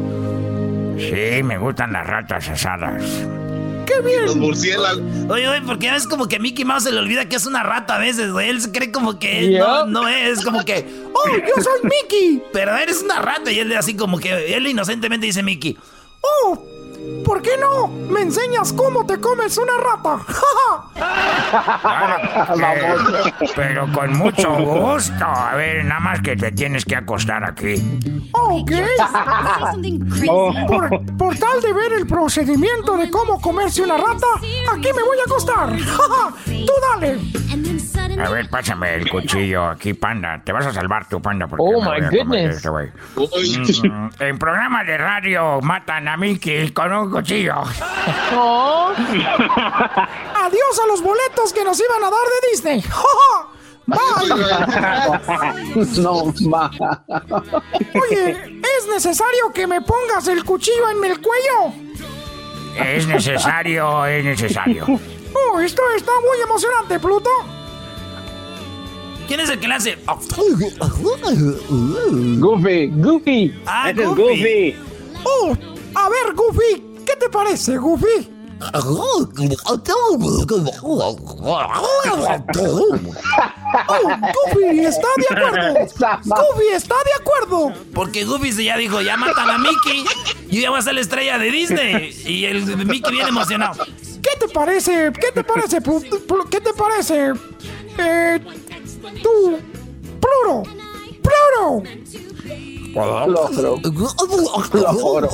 Sí, 0.98 1.42
me 1.42 1.58
gustan 1.58 1.92
las 1.92 2.06
ratas 2.06 2.48
asadas. 2.48 3.02
¡Qué 3.86 4.00
bien! 4.00 4.26
Los 4.26 4.36
murciélagos. 4.36 5.02
Oye, 5.28 5.48
oye, 5.48 5.62
porque 5.62 5.88
es 5.94 6.06
como 6.06 6.28
que 6.28 6.38
Mickey 6.38 6.64
Mouse 6.64 6.84
se 6.84 6.92
le 6.92 6.98
olvida 6.98 7.28
que 7.28 7.36
es 7.36 7.46
una 7.46 7.62
rata 7.62 7.96
a 7.96 7.98
veces, 7.98 8.32
güey. 8.32 8.48
Él 8.48 8.60
se 8.60 8.72
cree 8.72 8.90
como 8.90 9.18
que 9.18 9.58
no, 9.58 9.86
no 9.86 10.08
es, 10.08 10.44
como 10.44 10.64
que. 10.64 10.86
¡Oh, 11.14 11.28
yo 11.28 11.62
soy 11.62 11.80
Mickey! 11.82 12.42
Pero 12.52 12.76
eres 12.76 13.02
una 13.02 13.20
rata. 13.20 13.50
Y 13.50 13.60
él 13.60 13.74
así 13.76 13.94
como 13.94 14.18
que. 14.18 14.54
Él 14.54 14.66
inocentemente 14.66 15.26
dice 15.26 15.42
Mickey. 15.42 15.76
¡Oh! 16.20 16.75
¿Por 17.24 17.42
qué 17.42 17.50
no? 17.58 17.88
¿Me 17.88 18.20
enseñas 18.22 18.72
cómo 18.72 19.04
te 19.06 19.18
comes 19.20 19.58
una 19.58 19.72
rata? 19.78 20.18
¡Ja, 20.96 22.74
Eh, 22.74 23.32
pero 23.54 23.90
con 23.92 24.16
mucho 24.16 24.52
gusto. 24.56 25.24
A 25.24 25.54
ver, 25.56 25.84
nada 25.84 26.00
más 26.00 26.20
que 26.20 26.36
te 26.36 26.52
tienes 26.52 26.84
que 26.84 26.96
acostar 26.96 27.44
aquí. 27.44 27.74
Ok. 28.32 28.70
Por, 30.66 31.16
por 31.16 31.36
tal 31.38 31.60
de 31.60 31.72
ver 31.72 31.92
el 31.92 32.06
procedimiento 32.06 32.96
de 32.96 33.10
cómo 33.10 33.40
comerse 33.40 33.82
una 33.82 33.96
rata, 33.96 34.26
aquí 34.72 34.88
me 34.94 35.02
voy 35.02 35.18
a 35.18 35.22
acostar. 35.26 35.78
¡Ja, 35.78 36.02
ja! 36.02 36.32
Tú 36.44 36.72
dale. 36.92 37.18
A 38.24 38.30
ver, 38.30 38.48
pásame 38.48 38.94
el 38.94 39.10
cuchillo 39.10 39.66
aquí, 39.68 39.92
panda. 39.94 40.40
Te 40.42 40.52
vas 40.52 40.66
a 40.66 40.72
salvar 40.72 41.06
tu 41.08 41.20
panda 41.20 41.46
porque 41.46 41.62
Oh, 41.66 41.80
me 41.82 42.00
my 42.00 42.06
voy 42.08 42.20
a 42.20 42.24
goodness. 42.24 42.56
este 42.56 42.68
güey. 42.70 42.88
Mm, 43.16 43.86
mm, 43.88 44.10
En 44.20 44.38
programa 44.38 44.84
de 44.84 44.96
radio 44.98 45.60
matan 45.60 46.08
a 46.08 46.16
Mickey 46.16 46.70
con 46.70 46.92
un 46.92 47.05
cuchillo. 47.10 47.54
Adiós 50.36 50.78
a 50.82 50.86
los 50.86 51.02
boletos 51.02 51.52
que 51.52 51.64
nos 51.64 51.78
iban 51.80 52.04
a 52.04 52.10
dar 52.10 52.26
de 52.26 52.48
Disney. 52.50 52.84
¡Bye! 53.86 53.98
No, 56.02 56.32
ma. 56.48 56.70
Oye, 57.94 58.30
¿es 58.30 58.86
necesario 58.88 59.52
que 59.54 59.66
me 59.66 59.80
pongas 59.80 60.26
el 60.28 60.44
cuchillo 60.44 60.90
en 60.90 61.04
el 61.04 61.20
cuello? 61.20 61.72
Es 62.84 63.06
necesario, 63.06 64.04
es 64.06 64.24
necesario. 64.24 64.84
Oh, 65.34 65.60
esto 65.60 65.82
está 65.96 66.12
muy 66.20 66.40
emocionante, 66.42 66.98
Pluto. 66.98 67.30
¿Quién 69.28 69.40
es 69.40 69.50
el 69.50 69.58
que 69.60 69.68
le 69.68 69.74
hace? 69.74 69.98
Goofy, 72.38 72.86
Goofy. 72.88 73.62
Ah, 73.66 73.90
Ese 73.90 74.02
es 74.02 74.08
Goofy. 74.08 74.22
Goofy. 74.22 74.76
Oh, 75.24 75.56
a 75.94 76.08
ver, 76.08 76.34
Goofy, 76.34 76.84
¿qué 77.06 77.16
te 77.16 77.28
parece, 77.30 77.78
Goofy? 77.78 78.32
Oh, 83.88 84.08
Goofy 84.54 84.80
está 84.80 85.08
de 85.16 85.26
acuerdo. 85.36 85.74
Goofy 86.24 86.68
está 86.72 86.94
de 87.04 87.12
acuerdo. 87.20 87.72
Porque 87.94 88.24
Goofy 88.24 88.52
se 88.52 88.64
ya 88.64 88.76
dijo, 88.78 89.00
ya 89.02 89.16
matan 89.16 89.50
a 89.50 89.58
Mickey. 89.58 90.04
Yo 90.48 90.60
ya 90.60 90.70
voy 90.70 90.78
a 90.78 90.82
ser 90.82 90.94
la 90.94 91.00
estrella 91.02 91.38
de 91.38 91.50
Disney. 91.50 92.16
Y 92.24 92.44
el 92.46 92.64
Mickey 92.86 93.12
viene 93.12 93.28
emocionado. 93.28 93.84
¿Qué 93.84 94.30
te 94.40 94.48
parece? 94.48 95.12
¿Qué 95.20 95.32
te 95.32 95.44
parece? 95.44 95.78
¿Qué 96.50 96.60
te 96.60 96.72
parece? 96.72 97.32
Eh, 97.98 98.40
tú, 99.22 99.58
Pluro, 100.20 100.62
Pluro. 101.22 101.82
Logro. 102.96 103.78
Logro. 104.72 105.28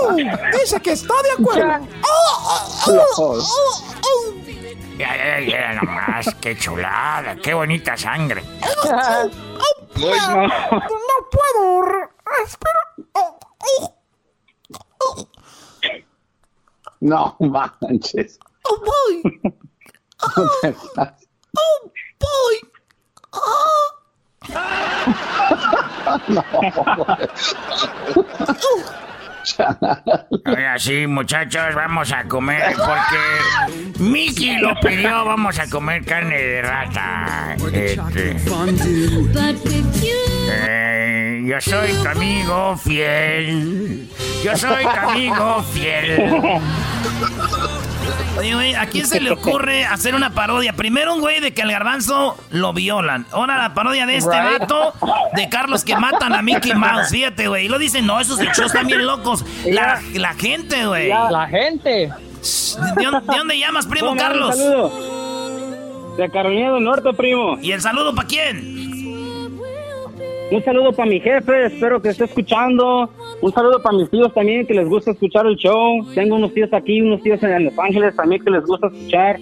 Oh, 0.00 0.16
dice 0.52 0.80
que 0.80 0.92
está 0.92 1.14
de 1.22 1.30
acuerdo. 1.32 1.86
Oh, 2.02 2.88
oh, 2.88 2.88
oh, 2.88 3.12
oh, 3.18 3.42
oh. 4.06 4.34
Ya, 4.98 5.16
ya, 5.16 5.40
ya, 5.40 5.74
nomás. 5.74 6.34
Qué 6.40 6.56
chulada, 6.56 7.36
qué 7.36 7.52
bonita 7.52 7.96
sangre. 7.96 8.42
No, 9.94 10.46
no 10.46 11.28
puedo. 11.30 12.10
Espera. 12.42 12.82
Oh, 13.14 13.38
oh, 13.60 13.94
oh. 15.00 15.28
No 17.00 17.36
manches. 17.40 18.38
Oh, 18.64 18.78
boy. 18.78 19.40
No 20.36 20.48
te 20.62 20.72
pases. 20.94 21.28
Oh, 21.58 21.90
boy. 22.20 22.72
No. 26.28 26.44
Ahora 30.44 30.78
sí, 30.78 31.06
muchachos, 31.06 31.74
vamos 31.74 32.12
a 32.12 32.24
comer 32.24 32.74
porque 32.76 34.02
Mickey 34.02 34.58
lo 34.58 34.74
pidió. 34.80 35.24
Vamos 35.24 35.58
a 35.58 35.68
comer 35.68 36.04
carne 36.04 36.36
de 36.36 36.62
rata. 36.62 37.56
Este, 37.72 38.36
eh, 40.48 41.42
yo 41.44 41.60
soy 41.60 41.92
tu 41.92 42.08
amigo 42.08 42.76
fiel. 42.76 44.08
Yo 44.44 44.56
soy 44.56 44.84
tu 44.84 45.10
amigo 45.10 45.62
fiel. 45.72 46.60
Oye, 48.38 48.54
güey, 48.54 48.74
¿a 48.74 48.86
quién 48.86 49.06
se 49.06 49.20
le 49.20 49.30
ocurre 49.32 49.84
hacer 49.84 50.14
una 50.14 50.30
parodia? 50.30 50.72
Primero 50.72 51.14
un 51.14 51.20
güey 51.20 51.40
de 51.40 51.52
que 51.52 51.62
al 51.62 51.70
garbanzo 51.70 52.36
lo 52.50 52.72
violan. 52.72 53.26
Ahora 53.32 53.56
la 53.58 53.74
parodia 53.74 54.06
de 54.06 54.16
este 54.16 54.30
Right. 54.40 54.60
vato 54.60 54.92
de 55.34 55.48
Carlos 55.48 55.84
que 55.84 55.96
matan 55.96 56.32
a 56.34 56.42
Mickey 56.42 56.74
Mouse. 56.74 57.10
Fíjate, 57.10 57.48
güey. 57.48 57.66
Y 57.66 57.68
lo 57.68 57.78
dicen, 57.78 58.06
no, 58.06 58.18
esos 58.20 58.38
shows 58.40 58.58
están 58.66 58.86
bien 58.86 59.04
locos. 59.06 59.44
La, 59.66 60.00
la 60.14 60.34
gente, 60.34 60.86
güey. 60.86 61.08
La 61.08 61.46
gente. 61.48 61.90
¿De, 62.96 63.04
dónde- 63.04 63.32
de 63.32 63.38
dónde 63.38 63.58
llamas, 63.58 63.86
primo 63.86 64.16
Carlos? 64.16 64.56
Un 64.56 64.62
saludo. 64.62 66.16
De 66.16 66.28
Carolina 66.30 66.72
del 66.74 66.84
Norte, 66.84 67.12
primo. 67.14 67.56
¿Y 67.62 67.72
el 67.72 67.80
saludo 67.80 68.14
para 68.14 68.26
quién? 68.28 68.82
Un 70.50 70.62
saludo 70.64 70.92
para 70.92 71.08
mi 71.08 71.18
jefe, 71.20 71.66
espero 71.66 72.02
que 72.02 72.10
esté 72.10 72.24
escuchando. 72.24 73.10
Un 73.42 73.52
saludo 73.52 73.82
para 73.82 73.96
mis 73.96 74.08
tíos 74.08 74.32
también 74.32 74.64
que 74.64 74.72
les 74.72 74.88
gusta 74.88 75.10
escuchar 75.10 75.46
el 75.46 75.56
show. 75.56 76.06
Tengo 76.14 76.36
unos 76.36 76.54
tíos 76.54 76.72
aquí, 76.72 77.02
unos 77.02 77.20
tíos 77.22 77.42
en 77.42 77.64
Los 77.64 77.76
Ángeles 77.76 78.14
también 78.14 78.42
que 78.42 78.50
les 78.50 78.64
gusta 78.64 78.86
escuchar. 78.86 79.40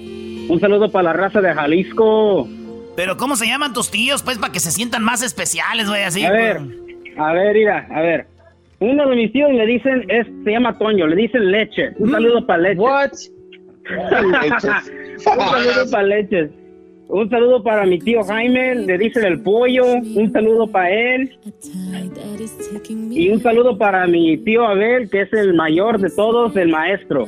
Un 0.48 0.58
saludo 0.58 0.90
para 0.90 1.02
la 1.04 1.12
raza 1.12 1.42
de 1.42 1.52
Jalisco. 1.52 2.48
Pero 2.96 3.18
¿cómo 3.18 3.36
se 3.36 3.46
llaman 3.46 3.74
tus 3.74 3.90
tíos? 3.90 4.22
Pues 4.22 4.38
para 4.38 4.54
que 4.54 4.58
se 4.58 4.70
sientan 4.70 5.04
más 5.04 5.22
especiales, 5.22 5.86
güey, 5.86 6.02
así. 6.02 6.24
A 6.24 6.32
ver, 6.32 6.60
a 7.18 7.32
ver, 7.34 7.54
mira, 7.54 7.86
a 7.90 8.00
ver. 8.00 8.26
Uno 8.78 9.06
de 9.06 9.16
mis 9.16 9.32
tíos 9.32 9.52
le 9.52 9.66
dicen, 9.66 10.06
es, 10.08 10.26
se 10.44 10.50
llama 10.50 10.78
Toño, 10.78 11.06
le 11.06 11.16
dicen 11.16 11.50
leche. 11.50 11.90
Un 11.98 12.10
saludo 12.10 12.46
para 12.46 12.62
leche. 12.62 12.80
What? 12.80 13.10
Un 15.20 15.20
saludo 15.20 15.90
para 15.90 16.02
leches. 16.04 16.50
Un 17.12 17.28
saludo 17.28 17.62
para 17.62 17.84
mi 17.86 17.98
tío 17.98 18.22
Jaime, 18.22 18.76
le 18.76 18.96
dicen 18.96 19.24
el 19.24 19.42
pollo. 19.42 19.84
Un 19.84 20.30
saludo 20.32 20.68
para 20.68 20.90
él. 20.90 21.38
Y 23.10 23.28
un 23.30 23.42
saludo 23.42 23.76
para 23.76 24.06
mi 24.06 24.38
tío 24.38 24.64
Abel, 24.66 25.10
que 25.10 25.22
es 25.22 25.32
el 25.32 25.54
mayor 25.54 25.98
de 25.98 26.08
todos, 26.10 26.54
el 26.56 26.68
maestro. 26.68 27.26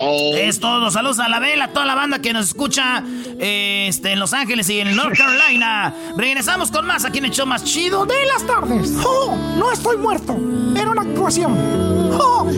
Es 0.00 0.58
todo. 0.58 0.90
Saludos 0.90 1.20
a 1.20 1.28
la 1.28 1.38
vela, 1.38 1.66
a 1.66 1.68
toda 1.68 1.86
la 1.86 1.94
banda 1.94 2.20
que 2.20 2.32
nos 2.32 2.46
escucha 2.48 3.04
eh, 3.38 3.86
este, 3.88 4.12
en 4.12 4.18
Los 4.18 4.32
Ángeles 4.32 4.68
y 4.68 4.80
en 4.80 4.96
North 4.96 5.16
Carolina. 5.16 5.94
Regresamos 6.16 6.72
con 6.72 6.86
más 6.86 7.04
aquí 7.04 7.18
en 7.18 7.26
el 7.26 7.30
show 7.30 7.46
más 7.46 7.62
chido 7.64 8.04
de 8.04 8.26
las 8.26 8.44
tardes. 8.44 8.96
¡Oh! 9.06 9.36
No 9.56 9.70
estoy 9.70 9.96
muerto. 9.96 10.36
Era 10.76 10.90
una 10.90 11.02
actuación. 11.02 11.56
¡Oh! 12.18 12.50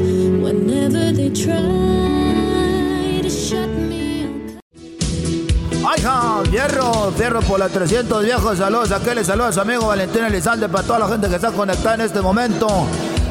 ¡Ay, 5.88 6.02
ja! 6.02 6.42
Fierro, 6.50 7.12
fierro 7.12 7.40
por 7.42 7.60
la 7.60 7.68
300 7.68 8.24
viejos. 8.24 8.58
Saludos 8.58 8.90
a 8.90 8.96
aquel, 8.96 9.24
saludos 9.24 9.50
a 9.50 9.52
su 9.52 9.60
amigo 9.60 9.86
Valentín 9.86 10.24
Elizalde 10.24 10.68
para 10.68 10.84
toda 10.84 10.98
la 10.98 11.08
gente 11.08 11.28
que 11.28 11.36
está 11.36 11.52
conectada 11.52 11.94
en 11.94 12.00
este 12.00 12.20
momento. 12.20 12.66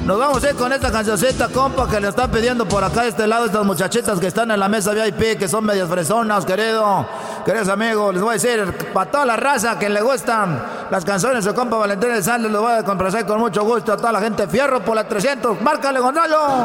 Nos 0.06 0.18
vamos 0.18 0.42
a 0.42 0.52
ir 0.52 0.56
con 0.56 0.72
esta 0.72 0.90
cancioncita, 0.90 1.50
compa, 1.50 1.90
que 1.90 2.00
le 2.00 2.08
están 2.08 2.32
pidiendo 2.32 2.66
por 2.66 2.82
acá 2.82 3.02
de 3.02 3.10
este 3.10 3.28
lado 3.28 3.46
estas 3.46 3.66
muchachitas 3.66 4.20
que 4.20 4.28
están 4.28 4.52
en 4.52 4.60
la 4.60 4.70
mesa 4.70 4.94
VIP, 4.94 5.38
que 5.38 5.50
son 5.50 5.66
medias 5.66 5.90
fresonas, 5.90 6.46
querido. 6.46 7.06
Queridos 7.44 7.68
amigos, 7.68 8.14
les 8.14 8.24
voy 8.24 8.30
a 8.30 8.34
decir, 8.34 8.74
para 8.94 9.12
toda 9.12 9.26
la 9.26 9.36
raza 9.36 9.78
que 9.78 9.90
le 9.90 10.02
gustan 10.02 10.64
las 10.92 11.04
canciones 11.04 11.44
de 11.44 11.54
compa 11.54 11.76
Valentín 11.76 12.12
Elizalde, 12.12 12.48
los 12.48 12.62
voy 12.62 12.72
a 12.72 12.84
complacer 12.84 13.26
con 13.26 13.40
mucho 13.40 13.66
gusto 13.66 13.92
a 13.92 13.98
toda 13.98 14.14
la 14.14 14.22
gente. 14.22 14.48
Fierro 14.48 14.80
por 14.80 14.96
la 14.96 15.06
300. 15.06 15.60
¡Márcale, 15.60 16.00
Gonzalo! 16.00 16.38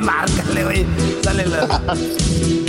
Márcale, 0.00 0.64
güey. 0.64 0.86
Sale 1.22 1.46
la... 1.46 1.68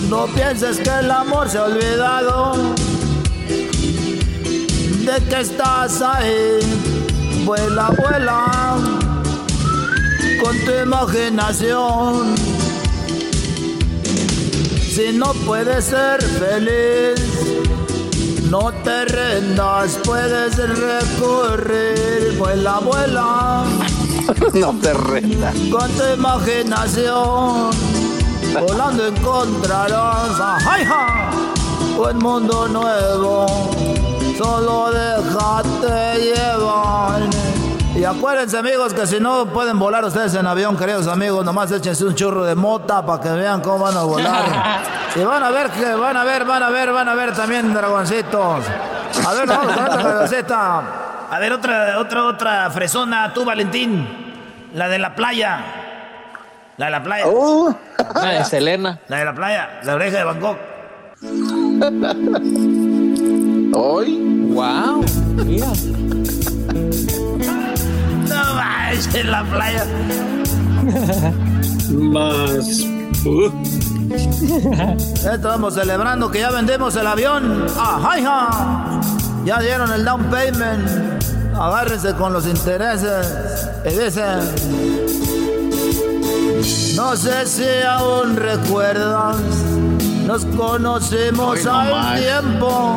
Cuando 0.00 0.26
pienses 0.34 0.78
que 0.78 0.88
el 0.88 1.10
amor 1.10 1.48
se 1.48 1.58
ha 1.58 1.64
olvidado 1.64 2.74
de 5.04 5.24
que 5.28 5.40
estás 5.40 6.00
ahí, 6.00 6.58
vuela, 7.44 7.90
vuela 7.90 8.78
con 10.42 10.58
tu 10.64 10.70
imaginación. 10.82 12.34
Si 14.90 15.12
no 15.12 15.34
puedes 15.46 15.84
ser 15.84 16.22
feliz, 16.22 17.20
no 18.50 18.72
te 18.82 19.04
rendas, 19.04 19.98
puedes 20.02 20.56
recorrer, 20.56 22.36
vuela, 22.38 22.78
vuela. 22.78 23.64
no 24.54 24.74
te 24.80 24.94
rendas. 24.94 25.54
Con 25.70 25.90
tu 25.92 26.04
imaginación, 26.14 27.70
volando 28.58 29.06
encontrarás 29.06 30.40
¡ay, 30.66 30.84
ja! 30.84 31.30
un 32.08 32.18
mundo 32.18 32.66
nuevo. 32.68 33.46
Solo 34.38 34.90
déjate 34.90 36.18
llevar. 36.18 37.22
Y 37.94 38.04
acuérdense 38.04 38.56
amigos 38.56 38.94
que 38.94 39.06
si 39.06 39.20
no 39.20 39.46
pueden 39.46 39.78
volar 39.78 40.04
ustedes 40.04 40.34
en 40.34 40.46
avión, 40.46 40.76
queridos 40.76 41.06
amigos, 41.08 41.44
nomás 41.44 41.70
échense 41.72 42.04
un 42.04 42.14
churro 42.14 42.44
de 42.44 42.54
mota 42.54 43.04
para 43.04 43.22
que 43.22 43.28
vean 43.30 43.60
cómo 43.60 43.80
van 43.80 43.96
a 43.96 44.02
volar. 44.02 44.44
y 45.16 45.20
van 45.20 45.42
a 45.42 45.50
ver 45.50 45.70
que 45.70 45.94
van 45.94 46.16
a 46.16 46.24
ver, 46.24 46.44
van 46.44 46.62
a 46.62 46.70
ver, 46.70 46.92
van 46.92 47.08
a 47.08 47.14
ver 47.14 47.34
también 47.34 47.74
dragoncitos. 47.74 48.64
A 49.26 49.34
ver, 49.34 49.46
vamos 49.46 49.76
con 49.76 49.84
otra. 49.84 50.82
A 51.30 51.38
ver, 51.38 51.52
otra, 51.52 51.98
otra, 51.98 52.24
otra 52.24 52.70
fresona, 52.70 53.32
tú, 53.34 53.44
Valentín. 53.44 54.08
La 54.74 54.88
de 54.88 54.98
la 54.98 55.14
playa. 55.14 55.89
La 56.80 56.86
de 56.86 56.92
la 56.92 57.02
playa. 57.02 57.26
La 58.14 58.30
de 58.38 58.44
Selena. 58.46 58.98
La 59.08 59.18
de 59.18 59.24
la 59.26 59.34
playa, 59.34 59.80
la 59.82 59.96
oreja 59.96 60.16
de 60.16 60.24
Bangkok. 60.24 60.56
¿Hoy? 63.74 64.48
¡Wow! 64.50 65.04
Mira. 65.44 65.66
No 68.30 68.54
vayas 68.54 69.14
en 69.14 69.30
la 69.30 69.44
playa. 69.44 69.84
Más. 71.92 72.86
Estamos 75.34 75.74
celebrando 75.74 76.30
que 76.30 76.38
ya 76.38 76.50
vendemos 76.50 76.96
el 76.96 77.06
avión. 77.06 77.66
¡Ajá, 77.78 78.18
hija! 78.18 79.00
Ya 79.44 79.60
dieron 79.60 79.92
el 79.92 80.02
down 80.02 80.24
payment. 80.30 80.88
Agárrense 81.54 82.14
con 82.14 82.32
los 82.32 82.46
intereses. 82.46 83.68
Y 83.84 83.90
dicen. 83.98 85.39
No 86.96 87.16
sé 87.16 87.46
si 87.46 87.64
aún 87.86 88.36
recuerdas. 88.36 89.36
Nos 90.26 90.44
conocimos 90.46 91.58
Hoy 91.58 91.64
no 91.64 91.74
al 91.74 91.90
más. 91.90 92.20
tiempo. 92.20 92.96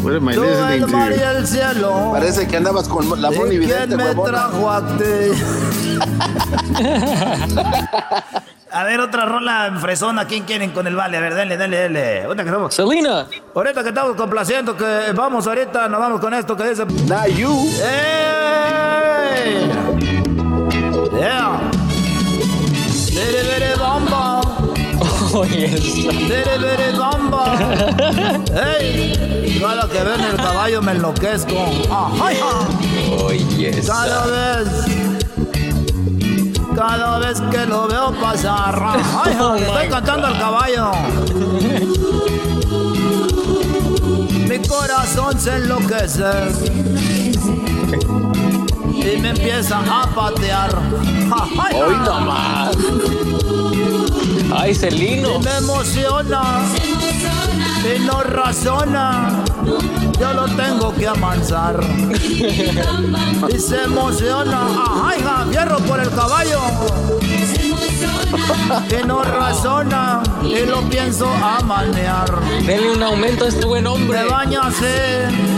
I 0.00 0.34
Tú, 0.34 0.42
listening 0.42 0.82
el 0.82 0.86
mar 0.88 1.12
y 1.12 1.20
el 1.20 1.46
cielo. 1.46 2.10
Parece 2.12 2.46
que 2.48 2.56
andabas 2.56 2.88
con 2.88 3.20
la 3.20 3.30
¿Y 3.32 3.36
Bonnie 3.36 3.58
quién 3.58 3.96
me 3.96 4.04
huevona. 4.04 4.30
trajo 4.30 4.70
a 4.70 4.80
ti? 4.96 5.04
A 8.70 8.84
ver, 8.84 9.00
otra 9.00 9.24
rola 9.24 9.74
fresona. 9.80 10.26
¿Quién 10.26 10.44
quieren 10.44 10.70
con 10.72 10.86
el 10.86 10.94
vale? 10.94 11.16
A 11.16 11.20
ver, 11.20 11.34
dale, 11.34 11.56
dale, 11.56 11.80
dale. 11.80 12.24
Ahorita 12.24 12.42
que 12.44 12.48
estamos. 12.50 12.74
Selena. 12.74 13.26
Ahorita 13.54 13.82
que 13.82 13.88
estamos 13.88 14.14
complaciendo, 14.16 14.76
que 14.76 15.12
vamos 15.14 15.46
ahorita, 15.46 15.88
nos 15.88 15.98
vamos 16.00 16.20
con 16.20 16.34
esto 16.34 16.54
que 16.56 16.68
dice. 16.68 16.84
you. 17.34 17.66
¡Ey! 17.82 19.70
Yeah. 21.18 21.67
Oh. 25.30 25.44
Cada 29.60 29.88
que 29.92 30.02
ven 30.02 30.20
el 30.20 30.36
caballo 30.36 30.82
me 30.82 30.92
enloquezco. 30.92 31.54
Oh, 31.90 33.32
yes. 33.56 33.86
Cada 33.86 34.26
vez. 34.26 34.68
Cada 36.74 37.18
vez 37.18 37.40
que 37.50 37.66
lo 37.66 37.86
veo 37.88 38.12
pasar. 38.20 38.80
¡Ay, 38.82 39.36
Oh, 39.40 39.54
estoy 39.54 39.88
cantando 39.88 40.26
al 40.28 40.38
caballo! 40.38 40.92
Mi 44.48 44.58
corazón 44.66 45.38
se 45.38 45.56
enloquece. 45.56 47.27
Y 49.00 49.16
me 49.20 49.30
empieza 49.30 49.78
a 49.78 50.06
patear. 50.08 50.70
¡Ay, 51.58 51.76
Hoy 51.76 51.96
nomás. 52.04 52.76
Ay, 54.54 54.74
Celino. 54.74 55.36
Y 55.36 55.44
me 55.44 55.56
emociona. 55.56 56.42
Y 57.84 58.00
no 58.00 58.22
razona. 58.22 59.44
Yo 60.18 60.32
lo 60.32 60.46
tengo 60.46 60.94
que 60.94 61.06
amansar. 61.06 61.80
Y 63.48 63.58
se 63.58 63.84
emociona. 63.84 64.66
¡Ay, 65.04 65.22
ja! 65.22 65.46
¡Fierro 65.48 65.78
por 65.78 66.00
el 66.00 66.10
caballo! 66.10 66.60
Y 68.90 69.06
no 69.06 69.22
razona. 69.22 70.22
Y 70.42 70.66
lo 70.66 70.82
pienso 70.88 71.28
a 71.28 71.60
manear. 71.60 72.40
Denle 72.66 72.92
un 72.92 73.02
aumento 73.02 73.44
a 73.44 73.48
este 73.48 73.64
buen 73.64 73.86
hombre. 73.86 74.24
Bañase. 74.24 75.57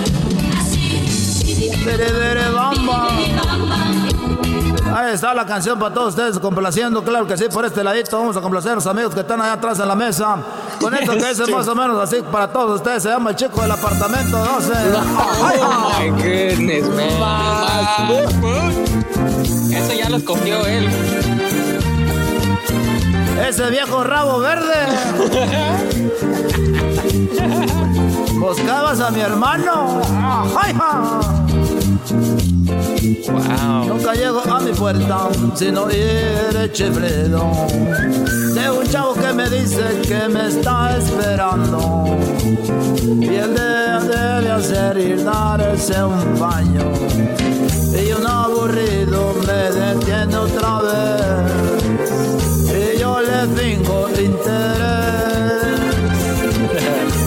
Ahí 4.94 5.14
está 5.14 5.32
la 5.34 5.46
canción 5.46 5.78
para 5.78 5.94
todos 5.94 6.08
ustedes, 6.08 6.38
complaciendo, 6.38 7.04
claro 7.04 7.26
que 7.26 7.36
sí, 7.36 7.44
por 7.52 7.64
este 7.64 7.84
ladito. 7.84 8.18
Vamos 8.18 8.36
a 8.36 8.40
complacer 8.40 8.72
a 8.72 8.74
los 8.76 8.86
amigos 8.86 9.14
que 9.14 9.20
están 9.20 9.40
allá 9.40 9.52
atrás 9.52 9.78
en 9.78 9.86
la 9.88 9.94
mesa. 9.94 10.38
Con 10.80 10.92
esto 10.94 11.12
que 11.12 11.30
es 11.30 11.48
más 11.48 11.68
o 11.68 11.74
menos 11.74 12.02
así 12.02 12.22
para 12.30 12.48
todos 12.48 12.76
ustedes. 12.76 13.04
Se 13.04 13.08
llama 13.08 13.30
el 13.30 13.36
chico 13.36 13.62
del 13.62 13.70
apartamento 13.70 14.36
12. 14.36 14.72
Ay, 15.44 15.58
Oh 15.60 15.92
my 16.00 16.10
goodness, 16.10 16.88
man. 16.88 17.10
Eso 19.72 19.92
ya 19.94 20.08
lo 20.10 20.16
escogió 20.16 20.66
él. 20.66 20.88
Ese 23.48 23.70
viejo 23.70 24.02
rabo 24.04 24.40
verde. 24.40 24.86
Buscabas 28.34 29.00
a 29.00 29.10
mi 29.10 29.20
hermano. 29.20 30.00
Ay, 30.60 30.74
ja. 30.74 31.49
Nunca 33.86 34.14
llego 34.14 34.40
a 34.40 34.60
mi 34.60 34.72
puerta 34.72 35.28
sin 35.54 35.76
oír 35.76 36.70
chiflido. 36.72 37.50
De 38.54 38.70
un 38.70 38.86
chavo 38.88 39.14
que 39.14 39.32
me 39.32 39.48
dice 39.48 40.00
que 40.06 40.28
me 40.28 40.48
está 40.48 40.96
esperando. 40.96 42.18
Y 43.20 43.26
él 43.26 43.54
debe, 43.54 44.16
debe 44.16 44.50
hacer 44.50 44.98
ir 44.98 45.24
darse 45.24 46.02
un 46.02 46.38
baño. 46.38 46.92
Y 47.92 48.12
un 48.12 48.26
aburrido 48.26 49.34
me 49.46 49.70
detiene 49.70 50.36
otra 50.36 50.80
vez. 50.80 51.84
Y 52.72 52.98
yo 52.98 53.20
le 53.20 53.46
fingo 53.56 54.08
interés. 54.08 55.00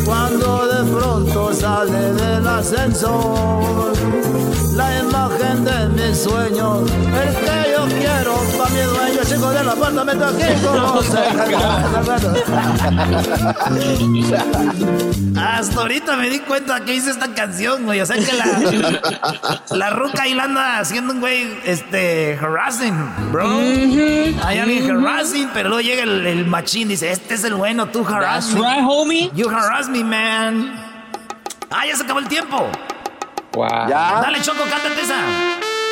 Cuando 0.05 0.67
de 0.67 0.91
pronto 0.91 1.53
sale 1.53 2.13
del 2.13 2.47
ascensor 2.47 3.92
la 4.75 4.99
imagen 4.99 5.63
de 5.65 5.87
mis 5.89 6.23
sueños, 6.23 6.89
el 6.91 7.35
que 7.35 7.71
yo 7.71 7.85
quiero 7.99 8.35
para 8.57 8.69
mi 8.71 8.81
dueño, 8.81 9.23
chico 9.23 9.49
del 9.51 9.69
apartamento 9.69 10.25
aquí 10.25 10.43
Hasta 15.37 15.81
ahorita 15.81 16.15
me 16.17 16.29
di 16.29 16.39
cuenta 16.39 16.83
que 16.83 16.95
hice 16.95 17.11
esta 17.11 17.33
canción, 17.33 17.85
güey. 17.85 18.01
O 18.01 18.05
sea 18.05 18.17
que 18.17 18.33
la, 18.33 18.99
la 19.71 19.89
ruca 19.91 20.23
ahí 20.23 20.33
la 20.33 20.43
anda 20.43 20.79
haciendo 20.79 21.13
un 21.13 21.19
güey, 21.19 21.47
este, 21.65 22.37
harassing, 22.39 22.93
bro. 23.31 23.47
Hay 24.43 24.57
alguien 24.59 24.89
harassing, 24.89 25.49
pero 25.53 25.69
luego 25.69 25.81
llega 25.81 26.03
el, 26.03 26.25
el 26.25 26.45
machín 26.45 26.87
y 26.87 26.91
dice, 26.91 27.11
este 27.11 27.35
es 27.35 27.43
el 27.43 27.55
bueno, 27.55 27.87
tú 27.87 28.05
harass 28.05 28.47
That's 28.47 28.59
me. 28.59 28.61
right, 28.61 28.83
homie. 28.87 29.31
You 29.35 29.49
harass 29.49 29.89
me, 29.89 30.03
man. 30.03 30.73
Ah, 31.69 31.85
ya 31.87 31.95
se 31.95 32.03
acabó 32.03 32.19
el 32.19 32.27
tiempo. 32.27 32.69
Wow. 33.53 33.87
Ya. 33.87 34.19
Dale, 34.21 34.41
Choco, 34.41 34.63
cántate 34.69 35.01
esa. 35.01 35.15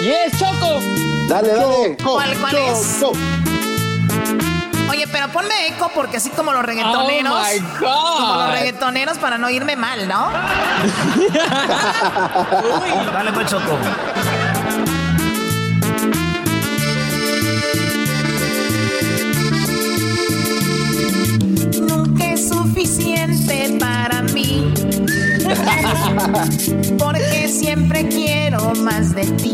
Yes, 0.01 0.37
Choco. 0.39 0.79
Dale, 1.27 1.49
dale. 1.49 1.97
¿Cuál, 2.03 2.35
cuál 2.39 2.55
es? 2.55 3.01
Oye, 3.03 3.19
Oye, 4.89 5.07
pero 5.07 5.27
ponme 5.29 5.67
eco 5.67 5.89
porque 5.93 6.17
así 6.17 6.29
como 6.31 6.51
los 6.51 6.63
reggaetoneros. 6.65 7.33
Oh, 7.33 7.43
my 7.53 7.59
God. 7.79 8.17
Como 8.17 8.35
los 8.35 8.51
reggaetoneros 8.51 9.17
para 9.19 9.37
no 9.37 9.49
irme 9.49 9.75
mal, 9.75 10.07
¿no? 10.07 10.29
Dale, 13.13 13.31
pues, 13.31 13.47
Choco. 13.49 13.77
Nunca 21.79 22.25
es 22.25 22.49
suficiente 22.49 23.77
para 23.79 24.21
mí. 24.23 24.73
Porque 26.97 27.47
siempre 27.47 28.07
quiero 28.07 28.73
más 28.75 29.13
de 29.13 29.23
ti. 29.23 29.53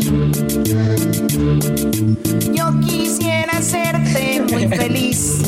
Yo 2.52 2.80
quisiera 2.80 3.58
hacerte 3.58 4.42
muy 4.50 4.68
feliz. 4.68 5.42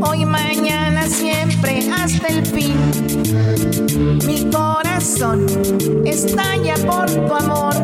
Hoy, 0.00 0.24
mañana, 0.24 1.06
siempre, 1.06 1.90
hasta 1.90 2.28
el 2.28 2.44
fin. 2.46 2.76
Mi 4.26 4.44
corazón 4.50 5.46
estalla 6.04 6.74
por 6.86 7.10
tu 7.10 7.34
amor. 7.34 7.74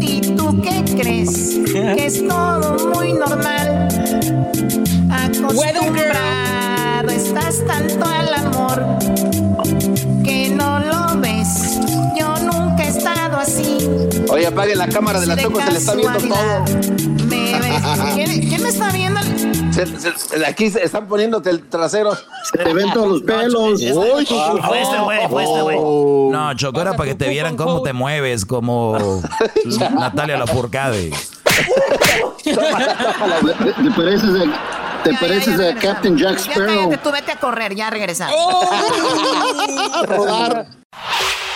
¿Y 0.00 0.20
tú 0.36 0.60
qué 0.62 0.84
crees? 0.96 1.58
Que 1.72 2.06
es 2.06 2.26
todo 2.26 2.94
muy 2.94 3.12
normal. 3.12 3.88
Acostumbrado 5.10 6.71
estás 7.52 7.66
tanto 7.88 8.06
al 8.06 8.32
amor 8.34 8.82
que 10.24 10.48
no 10.54 10.78
lo 10.80 11.20
ves. 11.20 11.78
Yo 12.18 12.34
nunca 12.38 12.84
he 12.84 12.88
estado 12.88 13.36
así. 13.38 13.76
Oye, 14.30 14.46
apague 14.46 14.74
la 14.74 14.88
cámara 14.88 15.20
de 15.20 15.26
la 15.26 15.36
Choco, 15.36 15.60
se 15.60 15.70
le 15.72 15.78
está 15.78 15.94
viendo 15.94 16.18
todo. 16.18 16.64
Me. 17.28 17.52
¿Quién, 18.14 18.48
quién 18.48 18.62
me 18.62 18.68
está 18.68 18.90
viendo? 18.90 19.20
Se- 19.72 19.86
se- 19.86 20.46
aquí 20.46 20.70
se 20.70 20.82
están 20.84 21.06
poniéndote 21.06 21.50
el 21.50 21.68
trasero. 21.68 22.16
Te 22.52 22.72
ven 22.72 22.90
todos 22.92 23.08
los 23.08 23.22
pelos. 23.22 23.80
Uy. 23.80 24.26
Fue 24.66 24.82
este 24.82 24.98
güey, 24.98 25.28
fue 25.28 25.44
este 25.44 25.62
güey. 25.62 25.78
No, 26.30 26.54
Choco, 26.54 26.80
era 26.80 26.94
para 26.94 27.10
que 27.10 27.14
te 27.14 27.28
vieran 27.28 27.56
cómo 27.56 27.82
te 27.82 27.92
mueves, 27.92 28.44
como 28.46 28.96
Natalia 29.98 30.38
Lafourcade. 30.38 31.10
Te, 32.44 32.54
pareces 33.96 34.30
a, 34.30 34.81
te 35.02 35.14
pareces 35.14 35.60
a 35.60 35.74
Captain 35.78 36.16
Jack 36.16 36.38
Ya 36.38 36.52
Sparrow. 36.52 36.66
cállate, 36.88 36.98
tú 36.98 37.12
vete 37.12 37.32
a 37.32 37.36
correr, 37.36 37.74
ya 37.74 37.90
regresamos. 37.90 38.34
Rodar. 40.06 40.66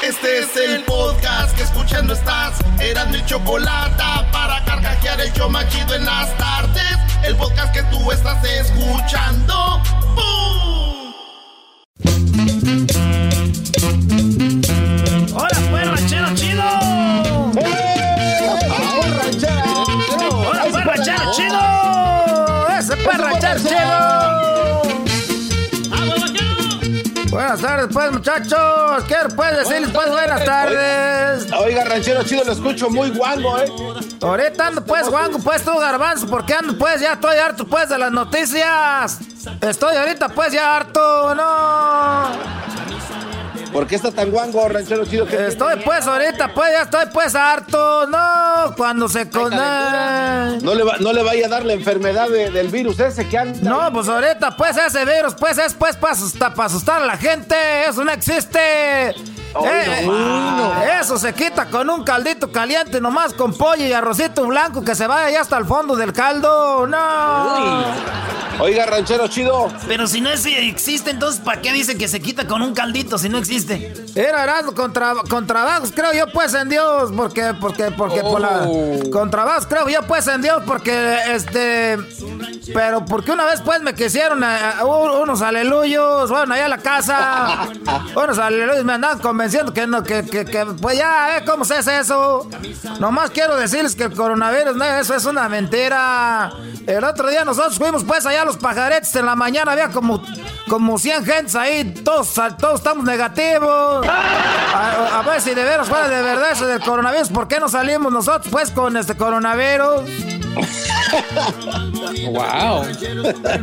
Este 0.03 0.39
es 0.41 0.57
el 0.57 0.85
podcast 0.85 1.57
que 1.57 1.63
escuchando 1.63 2.15
estás. 2.15 2.59
Eran 2.81 3.11
mi 3.11 3.25
chocolate 3.25 4.03
para 4.33 4.65
carcajear 4.65 5.21
el 5.21 5.33
show 5.33 5.49
más 5.51 5.69
chido 5.69 5.95
en 5.95 6.05
las 6.05 6.37
tardes. 6.37 6.97
El 7.25 7.37
podcast 7.37 7.73
que 7.75 7.83
tú 7.85 8.11
estás 8.13 8.43
escuchando. 8.45 9.81
¡Bum! 10.15 10.66
Chido! 23.63 24.67
Buenas 27.31 27.61
tardes, 27.61 27.89
pues, 27.93 28.13
muchachos. 28.13 29.05
Quiero, 29.07 29.29
pues, 29.37 29.57
decirles, 29.59 29.91
pues, 29.93 30.11
buenas 30.11 30.45
tardes. 30.45 31.53
Oiga, 31.53 31.85
ranchero 31.85 32.23
chido, 32.23 32.45
lo 32.45 32.53
escucho 32.53 32.89
muy 32.89 33.11
guango, 33.11 33.59
¿eh? 33.59 33.71
Ahorita 34.23 34.69
ando, 34.69 34.85
pues, 34.85 35.09
guango, 35.09 35.39
pues, 35.41 35.63
tú, 35.63 35.77
garbanzo, 35.79 36.27
porque 36.29 36.55
ando, 36.55 36.79
pues, 36.79 37.01
ya 37.01 37.13
estoy 37.13 37.37
harto, 37.37 37.67
pues, 37.67 37.91
de 37.91 37.99
las 37.99 38.11
noticias. 38.11 39.19
Estoy 39.61 39.97
ahorita, 39.97 40.31
pues, 40.31 40.53
ya 40.53 40.77
harto, 40.77 41.35
no. 41.35 42.31
¿Por 43.73 43.87
qué 43.87 43.97
está 43.97 44.11
tan 44.11 44.31
guango, 44.31 44.67
ranchero 44.69 45.05
chido? 45.05 45.27
¿Qué- 45.27 45.49
Estoy, 45.49 45.77
pues, 45.85 46.07
ahorita, 46.07 46.55
pues, 46.55 46.71
ya 46.73 46.83
estoy, 46.83 47.07
pues, 47.13 47.35
harto, 47.35 48.07
no. 48.07 48.75
Cuando 48.77 49.09
se 49.09 49.29
con... 49.29 49.51
No 50.63 50.75
le, 50.75 50.83
va- 50.83 50.97
no 50.99 51.13
le 51.13 51.23
vaya 51.23 51.47
a 51.47 51.49
dar 51.49 51.65
la 51.65 51.75
enfermedad 51.75 52.29
de- 52.29 52.51
del 52.51 52.69
virus 52.69 52.99
ese 53.01 53.29
que 53.29 53.37
anda. 53.39 53.59
No, 53.69 53.93
pues 53.93 54.09
ahorita, 54.09 54.57
pues 54.57 54.77
ese 54.79 55.05
virus, 55.05 55.35
pues 55.35 55.59
es 55.59 55.75
pues 55.75 55.97
para 55.97 56.15
asustar, 56.15 56.55
para 56.55 56.67
asustar 56.67 57.03
a 57.03 57.07
la 57.07 57.17
gente. 57.17 57.55
Eso 57.89 58.03
no 58.05 58.13
existe. 58.13 59.15
Eh, 59.55 60.07
eh, 60.09 60.99
eso 61.01 61.17
se 61.19 61.33
quita 61.35 61.67
con 61.67 61.89
un 61.89 62.05
caldito 62.05 62.51
caliente, 62.53 63.01
nomás 63.01 63.33
con 63.33 63.55
pollo 63.55 63.85
y 63.87 63.93
arrocito 63.93 64.45
blanco 64.47 64.85
que 64.85 64.95
se 64.95 65.07
vaya 65.07 65.31
ya 65.31 65.41
hasta 65.41 65.57
el 65.59 65.65
fondo 65.65 65.97
del 65.97 66.13
caldo. 66.13 66.87
No. 66.87 67.85
Oiga, 68.59 68.87
ranchero 68.87 69.29
chido. 69.29 69.69
Pero 69.87 70.07
si 70.07 70.21
no 70.23 70.31
es- 70.31 70.47
existe, 70.47 71.11
entonces 71.11 71.41
¿para 71.43 71.61
qué 71.61 71.73
dice 71.73 71.99
que 71.99 72.09
se 72.09 72.21
quita 72.21 72.47
con 72.47 72.63
un 72.63 72.75
caldito 72.75 73.19
si 73.19 73.29
no 73.29 73.37
existe? 73.39 73.93
Era 74.15 74.45
Erasmo 74.45 74.73
con, 74.73 74.95
tra- 74.95 75.29
con 75.29 75.47
trabajos, 75.47 75.93
creo 75.95 76.13
yo, 76.15 76.27
pues 76.33 76.55
en 76.55 76.71
Dios, 76.71 77.11
porque, 77.15 77.53
porque, 77.61 77.91
porque, 77.91 78.23
por 78.23 78.41
la, 78.41 78.67
con 79.13 79.31
trabajos, 79.31 79.67
creo 79.67 79.87
yo, 79.91 80.03
pues 80.05 80.27
en 80.27 80.41
Dios, 80.41 80.63
porque, 80.67 81.19
este, 81.35 81.99
pero 82.73 83.05
porque 83.05 83.33
una 83.33 83.45
vez, 83.45 83.61
pues, 83.61 83.83
me 83.83 83.95
quisieron 83.95 84.43
eh, 84.43 84.47
unos 84.83 85.43
aleluyos, 85.43 86.31
bueno, 86.31 86.55
allá 86.55 86.65
a 86.65 86.69
la 86.69 86.79
casa, 86.79 87.69
unos 88.17 88.39
aleluyos 88.39 88.85
me 88.87 88.95
andaban 88.95 89.19
convenciendo 89.37 89.75
que 89.75 89.87
no, 89.87 90.03
que, 90.03 90.25
que, 90.25 90.67
pues 90.81 90.97
ya, 90.97 91.37
eh, 91.37 91.45
¿cómo 91.45 91.67
se 91.67 91.75
hace 91.75 91.99
eso? 91.99 92.49
Nomás 92.99 93.29
quiero 93.29 93.55
decirles 93.55 93.95
que 93.95 94.05
el 94.05 94.15
coronavirus, 94.15 94.75
no, 94.77 94.85
eso 94.87 95.15
es 95.15 95.27
una 95.27 95.47
mentira. 95.47 96.51
El 96.87 97.05
otro 97.05 97.29
día 97.29 97.45
nosotros 97.45 97.77
fuimos, 97.77 98.03
pues, 98.03 98.25
allá 98.25 98.43
a 98.43 98.45
los 98.47 98.57
pajaretes, 98.57 99.15
en 99.15 99.27
la 99.27 99.37
mañana 99.37 99.73
había 99.73 99.91
como, 99.91 100.25
como 100.69 100.99
100 100.99 101.25
gentes 101.25 101.55
ahí, 101.55 101.85
todos, 102.05 102.35
todos 102.59 102.75
estamos 102.81 103.05
negativos. 103.05 104.07
A, 104.07 105.19
a 105.19 105.23
ver 105.23 105.41
si 105.41 105.55
de 105.55 105.63
veras 105.65 105.89
fuera 105.89 106.09
de 106.09 106.23
verdad 106.23 106.51
eso 106.53 106.67
del 106.67 106.81
coronavirus, 106.81 107.29
¿por 107.29 107.49
qué 107.49 107.59
no 107.61 107.69
salimos 107.69 108.13
nosotros 108.13 108.49
pues 108.51 108.71
con 108.71 108.97
este 108.97 109.17
coronavirus? 109.17 110.03
Wow. 112.27 112.85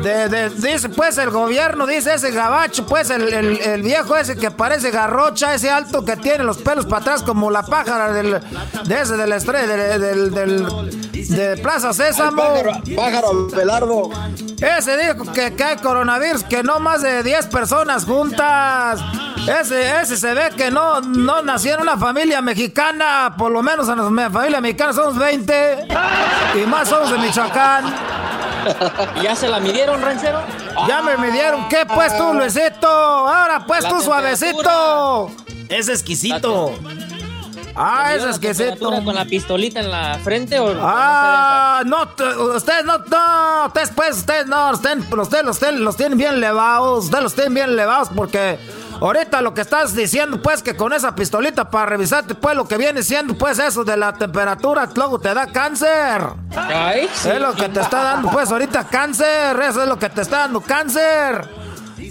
De- 0.03 0.29
de- 0.29 0.49
dice 0.49 0.87
pues 0.89 1.17
el 1.17 1.29
gobierno, 1.31 1.85
dice 1.85 2.13
ese 2.13 2.31
gabacho, 2.31 2.85
pues 2.85 3.09
el, 3.09 3.33
el- 3.33 3.59
el 3.61 3.81
viejo 3.81 4.15
ese 4.15 4.35
que 4.37 4.51
parece 4.51 4.91
garrocha, 4.91 5.53
ese 5.53 5.69
alto 5.69 6.05
que 6.05 6.15
tiene 6.17 6.43
los 6.43 6.57
pelos 6.57 6.85
para 6.85 7.01
atrás 7.01 7.23
como 7.23 7.49
la 7.51 7.63
pájara 7.63 8.13
del, 8.13 8.39
de 8.85 9.01
ese 9.01 9.17
del 9.17 9.31
estrella, 9.33 9.67
del, 9.75 10.01
del, 10.01 10.31
del- 10.33 11.29
de 11.29 11.57
Plaza 11.57 11.93
Sésamo. 11.93 12.41
Pájaro, 12.43 12.71
pájaro 12.95 13.47
Belardo. 13.47 14.09
Ese 14.61 14.97
dijo 14.97 15.31
que, 15.31 15.53
que 15.55 15.63
hay 15.63 15.77
coronavirus, 15.77 16.43
que 16.43 16.63
no 16.63 16.79
más 16.79 16.92
de 17.01 17.23
10 17.23 17.47
personas 17.47 18.05
juntas. 18.05 19.01
Ese, 19.47 19.99
ese 20.01 20.15
se 20.17 20.33
ve 20.33 20.51
que 20.55 20.71
no, 20.71 21.01
no 21.01 21.41
nació 21.41 21.75
en 21.75 21.81
una 21.81 21.97
familia 21.97 22.41
mexicana, 22.41 23.33
por 23.37 23.51
lo 23.51 23.61
menos 23.61 23.89
en 23.89 24.15
la 24.15 24.29
familia 24.29 24.61
mexicana 24.61 24.93
somos 24.93 25.17
20 25.17 25.87
y 26.55 26.67
más 26.67 26.87
somos 26.87 27.11
de 27.11 27.17
Michoacán. 27.17 27.93
¿Ya 29.21 29.35
se 29.35 29.49
la 29.49 29.59
midieron, 29.59 30.01
ranchero? 30.01 30.41
Ya 30.87 31.01
me 31.01 31.17
midieron, 31.17 31.67
¿qué 31.67 31.85
pues 31.85 32.17
tú, 32.17 32.33
Luisito? 32.33 32.87
Ahora 32.87 33.65
pues 33.65 33.83
La 33.83 33.89
tú, 33.89 34.01
suavecito. 34.01 35.31
Es 35.69 35.89
exquisito. 35.89 36.73
Ah, 37.75 38.13
es 38.13 38.21
¿Midieron 38.23 38.25
la 38.25 38.31
exquisito. 38.35 38.63
temperatura 38.69 39.03
¿Con 39.03 39.15
la 39.15 39.25
pistolita 39.25 39.79
en 39.79 39.91
la 39.91 40.19
frente 40.23 40.59
o 40.59 40.75
Ah, 40.81 41.81
no, 41.85 42.03
ustedes 42.55 42.85
no, 42.85 42.97
no, 42.99 43.65
ustedes 43.67 43.91
pues, 43.95 44.17
ustedes 44.17 44.45
no, 44.47 44.71
ustedes, 44.71 44.97
ustedes, 45.11 45.47
ustedes 45.47 45.73
los 45.79 45.95
tienen 45.97 46.17
bien 46.17 46.35
elevados, 46.35 47.05
ustedes 47.05 47.23
los 47.23 47.33
tienen 47.33 47.53
bien 47.53 47.69
elevados 47.69 48.09
porque 48.15 48.59
ahorita 49.01 49.41
lo 49.41 49.53
que 49.53 49.61
estás 49.61 49.95
diciendo 49.95 50.41
pues 50.41 50.61
que 50.61 50.75
con 50.75 50.93
esa 50.93 51.15
pistolita 51.15 51.69
para 51.69 51.87
revisarte 51.87 52.35
pues 52.35 52.55
lo 52.55 52.67
que 52.67 52.77
viene 52.77 53.01
siendo 53.01 53.33
pues 53.35 53.57
eso 53.59 53.83
de 53.83 53.97
la 53.97 54.13
temperatura 54.13 54.87
luego 54.95 55.19
te 55.19 55.33
da 55.33 55.47
cáncer. 55.47 56.21
Ay, 56.55 57.09
sí. 57.13 57.29
Es 57.29 57.41
lo 57.41 57.53
que 57.55 57.69
te 57.69 57.79
está 57.79 58.03
dando 58.03 58.29
pues 58.29 58.51
ahorita 58.51 58.83
cáncer, 58.87 59.59
eso 59.61 59.81
es 59.81 59.89
lo 59.89 59.97
que 59.97 60.09
te 60.09 60.21
está 60.21 60.39
dando 60.39 60.61
cáncer. 60.61 61.62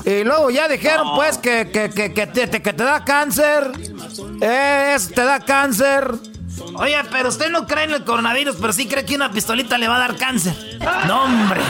Y 0.05 0.25
luego 0.25 0.51
ya 0.51 0.69
dijeron 0.69 1.15
pues 1.15 1.39
que, 1.39 1.71
que, 1.71 1.91
que, 1.91 2.13
que 2.13 2.27
te, 2.27 2.63
que 2.63 2.73
te 2.73 2.85
da 2.85 3.05
cáncer. 3.05 3.71
Eh, 4.41 4.93
eso 4.97 5.11
te 5.15 5.25
da 5.25 5.41
cáncer. 5.41 6.13
Oye, 6.75 6.97
pero 7.11 7.29
usted 7.29 7.51
no 7.51 7.67
cree 7.67 7.85
en 7.85 7.93
el 7.93 8.05
coronavirus, 8.05 8.57
pero 8.61 8.73
sí 8.73 8.89
cree 8.89 9.05
que 9.05 9.15
una 9.15 9.31
pistolita 9.31 9.79
le 9.79 9.89
va 9.89 9.97
a 9.97 10.01
dar 10.01 10.17
cáncer. 10.17 10.55
No, 11.07 11.25
hombre. 11.25 11.61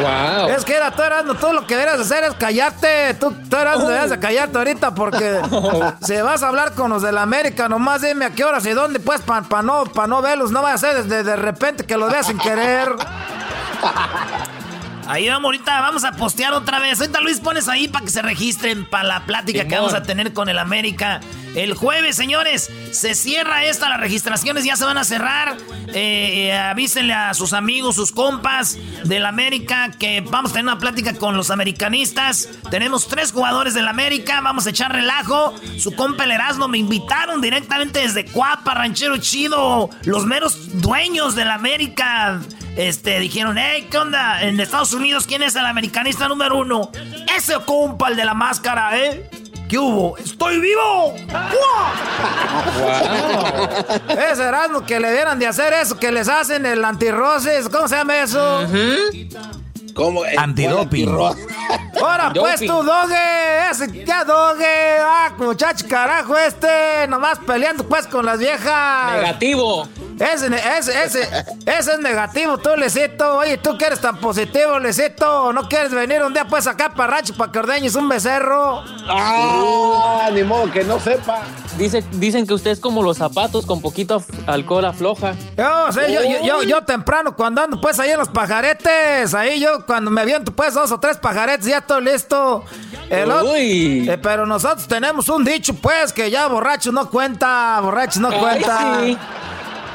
Wow. 0.00 0.48
Es 0.48 0.64
que 0.64 0.74
era, 0.74 0.90
tú 0.90 1.02
eras, 1.02 1.24
tú 1.40 1.52
lo 1.52 1.66
que 1.66 1.76
deberías 1.76 2.00
hacer 2.00 2.24
es 2.24 2.34
callarte. 2.34 3.14
Tú, 3.14 3.32
tú 3.48 3.56
eras, 3.56 3.80
deberías 3.80 4.10
de 4.10 4.18
callarte 4.18 4.58
ahorita 4.58 4.94
porque 4.94 5.40
si 6.02 6.16
vas 6.16 6.42
a 6.42 6.48
hablar 6.48 6.74
con 6.74 6.90
los 6.90 7.02
de 7.02 7.12
la 7.12 7.22
América, 7.22 7.68
nomás 7.68 8.02
dime 8.02 8.26
a 8.26 8.30
qué 8.30 8.44
horas 8.44 8.66
y 8.66 8.70
dónde, 8.70 9.00
pues, 9.00 9.20
para 9.20 9.62
no, 9.62 9.84
pa 9.84 10.06
no 10.06 10.20
verlos. 10.22 10.50
No 10.50 10.62
vaya 10.62 10.74
a 10.74 10.78
ser 10.78 11.04
de, 11.04 11.22
de 11.22 11.36
repente 11.36 11.84
que 11.84 11.96
lo 11.96 12.08
veas 12.08 12.26
sin 12.26 12.38
querer. 12.38 12.88
Ahí 15.06 15.28
vamos 15.28 15.44
ahorita, 15.44 15.80
vamos 15.80 16.04
a 16.04 16.12
postear 16.12 16.54
otra 16.54 16.78
vez. 16.78 17.00
Ahorita 17.00 17.20
Luis 17.20 17.38
pones 17.40 17.68
ahí 17.68 17.88
para 17.88 18.04
que 18.04 18.10
se 18.10 18.22
registren 18.22 18.86
para 18.86 19.04
la 19.04 19.26
plática 19.26 19.66
que 19.66 19.74
vamos 19.76 19.92
a 19.92 20.02
tener 20.02 20.32
con 20.32 20.48
el 20.48 20.58
América 20.58 21.20
El 21.54 21.74
jueves, 21.74 22.16
señores, 22.16 22.70
se 22.90 23.14
cierra 23.14 23.64
esta, 23.64 23.88
las 23.88 24.00
registraciones 24.00 24.64
ya 24.64 24.76
se 24.76 24.84
van 24.84 24.98
a 24.98 25.04
cerrar. 25.04 25.56
Eh, 25.88 26.48
eh, 26.48 26.58
avísenle 26.58 27.12
a 27.12 27.34
sus 27.34 27.52
amigos, 27.52 27.94
sus 27.94 28.10
compas 28.10 28.78
del 29.04 29.26
América 29.26 29.92
que 29.98 30.22
vamos 30.22 30.50
a 30.50 30.54
tener 30.54 30.64
una 30.64 30.78
plática 30.78 31.14
con 31.14 31.36
los 31.36 31.50
americanistas. 31.50 32.48
Tenemos 32.70 33.06
tres 33.06 33.30
jugadores 33.30 33.74
del 33.74 33.86
América, 33.86 34.40
vamos 34.40 34.66
a 34.66 34.70
echar 34.70 34.92
relajo. 34.92 35.54
Su 35.78 35.94
compa 35.94 36.24
el 36.24 36.32
Erasmo 36.32 36.66
me 36.66 36.78
invitaron 36.78 37.40
directamente 37.40 38.00
desde 38.00 38.24
Cuapa, 38.24 38.74
Ranchero 38.74 39.18
Chido. 39.18 39.90
Los 40.04 40.24
meros 40.26 40.80
dueños 40.80 41.34
del 41.34 41.50
América 41.50 42.40
este, 42.76 43.20
dijeron, 43.20 43.56
hey, 43.58 43.86
¿qué 43.90 43.98
onda? 43.98 44.42
En 44.42 44.58
Estados 44.58 44.92
Unidos, 44.92 45.26
¿quién 45.26 45.42
es 45.42 45.54
el 45.56 45.66
americanista 45.66 46.28
número 46.28 46.58
uno? 46.58 46.90
Ese 47.36 47.54
compa, 47.64 48.08
el 48.08 48.16
de 48.16 48.24
la 48.24 48.34
máscara, 48.34 48.98
¿eh? 48.98 49.30
¿Qué 49.68 49.78
hubo? 49.78 50.16
¡Estoy 50.18 50.60
vivo! 50.60 51.14
¡Wow! 51.28 51.44
Ese 54.30 54.42
Erasmo 54.42 54.84
que 54.84 55.00
le 55.00 55.10
dieran 55.12 55.38
de 55.38 55.46
hacer 55.46 55.72
eso, 55.72 55.98
que 55.98 56.12
les 56.12 56.28
hacen 56.28 56.66
el 56.66 56.84
antirroces, 56.84 57.68
¿cómo 57.68 57.88
se 57.88 57.96
llama 57.96 58.18
eso? 58.18 58.66
¿Cómo? 59.94 60.22
Antidoping. 60.36 61.08
Ahora 61.08 62.32
pues 62.34 62.60
tú, 62.60 62.82
Doge, 62.82 63.70
ese 63.70 64.04
ya 64.04 64.24
Doge, 64.24 64.98
ah, 65.00 65.32
muchacho 65.38 65.86
carajo 65.88 66.36
este, 66.36 67.06
nomás 67.08 67.38
peleando 67.38 67.84
pues 67.84 68.06
con 68.06 68.26
las 68.26 68.38
viejas. 68.38 69.16
Negativo. 69.16 69.88
Ese, 70.18 70.46
ese, 70.78 71.04
ese, 71.04 71.22
ese 71.66 71.92
es 71.92 71.98
negativo, 71.98 72.58
tú, 72.58 72.70
Lecito. 72.76 73.36
Oye, 73.38 73.58
tú 73.58 73.76
que 73.76 73.86
eres 73.86 74.00
tan 74.00 74.16
positivo, 74.18 74.78
Lecito. 74.78 75.52
¿No 75.52 75.68
quieres 75.68 75.92
venir 75.92 76.22
un 76.22 76.32
día 76.32 76.44
pues 76.46 76.66
acá 76.66 76.90
para 76.94 77.14
Rancho 77.16 77.34
para 77.36 77.50
que 77.50 77.58
ordeñes 77.58 77.94
un 77.96 78.08
becerro? 78.08 78.84
Ah, 79.08 80.28
ni 80.32 80.42
modo 80.44 80.70
que 80.70 80.84
no 80.84 81.00
sepa. 81.00 81.42
Dice, 81.76 82.04
dicen 82.12 82.46
que 82.46 82.54
usted 82.54 82.70
es 82.70 82.78
como 82.80 83.02
los 83.02 83.18
zapatos 83.18 83.66
con 83.66 83.80
poquito 83.82 84.22
alcohol 84.46 84.84
afloja. 84.84 85.34
Yo, 85.56 85.92
sé, 85.92 86.12
yo, 86.12 86.22
yo, 86.22 86.44
yo, 86.44 86.62
yo 86.62 86.84
temprano 86.84 87.34
cuando 87.34 87.62
ando 87.62 87.80
pues 87.80 87.98
ahí 87.98 88.10
en 88.10 88.18
los 88.18 88.28
pajaretes, 88.28 89.34
ahí 89.34 89.58
yo 89.58 89.84
cuando 89.84 90.10
me 90.12 90.20
aviento 90.20 90.52
pues 90.52 90.74
dos 90.74 90.92
o 90.92 91.00
tres 91.00 91.16
pajaretes 91.16 91.66
ya 91.66 91.78
estoy 91.78 92.04
listo. 92.04 92.64
El 93.10 93.30
otro- 93.30 93.52
Uy. 93.52 94.08
eh, 94.08 94.18
pero 94.22 94.46
nosotros 94.46 94.86
tenemos 94.86 95.28
un 95.28 95.44
dicho 95.44 95.74
pues 95.74 96.12
que 96.12 96.30
ya 96.30 96.46
borracho 96.46 96.92
no 96.92 97.10
cuenta, 97.10 97.80
borracho 97.80 98.20
no 98.20 98.28
Ay, 98.30 98.38
cuenta. 98.38 99.00
sí. 99.02 99.18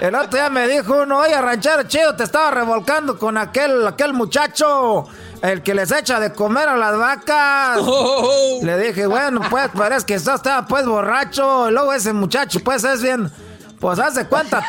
El 0.02 0.16
otro 0.16 0.30
día 0.30 0.50
me 0.50 0.66
dijo 0.68 1.02
uno, 1.04 1.20
oye 1.20 1.40
ranchero 1.42 1.84
chido, 1.84 2.16
te 2.16 2.24
estaba 2.24 2.52
revolcando 2.52 3.20
con 3.20 3.38
aquel, 3.38 3.86
aquel 3.86 4.14
muchacho, 4.14 5.06
el 5.42 5.62
que 5.62 5.76
les 5.76 5.92
echa 5.92 6.22
de 6.22 6.32
comer 6.32 6.70
a 6.70 6.78
las 6.78 6.98
vacas. 6.98 7.80
Oh. 8.22 8.60
Le 8.62 8.78
dije, 8.78 9.06
bueno, 9.08 9.42
pues, 9.50 9.70
es 9.92 10.04
que 10.04 10.18
yo 10.18 10.36
estaba 10.36 10.66
pues 10.68 10.86
borracho. 10.86 11.70
Y 11.70 11.72
luego 11.72 11.94
ese 11.94 12.14
muchacho, 12.14 12.60
pues, 12.64 12.84
es 12.84 13.02
bien. 13.02 13.32
Pues 13.80 13.98
haz 13.98 14.16
de 14.16 14.26
cuenta, 14.28 14.62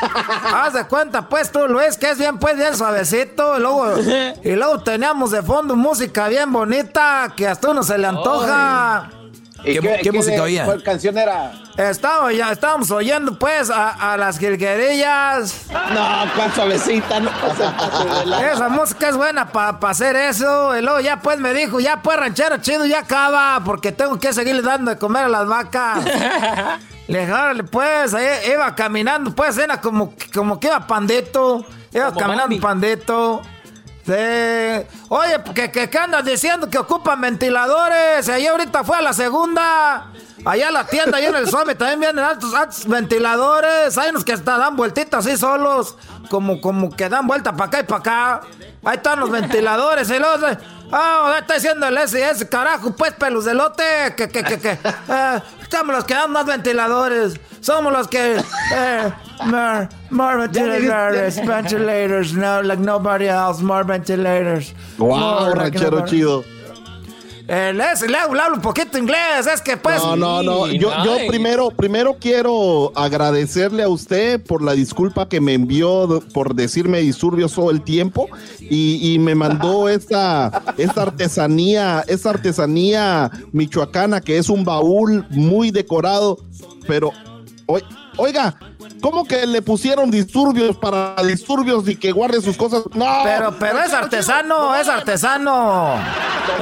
haz 0.55 0.73
de 0.73 0.87
cuenta, 0.87 1.29
pues 1.29 1.51
tú, 1.51 1.67
Luis, 1.67 1.97
que 1.97 2.11
es 2.11 2.19
bien, 2.19 2.39
pues, 2.39 2.57
bien 2.57 2.77
suavecito. 2.77 3.59
Y 3.59 3.61
luego, 3.61 3.93
y 4.43 4.53
luego 4.53 4.81
teníamos 4.81 5.33
de 5.33 5.43
fondo 5.43 5.77
música 5.77 6.29
bien 6.29 6.53
bonita 6.53 7.33
que 7.37 7.47
hasta 7.49 7.71
uno 7.71 7.83
se 7.83 7.99
le 7.99 8.07
antoja. 8.07 9.11
¿Y 9.65 9.79
¿Qué- 9.79 10.01
qué 10.03 10.13
música 10.13 10.43
oía? 10.43 10.65
¿Cuál 10.65 10.83
canción 10.83 11.17
era? 11.19 11.53
Estaba, 11.77 12.33
ya, 12.33 12.51
estábamos 12.53 12.91
oyendo, 12.91 13.39
pues, 13.39 13.71
a, 13.71 14.13
a 14.13 14.17
las 14.17 14.39
jilguerillas. 14.39 15.67
No, 15.71 16.33
cuál 16.37 16.53
suavecita, 16.55 17.21
no 17.21 17.31
pasa 17.31 17.75
Esa 18.53 18.69
música 18.69 19.09
es 19.09 19.17
buena 19.17 19.51
para 19.51 19.79
hacer 19.89 20.17
eso. 20.17 20.77
Y 20.77 20.83
luego 20.83 21.01
ya 21.01 21.21
pues 21.21 21.39
me 21.39 21.55
dijo, 21.55 21.81
ya 21.81 22.03
pues 22.03 22.17
ranchero 22.19 22.59
chido, 22.59 22.85
ya 22.87 23.01
acaba, 23.01 23.61
porque 23.65 23.93
tengo 23.93 24.19
que 24.19 24.33
seguirle 24.33 24.63
dando 24.63 24.91
de 24.91 24.99
comer 24.99 25.25
a 25.25 25.29
las 25.29 25.47
vacas. 25.47 26.05
Le 27.09 27.21
dije, 27.21 27.33
órale, 27.33 27.65
pues, 27.65 28.15
ahí 28.15 28.27
iba 28.53 28.73
caminando, 28.77 29.33
pues 29.35 29.59
era 29.59 29.81
como, 29.81 30.15
como 30.33 30.61
que 30.61 30.69
iba 30.69 30.87
pandito. 30.87 31.65
Iba 31.93 32.07
Como 32.07 32.21
caminando 32.21 32.43
Bambi. 32.43 32.61
pandito. 32.61 33.43
Oye, 35.09 35.43
que, 35.55 35.71
que 35.71 35.99
andas 35.99 36.25
diciendo 36.25 36.69
que 36.69 36.79
ocupan 36.79 37.21
ventiladores. 37.21 38.29
Ahí 38.29 38.47
ahorita 38.47 38.85
fue 38.85 38.97
a 38.99 39.03
la 39.03 39.13
segunda. 39.13 40.11
Allá 40.45 40.69
a 40.69 40.71
la 40.71 40.87
tienda, 40.87 41.19
allá 41.19 41.29
en 41.29 41.35
el 41.37 41.49
Suame, 41.49 41.75
también 41.75 42.01
vienen 42.01 42.25
altos, 42.25 42.55
altos 42.55 42.87
ventiladores. 42.87 43.99
Hay 43.99 44.11
unos 44.11 44.25
que 44.25 44.33
hasta 44.33 44.57
dan 44.57 44.75
vueltitas 44.77 45.27
así 45.27 45.37
solos. 45.37 45.97
Como, 46.31 46.61
como 46.61 46.91
que 46.91 47.09
dan 47.09 47.27
vuelta 47.27 47.53
para 47.53 47.67
acá 47.67 47.81
y 47.81 47.83
para 47.83 47.99
acá. 47.99 48.41
Ahí 48.85 48.97
están 48.97 49.21
los 49.21 49.31
ventiladores. 49.31 50.09
Y 50.11 50.19
luego, 50.19 50.47
ah, 50.93 51.37
está 51.39 51.55
diciendo 51.55 51.87
el 51.87 51.99
ese, 51.99 52.49
carajo, 52.49 52.93
pues, 52.97 53.13
pelos 53.13 53.45
de 53.45 53.55
lote. 53.55 53.83
Que, 54.17 54.29
que, 54.29 54.43
que, 54.43 54.59
que. 54.59 54.71
eh, 55.09 55.43
estamos 55.63 55.95
los 55.95 56.05
que 56.05 56.15
dan 56.15 56.33
más 56.33 56.47
ventiladores. 56.47 57.39
Somos 57.61 57.93
los 57.93 58.09
que. 58.09 58.37
Eh, 58.37 59.13
more, 59.45 59.89
more 60.11 60.37
ventilators, 60.39 61.37
ventilators, 61.47 62.33
no, 62.33 62.63
like 62.63 62.83
nobody 62.83 63.27
else, 63.27 63.63
more 63.63 63.85
ventilators. 63.85 64.73
Wow, 64.99 65.41
More 65.41 65.55
ranchero 65.55 66.07
chido. 66.07 66.45
Eh, 67.53 67.73
le, 67.75 68.09
le 68.09 68.17
hablo, 68.17 68.41
un 68.55 68.61
poquito 68.61 68.97
inglés, 68.97 69.45
es 69.53 69.61
que 69.61 69.77
pues. 69.77 70.01
No, 70.01 70.15
no, 70.15 70.41
no. 70.41 70.67
Yo, 70.69 70.93
yo 71.05 71.17
primero, 71.27 71.71
primero 71.73 72.17
quiero 72.21 72.93
agradecerle 72.95 73.83
a 73.83 73.89
usted 73.89 74.41
por 74.41 74.63
la 74.63 74.73
disculpa 74.73 75.29
que 75.29 75.41
me 75.41 75.55
envió 75.55 76.23
por 76.33 76.55
decirme 76.55 77.01
disturbios 77.01 77.53
todo 77.53 77.73
el 77.73 77.83
tiempo 77.83 78.29
y, 78.61 79.15
y 79.15 79.19
me 79.19 79.35
mandó 79.35 79.89
esta, 79.99 80.63
esta 80.79 81.03
artesanía, 81.03 82.05
esta 82.07 82.31
artesanía 82.31 83.33
michoacana 83.51 84.21
que 84.21 84.39
es 84.39 84.49
un 84.49 84.65
baúl 84.65 85.27
muy 85.31 85.73
decorado, 85.73 86.39
pero 86.87 87.11
oi- 87.67 87.83
oiga, 88.17 88.55
¿cómo 89.01 89.25
que 89.27 89.47
le 89.47 89.63
pusieron 89.63 90.11
disturbios 90.11 90.77
para 90.77 91.15
disturbios 91.23 91.89
y 91.89 91.97
que 91.97 92.13
guarde 92.13 92.41
sus 92.41 92.57
cosas? 92.57 92.83
No, 92.95 93.07
Pero, 93.25 93.57
pero 93.59 93.81
es 93.83 93.93
artesano, 93.93 94.75
es 94.75 94.89
artesano. 94.89 95.95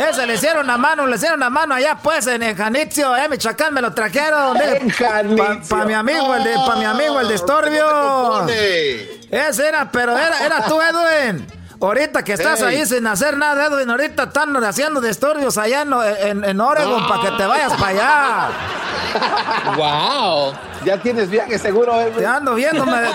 Ese 0.09 0.27
le 0.27 0.35
hicieron 0.35 0.69
a 0.71 0.79
mano, 0.79 1.07
le 1.07 1.17
hicieron 1.17 1.43
a 1.43 1.51
mano 1.51 1.75
allá 1.75 1.99
pues 2.03 2.27
en 2.27 2.43
el 2.43 2.55
Janitzio, 2.57 3.17
eh, 3.17 3.29
Michoacán 3.29 3.75
me 3.75 3.81
lo 3.81 3.93
trajeron. 3.93 4.57
Para 4.99 5.61
pa 5.69 5.85
mi 5.85 5.95
amigo, 5.95 6.35
el 6.35 6.45
de, 6.45 6.55
pa 6.55 6.77
mi 6.77 6.85
amigo, 6.85 7.21
el 7.21 7.29
de 7.29 7.35
Estorbio. 7.35 8.47
Ese 8.49 9.69
era, 9.69 9.91
pero 9.91 10.17
era, 10.17 10.45
era 10.45 10.65
tú, 10.65 10.79
Edwin. 10.81 11.58
Ahorita 11.81 12.25
que 12.25 12.33
estás 12.33 12.61
Ey. 12.61 12.67
ahí 12.79 12.87
sin 12.87 13.07
hacer 13.07 13.37
nada, 13.37 13.67
Edwin, 13.67 13.89
ahorita 13.91 14.25
están 14.25 14.57
haciendo 14.65 15.01
disturbios 15.01 15.57
allá 15.59 15.83
en, 15.83 15.93
en, 15.93 16.45
en 16.45 16.61
Oregon 16.61 17.07
para 17.07 17.23
que 17.23 17.31
te 17.37 17.47
vayas 17.47 17.73
para 17.75 17.89
allá. 17.89 18.49
¡Wow! 19.77 20.53
Ya 20.85 20.97
tienes 21.01 21.29
viaje 21.31 21.59
seguro, 21.59 22.01
eh. 22.01 22.13
Te 22.17 22.25
ando 22.27 22.55
viendo, 22.55 22.85
me- 22.87 23.11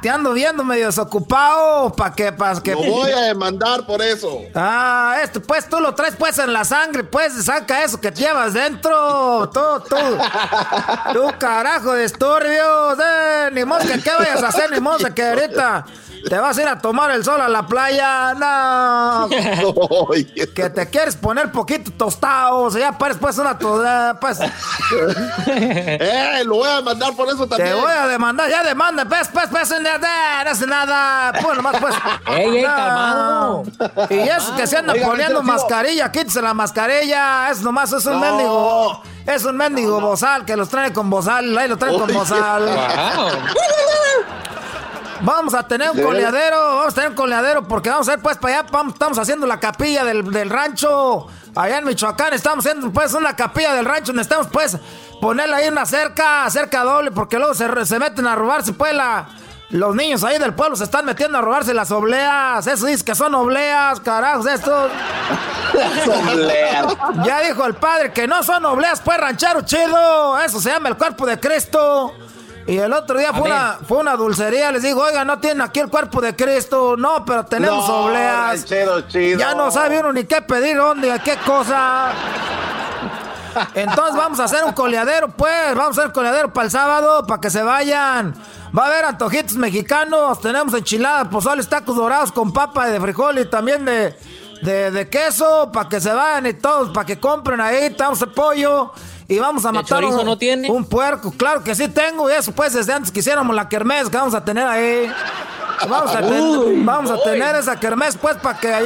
te 0.00 0.08
ando 0.10 0.32
viendo 0.32 0.64
medio 0.64 0.86
desocupado 0.86 1.92
para 1.92 2.14
que, 2.14 2.32
para 2.32 2.60
que. 2.60 2.72
Lo 2.72 2.78
voy 2.82 3.10
a 3.12 3.20
demandar 3.22 3.84
por 3.84 4.00
eso. 4.02 4.40
Ah, 4.54 5.16
esto, 5.22 5.40
pues 5.40 5.68
tú 5.68 5.80
lo 5.80 5.94
traes 5.94 6.14
pues 6.16 6.38
en 6.38 6.52
la 6.52 6.64
sangre, 6.64 7.04
pues 7.04 7.44
saca 7.44 7.82
eso 7.84 8.00
que 8.00 8.10
llevas 8.10 8.54
dentro. 8.54 9.48
Tú, 9.50 9.60
tú. 9.88 9.96
Tú, 11.12 11.32
carajo 11.38 11.94
de 11.94 12.04
estorbios. 12.04 12.98
Eh, 13.04 13.50
ni 13.52 13.64
modo 13.64 13.80
que 13.80 14.00
qué 14.00 14.10
vayas 14.18 14.42
a 14.42 14.48
hacer, 14.48 14.70
ni 14.70 14.80
modo 14.80 14.98
que 15.14 15.28
ahorita 15.28 15.84
te 16.28 16.38
vas 16.38 16.58
a 16.58 16.62
ir 16.62 16.68
a 16.68 16.78
tomar 16.78 17.10
el 17.10 17.24
sol 17.24 17.40
a 17.40 17.48
la 17.48 17.66
playa. 17.66 17.99
No. 18.38 19.28
que 20.54 20.70
te 20.70 20.88
quieres 20.90 21.16
poner 21.16 21.50
poquito 21.52 21.90
tostado. 21.92 22.60
O 22.62 22.70
sea, 22.70 22.80
ya 22.92 22.98
pares 22.98 23.16
pues 23.20 23.38
una 23.38 23.58
toda, 23.58 24.18
pues. 24.20 24.38
eh, 25.46 26.42
lo 26.44 26.56
voy 26.56 26.68
a 26.68 26.76
demandar 26.76 27.14
por 27.14 27.28
eso 27.28 27.46
también. 27.46 27.70
Te 27.70 27.74
voy 27.80 27.92
a 27.92 28.06
demandar, 28.06 28.48
ya 28.50 28.62
demanda, 28.62 29.04
pues, 29.04 29.28
pues, 29.32 29.48
pues, 29.50 29.70
no, 29.70 29.78
no 29.80 30.50
hace 30.50 30.66
nada. 30.66 31.32
Pues 31.40 31.56
nomás, 31.56 31.76
pues. 31.80 31.94
Ey, 32.26 32.56
ey, 32.56 32.62
No. 32.62 32.68
calmado. 32.68 33.62
Y 34.10 34.18
eso 34.18 34.54
que 34.56 34.66
se 34.66 34.76
anda 34.78 34.92
Oiga, 34.94 35.06
poniendo 35.06 35.42
mascarilla, 35.42 36.10
quítese 36.12 36.42
la 36.42 36.54
mascarilla. 36.54 37.50
Es 37.50 37.60
nomás, 37.62 37.92
es 37.92 38.04
un 38.06 38.14
No. 38.14 38.20
mendigo. 38.20 39.02
Es 39.26 39.44
un 39.44 39.56
mendigo 39.56 40.00
bozal 40.00 40.44
que 40.44 40.56
los 40.56 40.68
trae 40.68 40.92
con 40.92 41.10
bozal. 41.10 41.56
Ahí 41.56 41.68
lo 41.68 41.76
traen 41.76 41.98
con 41.98 42.12
bozal. 42.12 42.64
Wow. 42.64 43.28
Vamos 45.22 45.54
a 45.54 45.66
tener 45.66 45.90
un 45.90 46.00
coleadero, 46.02 46.76
vamos 46.76 46.92
a 46.92 46.94
tener 46.94 47.10
un 47.10 47.16
coleadero 47.16 47.62
porque 47.68 47.90
vamos 47.90 48.08
a 48.08 48.14
ir 48.14 48.20
pues 48.20 48.36
para 48.38 48.60
allá, 48.60 48.68
vamos- 48.70 48.94
estamos 48.94 49.18
haciendo 49.18 49.46
la 49.46 49.60
capilla 49.60 50.04
del, 50.04 50.30
del 50.30 50.48
rancho, 50.50 51.26
allá 51.54 51.78
en 51.78 51.84
Michoacán, 51.84 52.32
estamos 52.32 52.64
haciendo 52.64 52.90
pues 52.92 53.12
una 53.14 53.36
capilla 53.36 53.74
del 53.74 53.84
rancho, 53.84 54.12
necesitamos 54.12 54.48
pues 54.52 54.76
ponerle 55.20 55.56
ahí 55.56 55.68
una 55.68 55.84
cerca, 55.86 56.48
cerca 56.50 56.82
doble, 56.84 57.10
porque 57.10 57.38
luego 57.38 57.54
se, 57.54 57.98
meten 57.98 58.26
a 58.26 58.34
robarse 58.34 58.72
pues 58.72 58.94
la... 58.94 59.28
Los 59.70 59.94
niños 59.94 60.24
ahí 60.24 60.36
del 60.40 60.52
pueblo 60.52 60.74
se 60.74 60.82
están 60.82 61.04
metiendo 61.04 61.38
a 61.38 61.42
robarse 61.42 61.72
las 61.72 61.92
obleas. 61.92 62.66
Eso 62.66 62.86
dice 62.86 63.04
que 63.04 63.14
son 63.14 63.32
obleas, 63.36 64.00
carajos, 64.00 64.44
estos. 64.46 64.90
Obleas. 66.32 66.86
Ya 67.24 67.38
dijo 67.40 67.64
el 67.64 67.74
padre 67.74 68.12
que 68.12 68.26
no 68.26 68.42
son 68.42 68.64
obleas, 68.64 69.00
pues 69.00 69.18
ranchero 69.18 69.60
chido. 69.62 70.40
Eso 70.40 70.60
se 70.60 70.70
llama 70.70 70.88
el 70.88 70.96
cuerpo 70.96 71.24
de 71.24 71.38
Cristo. 71.38 72.12
Y 72.66 72.78
el 72.78 72.92
otro 72.92 73.18
día 73.18 73.32
fue 73.32 73.42
una, 73.48 73.78
fue 73.86 73.98
una 73.98 74.16
dulcería. 74.16 74.70
Les 74.70 74.82
digo, 74.82 75.02
oiga, 75.02 75.24
no 75.24 75.38
tienen 75.40 75.60
aquí 75.62 75.80
el 75.80 75.88
cuerpo 75.88 76.20
de 76.20 76.36
Cristo. 76.36 76.96
No, 76.96 77.24
pero 77.24 77.44
tenemos 77.44 77.88
No, 77.88 78.04
obleas. 78.04 78.64
chido. 78.64 79.38
Ya 79.38 79.54
no 79.54 79.70
sabe 79.70 79.98
uno 79.98 80.12
ni 80.12 80.24
qué 80.24 80.40
pedir, 80.42 80.76
dónde, 80.76 81.20
qué 81.24 81.36
cosa. 81.38 82.12
Entonces 83.74 84.14
vamos 84.14 84.38
a 84.38 84.44
hacer 84.44 84.62
un 84.64 84.72
coleadero, 84.72 85.28
pues. 85.28 85.74
Vamos 85.74 85.98
a 85.98 86.02
hacer 86.02 86.12
coleadero 86.12 86.52
para 86.52 86.66
el 86.66 86.70
sábado, 86.70 87.26
para 87.26 87.40
que 87.40 87.50
se 87.50 87.62
vayan. 87.62 88.34
Va 88.76 88.84
a 88.84 88.86
haber 88.86 89.04
antojitos 89.06 89.54
mexicanos. 89.56 90.40
Tenemos 90.40 90.72
enchiladas, 90.74 91.28
pozoles, 91.28 91.68
tacos 91.68 91.96
dorados 91.96 92.30
con 92.30 92.52
papa 92.52 92.86
de 92.86 93.00
frijol 93.00 93.38
y 93.40 93.46
también 93.46 93.84
de, 93.84 94.16
de, 94.62 94.90
de 94.92 95.08
queso, 95.08 95.70
para 95.72 95.88
que 95.88 96.00
se 96.00 96.12
vayan 96.12 96.46
y 96.46 96.54
todos, 96.54 96.90
para 96.90 97.04
que 97.06 97.18
compren 97.18 97.60
ahí. 97.60 97.90
Tenemos 97.90 98.22
el 98.22 98.28
pollo. 98.30 98.92
Y 99.30 99.38
vamos 99.38 99.64
a 99.64 99.68
¿De 99.68 99.74
matar 99.74 100.04
un, 100.04 100.24
no 100.24 100.36
tiene? 100.36 100.68
un 100.70 100.84
puerco. 100.84 101.30
Claro 101.30 101.62
que 101.62 101.74
sí 101.74 101.86
tengo. 101.88 102.28
Y 102.28 102.34
eso, 102.34 102.50
pues, 102.52 102.72
desde 102.72 102.92
antes 102.92 103.12
que 103.12 103.20
hiciéramos 103.20 103.54
la 103.54 103.68
kermés 103.68 104.10
que 104.10 104.16
vamos 104.16 104.34
a 104.34 104.44
tener 104.44 104.66
ahí. 104.66 105.10
Vamos 105.88 106.14
a, 106.14 106.20
ten- 106.20 106.32
Uy, 106.58 106.82
vamos 106.84 107.10
a 107.12 107.22
tener 107.22 107.54
esa 107.56 107.78
kermés, 107.78 108.16
pues, 108.18 108.36
para 108.36 108.58
que 108.58 108.74
ahí, 108.74 108.84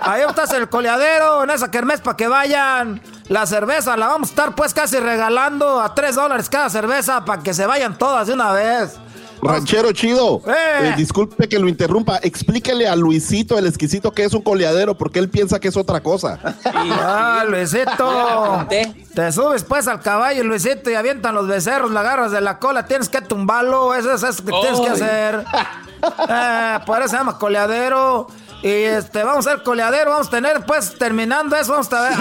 ahí 0.00 0.22
está 0.26 0.56
el 0.56 0.68
coleadero, 0.68 1.44
en 1.44 1.50
esa 1.50 1.70
kermés, 1.70 2.00
para 2.00 2.16
que 2.16 2.26
vayan. 2.26 3.00
La 3.28 3.46
cerveza 3.46 3.96
la 3.96 4.08
vamos 4.08 4.30
a 4.30 4.32
estar, 4.32 4.54
pues, 4.54 4.72
casi 4.74 4.98
regalando 4.98 5.80
a 5.80 5.94
3 5.94 6.14
dólares 6.16 6.48
cada 6.48 6.68
cerveza, 6.70 7.24
para 7.24 7.42
que 7.42 7.52
se 7.54 7.66
vayan 7.66 7.96
todas 7.98 8.26
de 8.26 8.32
una 8.32 8.50
vez. 8.52 8.98
Ranchero 9.42 9.90
chido, 9.92 10.40
Eh. 10.46 10.52
eh, 10.90 10.94
disculpe 10.96 11.48
que 11.48 11.58
lo 11.58 11.68
interrumpa. 11.68 12.18
Explíquele 12.22 12.86
a 12.88 12.94
Luisito, 12.96 13.58
el 13.58 13.66
exquisito, 13.66 14.12
que 14.12 14.24
es 14.24 14.32
un 14.34 14.42
coleadero, 14.42 14.96
porque 14.96 15.18
él 15.18 15.28
piensa 15.28 15.58
que 15.58 15.68
es 15.68 15.76
otra 15.76 16.00
cosa. 16.00 16.38
Ah, 16.64 17.44
Luisito. 17.48 18.66
Te 19.14 19.32
subes 19.32 19.64
pues 19.64 19.88
al 19.88 20.00
caballo, 20.00 20.44
Luisito, 20.44 20.90
y 20.90 20.94
avientan 20.94 21.34
los 21.34 21.46
becerros, 21.46 21.90
la 21.90 22.00
agarras 22.00 22.30
de 22.32 22.40
la 22.40 22.58
cola, 22.58 22.86
tienes 22.86 23.08
que 23.08 23.20
tumbarlo, 23.20 23.94
eso 23.94 24.12
es 24.14 24.22
eso 24.22 24.44
que 24.44 24.52
tienes 24.52 24.80
que 24.80 24.88
hacer. 24.88 25.44
Eh, 26.28 26.78
por 26.84 26.98
eso 26.98 27.10
se 27.10 27.16
llama 27.16 27.38
coleadero. 27.38 28.26
Y 28.60 28.66
este, 28.68 29.22
vamos 29.22 29.46
a 29.46 29.50
hacer 29.52 29.62
coleadero, 29.62 30.10
vamos 30.10 30.26
a 30.26 30.30
tener, 30.30 30.64
pues, 30.66 30.98
terminando 30.98 31.54
eso, 31.54 31.70
vamos 31.70 31.92
a, 31.92 32.00
ver- 32.02 32.18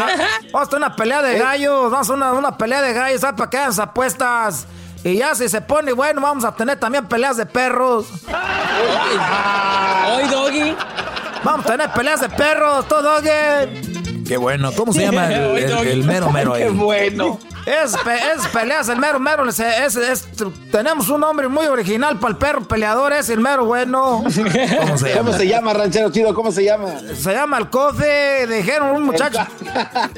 vamos 0.54 0.68
a 0.68 0.70
tener 0.70 0.86
una 0.86 0.96
pelea 0.96 1.24
de 1.24 1.40
gallos, 1.40 1.90
vamos 1.90 2.08
a 2.12 2.14
una, 2.14 2.34
una 2.34 2.58
pelea 2.58 2.84
de 2.84 2.94
gallos, 2.94 3.22
¿sabes? 3.22 3.38
Para 3.38 3.50
que 3.50 3.58
hagan 3.58 3.72
sus 3.72 3.80
apuestas. 3.80 4.68
Y 5.04 5.18
ya 5.18 5.34
si 5.36 5.50
se 5.50 5.62
pone 5.62 5.94
bueno, 5.94 6.22
vamos 6.22 6.44
a 6.44 6.54
tener 6.56 6.80
también 6.80 7.08
peleas 7.08 7.38
de 7.38 7.46
perros. 7.46 8.06
Hoy, 10.16 10.28
Doggy. 10.30 10.76
Vamos 11.44 11.66
a 11.66 11.72
tener 11.72 11.90
peleas 11.92 12.22
de 12.22 12.30
perros, 12.30 12.88
todo, 12.88 13.02
Doggy. 13.20 14.24
Qué 14.28 14.38
bueno. 14.38 14.72
¿Cómo 14.74 14.94
se 14.94 15.02
llama 15.06 15.34
el, 15.34 15.58
el- 15.58 15.88
el 15.88 16.04
mero 16.04 16.32
mero 16.32 16.54
ahí? 16.54 16.70
bueno. 16.70 17.40
Es, 17.66 17.96
pe- 17.98 18.16
es 18.36 18.48
peleas, 18.48 18.90
el 18.90 18.98
mero 18.98 19.20
mero. 19.20 19.48
Es, 19.48 19.60
es- 19.60 19.96
es- 19.96 20.28
tenemos 20.72 21.10
un 21.10 21.22
nombre 21.22 21.48
muy 21.48 21.68
original 21.68 22.18
para 22.18 22.32
el 22.32 22.38
perro 22.38 22.62
peleador, 22.64 23.14
es 23.14 23.30
el 23.30 23.40
mero 23.40 23.66
bueno. 23.66 24.24
¿Cómo 24.24 24.98
se 24.98 25.12
¿Cómo 25.18 25.34
se 25.34 25.48
llama, 25.48 25.74
ranchero 25.74 26.10
chido? 26.12 26.34
¿Cómo 26.34 26.52
se 26.52 26.64
llama? 26.64 26.88
Se 27.16 27.34
llama 27.34 27.58
El 27.58 27.70
Cofe. 27.70 28.48
Dijeron 28.48 28.96
un 28.96 29.04
muchacho 29.04 29.40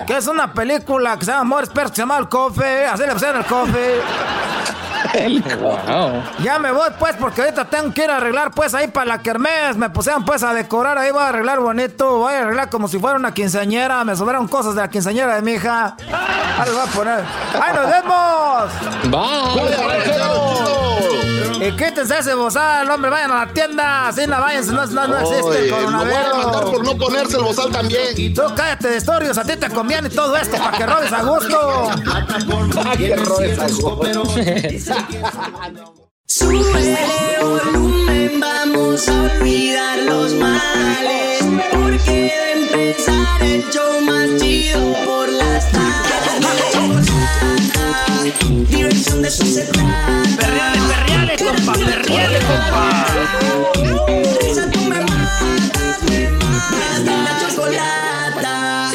que 0.08 0.18
es 0.18 0.28
una 0.28 0.54
película 0.54 1.18
que 1.18 1.26
se 1.26 1.32
llama 1.32 1.42
Amores 1.42 1.70
Perros, 1.70 1.92
se 1.94 2.02
llama 2.02 2.18
El 2.18 2.30
Cofe. 2.30 2.86
Así 2.86 3.04
le 3.06 3.12
pusieron 3.14 3.38
El 3.42 3.46
Cofe. 3.46 4.00
Ya 6.44 6.60
me 6.60 6.72
voy 6.72 6.90
pues 6.98 7.16
porque 7.18 7.42
ahorita 7.42 7.66
tengo 7.66 7.94
que 7.94 8.04
ir 8.06 8.10
a 8.10 8.18
arreglar 8.18 8.52
pues 8.52 8.74
ahí 8.74 8.88
para 8.88 9.06
la 9.06 9.22
kermés. 9.22 9.76
Me 9.76 9.90
pusieron 9.90 10.24
pues 10.26 10.44
a 10.44 10.54
decorar 10.54 10.98
ahí, 10.98 11.12
voy 11.12 11.22
a 11.22 11.28
arreglar 11.30 11.60
bonito. 11.60 12.18
Voy 12.20 12.34
a 12.34 12.40
arreglar 12.42 12.70
como 12.70 12.88
si 12.88 12.98
fuera 13.00 13.18
una 13.18 13.34
quinceañera. 13.34 14.04
Me 14.06 14.16
sobraron 14.16 14.48
cosas 14.48 14.76
de 14.76 14.82
la 14.82 14.90
quinceañera 14.90 15.36
de 15.36 15.42
mi 15.42 15.54
hija. 15.54 15.96
Ahí 16.58 16.66
les 16.66 16.74
voy 16.74 16.84
a 16.84 16.92
poner. 16.92 17.24
¡Ahí 17.62 17.74
nos 17.74 17.88
vemos! 17.90 18.72
Y 21.62 21.72
quítense 21.78 22.18
ese 22.20 22.34
bozal, 22.34 22.90
hombre, 22.90 23.10
vayan 23.10 23.32
a 23.32 23.46
la 23.46 23.54
tienda. 23.54 24.08
Así 24.10 24.28
no 24.28 24.40
vayan, 24.42 24.68
no, 24.68 24.86
no, 24.86 25.08
no 25.08 25.18
existe 25.20 25.60
el 25.60 25.70
lo 25.70 25.78
voy 25.78 25.86
a 25.86 25.88
coronavirus. 25.88 26.44
mandar 26.44 26.64
por 26.66 26.84
no 26.84 26.98
ponerse 26.98 27.38
el 27.38 27.44
bozal 27.44 27.72
también. 27.72 28.34
Tú 28.34 28.42
cállate 28.56 28.90
de 28.90 28.98
historias, 28.98 29.38
a 29.38 29.44
ti 29.46 29.56
te 29.56 29.70
conviene 29.70 30.10
todo 30.10 30.36
esto 30.36 30.58
para 30.58 30.78
que 30.78 30.86
robes 30.86 31.14
a 31.14 31.24
gusto. 31.24 31.90
que 32.98 33.16
robes 33.16 33.60
a 33.60 33.68
gusto. 33.68 34.24
Súbele 36.26 36.98
volumen, 37.42 38.40
vamos 38.42 39.08
a 39.08 39.22
olvidar 39.22 40.00
los 40.00 40.34
males. 40.34 41.44
Porque 41.72 42.12
de 42.12 42.52
empezar 42.64 43.42
el 43.42 43.70
show 43.70 44.02
más 44.02 44.42
chido 44.42 44.80
por 45.06 45.30
las 45.30 45.72
tardes. 45.72 47.13
Diversión 48.70 49.22
de. 49.22 49.30
Perreale, 50.38 50.80
perreale, 50.88 51.36
compa, 51.38 51.74
perreale, 51.74 52.40
compa. 52.40 53.06
Risa, 54.42 54.72
tú 54.72 54.80
me 54.82 55.02
matas, 55.02 56.04
me 56.10 56.30
matas. 56.30 57.04
La 57.06 57.50
chocolata. 57.50 58.92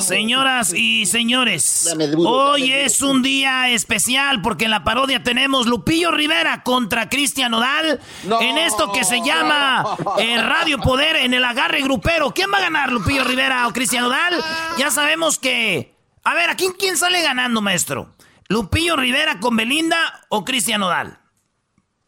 Señoras 0.00 0.74
y 0.74 1.06
señores, 1.06 1.94
hoy 2.18 2.72
es 2.72 3.00
un 3.02 3.22
día 3.22 3.70
especial 3.70 4.42
porque 4.42 4.64
en 4.66 4.70
la 4.70 4.84
parodia 4.84 5.22
tenemos 5.22 5.66
Lupillo 5.66 6.10
Rivera 6.10 6.62
contra 6.62 7.08
Cristian 7.08 7.54
Odal 7.54 8.00
en 8.40 8.58
esto 8.58 8.92
que 8.92 9.04
se 9.04 9.20
llama 9.22 9.96
eh, 10.18 10.42
Radio 10.42 10.78
Poder 10.78 11.16
en 11.16 11.34
el 11.34 11.44
agarre 11.44 11.80
grupero. 11.82 12.32
¿Quién 12.32 12.50
va 12.52 12.58
a 12.58 12.62
ganar, 12.62 12.92
Lupillo 12.92 13.24
Rivera 13.24 13.66
o 13.68 13.72
Cristian 13.72 14.04
Odal? 14.04 14.34
Ya 14.78 14.90
sabemos 14.90 15.38
que... 15.38 15.92
A 16.24 16.34
ver, 16.34 16.50
¿a 16.50 16.56
quién, 16.56 16.72
quién 16.78 16.96
sale 16.96 17.22
ganando, 17.22 17.60
maestro? 17.60 18.14
¿Lupillo 18.48 18.96
Rivera 18.96 19.40
con 19.40 19.56
Belinda 19.56 20.24
o 20.28 20.44
Cristian 20.44 20.82
Odal? 20.82 21.18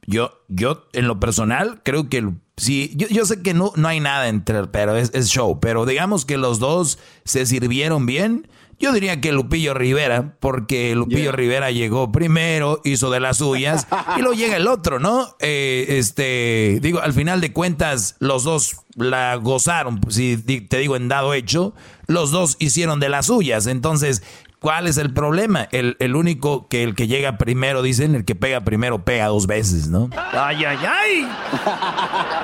Yo, 0.06 0.44
yo, 0.48 0.86
en 0.92 1.08
lo 1.08 1.18
personal, 1.18 1.80
creo 1.82 2.08
que 2.08 2.28
sí, 2.56 2.92
yo, 2.94 3.08
yo 3.08 3.24
sé 3.24 3.42
que 3.42 3.54
no, 3.54 3.72
no 3.76 3.88
hay 3.88 4.00
nada 4.00 4.28
entre, 4.28 4.66
pero 4.66 4.96
es, 4.96 5.10
es 5.14 5.28
show. 5.28 5.58
Pero 5.60 5.86
digamos 5.86 6.24
que 6.24 6.36
los 6.36 6.58
dos 6.58 6.98
se 7.24 7.46
sirvieron 7.46 8.06
bien. 8.06 8.48
Yo 8.78 8.92
diría 8.92 9.20
que 9.20 9.32
Lupillo 9.32 9.74
Rivera, 9.74 10.36
porque 10.40 10.94
Lupillo 10.94 11.32
Rivera 11.32 11.70
llegó 11.70 12.10
primero, 12.12 12.80
hizo 12.84 13.10
de 13.10 13.20
las 13.20 13.38
suyas, 13.38 13.86
y 14.16 14.20
luego 14.20 14.34
llega 14.34 14.56
el 14.56 14.66
otro, 14.66 14.98
¿no? 14.98 15.36
Eh, 15.40 15.86
este, 15.88 16.78
digo, 16.82 17.00
al 17.00 17.12
final 17.12 17.40
de 17.40 17.52
cuentas, 17.52 18.16
los 18.18 18.44
dos 18.44 18.76
la 18.96 19.36
gozaron, 19.36 20.00
si 20.08 20.36
te 20.36 20.78
digo 20.78 20.96
en 20.96 21.08
dado 21.08 21.34
hecho, 21.34 21.74
los 22.06 22.30
dos 22.30 22.56
hicieron 22.58 23.00
de 23.00 23.08
las 23.08 23.26
suyas. 23.26 23.66
Entonces, 23.66 24.22
¿Cuál 24.64 24.86
es 24.86 24.96
el 24.96 25.12
problema? 25.12 25.68
El, 25.72 25.98
el 26.00 26.16
único 26.16 26.68
que 26.68 26.84
el 26.84 26.94
que 26.94 27.06
llega 27.06 27.36
primero, 27.36 27.82
dicen, 27.82 28.14
el 28.14 28.24
que 28.24 28.34
pega 28.34 28.62
primero 28.62 29.04
pega 29.04 29.26
dos 29.26 29.46
veces, 29.46 29.88
¿no? 29.88 30.08
¡Ay, 30.32 30.64
ay, 30.64 30.78
ay! 30.88 31.28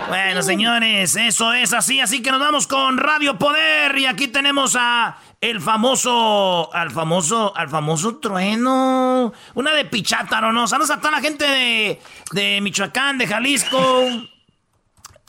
Bueno, 0.09 0.43
señores, 0.43 1.17
eso 1.17 1.55
es 1.55 1.73
así, 1.73 1.99
así 1.99 2.21
que 2.21 2.31
nos 2.31 2.41
vamos 2.41 2.67
con 2.67 2.99
Radio 2.99 3.39
Poder 3.39 3.97
y 3.97 4.05
aquí 4.05 4.29
tenemos 4.29 4.77
a 4.79 5.17
el 5.41 5.63
famoso, 5.63 6.69
al 6.75 6.91
famoso, 6.91 7.57
al 7.57 7.71
famoso 7.71 8.19
trueno, 8.19 9.33
una 9.55 9.73
de 9.73 9.87
Pichátaro, 9.87 10.53
¿no? 10.53 10.69
Saludos 10.69 10.91
a 10.91 11.11
la 11.11 11.21
gente 11.21 11.47
de, 11.47 12.01
de 12.33 12.61
Michoacán, 12.61 13.17
de 13.17 13.29
Jalisco. 13.29 13.81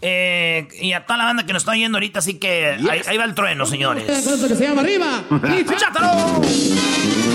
Eh, 0.02 0.68
y 0.80 0.94
a 0.94 1.06
toda 1.06 1.18
la 1.18 1.26
banda 1.26 1.46
que 1.46 1.54
nos 1.54 1.62
está 1.62 1.72
oyendo 1.72 1.98
ahorita, 1.98 2.20
así 2.20 2.36
que 2.36 2.78
ahí, 2.90 3.02
ahí 3.06 3.18
va 3.18 3.26
el 3.26 3.36
trueno, 3.36 3.66
señores. 3.66 4.06
Que 4.06 4.56
se 4.56 4.68
llama 4.68 4.82
arriba. 4.82 5.24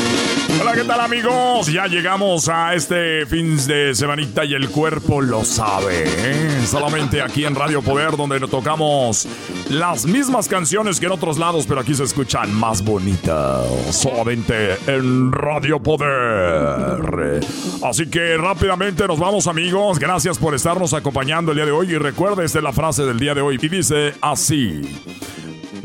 Hola, 0.67 0.75
¿qué 0.75 0.85
tal 0.85 1.01
amigos? 1.01 1.73
Ya 1.73 1.87
llegamos 1.87 2.49
a 2.49 2.75
este 2.75 3.25
fin 3.27 3.57
de 3.69 3.95
semanita 3.95 4.45
y 4.45 4.53
el 4.53 4.69
cuerpo 4.69 5.21
lo 5.21 5.45
sabe. 5.45 6.03
¿eh? 6.05 6.67
Solamente 6.67 7.23
aquí 7.23 7.45
en 7.45 7.55
Radio 7.55 7.83
Poder 7.83 8.17
donde 8.17 8.41
tocamos 8.41 9.29
las 9.71 10.07
mismas 10.07 10.49
canciones 10.49 10.99
que 10.99 11.07
en 11.07 11.13
otros 11.13 11.39
lados, 11.39 11.67
pero 11.69 11.83
aquí 11.83 11.95
se 11.95 12.03
escuchan 12.03 12.53
más 12.53 12.83
bonitas. 12.83 13.65
Solamente 13.93 14.77
en 14.89 15.31
Radio 15.31 15.79
Poder. 15.79 17.47
Así 17.85 18.11
que 18.11 18.37
rápidamente 18.37 19.07
nos 19.07 19.21
vamos 19.21 19.47
amigos. 19.47 20.01
Gracias 20.01 20.37
por 20.37 20.53
estarnos 20.53 20.95
acompañando 20.95 21.53
el 21.53 21.59
día 21.59 21.67
de 21.67 21.71
hoy 21.71 21.93
y 21.93 21.97
recuerde 21.97 22.45
esta 22.45 22.59
es 22.59 22.65
la 22.65 22.73
frase 22.73 23.05
del 23.05 23.21
día 23.21 23.37
de 23.37 23.41
hoy 23.41 23.57
y 23.63 23.69
dice 23.69 24.15
así. 24.21 24.83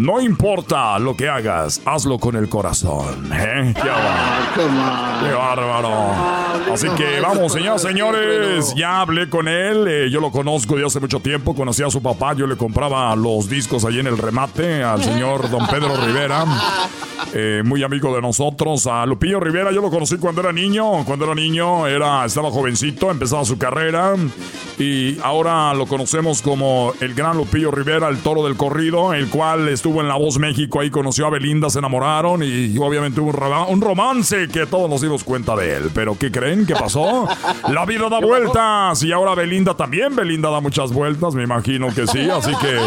No 0.01 0.19
importa 0.19 0.97
lo 0.97 1.15
que 1.15 1.29
hagas, 1.29 1.79
hazlo 1.85 2.17
con 2.17 2.35
el 2.35 2.49
corazón. 2.49 3.29
¿eh? 3.31 3.71
Qué 3.79 3.87
bárbaro. 3.87 5.27
Qué 5.27 5.31
bárbaro. 5.31 6.73
Así 6.73 6.89
que 6.97 7.19
vamos, 7.19 7.53
señores, 7.53 7.83
señores. 7.83 8.73
Ya 8.75 9.01
hablé 9.01 9.29
con 9.29 9.47
él. 9.47 9.87
eh, 9.87 10.09
yo 10.09 10.19
lo 10.19 10.31
conozco 10.31 10.75
de 10.75 10.87
hace 10.87 10.99
mucho 10.99 11.19
tiempo. 11.19 11.53
Conocí 11.53 11.83
a 11.83 11.91
su 11.91 12.01
papá. 12.01 12.33
Yo 12.33 12.47
le 12.47 12.57
compraba 12.57 13.15
los 13.15 13.47
discos 13.47 13.85
allí 13.85 13.99
en 13.99 14.07
el 14.07 14.17
remate 14.17 14.83
al 14.83 15.03
señor 15.03 15.47
don 15.51 15.67
Pedro 15.67 15.95
Rivera. 16.03 16.45
eh, 17.35 17.61
muy 17.63 17.83
amigo 17.83 18.15
de 18.15 18.23
nosotros. 18.23 18.87
A 18.87 19.05
Lupillo 19.05 19.39
Rivera 19.39 19.71
yo 19.71 19.81
lo 19.81 19.91
conocí 19.91 20.17
cuando 20.17 20.41
era 20.41 20.51
niño. 20.51 21.05
Cuando 21.05 21.25
era 21.25 21.35
niño 21.35 21.85
era, 21.85 22.25
estaba 22.25 22.49
jovencito, 22.49 23.11
empezaba 23.11 23.45
su 23.45 23.59
carrera. 23.59 24.15
Y 24.79 25.19
ahora 25.21 25.75
lo 25.75 25.85
conocemos 25.85 26.41
como 26.41 26.93
el 27.01 27.13
gran 27.13 27.37
Lupillo 27.37 27.69
Rivera, 27.69 28.07
el 28.09 28.17
toro 28.17 28.43
del 28.45 28.57
corrido, 28.57 29.13
el 29.13 29.29
cual 29.29 29.67
estuvo 29.69 29.90
en 29.99 30.07
La 30.07 30.15
Voz 30.15 30.37
México. 30.39 30.79
Ahí 30.79 30.89
conoció 30.89 31.25
a 31.25 31.29
Belinda, 31.29 31.69
se 31.69 31.79
enamoraron 31.79 32.43
y 32.43 32.77
obviamente 32.77 33.19
hubo 33.19 33.31
un, 33.31 33.73
un 33.73 33.81
romance 33.81 34.47
que 34.47 34.65
todos 34.65 34.89
nos 34.89 35.01
dimos 35.01 35.23
cuenta 35.25 35.55
de 35.55 35.75
él. 35.75 35.91
Pero 35.93 36.17
¿qué 36.17 36.31
creen? 36.31 36.65
¿Qué 36.65 36.75
pasó? 36.75 37.27
La 37.69 37.85
vida 37.85 38.07
da 38.07 38.19
vueltas 38.19 39.03
y 39.03 39.11
ahora 39.11 39.35
Belinda 39.35 39.75
también. 39.75 40.15
Belinda 40.15 40.49
da 40.49 40.61
muchas 40.61 40.93
vueltas, 40.93 41.35
me 41.35 41.43
imagino 41.43 41.93
que 41.93 42.07
sí. 42.07 42.29
Así 42.29 42.51
que 42.61 42.79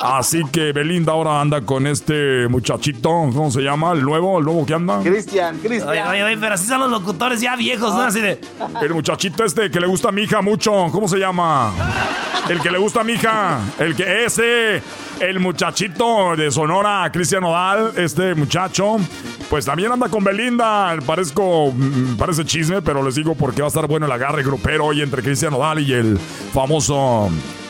Así 0.00 0.42
que 0.50 0.72
Belinda 0.72 1.12
ahora 1.12 1.42
anda 1.42 1.60
con 1.60 1.86
este 1.86 2.48
muchachito, 2.48 3.10
¿cómo 3.10 3.50
se 3.50 3.60
llama? 3.60 3.92
¿El 3.92 4.02
nuevo? 4.02 4.38
¿El 4.38 4.46
nuevo 4.46 4.64
que 4.64 4.72
anda? 4.72 5.00
Cristian, 5.02 5.58
Cristian. 5.58 5.88
Oye, 5.88 6.02
oye, 6.02 6.22
oye, 6.24 6.38
pero 6.38 6.54
así 6.54 6.66
son 6.66 6.80
los 6.80 6.90
locutores 6.90 7.40
ya 7.40 7.54
viejos, 7.54 7.92
¿no? 7.94 8.00
Así 8.00 8.20
de. 8.20 8.40
El 8.80 8.94
muchachito 8.94 9.44
este 9.44 9.70
que 9.70 9.78
le 9.78 9.86
gusta 9.86 10.08
a 10.08 10.12
mi 10.12 10.22
hija 10.22 10.40
mucho, 10.40 10.86
¿cómo 10.90 11.06
se 11.06 11.18
llama? 11.18 11.72
El 12.48 12.60
que 12.62 12.70
le 12.70 12.78
gusta 12.78 13.02
a 13.02 13.04
mi 13.04 13.12
hija, 13.12 13.60
el 13.78 13.94
que 13.94 14.24
ese, 14.24 14.82
el 15.20 15.38
muchachito 15.38 16.34
de 16.36 16.50
Sonora, 16.50 17.10
Cristian 17.12 17.42
Nodal, 17.42 17.92
este 17.96 18.34
muchacho, 18.34 18.96
pues 19.48 19.66
también 19.66 19.92
anda 19.92 20.08
con 20.08 20.24
Belinda. 20.24 20.96
Parezco, 21.06 21.72
mm, 21.72 22.16
parece 22.16 22.44
chisme, 22.44 22.82
pero 22.82 23.02
les 23.02 23.14
digo 23.14 23.34
porque 23.34 23.60
va 23.60 23.66
a 23.66 23.68
estar 23.68 23.86
bueno 23.86 24.06
el 24.06 24.12
agarre 24.12 24.42
grupero 24.42 24.86
hoy 24.86 25.02
entre 25.02 25.22
Cristian 25.22 25.52
Nodal 25.52 25.80
y 25.80 25.92
el 25.92 26.18
famoso 26.18 27.28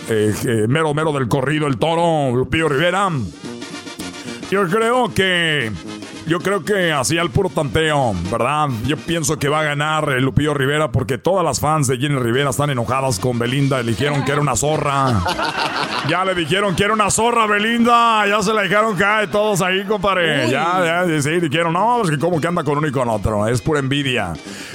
eh, 0.09 0.67
mero 0.69 0.95
mero 0.95 1.13
del 1.13 1.29
corrido, 1.29 1.67
el 1.67 1.77
toro, 1.77 2.35
Lupillo 2.37 2.69
Rivera. 2.69 3.11
Yo 4.51 4.67
creo 4.69 5.13
que. 5.13 5.71
Yo 6.31 6.39
creo 6.39 6.65
que 6.65 6.93
así 6.93 7.19
al 7.19 7.31
puro 7.31 7.49
tanteo, 7.49 8.15
¿verdad? 8.31 8.69
Yo 8.87 8.97
pienso 8.97 9.37
que 9.37 9.49
va 9.49 9.63
a 9.63 9.65
ganar 9.65 10.07
Lupillo 10.23 10.55
Rivera 10.55 10.93
porque 10.93 11.19
todas 11.19 11.45
las 11.45 11.59
fans 11.59 11.89
de 11.89 11.99
Jenny 11.99 12.21
Rivera 12.21 12.51
están 12.51 12.71
enojadas 12.71 13.19
con 13.19 13.37
Belinda. 13.37 13.83
Le 13.83 13.91
dijeron 13.91 14.25
que 14.25 14.31
era 14.31 14.41
una 14.41 14.55
zorra. 14.55 15.25
Ya 16.09 16.25
le 16.25 16.37
dijeron 16.37 16.77
que 16.77 16.85
era 16.85 16.95
una 16.95 17.11
zorra, 17.11 17.47
Belinda. 17.47 18.29
Ya 18.29 18.41
se 18.43 18.55
la 18.55 18.63
dejaron 18.63 18.97
caer 18.97 19.29
todos 19.31 19.61
ahí, 19.61 19.85
compadre. 19.85 20.49
Ya, 20.49 21.05
ya, 21.09 21.21
sí, 21.21 21.41
dijeron, 21.41 21.73
no, 21.73 22.03
es 22.03 22.11
que 22.11 22.19
como 22.19 22.41
que 22.41 22.47
anda 22.47 22.63
con 22.63 22.79
uno 22.79 22.87
y 22.87 22.93
con 22.93 23.09
otro. 23.09 23.49
Es 23.49 23.61
pura 23.61 23.81
envidia. 23.81 24.33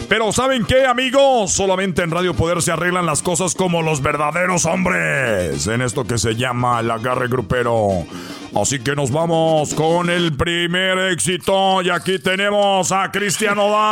Pero 0.10 0.34
¿saben 0.34 0.65
qué, 0.65 0.86
amigos? 0.86 1.53
Solamente 1.53 2.03
en 2.03 2.11
Radio 2.11 2.34
Poder 2.34 2.61
se 2.61 2.73
arreglan 2.73 3.06
las 3.06 3.22
cosas 3.22 3.56
como 3.56 3.82
los 3.82 4.02
verdaderos 4.02 4.65
hombres. 4.65 5.68
En 5.68 5.82
esto 5.82 6.03
que 6.03 6.18
se 6.18 6.36
llama 6.36 6.82
el 6.82 6.91
agarre 6.91 7.30
grupero. 7.30 8.06
Así 8.56 8.80
que 8.80 8.95
nos 8.95 9.11
vamos 9.11 9.73
con 9.73 10.10
el 10.10 10.36
primer 10.38 10.98
éxito. 11.11 11.44
Y 11.47 11.89
aquí 11.91 12.17
tenemos 12.17 12.91
a 12.91 13.11
Cristiano 13.11 13.69
Dal. 13.69 13.85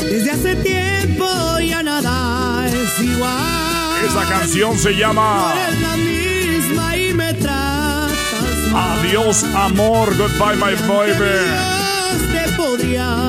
Desde 0.00 0.30
hace 0.30 0.56
tiempo 0.56 1.26
ya 1.60 1.82
nada 1.82 2.66
es 2.66 2.98
igual. 3.00 4.02
Esa 4.06 4.26
canción 4.26 4.78
se 4.78 4.92
llama 4.92 5.54
la 5.82 5.96
misma 5.96 6.96
y 6.96 7.12
me 7.12 7.34
tratas 7.34 8.08
mal. 8.72 8.98
Adiós, 9.00 9.44
amor. 9.54 10.16
Goodbye, 10.16 10.56
my 10.56 10.74
baby. 10.88 11.12
Dios 11.12 12.22
te 12.32 12.50
podría 12.56 13.23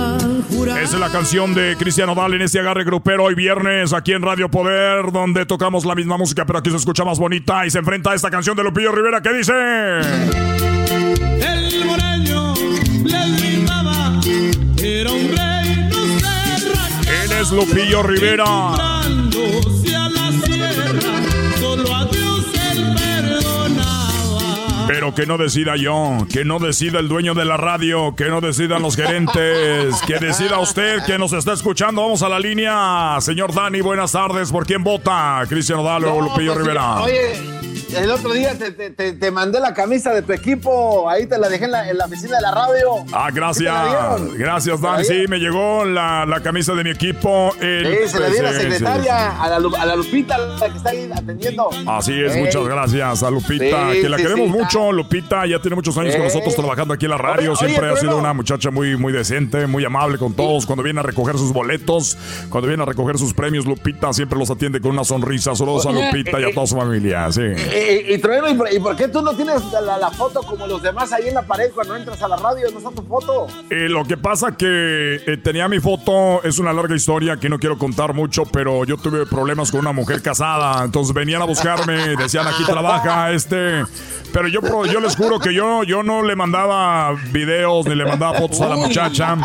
es 0.94 1.00
la 1.00 1.10
canción 1.10 1.56
de 1.56 1.76
Cristiano 1.80 2.14
Dal 2.14 2.36
en 2.36 2.44
este 2.44 2.60
agarre 2.60 2.84
grupero 2.84 3.24
hoy 3.24 3.34
viernes 3.34 3.92
aquí 3.92 4.14
en 4.14 4.22
Radio 4.22 4.50
Poder, 4.50 5.12
donde 5.12 5.46
tocamos 5.48 5.84
la 5.84 5.96
misma 5.96 6.16
música, 6.16 6.46
pero 6.46 6.60
aquí 6.60 6.70
se 6.70 6.76
escucha 6.76 7.04
más 7.04 7.18
bonita 7.18 7.66
y 7.66 7.72
se 7.72 7.80
enfrenta 7.80 8.12
a 8.12 8.16
esta 8.16 8.30
canción 8.30 8.56
de 8.56 8.64
Lupillo 8.64 8.92
Rivera 8.92 9.20
que 9.20 9.34
dice. 9.34 9.54
El 11.42 11.86
moreño 11.86 12.54
le 13.04 13.38
gritaba, 13.38 14.20
era 14.78 15.12
un 15.12 15.36
rey, 15.36 15.90
no 15.90 16.20
se 16.20 16.28
arranca. 16.28 17.24
Él 17.24 17.32
es 17.32 17.52
Lupillo 17.52 18.04
Rivera. 18.04 18.46
Pero 24.88 25.14
que 25.16 25.26
no 25.26 25.38
decida 25.38 25.76
yo, 25.76 26.18
que 26.32 26.46
no 26.46 26.60
decida 26.60 27.00
el 27.00 27.08
dueño 27.08 27.34
de 27.34 27.46
la 27.46 27.58
radio, 27.58 28.16
que 28.16 28.26
no 28.26 28.42
decidan 28.42 28.82
los 28.82 28.96
gerentes, 28.96 29.96
que 30.08 30.20
decida 30.20 30.60
usted 30.60 31.04
que 31.06 31.18
nos 31.18 31.34
está 31.34 31.54
escuchando. 31.54 32.02
Vamos 32.02 32.22
a 32.24 32.30
la 32.30 32.40
línea. 32.40 33.18
Señor 33.20 33.54
Dani, 33.54 33.82
buenas 33.82 34.12
tardes. 34.12 34.52
¿Por 34.52 34.66
quién 34.66 34.84
vota? 34.84 35.44
¿Cristiano 35.48 35.84
Dalo 35.84 36.16
o 36.16 36.22
Lupillo 36.22 36.54
pues, 36.54 36.66
Rivera? 36.66 37.02
Oye, 37.02 37.34
el 37.94 38.10
otro 38.12 38.34
día 38.34 38.58
te, 38.58 38.72
te- 38.72 39.14
te- 39.14 39.32
mandé 39.32 39.60
la 39.60 39.74
camisa 39.74 40.14
de 40.14 40.22
tu 40.22 40.34
equipo, 40.34 41.10
ahí 41.10 41.26
te 41.28 41.38
la 41.38 41.50
dejé 41.50 41.66
en 41.66 41.72
la, 41.72 41.90
en 41.90 41.98
la 41.98 42.06
oficina 42.06 42.36
de 42.38 42.42
la 42.42 42.52
radio. 42.52 42.96
Ah, 43.14 43.28
¿Sí 43.30 43.34
te 43.64 43.66
la 43.66 43.86
gracias. 43.86 44.34
Gracias, 44.38 44.82
¿Te 44.82 44.86
la 44.88 44.94
Dan. 44.94 45.06
Sí, 45.06 45.26
me 45.28 45.38
llegó 45.40 45.86
la, 45.86 46.26
la 46.26 46.42
camisa 46.42 46.74
de 46.74 46.84
mi 46.84 46.90
equipo. 46.92 47.52
El- 47.62 47.86
Sí, 48.06 48.10
se 48.12 48.20
la 48.20 48.30
di 48.30 48.38
a 48.38 48.44
la 48.44 48.54
secretaria, 48.54 49.42
a 49.42 49.48
la, 49.50 49.56
a 49.80 49.86
la 49.86 49.96
Lupita, 49.96 50.38
la 50.38 50.70
que 50.70 50.78
está 50.78 50.90
ahí 50.90 51.10
atendiendo. 51.14 51.70
Así 51.88 52.14
es, 52.22 52.36
muchas 52.38 52.64
gracias 52.66 53.24
a 53.24 53.30
Lupita, 53.32 53.92
Sí, 53.94 54.02
que 54.02 54.10
la 54.10 54.18
sí, 54.18 54.24
queremos 54.24 54.50
mucho. 54.50 54.92
Lupita 54.92 55.46
ya 55.46 55.60
tiene 55.60 55.76
muchos 55.76 55.98
años 55.98 56.16
con 56.16 56.24
nosotros 56.26 56.56
trabajando 56.56 56.94
aquí 56.94 57.06
en 57.06 57.12
la 57.12 57.18
radio. 57.18 57.52
Oye, 57.54 57.60
Siempre 57.66 57.90
oye, 57.90 57.98
ha 57.98 58.02
sido 58.02 58.18
una 58.18 58.34
muchacha 58.34 58.72
muy, 58.72 58.96
muy 58.98 59.12
decente, 59.14 59.68
muy 59.68 59.84
amable 59.86 60.18
con 60.18 60.34
todos. 60.34 60.66
Cuando 60.66 60.84
viene 60.84 61.00
a 61.00 61.04
recoger 61.04 61.38
sus 61.38 61.54
boletos, 61.54 62.18
cuando 62.50 62.68
viene 62.68 62.84
a 62.84 62.86
recoger 62.86 63.18
sus 63.18 63.34
premios, 63.34 63.66
Lupita 63.66 64.12
siempre 64.14 64.38
los 64.38 64.50
atiende 64.50 64.80
con 64.82 64.92
una 64.92 65.04
sonrisa. 65.04 65.56
Saludos 65.56 65.86
a 65.86 65.92
Lupita 65.92 66.40
y 66.40 66.44
eh, 66.44 66.48
a 66.52 66.54
toda 66.54 66.68
su 66.68 66.76
familia. 66.76 67.32
Sí. 67.32 67.42
Y, 67.88 68.18
Trueno, 68.18 68.50
¿y 68.50 68.54
por, 68.56 68.74
y 68.74 68.80
por 68.80 68.96
qué 68.96 69.08
tú 69.08 69.22
no 69.22 69.34
tienes 69.36 69.62
la, 69.72 70.10
foto 70.12 70.42
como 70.42 70.66
los 70.66 70.82
demás 70.82 71.12
ahí 71.12 71.28
en 71.28 71.36
la 71.36 71.44
pared 71.44 71.72
cuando 71.74 71.96
entras 71.96 72.22
a 72.24 72.28
la 72.28 72.38
radio? 72.38 72.70
¿No 72.72 72.78
está 72.80 72.92
tu 72.92 73.04
foto? 73.04 73.48
Eh, 73.70 73.88
lo 73.90 74.04
que 74.06 74.18
pasa 74.18 74.56
que 74.58 75.22
eh, 75.26 75.38
tenía 75.38 75.68
mi 75.68 75.80
foto, 75.80 76.44
es 76.44 76.58
una 76.60 76.74
larga 76.74 76.96
historia 76.96 77.38
que 77.38 77.50
no 77.50 77.60
quiero 77.60 77.78
contar 77.78 78.14
mucho, 78.14 78.46
pero 78.46 78.86
yo 78.86 78.98
tuve 78.98 79.26
problemas 79.26 79.72
con 79.72 79.82
una 79.82 79.92
mujer 79.92 80.22
casada, 80.22 80.84
entonces 80.84 81.14
venían 81.14 81.42
a 81.42 81.46
buscarme, 81.46 82.16
decían 82.18 82.48
aquí 82.48 82.64
trabaja 82.66 83.32
este, 83.32 83.84
pero 84.34 84.48
yo 84.48 84.62
yo 84.86 85.00
les 85.00 85.16
juro 85.16 85.40
que 85.40 85.54
yo 85.54 85.84
yo 85.84 86.04
no 86.04 86.24
le 86.24 86.36
mandaba 86.36 87.14
videos 87.32 87.86
ni 87.86 87.96
le 87.96 88.06
mandaba 88.06 88.38
fotos 88.38 88.62
a 88.62 88.70
la 88.70 88.76
muchacha. 88.76 89.38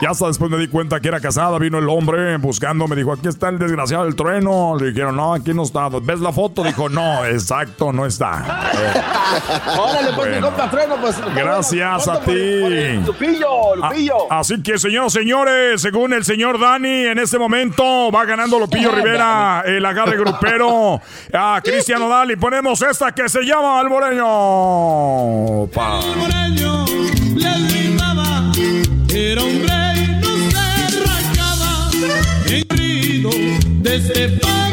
Y 0.00 0.06
hasta 0.06 0.26
después 0.26 0.50
me 0.50 0.58
di 0.58 0.68
cuenta 0.68 1.00
que 1.00 1.08
era 1.08 1.20
casada, 1.20 1.58
vino 1.58 1.78
el 1.78 1.88
hombre 1.88 2.36
buscando, 2.38 2.88
me 2.88 2.96
dijo, 2.96 3.12
"Aquí 3.12 3.28
está 3.28 3.48
el 3.50 3.58
desgraciado 3.58 4.04
del 4.04 4.16
trueno." 4.16 4.76
Le 4.78 4.88
dijeron, 4.88 5.16
"No, 5.16 5.34
aquí 5.34 5.54
no 5.54 5.62
está." 5.62 5.88
¿Ves 5.88 6.20
la 6.20 6.32
foto? 6.32 6.64
Dijo, 6.64 6.88
"No, 6.88 7.24
exacto, 7.24 7.71
no 7.92 8.06
está." 8.06 8.70
Órale, 9.78 10.12
pues 10.14 10.28
mi 10.28 10.32
Bueno. 10.40 10.46
compa 10.48 10.70
Trueno, 10.70 10.96
pues. 11.00 11.16
Gracias 11.34 12.08
a 12.08 12.20
ti. 12.20 12.32
Lupillo, 13.06 13.76
Lupillo. 13.76 14.14
Ah, 14.30 14.40
así 14.40 14.62
que, 14.62 14.78
señoras 14.78 15.14
y 15.14 15.18
señores, 15.18 15.80
según 15.82 16.12
el 16.12 16.24
señor 16.24 16.60
Dani, 16.60 17.06
en 17.06 17.18
este 17.18 17.38
momento 17.38 18.10
va 18.12 18.24
ganando 18.24 18.58
Lupillo 18.58 18.90
Rivera 18.90 19.62
el 19.66 19.84
agarre 19.84 20.16
grupero 20.16 21.00
a 21.32 21.60
Cristiano 21.62 22.08
Dali. 22.08 22.36
Ponemos 22.36 22.80
esta 22.82 23.12
que 23.12 23.28
se 23.28 23.42
llama 23.42 23.80
Alboreño. 23.80 25.66
Pa. 25.74 26.00
El 26.00 26.16
moreño 26.16 26.84
le 27.36 27.58
gritaba, 27.68 28.52
era 29.14 29.42
un 29.42 29.68
rey, 29.68 30.20
no 30.20 30.50
se 30.50 30.58
arrancaba. 30.98 31.90
Herido 32.46 33.30
de 33.82 33.96
ese 33.96 34.28
famoso 34.38 34.71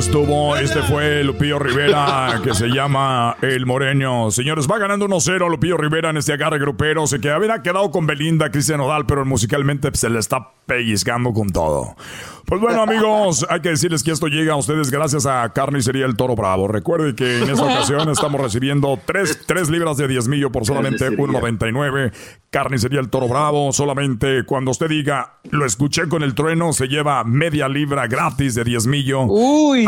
estuvo, 0.00 0.56
este 0.56 0.80
fue 0.82 1.22
Lupillo 1.22 1.58
Rivera, 1.58 2.40
que 2.42 2.54
se 2.54 2.68
llama 2.68 3.36
El 3.42 3.66
Moreño. 3.66 4.30
Señores, 4.30 4.66
va 4.66 4.78
ganando 4.78 5.06
1-0 5.06 5.50
Lupillo 5.50 5.76
Rivera 5.76 6.08
en 6.08 6.16
este 6.16 6.32
agarre 6.32 6.58
grupero. 6.58 7.06
Se 7.06 7.20
que 7.20 7.30
había 7.30 7.60
quedado 7.60 7.90
con 7.90 8.06
Belinda, 8.06 8.50
Cristian 8.50 8.78
Nodal, 8.78 9.04
pero 9.04 9.26
musicalmente 9.26 9.90
se 9.92 10.08
le 10.08 10.18
está 10.18 10.52
pellizcando 10.64 11.34
con 11.34 11.50
todo. 11.50 11.96
Pues 12.46 12.60
bueno, 12.60 12.82
amigos, 12.82 13.46
hay 13.48 13.60
que 13.60 13.70
decirles 13.70 14.02
que 14.02 14.10
esto 14.10 14.26
llega 14.26 14.54
a 14.54 14.56
ustedes 14.56 14.90
gracias 14.90 15.26
a 15.26 15.52
Carnicería 15.52 16.06
El 16.06 16.16
Toro 16.16 16.34
Bravo. 16.34 16.68
Recuerde 16.68 17.14
que 17.14 17.42
en 17.42 17.50
esta 17.50 17.64
ocasión 17.64 18.08
estamos 18.08 18.40
recibiendo 18.40 18.98
3, 19.04 19.70
libras 19.70 19.96
de 19.96 20.08
diezmillo 20.08 20.50
por 20.50 20.64
solamente 20.64 21.04
Carnicería. 21.16 21.40
1.99. 21.40 22.12
Carnicería 22.50 23.00
El 23.00 23.08
Toro 23.08 23.28
Bravo. 23.28 23.72
Solamente 23.72 24.44
cuando 24.44 24.72
usted 24.72 24.88
diga, 24.88 25.38
lo 25.50 25.64
escuché 25.64 26.08
con 26.08 26.22
el 26.22 26.34
trueno, 26.34 26.72
se 26.72 26.88
lleva 26.88 27.22
media 27.24 27.68
libra 27.68 28.06
gratis 28.06 28.54
de 28.54 28.64
diezmillo. 28.64 29.26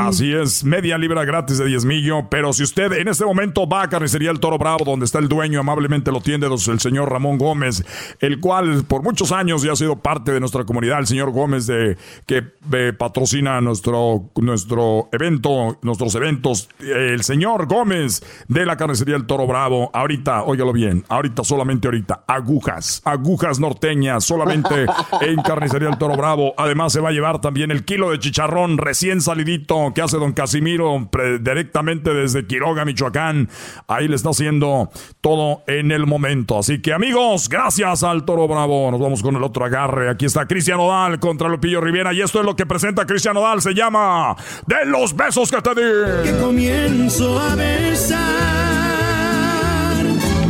Así 0.00 0.32
es, 0.32 0.64
media 0.64 0.98
libra 0.98 1.24
gratis 1.24 1.58
de 1.58 1.66
diezmillo. 1.66 2.28
Pero 2.30 2.52
si 2.52 2.62
usted 2.62 2.92
en 2.92 3.08
este 3.08 3.24
momento 3.24 3.68
va 3.68 3.82
a 3.82 3.88
Carnicería 3.88 4.30
El 4.30 4.40
Toro 4.40 4.58
Bravo, 4.58 4.84
donde 4.84 5.06
está 5.06 5.18
el 5.18 5.28
dueño, 5.28 5.60
amablemente 5.60 6.12
lo 6.12 6.20
tiende 6.20 6.46
el 6.46 6.80
señor 6.80 7.10
Ramón 7.10 7.38
Gómez, 7.38 7.84
el 8.20 8.40
cual 8.40 8.84
por 8.84 9.02
muchos 9.02 9.32
años 9.32 9.62
ya 9.62 9.72
ha 9.72 9.76
sido 9.76 9.96
parte 9.96 10.32
de 10.32 10.40
nuestra 10.40 10.64
comunidad, 10.64 10.98
el 10.98 11.06
señor 11.06 11.30
Gómez 11.30 11.66
de 11.66 11.96
que 12.26 12.41
eh, 12.73 12.93
patrocina 12.97 13.60
nuestro, 13.60 14.31
nuestro 14.36 15.09
evento, 15.12 15.78
nuestros 15.82 16.14
eventos, 16.14 16.69
el 16.81 17.23
señor 17.23 17.66
Gómez 17.66 18.23
de 18.48 18.64
la 18.66 18.77
Carnicería 18.77 19.16
El 19.16 19.27
Toro 19.27 19.47
Bravo. 19.47 19.90
Ahorita, 19.93 20.44
óigalo 20.44 20.73
bien, 20.73 21.05
ahorita, 21.09 21.44
solamente 21.44 21.89
ahorita, 21.89 22.24
agujas, 22.27 23.02
agujas 23.05 23.59
norteñas, 23.60 24.24
solamente 24.24 24.86
en 25.20 25.36
Carnicería 25.43 25.89
El 25.89 25.98
Toro 25.98 26.16
Bravo. 26.16 26.55
Además 26.56 26.93
se 26.93 27.01
va 27.01 27.09
a 27.10 27.12
llevar 27.12 27.40
también 27.40 27.70
el 27.70 27.85
kilo 27.85 28.10
de 28.10 28.19
chicharrón 28.19 28.78
recién 28.78 29.20
salidito 29.20 29.93
que 29.94 30.02
hace 30.02 30.16
don 30.19 30.32
Casimiro 30.32 31.09
pre- 31.10 31.39
directamente 31.39 32.14
desde 32.14 32.47
Quiroga, 32.47 32.85
Michoacán. 32.85 33.48
Ahí 33.89 34.09
le 34.09 34.16
está 34.16 34.31
haciendo 34.31 34.90
todo 35.20 35.62
en 35.66 35.90
el 35.90 36.06
momento. 36.06 36.59
Así 36.59 36.81
que 36.81 36.93
amigos, 36.93 37.48
gracias 37.48 38.02
al 38.02 38.24
Toro 38.24 38.47
Bravo. 38.48 38.90
Nos 38.90 39.01
vamos 39.01 39.23
con 39.23 39.36
el 39.36 39.43
otro 39.43 39.64
agarre. 39.64 40.09
Aquí 40.10 40.27
está 40.27 40.47
Cristian 40.47 40.81
Odal 40.81 41.19
contra 41.20 41.48
Lupillo 41.48 41.81
Rivera 41.81 42.12
y 42.12 42.20
esto 42.32 42.40
es 42.40 42.46
lo 42.46 42.56
que 42.56 42.64
presenta 42.64 43.04
Cristian 43.04 43.36
Odal. 43.36 43.60
Se 43.60 43.74
llama 43.74 44.34
De 44.66 44.86
los 44.86 45.14
besos 45.14 45.50
que 45.50 45.60
te 45.60 45.74
di. 45.74 45.82
que 46.24 46.38
comienzo 46.40 47.38
a 47.38 47.54
besar 47.54 48.22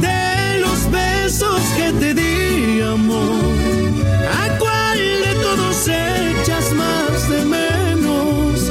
de 0.01 0.61
los 0.61 0.89
besos 0.93 1.61
que 1.77 1.93
te 1.99 2.15
di 2.15 2.83
amor 2.83 3.53
a 4.31 4.59
cuál 4.59 4.97
de 4.97 5.35
todos 5.43 5.89
echas 5.89 6.73
más 6.73 7.29
de 7.29 7.45
menos 7.47 8.71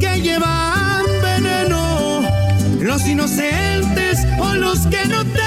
que 0.00 0.20
llevan 0.20 1.04
veneno, 1.22 2.22
los 2.80 3.06
inocentes 3.06 4.18
o 4.40 4.54
los 4.54 4.80
que 4.88 5.06
no 5.06 5.20
freno. 5.20 5.39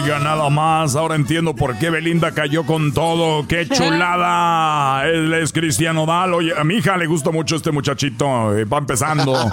Oiga, 0.00 0.20
nada 0.20 0.48
más, 0.48 0.94
ahora 0.94 1.16
entiendo 1.16 1.54
por 1.56 1.76
qué 1.76 1.90
Belinda 1.90 2.30
cayó 2.32 2.64
con 2.64 2.92
todo. 2.92 3.46
¡Qué 3.48 3.66
chulada! 3.68 5.04
Él 5.08 5.34
es 5.34 5.52
Cristiano 5.52 6.06
Dal. 6.06 6.34
Oye, 6.34 6.52
a 6.56 6.62
mi 6.62 6.76
hija 6.76 6.96
le 6.96 7.06
gusta 7.06 7.30
mucho 7.30 7.56
este 7.56 7.72
muchachito. 7.72 8.56
eh, 8.56 8.64
va 8.64 8.78
empezando. 8.78 9.34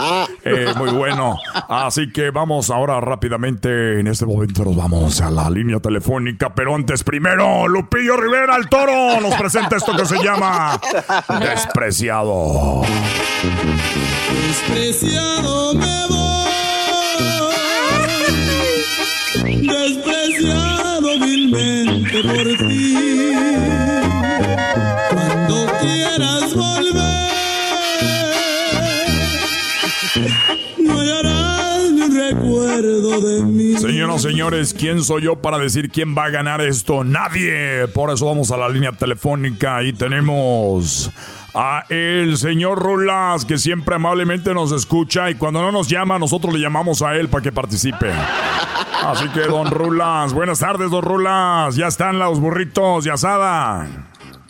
Eh, 0.47 0.71
muy 0.77 0.91
bueno. 0.91 1.39
Así 1.67 2.11
que 2.11 2.29
vamos 2.29 2.69
ahora 2.69 3.01
rápidamente. 3.01 3.99
En 3.99 4.05
este 4.05 4.27
momento 4.27 4.63
nos 4.63 4.75
vamos 4.75 5.19
a 5.19 5.31
la 5.31 5.49
línea 5.49 5.79
telefónica. 5.79 6.53
Pero 6.53 6.75
antes, 6.75 7.03
primero, 7.03 7.67
Lupillo 7.67 8.15
Rivera, 8.15 8.55
el 8.55 8.69
toro, 8.69 9.19
nos 9.21 9.33
presenta 9.33 9.77
esto 9.77 9.95
que 9.95 10.05
se 10.05 10.23
llama 10.23 10.79
Despreciado. 11.39 12.81
Despreciado 14.47 15.73
me 15.73 16.07
voy, 16.09 16.51
despreciado 19.33 20.04
vilmente 21.55 22.23
por 22.23 22.67
ti. 22.67 22.95
Cuando 25.09 25.67
quieras 25.81 26.53
volver, 26.53 27.03
no 30.79 30.99
hallarás 30.99 31.91
ni 31.91 32.07
recuerdo 32.17 33.21
de 33.21 33.43
mí. 33.43 33.77
Señoras, 33.77 34.21
señores, 34.21 34.73
¿quién 34.73 35.03
soy 35.03 35.23
yo 35.23 35.35
para 35.37 35.57
decir 35.57 35.89
quién 35.89 36.15
va 36.17 36.25
a 36.25 36.29
ganar 36.29 36.61
esto? 36.61 37.03
Nadie. 37.03 37.87
Por 37.93 38.09
eso 38.11 38.25
vamos 38.25 38.51
a 38.51 38.57
la 38.57 38.69
línea 38.69 38.91
telefónica 38.91 39.83
y 39.83 39.93
tenemos 39.93 41.11
a 41.55 41.85
el 41.89 42.37
señor 42.37 42.79
Rulas, 42.79 43.45
que 43.45 43.57
siempre 43.57 43.95
amablemente 43.95 44.53
nos 44.53 44.73
escucha 44.73 45.29
y 45.29 45.35
cuando 45.35 45.61
no 45.61 45.71
nos 45.71 45.87
llama, 45.87 46.19
nosotros 46.19 46.53
le 46.53 46.59
llamamos 46.59 47.01
a 47.01 47.15
él 47.15 47.29
para 47.29 47.41
que 47.41 47.51
participe. 47.51 48.11
Así 49.03 49.29
que, 49.29 49.41
don 49.41 49.71
Rulas, 49.71 50.33
buenas 50.33 50.59
tardes, 50.59 50.91
don 50.91 51.01
Rulas. 51.01 51.75
Ya 51.75 51.87
están 51.87 52.19
los 52.19 52.39
burritos 52.39 53.05
de 53.05 53.11
asada. 53.11 53.87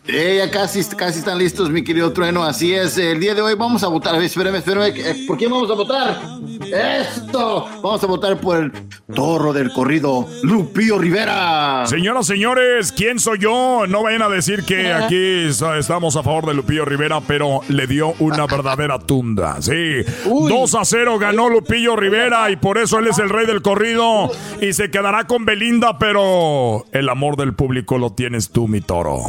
Eh, 0.07 0.36
ya 0.38 0.52
casi, 0.52 0.84
casi 0.95 1.19
están 1.19 1.40
listos, 1.40 1.72
mi 1.72 1.84
querido 1.84 2.14
Trueno. 2.14 2.44
Así 2.44 2.73
es, 2.76 2.95
el 2.99 3.19
día 3.19 3.34
de 3.34 3.41
hoy 3.41 3.56
vamos 3.56 3.84
a 3.84 3.88
votar. 3.88 4.14
A 4.14 4.18
ver, 4.18 4.27
espérame, 4.27 4.56
espérame. 4.57 4.94
eh, 4.95 5.23
¿Por 5.27 5.36
quién 5.38 5.49
vamos 5.49 5.69
a 5.72 5.73
votar? 5.73 6.22
¡Esto! 6.61 7.65
Vamos 7.82 8.03
a 8.03 8.07
votar 8.07 8.38
por 8.40 8.57
el 8.57 8.72
toro 9.14 9.52
del 9.52 9.72
corrido, 9.72 10.27
Lupillo 10.44 10.99
Rivera. 10.99 11.86
Señoras, 11.88 12.27
señores, 12.27 12.91
¿quién 12.91 13.19
soy 13.19 13.40
yo? 13.40 13.86
No 13.88 14.03
vayan 14.03 14.22
a 14.22 14.30
decir 14.30 14.64
que 14.64 14.94
aquí 14.94 15.48
estamos 15.80 16.15
a 16.15 16.23
favor 16.23 16.45
de 16.45 16.53
Lupillo 16.53 16.86
Rivera, 16.86 17.19
pero 17.27 17.61
le 17.69 17.88
dio 17.88 18.14
una 18.19 18.45
verdadera 18.48 18.99
tunda. 18.99 19.60
Sí, 19.61 20.03
2 20.26 20.76
a 20.76 20.86
0 20.86 21.18
ganó 21.18 21.49
Lupillo 21.49 21.95
Rivera 21.95 22.49
y 22.52 22.57
por 22.57 22.77
eso 22.77 22.99
él 22.99 23.07
es 23.07 23.18
el 23.19 23.30
rey 23.30 23.48
del 23.48 23.61
corrido 23.64 24.30
y 24.61 24.73
se 24.73 24.91
quedará 24.91 25.26
con 25.26 25.45
Belinda, 25.45 25.98
pero 25.98 26.86
el 26.91 27.10
amor 27.10 27.38
del 27.38 27.53
público 27.56 27.98
lo 27.98 28.14
tienes 28.14 28.49
tú, 28.52 28.68
mi 28.68 28.82
toro. 28.82 29.19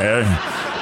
Eh, 0.00 0.13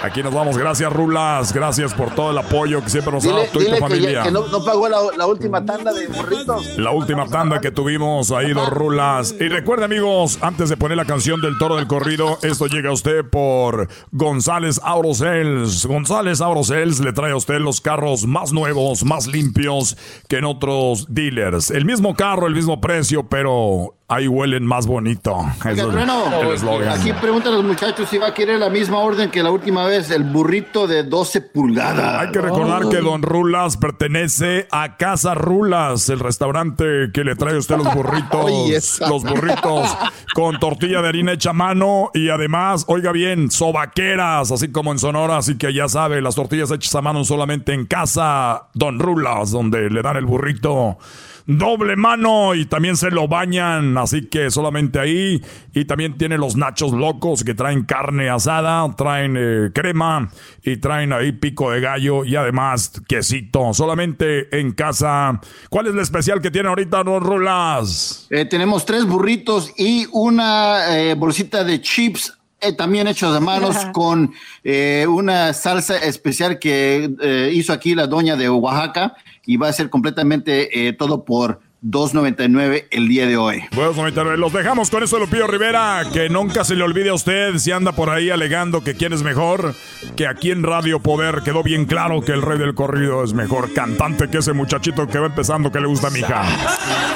Aquí 0.03 0.21
nos 0.21 0.35
vamos. 0.35 0.59
Gracias, 0.59 0.93
Rulas. 0.93 1.53
Gracias 1.53 1.95
por 1.95 2.13
todo 2.13 2.33
el 2.33 2.39
apoyo 2.39 2.83
que 2.83 2.91
siempre 2.91 3.13
nos 3.13 3.25
ha 3.25 3.29
dado 3.29 3.45
tú 3.53 3.61
y 3.63 3.67
tu 3.67 3.71
que, 3.73 3.77
familia. 3.79 4.11
ya- 4.11 4.23
que 4.25 4.33
no, 4.33 4.49
no 4.49 4.65
pagó 4.65 4.89
la, 4.89 4.99
la 5.17 5.27
última 5.27 5.65
tanda 5.65 5.93
de 5.93 6.09
burritos. 6.09 6.77
La 6.77 6.91
última 6.91 7.29
tanda 7.29 7.61
que 7.61 7.71
tuvimos 7.71 8.33
ahí, 8.33 8.53
dos 8.53 8.69
rulas. 8.69 9.33
Y 9.39 9.47
recuerden, 9.49 9.85
amigos, 9.85 10.39
antes 10.43 10.69
de 10.71 10.77
poner 10.77 10.97
la 10.97 11.05
canción 11.05 11.41
del 11.41 11.57
toro 11.57 11.77
del 11.77 11.87
corrido, 11.87 12.37
esto 12.43 12.67
llega 12.67 12.91
a 12.91 12.93
usted 12.93 13.25
por 13.31 13.87
González 14.11 14.81
Aurosels. 14.83 15.87
González 15.87 16.41
Aurosels 16.41 16.99
le 16.99 17.13
trae 17.13 17.31
a 17.31 17.37
usted 17.37 17.61
los 17.61 17.81
carros 17.81 18.27
más 18.27 18.53
nuevos, 18.53 19.05
más 19.05 19.29
limpios 19.29 19.97
que 20.29 20.39
en 20.39 20.47
otros 20.47 21.07
dealers. 21.15 21.71
El 21.71 21.85
mismo 21.85 22.17
carro, 22.17 22.49
el 22.49 22.55
mismo 22.57 22.81
precio, 22.81 23.29
pero 23.29 23.95
ahí 24.09 24.29
huelen 24.29 24.67
más 24.67 24.87
bonito. 24.87 25.39
Eso 25.59 25.71
es 25.71 25.89
Trueno, 25.89 26.25
el 26.43 26.89
aquí 26.89 27.13
preguntan 27.15 27.55
los 27.55 27.65
muchachos 27.65 28.09
si 28.09 28.19
va 28.19 28.29
a 28.29 28.35
querer 28.35 28.59
la 28.59 28.69
misma 28.69 28.99
orden 28.99 29.31
que 29.31 29.43
la 29.43 29.51
última 29.51 29.87
vez, 29.87 30.11
el 30.11 30.25
burrito 30.25 30.87
de 30.87 31.05
12 31.05 31.41
pulgadas. 31.41 32.23
Hay 32.23 32.33
que 32.33 32.41
recordar 32.41 32.89
que 32.89 32.99
Don 32.99 33.23
Rulas 33.23 33.77
pertenece 33.77 34.67
a 34.71 34.97
Casa 34.97 35.35
Rulas, 35.35 36.09
el 36.09 36.21
restaurante 36.21 37.11
que 37.13 37.25
le 37.25 37.37
trae 37.37 37.55
a 37.55 37.59
usted 37.59 37.77
los 37.77 37.95
burritos, 37.95 39.01
los 39.09 39.23
burritos 39.23 39.97
con 40.35 40.59
tortilla 40.59 41.03
de 41.03 41.09
harina 41.09 41.33
hecha 41.33 41.51
a 41.51 41.55
mano 41.55 42.11
y 42.15 42.29
además, 42.29 42.85
oiga 42.89 43.13
bien, 43.13 43.51
sobaqueras, 43.51 44.51
así 44.51 44.71
como 44.71 44.93
en 44.93 44.99
Sonora, 44.99 45.39
así 45.39 45.57
que 45.57 45.73
ya 45.73 45.89
sabe, 45.89 46.21
las 46.21 46.35
tortillas 46.35 46.71
hechas 46.71 46.95
a 46.95 47.03
mano 47.03 47.25
solamente 47.25 47.73
en 47.73 47.87
Casa 47.87 48.69
Don 48.75 48.99
Rulas, 48.99 49.51
donde 49.51 49.89
le 49.91 50.03
dan 50.03 50.17
el 50.17 50.27
burrito 50.27 50.99
doble 51.47 51.97
mano 51.97 52.55
y 52.55 52.67
también 52.67 52.97
se 52.97 53.11
lo 53.11 53.29
bañan, 53.29 53.97
así 53.99 54.27
que 54.27 54.51
solamente 54.51 54.99
ahí. 54.99 55.43
Y 55.75 55.85
también 55.85 56.17
tiene 56.19 56.39
los 56.39 56.57
nachos 56.57 56.93
locos 56.93 57.45
que 57.45 57.55
traen 57.55 57.85
carne 57.85 58.29
asada, 58.31 58.89
traen 58.97 59.37
eh, 59.39 59.71
crema 59.75 60.31
y 60.63 60.77
traen 60.77 61.13
ahí 61.13 61.33
pico 61.33 61.71
de 61.71 61.81
gallo 61.81 62.25
y 62.25 62.37
además 62.37 62.93
quesito. 63.09 63.75
Solamente 63.75 64.59
en 64.59 64.73
casa. 64.73 65.41
¿Cuál 65.71 65.87
es 65.89 65.95
el 65.95 66.01
especial 66.01 66.41
que 66.41 66.51
tiene 66.51 66.69
ahorita, 66.69 67.05
no 67.05 67.21
rulas? 67.21 68.27
Eh, 68.31 68.45
tenemos 68.45 68.85
tres 68.85 69.05
burritos 69.05 69.73
y 69.77 70.07
una 70.13 70.97
eh, 70.99 71.15
bolsita 71.15 71.65
de 71.65 71.81
chips. 71.81 72.33
eh, 72.61 72.73
también 72.75 73.09
hechos 73.09 73.35
a 73.37 73.41
manos 73.41 73.77
con 73.93 74.33
eh, 74.63 75.05
una 75.09 75.53
salsa 75.53 75.97
especial 75.99 76.59
que 76.59 77.11
eh, 77.21 77.51
hizo 77.53 77.73
aquí 77.73 77.95
la 77.95 78.07
doña 78.07 78.37
de 78.37 78.49
Oaxaca 78.49 79.17
y 79.45 79.57
va 79.57 79.69
a 79.69 79.73
ser 79.73 79.91
completamente 79.91 80.89
eh, 80.89 80.93
todo 80.93 81.25
por 81.25 81.61
2.99 81.83 82.87
el 82.91 83.09
día 83.09 83.27
de 83.27 83.37
hoy. 83.37 83.65
Bueno, 83.75 83.93
señorita, 83.93 84.23
los 84.23 84.53
dejamos 84.53 84.89
con 84.89 85.03
eso 85.03 85.19
Lupillo 85.19 85.49
Rivera. 85.49 86.05
Que 86.13 86.29
nunca 86.29 86.63
se 86.65 86.77
le 86.77 86.85
olvide 86.85 87.09
a 87.09 87.15
usted 87.15 87.59
si 87.59 87.73
anda 87.73 87.91
por 87.91 88.09
ahí 88.09 88.31
alegando 88.31 88.85
que 88.85 88.95
quién 88.95 89.13
es 89.13 89.23
mejor. 89.23 89.75
Que 90.17 90.29
aquí 90.29 90.53
en 90.53 90.63
Radio 90.63 91.01
Poder 91.01 91.43
quedó 91.43 91.65
bien 91.65 91.87
claro 91.87 92.21
que 92.21 92.33
el 92.33 92.43
rey 92.43 92.59
del 92.59 92.75
corrido 92.75 93.25
es 93.25 93.35
mejor 93.35 93.75
cantante 93.75 94.29
que 94.29 94.39
ese 94.39 94.53
muchachito 94.53 95.09
que 95.09 95.19
va 95.19 95.27
empezando 95.27 95.73
que 95.73 95.81
le 95.81 95.89
gusta 95.89 96.07
a 96.07 96.11
mi 96.11 96.21
hija. 96.21 96.45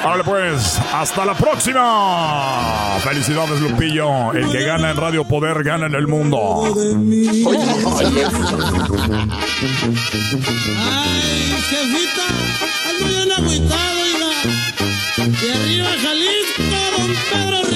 Ahora 0.03 0.23
pues, 0.23 0.81
hasta 0.93 1.25
la 1.25 1.33
próxima. 1.33 2.97
Felicidades, 2.99 3.61
Lupillo. 3.61 4.33
El 4.33 4.51
que 4.51 4.65
gana 4.65 4.91
en 4.91 4.97
Radio 4.97 5.23
Poder 5.25 5.63
gana 5.63 5.85
en 5.85 5.95
el 5.95 6.07
mundo. 6.07 6.65
Ay, 10.89 11.53
jefita, 11.69 12.27
Y 15.39 15.51
arriba 15.51 15.89
Jalisco, 16.01 16.63
don 16.97 17.15
Pedro 17.29 17.66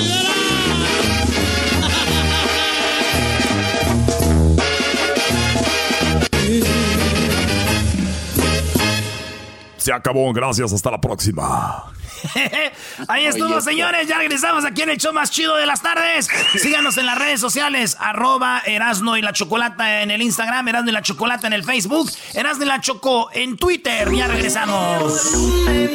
Se 9.81 9.91
acabó. 9.91 10.31
Gracias. 10.31 10.71
Hasta 10.73 10.91
la 10.91 11.01
próxima. 11.01 11.91
Ahí 13.07 13.25
estuvo, 13.25 13.55
Oye, 13.55 13.61
señores. 13.61 14.07
Ya 14.07 14.19
regresamos 14.19 14.63
aquí 14.63 14.83
en 14.83 14.91
el 14.91 14.97
show 14.97 15.11
más 15.11 15.31
chido 15.31 15.55
de 15.55 15.65
las 15.65 15.81
tardes. 15.81 16.27
Síganos 16.55 16.97
en 16.97 17.07
las 17.07 17.17
redes 17.17 17.41
sociales. 17.41 17.97
Arroba 17.99 18.61
Erasno 18.65 19.17
y 19.17 19.21
la 19.21 19.33
Chocolata 19.33 20.01
en 20.03 20.11
el 20.11 20.21
Instagram. 20.21 20.67
Erasno 20.67 20.91
y 20.91 20.93
la 20.93 21.01
Chocolata 21.01 21.47
en 21.47 21.53
el 21.53 21.63
Facebook. 21.63 22.11
Erasno 22.35 22.63
y 22.63 22.67
la 22.67 22.79
Choco 22.79 23.29
en 23.33 23.57
Twitter. 23.57 24.11
Ya 24.13 24.27
regresamos. 24.27 25.33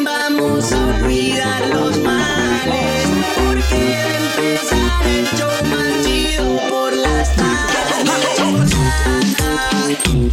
Vamos 0.02 0.72
a 0.72 0.84
olvidar 0.84 1.66
los 1.68 1.96
males 1.98 3.08
porque 3.36 4.02
empezar 4.36 5.06
el 5.06 5.26
show 5.28 5.50
más 5.70 6.04
chido 6.04 6.58
por 6.68 6.92
las 6.92 7.36
tardes. 7.36 7.54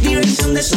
Diversión 0.00 0.54
de 0.54 0.60
eso 0.60 0.76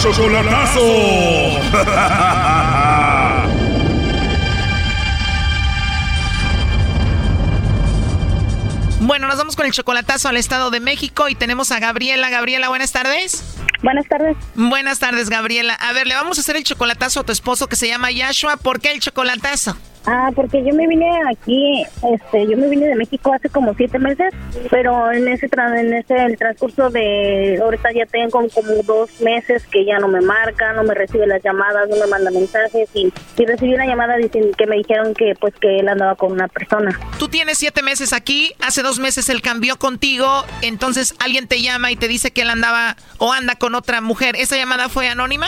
Chocolatazo. 0.00 0.80
Bueno, 9.02 9.26
nos 9.26 9.38
vamos 9.38 9.56
con 9.56 9.66
el 9.66 9.72
chocolatazo 9.72 10.28
al 10.28 10.36
Estado 10.36 10.70
de 10.70 10.78
México 10.78 11.28
y 11.28 11.34
tenemos 11.34 11.72
a 11.72 11.80
Gabriela. 11.80 12.30
Gabriela, 12.30 12.68
buenas 12.68 12.92
tardes. 12.92 13.56
Buenas 13.82 14.06
tardes. 14.06 14.36
Buenas 14.54 14.98
tardes, 14.98 15.30
Gabriela. 15.30 15.74
A 15.74 15.92
ver, 15.92 16.06
le 16.06 16.14
vamos 16.14 16.38
a 16.38 16.42
hacer 16.42 16.56
el 16.56 16.64
chocolatazo 16.64 17.20
a 17.20 17.24
tu 17.24 17.32
esposo 17.32 17.66
que 17.66 17.76
se 17.76 17.88
llama 17.88 18.10
Yashua. 18.10 18.56
¿Por 18.58 18.80
qué 18.80 18.92
el 18.92 19.00
chocolatazo? 19.00 19.76
Ah, 20.06 20.30
porque 20.34 20.64
yo 20.64 20.74
me 20.74 20.86
vine 20.86 21.10
aquí, 21.30 21.84
este, 22.10 22.46
yo 22.46 22.56
me 22.56 22.68
vine 22.68 22.86
de 22.86 22.94
México 22.94 23.32
hace 23.34 23.48
como 23.50 23.74
siete 23.74 23.98
meses, 23.98 24.32
pero 24.70 25.12
en 25.12 25.28
ese 25.28 25.48
en 25.52 25.94
ese 25.94 26.16
el 26.24 26.38
transcurso 26.38 26.90
de 26.90 27.58
ahorita 27.62 27.90
ya 27.92 28.06
tengo 28.06 28.30
como 28.48 28.82
dos 28.84 29.20
meses 29.20 29.62
que 29.66 29.84
ya 29.84 29.98
no 29.98 30.08
me 30.08 30.20
marca, 30.20 30.72
no 30.72 30.84
me 30.84 30.94
recibe 30.94 31.26
las 31.26 31.42
llamadas, 31.42 31.88
no 31.88 31.96
me 31.96 32.06
manda 32.06 32.30
mensajes 32.30 32.88
y, 32.94 33.12
y 33.36 33.46
recibí 33.46 33.74
una 33.74 33.86
llamada 33.86 34.16
diciendo 34.16 34.56
que 34.56 34.66
me 34.66 34.76
dijeron 34.76 35.14
que 35.14 35.34
pues 35.38 35.54
que 35.60 35.80
él 35.80 35.88
andaba 35.88 36.14
con 36.14 36.32
una 36.32 36.48
persona. 36.48 36.98
Tú 37.18 37.28
tienes 37.28 37.58
siete 37.58 37.82
meses 37.82 38.12
aquí, 38.12 38.54
hace 38.60 38.82
dos 38.82 38.98
meses 38.98 39.28
él 39.28 39.42
cambió 39.42 39.78
contigo, 39.78 40.26
entonces 40.62 41.14
alguien 41.18 41.46
te 41.46 41.60
llama 41.60 41.90
y 41.90 41.96
te 41.96 42.08
dice 42.08 42.30
que 42.30 42.42
él 42.42 42.50
andaba 42.50 42.96
o 43.18 43.32
anda 43.32 43.56
con 43.56 43.74
otra 43.74 44.00
mujer. 44.00 44.36
¿Esa 44.36 44.56
llamada 44.56 44.88
fue 44.88 45.08
anónima? 45.08 45.46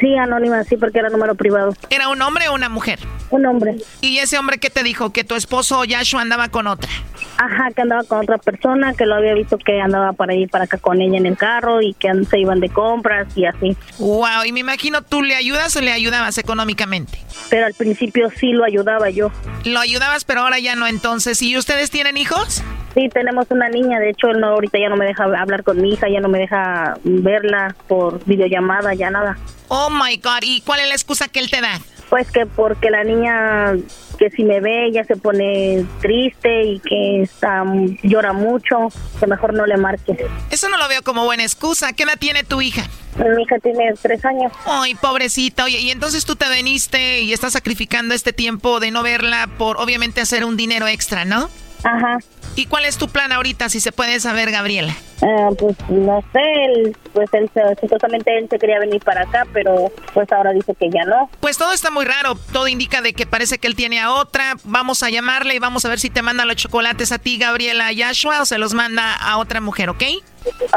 Sí, 0.00 0.16
anónima, 0.16 0.64
sí, 0.64 0.76
porque 0.76 0.98
era 0.98 1.10
número 1.10 1.34
privado. 1.34 1.74
¿Era 1.90 2.08
un 2.08 2.20
hombre 2.22 2.48
o 2.48 2.54
una 2.54 2.68
mujer? 2.68 2.98
Un 3.30 3.44
hombre. 3.46 3.76
¿Y 4.00 4.18
ese 4.18 4.38
hombre 4.38 4.58
qué 4.58 4.70
te 4.70 4.82
dijo? 4.82 5.10
¿Que 5.12 5.24
tu 5.24 5.34
esposo 5.34 5.84
Yashua 5.84 6.22
andaba 6.22 6.48
con 6.48 6.66
otra? 6.66 6.90
Ajá, 7.38 7.70
que 7.74 7.82
andaba 7.82 8.02
con 8.04 8.18
otra 8.20 8.38
persona, 8.38 8.94
que 8.94 9.06
lo 9.06 9.14
había 9.14 9.34
visto 9.34 9.58
que 9.58 9.80
andaba 9.80 10.12
para 10.12 10.34
ir 10.34 10.48
para 10.48 10.64
acá 10.64 10.78
con 10.78 11.00
ella 11.00 11.16
en 11.16 11.26
el 11.26 11.36
carro 11.36 11.80
y 11.80 11.94
que 11.94 12.08
se 12.28 12.38
iban 12.38 12.60
de 12.60 12.68
compras 12.68 13.28
y 13.36 13.44
así. 13.44 13.76
Wow, 13.98 14.44
y 14.44 14.52
me 14.52 14.60
imagino 14.60 15.02
tú 15.02 15.22
le 15.22 15.36
ayudas 15.36 15.74
o 15.76 15.80
le 15.80 15.92
ayudabas 15.92 16.38
económicamente. 16.38 17.18
Pero 17.50 17.66
al 17.66 17.74
principio 17.74 18.30
sí 18.30 18.52
lo 18.52 18.64
ayudaba 18.64 19.10
yo. 19.10 19.30
Lo 19.64 19.80
ayudabas, 19.80 20.24
pero 20.24 20.40
ahora 20.40 20.58
ya 20.58 20.74
no 20.74 20.86
entonces. 20.86 21.40
¿Y 21.42 21.56
ustedes 21.56 21.90
tienen 21.90 22.16
hijos? 22.16 22.62
Sí, 22.94 23.08
tenemos 23.08 23.46
una 23.50 23.68
niña, 23.68 24.00
de 24.00 24.10
hecho 24.10 24.32
no, 24.32 24.48
ahorita 24.48 24.78
ya 24.78 24.88
no 24.88 24.96
me 24.96 25.04
deja 25.04 25.24
hablar 25.24 25.62
con 25.62 25.80
mi 25.80 25.92
hija, 25.92 26.08
ya 26.08 26.20
no 26.20 26.28
me 26.28 26.38
deja 26.38 26.96
verla 27.04 27.76
por 27.86 28.24
videollamada, 28.24 28.94
ya 28.94 29.10
nada. 29.10 29.38
Oh 29.68 29.90
my 29.90 30.16
God, 30.16 30.40
¿y 30.42 30.62
cuál 30.62 30.80
es 30.80 30.88
la 30.88 30.94
excusa 30.94 31.28
que 31.28 31.38
él 31.38 31.50
te 31.50 31.60
da? 31.60 31.78
Pues 32.08 32.30
que 32.30 32.46
porque 32.46 32.90
la 32.90 33.04
niña 33.04 33.74
que 34.18 34.30
si 34.30 34.42
me 34.42 34.60
ve 34.60 34.90
ya 34.92 35.04
se 35.04 35.16
pone 35.16 35.84
triste 36.00 36.64
y 36.64 36.80
que 36.80 37.22
está 37.22 37.64
llora 38.02 38.32
mucho, 38.32 38.88
que 39.20 39.26
mejor 39.26 39.54
no 39.54 39.66
le 39.66 39.76
marque. 39.76 40.26
Eso 40.50 40.68
no 40.68 40.76
lo 40.76 40.88
veo 40.88 41.02
como 41.02 41.24
buena 41.24 41.44
excusa. 41.44 41.92
¿Qué 41.92 42.02
edad 42.02 42.18
tiene 42.18 42.44
tu 42.44 42.60
hija? 42.60 42.84
Mi 43.16 43.42
hija 43.42 43.58
tiene 43.58 43.94
tres 44.00 44.24
años. 44.24 44.52
Ay, 44.64 44.94
pobrecita. 44.94 45.64
Oye, 45.64 45.80
y 45.80 45.90
entonces 45.90 46.24
tú 46.24 46.36
te 46.36 46.48
veniste 46.48 47.20
y 47.20 47.32
estás 47.32 47.52
sacrificando 47.52 48.14
este 48.14 48.32
tiempo 48.32 48.80
de 48.80 48.90
no 48.90 49.02
verla 49.02 49.48
por 49.58 49.80
obviamente 49.80 50.20
hacer 50.20 50.44
un 50.44 50.56
dinero 50.56 50.86
extra, 50.86 51.24
¿no? 51.24 51.48
Ajá. 51.84 52.18
¿Y 52.56 52.66
cuál 52.66 52.84
es 52.84 52.98
tu 52.98 53.08
plan 53.08 53.30
ahorita, 53.32 53.68
si 53.68 53.80
se 53.80 53.92
puede 53.92 54.18
saber, 54.20 54.50
Gabriela? 54.50 54.94
Ah, 55.22 55.48
pues 55.58 55.76
no 55.88 56.20
sé, 56.32 56.40
él, 56.64 56.96
pues 57.12 57.28
él 57.32 57.50
supuestamente 57.80 58.36
él 58.36 58.48
se 58.48 58.58
quería 58.58 58.78
venir 58.78 59.02
para 59.02 59.22
acá, 59.22 59.46
pero 59.52 59.92
pues 60.14 60.30
ahora 60.32 60.52
dice 60.52 60.74
que 60.74 60.90
ya 60.90 61.04
no. 61.04 61.30
Pues 61.40 61.58
todo 61.58 61.72
está 61.72 61.90
muy 61.90 62.04
raro. 62.04 62.36
Todo 62.52 62.68
indica 62.68 63.00
de 63.00 63.12
que 63.12 63.26
parece 63.26 63.58
que 63.58 63.66
él 63.66 63.74
tiene 63.74 64.00
a 64.00 64.12
otra. 64.12 64.54
Vamos 64.64 65.02
a 65.02 65.10
llamarle 65.10 65.54
y 65.54 65.58
vamos 65.58 65.84
a 65.84 65.88
ver 65.88 65.98
si 65.98 66.10
te 66.10 66.22
manda 66.22 66.44
los 66.44 66.56
chocolates 66.56 67.12
a 67.12 67.18
ti, 67.18 67.38
Gabriela 67.38 67.92
Yashua, 67.92 68.42
o 68.42 68.46
se 68.46 68.58
los 68.58 68.74
manda 68.74 69.14
a 69.14 69.38
otra 69.38 69.60
mujer, 69.60 69.90
¿ok? 69.90 70.02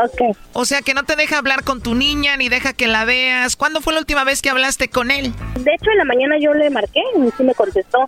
Ok. 0.03 0.38
O 0.53 0.65
sea 0.65 0.82
que 0.82 0.94
no 0.94 1.03
te 1.03 1.15
deja 1.15 1.38
hablar 1.38 1.64
con 1.64 1.82
tu 1.82 1.95
niña 1.95 2.36
ni 2.38 2.49
deja 2.49 2.73
que 2.73 2.88
la 2.88 3.06
veas. 3.06 3.56
¿Cuándo 3.56 3.82
fue 3.82 3.94
la 3.94 3.99
última 3.99 4.23
vez 4.23 4.41
que 4.41 4.49
hablaste 4.49 4.90
con 4.90 5.11
él? 5.11 5.34
De 5.60 5.73
hecho, 5.73 5.91
en 5.91 5.98
la 5.98 6.06
mañana 6.06 6.36
yo 6.40 6.53
le 6.53 6.69
marqué 6.69 7.02
y 7.18 7.30
sí 7.38 7.44
me 7.44 7.53
contestó. 7.53 8.06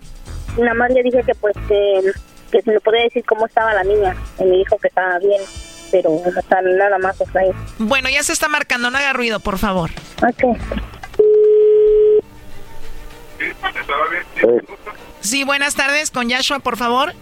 Nada 0.58 0.74
más 0.74 0.90
le 0.90 1.02
dije 1.02 1.22
que 1.24 1.34
pues 1.34 1.54
que, 1.68 2.12
que 2.54 2.62
si 2.62 2.70
me 2.70 2.80
podía 2.80 3.02
decir 3.02 3.24
cómo 3.26 3.46
estaba 3.46 3.74
la 3.74 3.82
niña. 3.82 4.14
Y 4.38 4.44
me 4.44 4.56
dijo 4.58 4.78
que 4.78 4.86
estaba 4.86 5.18
bien, 5.18 5.42
pero 5.90 6.10
no 6.10 6.40
está 6.40 6.62
nada 6.62 6.98
más 6.98 7.20
o 7.20 7.26
sea, 7.26 7.42
ahí. 7.42 7.50
Bueno, 7.78 8.08
ya 8.08 8.22
se 8.22 8.32
está 8.32 8.48
marcando. 8.48 8.90
No 8.90 8.98
haga 8.98 9.12
ruido, 9.12 9.40
por 9.40 9.58
favor. 9.58 9.90
Ok. 10.22 10.56
Sí, 15.20 15.42
buenas 15.42 15.74
tardes 15.74 16.12
con 16.12 16.28
Yashua, 16.28 16.60
por 16.60 16.76
favor. 16.76 17.12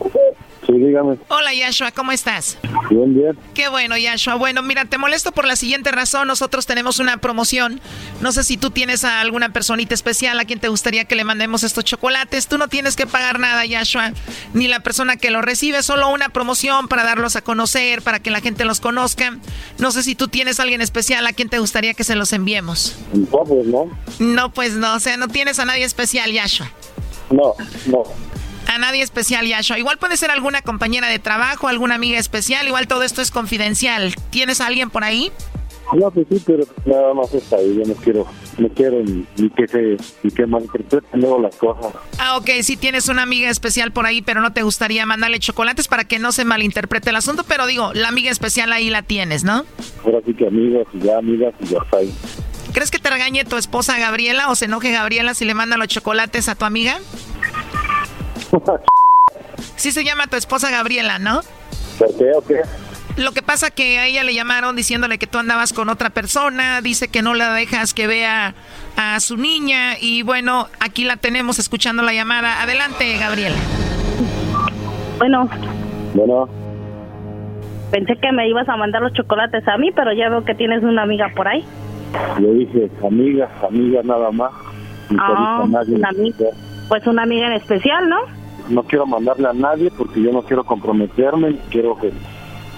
Sí, 0.67 0.73
dígame. 0.75 1.19
Hola 1.29 1.53
Yashua, 1.53 1.91
¿cómo 1.91 2.13
estás? 2.13 2.57
Bien, 2.89 3.13
bien. 3.15 3.37
Qué 3.53 3.69
bueno, 3.69 3.97
Yashua. 3.97 4.37
Bueno, 4.37 4.63
mira, 4.63 4.85
te 4.85 4.97
molesto 4.97 5.33
por 5.33 5.45
la 5.45 5.57
siguiente 5.57 5.91
razón. 5.91 6.29
Nosotros 6.29 6.67
tenemos 6.67 7.01
una 7.01 7.17
promoción. 7.17 7.81
No 8.21 8.31
sé 8.31 8.45
si 8.45 8.57
tú 8.57 8.71
tienes 8.71 9.05
a 9.05 9.21
alguna 9.21 9.53
personita 9.53 9.93
especial 9.95 10.39
a 10.39 10.45
quien 10.45 10.61
te 10.61 10.69
gustaría 10.69 11.05
que 11.05 11.17
le 11.17 11.25
mandemos 11.25 11.65
estos 11.65 11.85
chocolates. 11.85 12.47
Tú 12.47 12.59
no 12.59 12.69
tienes 12.69 12.95
que 12.95 13.09
pagar 13.09 13.41
nada, 13.41 13.67
Yashua, 13.67 14.13
ni 14.55 14.69
la 14.69 14.81
persona 14.81 15.17
que 15.17 15.33
lo 15.33 15.43
recibe. 15.43 15.83
Solo 15.83 16.11
una 16.11 16.29
promoción 16.29 16.87
para 16.87 17.03
darlos 17.03 17.35
a 17.35 17.43
conocer, 17.43 18.03
para 18.03 18.21
que 18.21 18.31
la 18.31 18.41
gente 18.41 18.65
los 18.65 18.79
conozca. 18.81 19.37
No 19.79 19.91
sé 19.91 20.05
si 20.05 20.15
tú 20.15 20.29
tienes 20.29 20.61
a 20.61 20.63
alguien 20.63 20.81
especial 20.81 21.27
a 21.27 21.33
quien 21.33 21.49
te 21.49 21.59
gustaría 21.59 21.95
que 21.95 22.05
se 22.05 22.15
los 22.15 22.33
enviemos. 22.33 22.97
No, 23.13 23.43
pues 23.45 23.67
no. 23.67 23.91
No, 24.21 24.53
pues 24.53 24.75
no. 24.75 24.95
O 24.95 25.01
sea, 25.01 25.17
no 25.17 25.27
tienes 25.27 25.59
a 25.59 25.65
nadie 25.65 25.83
especial, 25.85 26.31
Yashua. 26.31 26.71
No, 27.31 27.55
no. 27.87 28.05
A 28.73 28.79
nadie 28.79 29.03
especial, 29.03 29.47
Yashua. 29.47 29.79
Igual 29.79 29.99
puede 29.99 30.17
ser 30.17 30.31
alguna 30.31 30.63
compañera 30.63 31.07
de 31.09 31.19
trabajo, 31.19 31.69
alguna 31.69 31.97
amiga 31.97 32.19
especial. 32.19 32.67
Igual 32.67 32.87
todo 32.87 33.03
esto 33.03 33.21
es 33.21 33.31
confidencial. 33.31 34.15
¿Tienes 34.31 34.63
a 34.63 34.67
alguien 34.67 34.89
por 34.89 35.05
ahí? 35.05 35.31
No, 35.93 36.11
pues 36.11 36.27
sí, 36.31 36.43
pero 36.47 36.65
nada 36.87 37.13
más 37.13 37.35
está 37.35 37.57
ahí. 37.57 37.77
Yo 37.77 37.83
no 37.87 37.95
quiero, 38.01 38.27
no 38.57 38.69
quiero 38.71 39.03
ni, 39.03 39.27
ni 39.37 39.51
que 39.51 39.69
se, 39.69 39.97
ni 40.23 40.31
que 40.31 40.47
malinterpreten 40.47 41.21
luego 41.21 41.39
las 41.39 41.55
cosas. 41.57 41.93
Ah, 42.19 42.39
ok, 42.39 42.49
sí 42.63 42.79
tienes 42.79 43.09
una 43.09 43.25
amiga 43.25 43.51
especial 43.51 43.93
por 43.93 44.07
ahí, 44.07 44.23
pero 44.23 44.41
no 44.41 44.55
te 44.55 44.63
gustaría 44.63 45.05
mandarle 45.05 45.39
chocolates 45.39 45.87
para 45.87 46.05
que 46.05 46.19
no 46.19 46.33
se 46.33 46.47
malinterprete 46.47 47.11
el 47.11 47.17
asunto. 47.17 47.45
Pero 47.47 47.67
digo, 47.67 47.93
la 47.93 48.09
amiga 48.09 48.31
especial 48.31 48.73
ahí 48.73 48.89
la 48.89 49.03
tienes, 49.03 49.45
¿no? 49.45 49.67
Ahora 50.03 50.21
sí 50.25 50.33
que 50.33 50.47
amigos 50.47 50.87
y 50.95 51.01
ya 51.01 51.19
amigas 51.19 51.53
y 51.61 51.67
ya 51.67 51.79
está 51.85 51.99
ahí. 51.99 52.15
¿Crees 52.73 52.91
que 52.91 52.99
te 52.99 53.11
regañe 53.11 53.45
tu 53.45 53.59
esposa 53.59 53.99
Gabriela 53.99 54.49
o 54.49 54.55
se 54.55 54.65
enoje 54.65 54.93
Gabriela 54.93 55.35
si 55.35 55.45
le 55.45 55.53
manda 55.53 55.77
los 55.77 55.89
chocolates 55.89 56.49
a 56.49 56.55
tu 56.55 56.65
amiga? 56.65 56.99
Sí 59.77 59.91
se 59.93 60.05
llama 60.05 60.27
tu 60.27 60.37
esposa 60.37 60.71
Gabriela, 60.71 61.19
¿no? 61.19 61.41
¿Por 61.99 62.17
qué 62.17 62.33
o 62.37 62.43
qué? 62.45 62.61
Lo 63.17 63.33
que 63.33 63.43
pasa 63.43 63.71
que 63.71 63.99
a 63.99 64.07
ella 64.07 64.25
le 64.25 64.33
llamaron 64.35 64.75
diciéndole 64.75 65.19
que 65.19 65.27
tú 65.27 65.39
andabas 65.39 65.73
con 65.75 65.89
otra 65.91 66.11
persona, 66.11 66.81
dice 66.81 67.09
que 67.09 67.21
no 67.21 67.35
la 67.35 67.53
dejas 67.53 67.93
que 67.93 68.07
vea 68.07 68.55
a 68.97 69.21
su 69.21 69.37
niña 69.37 69.99
y 70.01 70.23
bueno, 70.23 70.69
aquí 70.81 71.05
la 71.05 71.17
tenemos 71.17 71.59
escuchando 71.59 72.03
la 72.03 72.15
llamada. 72.15 72.63
Adelante, 72.63 73.19
Gabriela. 73.19 73.57
Bueno, 75.19 75.49
Bueno, 76.15 76.49
pensé 77.91 78.17
que 78.17 78.33
me 78.33 78.49
ibas 78.49 78.69
a 78.69 78.77
mandar 78.77 79.03
los 79.03 79.13
chocolates 79.13 79.67
a 79.69 79.77
mí, 79.77 79.91
pero 79.95 80.13
ya 80.15 80.29
veo 80.31 80.45
que 80.45 80.55
tienes 80.55 80.83
una 80.83 81.03
amiga 81.03 81.31
por 81.37 81.49
ahí. 81.49 81.65
yo 82.41 82.53
dije 82.55 82.91
amigas, 83.07 83.51
amigas 83.63 84.05
nada 84.07 84.31
más. 84.31 84.53
Ni 85.11 85.19
Ah, 85.21 85.59
ahorita 85.59 85.79
nadie. 85.79 85.97
una 85.97 86.09
amiga. 86.09 86.47
Pues 86.89 87.07
una 87.07 87.23
amiga 87.25 87.47
en 87.49 87.53
especial, 87.55 88.09
¿no? 88.09 88.17
No 88.69 88.83
quiero 88.85 89.07
mandarle 89.07 89.49
a 89.49 89.53
nadie 89.53 89.91
porque 89.97 90.23
yo 90.23 90.33
no 90.33 90.43
quiero 90.43 90.65
comprometerme, 90.65 91.51
ni 91.51 91.59
quiero 91.71 91.97
que 91.99 92.13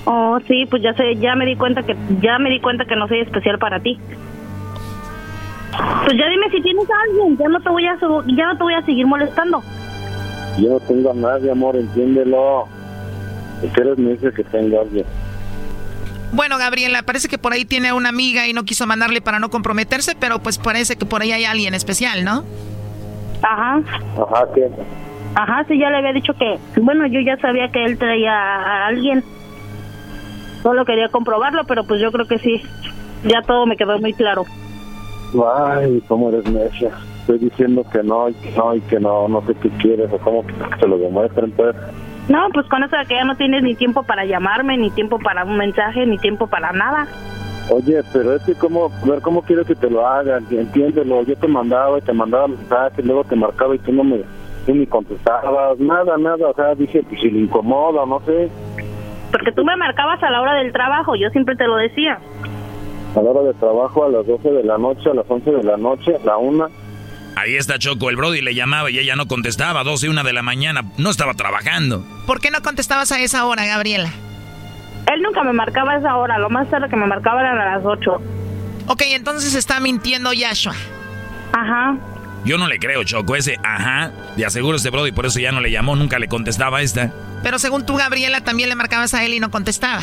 Oh, 0.07 0.39
sí, 0.47 0.67
pues 0.69 0.83
ya 0.83 0.93
sé, 0.95 1.17
ya 1.17 1.35
me 1.35 1.47
di 1.47 1.57
cuenta 1.57 1.83
que 1.83 1.97
ya 2.21 2.39
me 2.39 2.51
di 2.51 2.61
cuenta 2.61 2.85
que 2.85 2.95
no 2.95 3.09
soy 3.09 3.21
especial 3.21 3.59
para 3.59 3.81
ti. 3.81 3.99
Pues 6.05 6.17
ya 6.19 6.29
dime 6.29 6.51
si 6.51 6.61
tienes 6.63 6.89
a 6.89 6.95
alguien, 7.09 7.37
ya 7.39 7.49
no 7.49 7.61
te 7.61 7.69
voy 7.71 7.87
a 7.87 7.97
ya 8.37 8.47
no 8.47 8.57
te 8.59 8.63
voy 8.63 8.75
a 8.75 8.85
seguir 8.85 9.07
molestando. 9.07 9.63
yo 10.59 10.71
no 10.71 10.81
tengo 10.81 11.11
a 11.11 11.15
nadie, 11.15 11.51
amor, 11.51 11.77
entiéndelo. 11.77 12.67
Si 13.61 13.69
quieres 13.69 13.97
me 13.99 14.13
dice 14.13 14.31
que 14.33 14.45
tengo 14.45 14.79
a 14.79 14.83
alguien. 14.83 15.07
Bueno, 16.33 16.59
Gabriela, 16.59 17.03
parece 17.03 17.29
que 17.29 17.39
por 17.39 17.53
ahí 17.53 17.65
tiene 17.65 17.93
una 17.93 18.09
amiga 18.11 18.47
y 18.47 18.53
no 18.53 18.65
quiso 18.65 18.87
mandarle 18.87 19.21
para 19.21 19.39
no 19.39 19.51
comprometerse, 19.51 20.15
pero 20.19 20.41
pues 20.41 20.59
parece 20.59 20.97
que 20.97 21.07
por 21.07 21.23
ahí 21.23 21.33
hay 21.33 21.45
alguien 21.45 21.75
especial, 21.75 22.25
¿no? 22.25 22.45
Ajá. 23.43 23.81
Ajá, 24.21 24.47
¿qué? 24.55 24.69
Ajá, 25.35 25.65
sí, 25.65 25.79
ya 25.79 25.91
le 25.91 25.99
había 25.99 26.13
dicho 26.13 26.33
que, 26.35 26.59
bueno, 26.81 27.07
yo 27.07 27.21
ya 27.21 27.37
sabía 27.39 27.69
que 27.69 27.85
él 27.85 27.99
traía 27.99 28.33
a 28.33 28.87
alguien. 28.87 29.23
Solo 30.63 30.85
quería 30.85 31.09
comprobarlo, 31.09 31.65
pero 31.65 31.85
pues 31.85 32.01
yo 32.01 32.13
creo 32.13 32.27
que 32.27 32.39
sí. 32.39 32.63
Ya 33.25 33.43
todo 33.43 33.67
me 33.67 33.77
quedó 33.77 33.99
muy 33.99 34.13
claro. 34.13 34.45
Ay, 35.57 36.03
cómo 36.07 36.29
eres 36.29 36.49
necia. 36.51 36.91
Estoy 37.21 37.39
diciendo 37.39 37.85
que 37.91 38.03
no, 38.03 38.29
y 38.29 38.35
que 38.35 38.53
no, 38.53 38.75
y 38.75 38.81
que 38.83 39.01
no, 39.01 39.29
no 39.29 39.41
sé 39.47 39.55
qué 39.57 39.71
quieres, 39.71 40.13
o 40.13 40.19
cómo 40.19 40.47
que 40.47 40.55
te 40.79 40.87
lo 40.87 40.99
demuestren, 40.99 41.51
pues. 41.53 41.75
No, 42.29 42.49
pues 42.53 42.67
con 42.69 42.83
eso 42.83 42.97
de 42.97 43.05
que 43.07 43.15
ya 43.15 43.25
no 43.25 43.37
tienes 43.37 43.63
ni 43.63 43.75
tiempo 43.75 44.03
para 44.05 44.25
llamarme, 44.25 44.77
ni 44.77 44.91
tiempo 44.91 45.19
para 45.19 45.45
un 45.45 45.57
mensaje, 45.57 46.07
ni 46.07 46.19
tiempo 46.19 46.47
para 46.47 46.73
nada. 46.73 47.07
Oye, 47.71 48.03
pero 48.13 48.35
es 48.35 48.43
que 48.43 48.55
cómo, 48.55 48.91
ver, 49.05 49.21
¿cómo 49.23 49.43
quieres 49.43 49.67
que 49.67 49.75
te 49.75 49.91
lo 49.91 50.07
hagan? 50.07 50.47
Entiéndelo, 50.51 51.23
yo 51.23 51.35
te 51.37 51.49
mandaba 51.49 51.99
y 51.99 52.03
te 52.03 52.13
mandaba 52.13 52.47
mensajes, 52.47 53.05
luego 53.05 53.25
te 53.25 53.37
marcaba 53.37 53.75
y 53.75 53.79
tú 53.79 53.93
no 53.93 54.05
me, 54.05 54.23
tú 54.65 54.75
ni 54.75 54.87
contestabas, 54.87 55.79
nada, 55.79 56.17
nada, 56.19 56.49
o 56.49 56.55
sea, 56.55 56.75
dije, 56.75 57.03
pues 57.09 57.21
si 57.21 57.31
le 57.31 57.41
incomoda, 57.41 58.05
no 58.07 58.21
sé, 58.27 58.51
Porque 59.33 59.53
tú 59.53 59.65
me 59.65 59.77
marcabas 59.77 60.23
a 60.23 60.31
la 60.31 60.41
hora 60.41 60.55
del 60.55 60.73
trabajo, 60.73 61.15
yo 61.17 61.29
siempre 61.31 61.57
te 61.57 61.67
lo 61.67 61.77
decía. 61.77 62.19
a 63.17 63.21
la 63.23 63.31
hora 63.31 63.43
de 63.49 63.55
trabajo, 63.55 64.05
a 64.05 64.09
las 64.09 64.27
12 64.27 64.51
de 64.51 64.65
la 64.65 64.79
noche, 64.79 65.11
a 65.11 65.15
las 65.15 65.27
11 65.29 65.51
de 65.51 65.63
la 65.63 65.77
noche, 65.77 66.17
a 66.17 66.25
la 66.27 66.37
una, 66.37 66.69
Ahí 67.37 67.57
está 67.57 67.81
Choco, 67.81 68.11
el 68.11 68.17
Brody 68.17 68.43
le 68.43 68.55
llamaba 68.55 68.93
y 68.93 68.99
ella 69.01 69.17
no 69.17 69.27
contestaba, 69.27 69.83
12 69.83 70.07
y 70.07 70.09
1 70.09 70.23
de 70.23 70.33
la 70.33 70.43
mañana, 70.43 70.83
no 70.99 71.11
estaba 71.11 71.35
trabajando. 71.35 72.05
¿Por 72.29 72.41
qué 72.41 72.53
no 72.53 72.63
contestabas 72.63 73.11
a 73.11 73.19
esa 73.21 73.45
hora, 73.47 73.67
Gabriela? 73.67 74.09
Él 75.13 75.21
nunca 75.21 75.43
me 75.43 75.53
marcaba 75.53 75.93
a 75.95 75.99
esa 75.99 76.17
hora, 76.17 76.39
lo 76.39 76.49
más 76.49 76.71
tarde 76.71 76.89
que 76.89 76.95
me 76.95 77.07
marcaba 77.07 77.41
eran 77.41 77.59
a 77.59 77.77
las 77.77 77.85
8. 77.85 78.21
Ok, 78.87 79.03
entonces 79.09 79.55
está 79.57 79.81
mintiendo 79.81 80.33
Yashua. 80.33 80.75
Ajá. 81.53 81.97
Yo 82.45 82.59
no 82.59 82.69
le 82.69 82.79
creo, 82.79 83.05
Choco, 83.05 83.37
ese 83.37 83.59
ajá, 83.63 84.11
de 84.37 84.45
aseguro 84.45 84.77
este 84.77 84.91
Brody, 84.91 85.13
por 85.13 85.27
eso 85.27 85.41
ya 85.41 85.51
no 85.51 85.61
le 85.61 85.71
llamó, 85.71 85.97
nunca 85.97 86.19
le 86.19 86.29
contestaba 86.29 86.79
a 86.79 86.83
esta. 86.83 87.11
Pero 87.43 87.59
según 87.59 87.87
tú, 87.87 87.97
Gabriela, 87.97 88.43
también 88.43 88.69
le 88.69 88.75
marcabas 88.75 89.15
a 89.15 89.25
él 89.25 89.35
y 89.35 89.41
no 89.41 89.51
contestaba. 89.51 90.03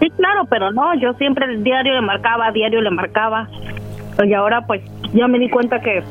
Sí, 0.00 0.10
claro, 0.16 0.46
pero 0.48 0.72
no, 0.72 0.98
yo 1.00 1.12
siempre 1.14 1.46
el 1.46 1.62
diario 1.64 1.94
le 1.94 2.02
marcaba, 2.02 2.50
diario 2.52 2.80
le 2.80 2.90
marcaba. 2.90 3.48
Y 4.22 4.34
ahora 4.34 4.66
pues 4.66 4.82
ya 5.14 5.26
me 5.28 5.38
di 5.38 5.48
cuenta 5.48 5.80
que 5.80 6.02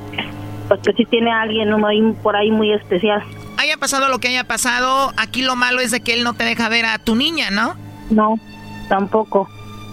pues 0.68 0.80
que 0.82 0.94
sí 0.94 1.06
tiene 1.06 1.32
a 1.32 1.42
alguien 1.42 1.74
uno 1.74 1.88
ahí, 1.88 2.02
por 2.24 2.36
ahí 2.36 2.52
muy 2.52 2.72
especial. 2.74 3.24
Haya 3.58 3.78
pasado 3.78 4.08
lo 4.10 4.20
que 4.20 4.30
haya 4.30 4.46
pasado, 4.46 5.12
aquí 5.18 5.42
lo 5.42 5.56
malo 5.56 5.82
es 5.82 5.92
de 5.92 6.02
que 6.02 6.14
él 6.14 6.24
no 6.24 6.34
te 6.34 6.44
deja 6.44 6.70
ver 6.70 6.86
a 6.86 6.98
tu 7.00 7.16
niña, 7.16 7.50
¿no? 7.52 7.76
No, 8.10 8.40
tampoco. 8.88 9.50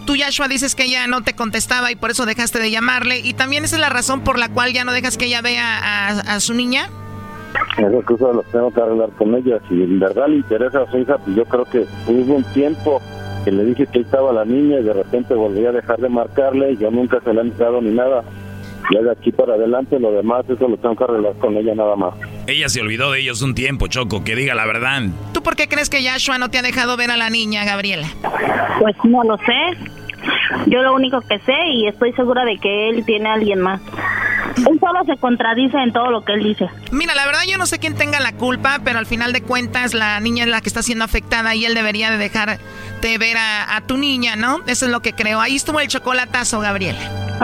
Tú, 0.07 0.15
Yashua, 0.15 0.47
dices 0.47 0.77
que 0.77 0.85
ella 0.85 1.07
no 1.09 1.23
te 1.23 1.35
contestaba 1.35 1.91
y 1.91 1.97
por 1.97 2.13
eso 2.13 2.27
dejaste 2.27 2.61
de 2.61 2.71
llamarle. 2.71 3.19
¿Y 3.19 3.35
también 3.35 3.65
esa 3.65 3.75
es 3.77 3.81
la 3.81 3.89
razón 3.89 4.23
por 4.23 4.39
la 4.39 4.49
cual 4.49 4.73
ya 4.73 4.85
no 4.85 4.93
dejas 4.93 5.19
que 5.19 5.27
ella 5.27 5.43
vea 5.43 5.79
a, 5.79 6.09
a 6.37 6.41
su 6.41 6.55
niña? 6.55 6.89
Esas 7.77 8.05
cosas 8.05 8.37
las 8.37 8.47
tengo 8.47 8.71
que 8.73 8.81
arreglar 8.81 9.11
con 9.19 9.35
ella. 9.35 9.59
Si 9.69 9.75
en 9.75 9.99
verdad 9.99 10.29
le 10.29 10.37
interesa 10.37 10.83
a 10.83 10.91
su 10.91 10.99
hija, 10.99 11.19
pues 11.19 11.37
yo 11.37 11.45
creo 11.45 11.65
que 11.65 11.87
hubo 12.07 12.37
un 12.37 12.45
tiempo 12.55 13.03
que 13.45 13.51
le 13.51 13.65
dije 13.65 13.87
que 13.87 14.01
estaba 14.01 14.33
la 14.33 14.45
niña 14.45 14.79
y 14.79 14.85
de 14.85 14.93
repente 14.93 15.35
volví 15.35 15.67
a 15.67 15.73
dejar 15.73 15.99
de 15.99 16.09
marcarle. 16.09 16.77
Yo 16.77 16.91
nunca 16.91 17.21
se 17.21 17.35
la 17.35 17.43
he 17.43 17.45
entrado 17.45 17.81
ni 17.81 17.91
nada. 17.91 18.23
Ya 18.93 19.01
de 19.01 19.11
aquí 19.11 19.33
para 19.33 19.55
adelante, 19.55 19.99
lo 19.99 20.13
demás, 20.13 20.45
eso 20.49 20.69
lo 20.69 20.77
tengo 20.77 20.97
que 20.97 21.05
arreglar 21.05 21.35
con 21.35 21.57
ella 21.57 21.75
nada 21.75 21.97
más. 21.97 22.15
Ella 22.47 22.69
se 22.69 22.81
olvidó 22.81 23.11
de 23.13 23.21
ellos 23.21 23.43
un 23.43 23.55
tiempo, 23.55 23.89
Choco, 23.89 24.23
que 24.23 24.37
diga 24.37 24.55
la 24.55 24.67
verdad. 24.67 25.03
¿Tú 25.33 25.43
por 25.43 25.57
qué 25.57 25.69
crees 25.69 25.91
que 25.91 26.03
Yashua 26.03 26.39
no 26.39 26.51
te 26.51 26.59
ha 26.59 26.63
dejado 26.63 26.97
ver 26.97 27.11
a 27.11 27.17
la 27.17 27.31
niña, 27.31 27.65
Gabriela? 27.65 28.07
Pues 28.81 28.95
no 29.05 29.23
lo 29.25 29.37
sé. 29.39 30.06
Yo 30.67 30.83
lo 30.83 30.95
único 30.95 31.21
que 31.21 31.39
sé 31.41 31.55
y 31.73 31.87
estoy 31.87 32.13
segura 32.13 32.45
de 32.45 32.59
que 32.59 32.89
él 32.89 33.05
tiene 33.05 33.29
a 33.29 33.35
alguien 33.35 33.61
más. 33.61 33.81
Él 34.57 34.79
solo 34.81 35.05
se 35.05 35.17
contradice 35.19 35.77
en 35.77 35.93
todo 35.93 36.11
lo 36.11 36.25
que 36.25 36.33
él 36.33 36.43
dice. 36.43 36.69
Mira, 36.91 37.15
la 37.15 37.27
verdad 37.27 37.41
yo 37.47 37.59
no 37.59 37.67
sé 37.67 37.79
quién 37.79 37.95
tenga 37.95 38.21
la 38.21 38.33
culpa, 38.33 38.81
pero 38.85 38.99
al 38.99 39.07
final 39.07 39.33
de 39.33 39.43
cuentas 39.43 39.95
la 39.95 40.19
niña 40.21 40.45
es 40.45 40.51
la 40.51 40.61
que 40.61 40.69
está 40.69 40.83
siendo 40.83 41.05
afectada 41.05 41.55
y 41.55 41.65
él 41.65 41.75
debería 41.75 42.11
de 42.11 42.19
dejarte 42.19 43.19
ver 43.19 43.37
a, 43.37 43.77
a 43.77 43.81
tu 43.83 43.97
niña, 43.97 44.37
¿no? 44.37 44.61
Eso 44.67 44.87
es 44.87 44.93
lo 44.93 45.01
que 45.01 45.13
creo. 45.13 45.41
Ahí 45.41 45.57
estuvo 45.57 45.81
el 45.81 45.89
chocolatazo, 45.89 46.61
Gabriela. 46.61 46.99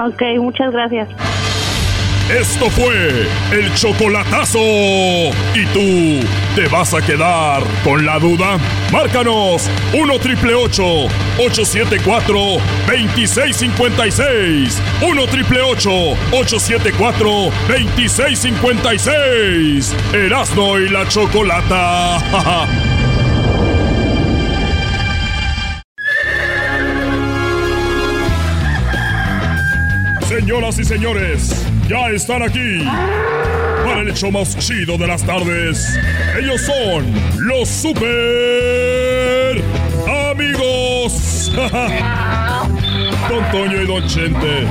Ok, 0.07 0.23
muchas 0.39 0.73
gracias. 0.73 1.09
Esto 2.31 2.71
fue 2.71 3.27
el 3.53 3.75
chocolatazo. 3.75 4.59
¿Y 4.59 5.67
tú 5.75 6.27
te 6.55 6.69
vas 6.69 6.95
a 6.95 7.01
quedar 7.01 7.63
con 7.83 8.05
la 8.05 8.19
duda? 8.19 8.59
Márcanos 8.93 9.71
1 9.95 10.19
triple 10.19 10.55
874 10.55 12.37
2656. 12.87 14.83
1 15.03 15.27
triple 15.27 15.63
874 15.63 17.51
2656. 17.69 19.97
Erasno 20.13 20.79
y 20.79 20.89
la 20.89 21.09
chocolata. 21.09 22.19
Señoras 30.29 30.79
y 30.79 30.85
señores, 30.85 31.67
ya 31.89 32.11
están 32.11 32.43
aquí 32.43 32.85
el 34.03 34.09
hecho 34.09 34.31
más 34.33 34.59
chido 34.59 34.99
de 34.99 35.07
las 35.07 35.25
tardes. 35.25 35.97
Ellos 36.37 36.61
son 36.63 37.15
los 37.47 37.69
super 37.69 39.63
amigos. 40.31 41.53
Don 43.29 43.51
Toño 43.53 43.83
y 43.83 43.87
Don 43.87 44.05
Chente. 44.09 44.67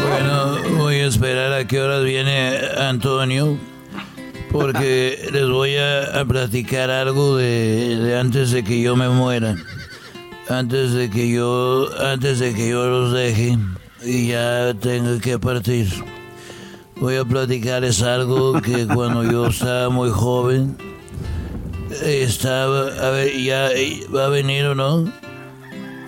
Bueno, 0.00 0.56
voy 0.78 0.96
a 0.96 1.06
esperar 1.06 1.52
a 1.52 1.66
qué 1.66 1.80
horas 1.80 2.02
viene 2.04 2.58
Antonio, 2.78 3.58
porque 4.50 5.28
les 5.32 5.48
voy 5.50 5.76
a, 5.76 6.20
a 6.20 6.24
platicar 6.24 6.90
algo 6.90 7.36
de, 7.36 7.98
de 7.98 8.18
antes 8.18 8.52
de 8.52 8.64
que 8.64 8.80
yo 8.80 8.96
me 8.96 9.10
muera, 9.10 9.54
antes 10.48 10.92
de 10.92 11.10
que 11.10 11.30
yo, 11.30 11.90
antes 12.00 12.38
de 12.38 12.54
que 12.54 12.70
yo 12.70 12.86
los 12.88 13.12
deje 13.12 13.58
y 14.04 14.28
ya 14.28 14.74
tenga 14.74 15.18
que 15.20 15.38
partir. 15.38 15.88
Voy 17.00 17.16
a 17.16 17.24
platicarles 17.24 18.02
algo 18.02 18.60
que 18.60 18.86
cuando 18.94 19.24
yo 19.24 19.46
estaba 19.46 19.88
muy 19.90 20.10
joven 20.10 20.76
estaba, 22.04 22.86
a 22.86 23.10
ver, 23.10 23.36
ya 23.42 23.70
va 24.14 24.26
a 24.26 24.28
venir 24.28 24.64
o 24.66 24.74
no. 24.74 25.12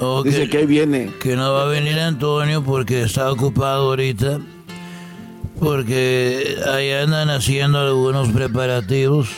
O 0.00 0.22
Dice 0.22 0.48
que 0.48 0.58
ahí 0.58 0.66
viene. 0.66 1.12
que 1.20 1.36
no 1.36 1.52
va 1.52 1.64
a 1.64 1.66
venir 1.66 1.98
Antonio 1.98 2.62
porque 2.62 3.02
está 3.02 3.30
ocupado 3.30 3.88
ahorita. 3.90 4.40
Porque 5.60 6.56
ahí 6.66 6.90
andan 6.90 7.30
haciendo 7.30 7.78
algunos 7.78 8.28
preparativos. 8.30 9.28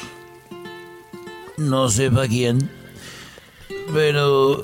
No 1.59 1.89
sé 1.89 2.11
para 2.11 2.28
quién. 2.28 2.70
Pero 3.93 4.62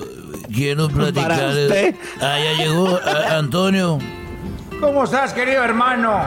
quiero 0.52 0.88
platicarles. 0.88 1.68
usted. 1.70 1.94
Ah, 2.20 2.38
ya 2.38 2.52
llegó 2.64 2.88
a- 2.98 3.36
Antonio. 3.38 3.98
¿Cómo 4.80 5.04
estás, 5.04 5.32
querido 5.32 5.62
hermano? 5.62 6.20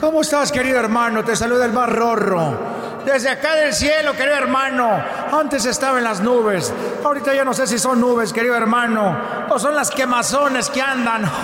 ¿Cómo 0.00 0.22
estás, 0.22 0.50
querido 0.50 0.78
hermano? 0.80 1.22
Te 1.24 1.36
saluda 1.36 1.66
el 1.66 1.72
más 1.72 1.88
rorro. 1.88 2.72
Desde 3.04 3.28
acá 3.28 3.54
del 3.54 3.72
cielo, 3.74 4.12
querido 4.16 4.36
hermano. 4.36 4.88
Antes 5.32 5.64
estaba 5.66 5.98
en 5.98 6.04
las 6.04 6.20
nubes. 6.20 6.72
Ahorita 7.04 7.34
ya 7.34 7.44
no 7.44 7.52
sé 7.52 7.66
si 7.66 7.78
son 7.78 8.00
nubes, 8.00 8.32
querido 8.32 8.54
hermano. 8.56 9.16
O 9.50 9.58
son 9.58 9.74
las 9.74 9.90
quemazones 9.90 10.70
que 10.70 10.80
andan. 10.82 11.24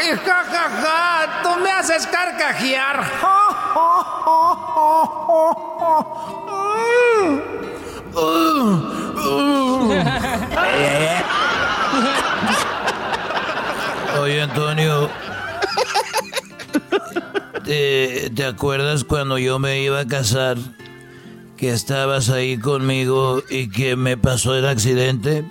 Y 0.00 0.10
ja, 0.16 0.44
ja, 0.44 0.70
ja, 0.80 1.42
tú 1.42 1.56
me 1.60 1.70
haces 1.72 2.06
carcajear. 2.06 3.02
Oye, 14.20 14.42
Antonio. 14.42 15.08
¿Te, 17.64 18.30
te 18.34 18.44
acuerdas 18.44 19.04
cuando 19.04 19.38
yo 19.38 19.58
me 19.58 19.82
iba 19.82 20.00
a 20.00 20.06
casar? 20.06 20.56
Que 21.56 21.70
estabas 21.70 22.30
ahí 22.30 22.58
conmigo 22.58 23.42
y 23.50 23.68
que 23.68 23.96
me 23.96 24.16
pasó 24.16 24.54
el 24.54 24.66
accidente. 24.66 25.44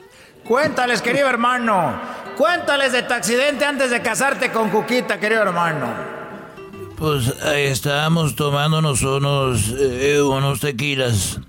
Cuéntales, 0.43 1.01
querido 1.01 1.27
hermano. 1.27 1.93
Cuéntales 2.37 2.93
de 2.93 3.03
tu 3.03 3.13
accidente 3.13 3.65
antes 3.65 3.91
de 3.91 4.01
casarte 4.01 4.51
con 4.51 4.69
Cuquita, 4.69 5.19
querido 5.19 5.41
hermano. 5.41 5.87
Pues 6.97 7.33
ahí 7.43 7.63
estábamos 7.63 8.35
tomándonos 8.35 9.01
unos, 9.03 9.73
eh, 9.77 10.21
unos 10.21 10.59
tequilas. 10.59 11.39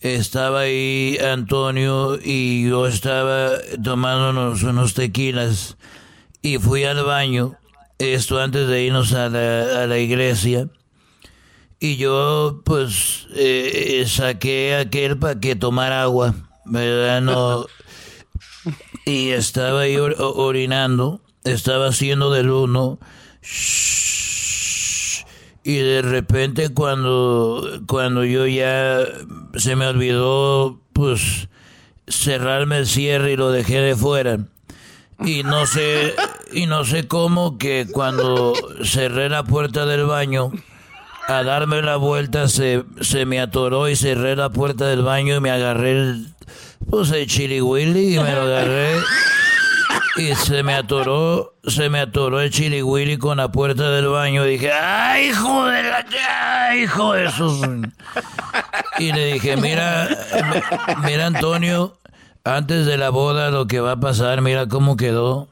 Estaba 0.00 0.60
ahí 0.60 1.18
Antonio 1.18 2.18
y 2.22 2.66
yo 2.66 2.86
estaba 2.86 3.50
tomándonos 3.82 4.62
unos 4.62 4.94
tequilas. 4.94 5.76
Y 6.40 6.56
fui 6.56 6.84
al 6.84 7.04
baño, 7.04 7.56
esto 7.98 8.40
antes 8.40 8.66
de 8.66 8.84
irnos 8.84 9.12
a 9.12 9.28
la, 9.28 9.98
iglesia. 9.98 10.68
Y 11.78 11.96
yo, 11.96 12.62
pues, 12.64 13.26
eh, 13.34 14.04
saqué 14.08 14.76
aquel 14.76 15.18
para 15.18 15.38
que 15.38 15.54
tomara 15.54 16.02
agua, 16.02 16.34
¿verdad? 16.64 17.20
No. 17.20 17.66
Y 19.04 19.30
estaba 19.30 19.82
ahí 19.82 19.96
orinando, 19.98 21.20
estaba 21.44 21.88
haciendo 21.88 22.30
del 22.30 22.50
uno. 22.50 22.98
Y 25.62 25.76
de 25.76 26.02
repente 26.02 26.70
cuando, 26.70 27.82
cuando 27.86 28.24
yo 28.24 28.46
ya 28.46 29.00
se 29.54 29.76
me 29.76 29.86
olvidó, 29.86 30.80
pues, 30.92 31.48
cerrarme 32.08 32.78
el 32.78 32.86
cierre 32.86 33.32
y 33.32 33.36
lo 33.36 33.50
dejé 33.50 33.80
de 33.80 33.94
fuera. 33.94 34.38
Y 35.24 35.42
no 35.42 35.66
sé, 35.66 36.14
y 36.52 36.66
no 36.66 36.84
sé 36.84 37.06
cómo 37.06 37.58
que 37.58 37.86
cuando 37.92 38.54
cerré 38.84 39.28
la 39.28 39.44
puerta 39.44 39.84
del 39.84 40.06
baño, 40.06 40.50
a 41.28 41.42
darme 41.42 41.82
la 41.82 41.96
vuelta 41.96 42.48
se, 42.48 42.84
se 43.02 43.26
me 43.26 43.38
atoró 43.38 43.88
y 43.88 43.96
cerré 43.96 44.34
la 44.34 44.48
puerta 44.48 44.86
del 44.86 45.02
baño 45.02 45.36
y 45.36 45.40
me 45.40 45.50
agarré 45.50 45.92
el, 45.92 46.34
pues 46.88 47.10
el 47.12 47.26
chili 47.26 47.58
y 47.58 47.62
me 47.62 48.32
lo 48.32 48.42
agarré 48.42 48.96
y 50.16 50.34
se 50.34 50.62
me 50.62 50.74
atoró, 50.74 51.54
se 51.64 51.88
me 51.88 52.00
atoró 52.00 52.40
el 52.40 52.50
chili 52.50 52.82
willy 52.82 53.16
con 53.18 53.36
la 53.38 53.50
puerta 53.52 53.90
del 53.90 54.08
baño 54.08 54.44
dije, 54.44 54.72
¡ay, 54.72 55.28
hijo 55.30 55.64
de 55.66 55.82
la, 55.84 56.76
hijo 56.76 57.12
de 57.14 57.30
sus... 57.30 57.60
Y 58.98 59.12
le 59.12 59.32
dije, 59.34 59.56
mira, 59.56 60.08
mi- 60.52 61.06
mira 61.10 61.26
Antonio, 61.26 61.96
antes 62.44 62.86
de 62.86 62.96
la 62.98 63.10
boda 63.10 63.50
lo 63.50 63.66
que 63.66 63.80
va 63.80 63.92
a 63.92 64.00
pasar, 64.00 64.40
mira 64.42 64.66
cómo 64.68 64.96
quedó. 64.96 65.48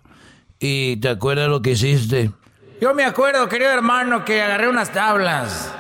¿Y 0.61 0.97
te 0.97 1.09
acuerdas 1.09 1.49
lo 1.49 1.63
que 1.63 1.71
hiciste? 1.71 2.33
Yo 2.81 2.93
me 2.95 3.05
acuerdo, 3.05 3.49
querido 3.49 3.71
hermano, 3.71 4.25
que 4.25 4.43
agarré 4.43 4.69
unas 4.69 4.91
tablas. 4.91 5.73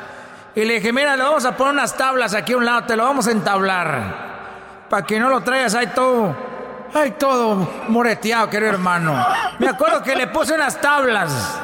Y 0.54 0.64
le 0.64 0.74
dije, 0.74 0.92
mira, 0.92 1.16
le 1.16 1.24
vamos 1.24 1.44
a 1.44 1.56
poner 1.56 1.74
unas 1.74 1.96
tablas 1.96 2.32
aquí 2.34 2.52
a 2.52 2.56
un 2.56 2.64
lado, 2.64 2.84
te 2.84 2.96
lo 2.96 3.02
vamos 3.04 3.26
a 3.26 3.32
entablar. 3.32 4.86
Para 4.88 5.04
que 5.04 5.18
no 5.20 5.28
lo 5.28 5.40
traigas 5.42 5.74
ahí 5.74 5.88
todo. 5.94 6.34
Ay, 6.94 7.14
todo 7.18 7.68
moreteado, 7.88 8.48
querido 8.50 8.70
hermano. 8.72 9.24
Me 9.58 9.68
acuerdo 9.68 10.02
que 10.02 10.14
le 10.16 10.26
puse 10.26 10.54
unas 10.54 10.80
tablas. 10.80 11.60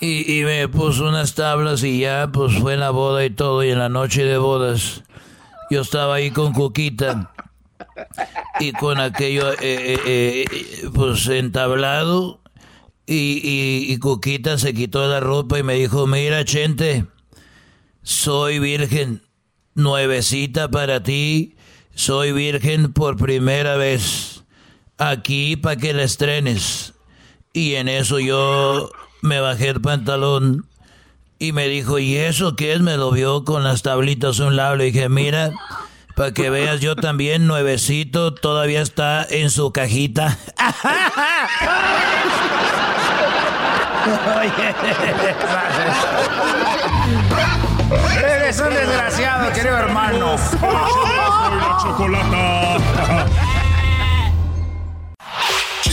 Y, 0.00 0.40
y 0.40 0.44
me 0.44 0.68
puso 0.68 1.08
unas 1.08 1.34
tablas 1.34 1.82
y 1.82 2.00
ya, 2.00 2.28
pues 2.32 2.56
fue 2.58 2.76
la 2.76 2.90
boda 2.90 3.24
y 3.24 3.30
todo. 3.30 3.64
Y 3.64 3.70
en 3.70 3.78
la 3.78 3.88
noche 3.88 4.24
de 4.24 4.38
bodas, 4.38 5.02
yo 5.70 5.80
estaba 5.80 6.16
ahí 6.16 6.30
con 6.30 6.52
Cuquita. 6.52 7.32
Y 8.60 8.72
con 8.72 9.00
aquello, 9.00 9.52
eh, 9.52 9.56
eh, 9.60 10.44
eh, 10.50 10.88
pues 10.94 11.26
entablado. 11.28 12.40
Y, 13.06 13.40
y, 13.42 13.92
y 13.92 13.98
Cuquita 13.98 14.58
se 14.58 14.74
quitó 14.74 15.06
la 15.08 15.20
ropa 15.20 15.58
y 15.58 15.62
me 15.62 15.74
dijo, 15.74 16.06
mira, 16.06 16.44
Chente, 16.44 17.06
soy 18.02 18.58
virgen, 18.58 19.22
nuevecita 19.74 20.68
para 20.70 21.02
ti, 21.02 21.56
soy 21.94 22.32
virgen 22.32 22.92
por 22.92 23.16
primera 23.16 23.76
vez, 23.76 24.37
aquí 24.98 25.56
para 25.56 25.76
que 25.76 25.94
la 25.94 26.02
estrenes. 26.02 26.94
Y 27.52 27.76
en 27.76 27.88
eso 27.88 28.18
yo 28.18 28.90
me 29.22 29.40
bajé 29.40 29.68
el 29.68 29.80
pantalón 29.80 30.66
y 31.38 31.52
me 31.52 31.68
dijo, 31.68 31.98
¿y 31.98 32.16
eso 32.16 32.56
qué 32.56 32.74
es? 32.74 32.80
Me 32.80 32.96
lo 32.96 33.10
vio 33.10 33.44
con 33.44 33.64
las 33.64 33.82
tablitas 33.82 34.40
a 34.40 34.46
un 34.46 34.56
lado. 34.56 34.76
Le 34.76 34.84
dije, 34.84 35.08
mira, 35.08 35.52
para 36.14 36.32
que 36.32 36.50
veas, 36.50 36.80
yo 36.80 36.96
también, 36.96 37.46
nuevecito, 37.46 38.34
todavía 38.34 38.82
está 38.82 39.24
en 39.28 39.50
su 39.50 39.72
cajita. 39.72 40.36
Eres 48.22 48.60
un 48.60 48.70
desgraciado, 48.70 49.52
querido 49.52 49.76
hermano. 49.76 50.36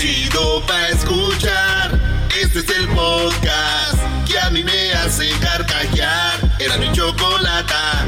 Chido 0.05 0.61
pa' 0.67 0.89
escuchar. 0.89 1.99
Este 2.39 2.59
es 2.59 2.69
el 2.77 2.87
podcast 2.89 3.97
que 4.27 4.37
a 4.37 4.51
mí 4.51 4.63
me 4.63 4.93
hace 4.93 5.31
carcajear. 5.39 6.57
Era 6.59 6.77
mi 6.77 6.91
chocolata. 6.91 8.05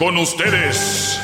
Con 0.00 0.18
ustedes. 0.18 1.20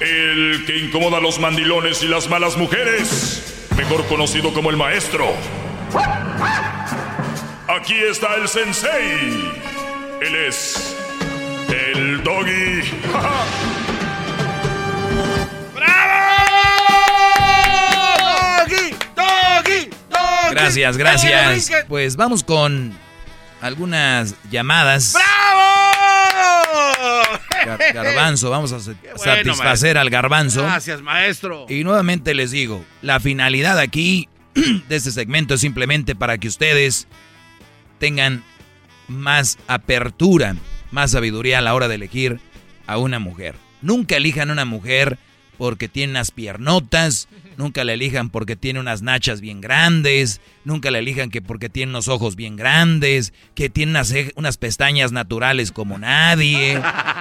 El 0.00 0.64
que 0.64 0.78
incomoda 0.78 1.18
a 1.18 1.20
los 1.20 1.38
mandilones 1.38 2.02
y 2.02 2.08
las 2.08 2.30
malas 2.30 2.56
mujeres. 2.56 3.66
Mejor 3.76 4.06
conocido 4.06 4.54
como 4.54 4.70
el 4.70 4.78
maestro. 4.78 5.34
Aquí 7.68 7.94
está 8.10 8.36
el 8.36 8.48
sensei. 8.48 9.73
Él 10.24 10.34
es 10.36 10.94
el 11.68 12.22
doggy. 12.22 12.80
¡Doggy! 18.58 18.94
¡Doggy! 19.16 19.90
¡Doggy! 20.10 20.50
Gracias, 20.54 20.96
gracias. 20.96 21.70
Pues 21.88 22.16
vamos 22.16 22.42
con 22.44 22.92
algunas 23.60 24.34
llamadas. 24.50 25.14
¡Bravo! 25.14 25.30
Gar- 27.66 27.92
Garbanzo, 27.94 28.50
vamos 28.50 28.72
a 28.72 28.76
bueno, 28.76 28.98
satisfacer 29.16 29.94
maestro. 29.96 30.00
al 30.00 30.10
garbanzo. 30.10 30.62
Gracias, 30.62 31.00
maestro. 31.02 31.66
Y 31.68 31.82
nuevamente 31.84 32.34
les 32.34 32.50
digo, 32.50 32.84
la 33.00 33.20
finalidad 33.20 33.78
aquí 33.78 34.28
de 34.54 34.96
este 34.96 35.10
segmento 35.10 35.54
es 35.54 35.60
simplemente 35.60 36.14
para 36.14 36.36
que 36.38 36.48
ustedes 36.48 37.08
tengan 37.98 38.44
más 39.08 39.58
apertura, 39.66 40.56
más 40.90 41.12
sabiduría 41.12 41.58
a 41.58 41.62
la 41.62 41.74
hora 41.74 41.88
de 41.88 41.96
elegir 41.96 42.40
a 42.86 42.98
una 42.98 43.18
mujer. 43.18 43.56
Nunca 43.82 44.16
elijan 44.16 44.50
una 44.50 44.64
mujer 44.64 45.18
porque 45.58 45.88
tiene 45.88 46.12
unas 46.12 46.30
piernotas, 46.30 47.28
nunca 47.56 47.84
la 47.84 47.92
elijan 47.92 48.30
porque 48.30 48.56
tiene 48.56 48.80
unas 48.80 49.02
nachas 49.02 49.40
bien 49.40 49.60
grandes, 49.60 50.40
nunca 50.64 50.90
la 50.90 50.98
elijan 50.98 51.30
que 51.30 51.42
porque 51.42 51.68
tiene 51.68 51.90
unos 51.90 52.08
ojos 52.08 52.36
bien 52.36 52.56
grandes, 52.56 53.32
que 53.54 53.70
tiene 53.70 53.92
unas, 53.92 54.12
unas 54.36 54.56
pestañas 54.56 55.12
naturales 55.12 55.72
como 55.72 55.98
nadie, 55.98 56.80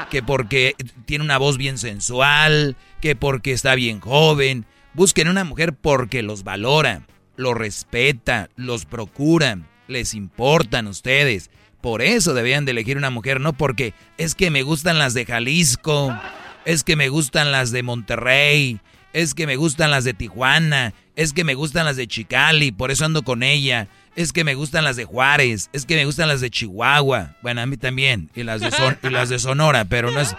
que 0.10 0.24
porque 0.24 0.76
tiene 1.06 1.24
una 1.24 1.38
voz 1.38 1.58
bien 1.58 1.78
sensual, 1.78 2.76
que 3.02 3.16
porque 3.16 3.52
está 3.52 3.76
bien 3.76 4.00
joven. 4.00 4.66
Busquen 4.94 5.28
una 5.28 5.44
mujer 5.44 5.74
porque 5.74 6.22
los 6.24 6.44
valora, 6.44 7.06
los 7.36 7.56
respeta, 7.56 8.50
los 8.56 8.86
procura, 8.86 9.60
les 9.88 10.14
importan 10.14 10.88
ustedes. 10.88 11.50
Por 11.84 12.02
eso 12.02 12.34
deberían 12.34 12.64
de 12.64 12.72
elegir 12.72 12.96
una 12.96 13.10
mujer, 13.10 13.42
no 13.42 13.52
porque 13.52 13.94
es 14.18 14.36
que 14.36 14.50
me 14.50 14.64
gustan 14.64 15.00
las 15.00 15.14
de 15.14 15.26
Jalisco, 15.26 16.18
es 16.64 16.86
que 16.86 16.96
me 16.96 17.10
gustan 17.10 17.52
las 17.52 17.72
de 17.72 17.84
Monterrey, 17.84 18.80
es 19.12 19.34
que 19.34 19.46
me 19.46 19.58
gustan 19.58 19.92
las 19.92 20.06
de 20.06 20.14
Tijuana, 20.14 20.94
es 21.18 21.34
que 21.34 21.44
me 21.44 21.56
gustan 21.56 21.84
las 21.86 21.98
de 21.98 22.08
Chicali, 22.08 22.72
por 22.72 22.90
eso 22.90 23.04
ando 23.04 23.24
con 23.24 23.44
ella, 23.44 23.90
es 24.16 24.32
que 24.32 24.46
me 24.46 24.56
gustan 24.56 24.86
las 24.86 24.96
de 24.96 25.04
Juárez, 25.04 25.70
es 25.74 25.86
que 25.86 25.98
me 25.98 26.06
gustan 26.06 26.30
las 26.30 26.40
de 26.40 26.50
Chihuahua, 26.50 27.36
bueno, 27.42 27.60
a 27.60 27.66
mí 27.66 27.76
también, 27.76 28.30
y 28.34 28.44
las 28.44 28.62
de, 28.62 28.72
Son- 28.72 28.98
y 29.04 29.10
las 29.10 29.28
de 29.28 29.38
Sonora, 29.40 29.84
pero 29.84 30.10
no 30.10 30.22
es, 30.22 30.38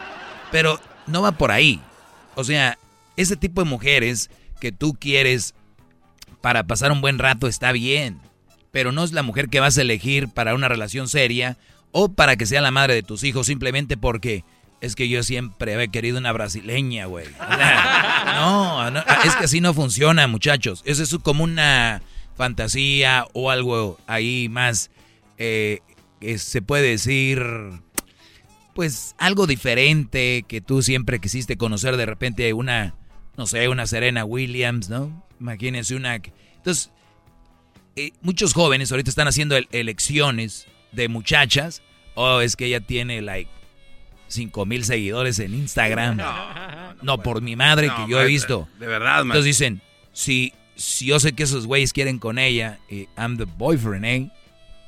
pero 0.50 0.80
no 1.06 1.20
va 1.20 1.32
por 1.32 1.50
ahí. 1.50 1.78
O 2.36 2.44
sea, 2.44 2.78
ese 3.18 3.36
tipo 3.36 3.62
de 3.62 3.68
mujeres 3.68 4.30
que 4.60 4.72
tú 4.72 4.94
quieres 4.98 5.54
para 6.40 6.62
pasar 6.62 6.90
un 6.90 7.02
buen 7.02 7.18
rato 7.18 7.48
está 7.48 7.70
bien, 7.72 8.18
pero 8.74 8.90
no 8.90 9.04
es 9.04 9.12
la 9.12 9.22
mujer 9.22 9.48
que 9.48 9.60
vas 9.60 9.78
a 9.78 9.82
elegir 9.82 10.28
para 10.28 10.52
una 10.52 10.68
relación 10.68 11.06
seria 11.06 11.56
o 11.92 12.08
para 12.12 12.34
que 12.34 12.44
sea 12.44 12.60
la 12.60 12.72
madre 12.72 12.94
de 12.94 13.04
tus 13.04 13.22
hijos 13.22 13.46
simplemente 13.46 13.96
porque 13.96 14.42
es 14.80 14.96
que 14.96 15.08
yo 15.08 15.22
siempre 15.22 15.80
he 15.80 15.88
querido 15.90 16.18
una 16.18 16.32
brasileña, 16.32 17.06
güey. 17.06 17.26
No, 18.34 18.90
no, 18.90 18.98
es 19.24 19.36
que 19.36 19.44
así 19.44 19.60
no 19.60 19.74
funciona, 19.74 20.26
muchachos. 20.26 20.82
Eso 20.84 21.04
es 21.04 21.14
como 21.22 21.44
una 21.44 22.02
fantasía 22.36 23.26
o 23.32 23.52
algo 23.52 23.96
ahí 24.08 24.48
más, 24.48 24.90
eh, 25.38 25.78
que 26.20 26.36
se 26.38 26.60
puede 26.60 26.88
decir, 26.88 27.40
pues 28.74 29.14
algo 29.18 29.46
diferente 29.46 30.44
que 30.48 30.60
tú 30.60 30.82
siempre 30.82 31.20
quisiste 31.20 31.56
conocer 31.56 31.96
de 31.96 32.06
repente 32.06 32.52
una, 32.54 32.96
no 33.36 33.46
sé, 33.46 33.68
una 33.68 33.86
Serena 33.86 34.24
Williams, 34.24 34.88
¿no? 34.88 35.24
Imagínense 35.38 35.94
una... 35.94 36.16
Entonces, 36.16 36.90
eh, 37.96 38.10
muchos 38.22 38.52
jóvenes 38.54 38.90
ahorita 38.92 39.10
están 39.10 39.28
haciendo 39.28 39.56
el- 39.56 39.68
elecciones 39.72 40.66
de 40.92 41.08
muchachas. 41.08 41.82
Oh, 42.14 42.40
es 42.40 42.56
que 42.56 42.66
ella 42.66 42.80
tiene 42.80 43.20
like 43.22 43.50
5 44.28 44.66
mil 44.66 44.84
seguidores 44.84 45.38
en 45.38 45.54
Instagram. 45.54 46.18
No, 47.02 47.22
por 47.22 47.42
mi 47.42 47.56
madre 47.56 47.88
No, 47.88 47.96
que 48.06 48.10
yo 48.12 48.20
he 48.20 48.26
visto. 48.26 48.68
de 48.78 48.86
verdad, 48.86 49.24
maestra. 49.24 49.38
Entonces 49.40 49.44
dicen, 49.44 49.82
si, 50.12 50.52
si 50.76 51.06
yo 51.06 51.20
sé 51.20 51.32
que 51.32 51.42
esos 51.42 51.66
güeyes 51.66 51.92
quieren 51.92 52.18
con 52.18 52.38
ella, 52.38 52.78
y 52.88 53.08
I'm 53.16 53.36
the 53.36 53.44
boyfriend, 53.44 54.04
¿eh? 54.04 54.30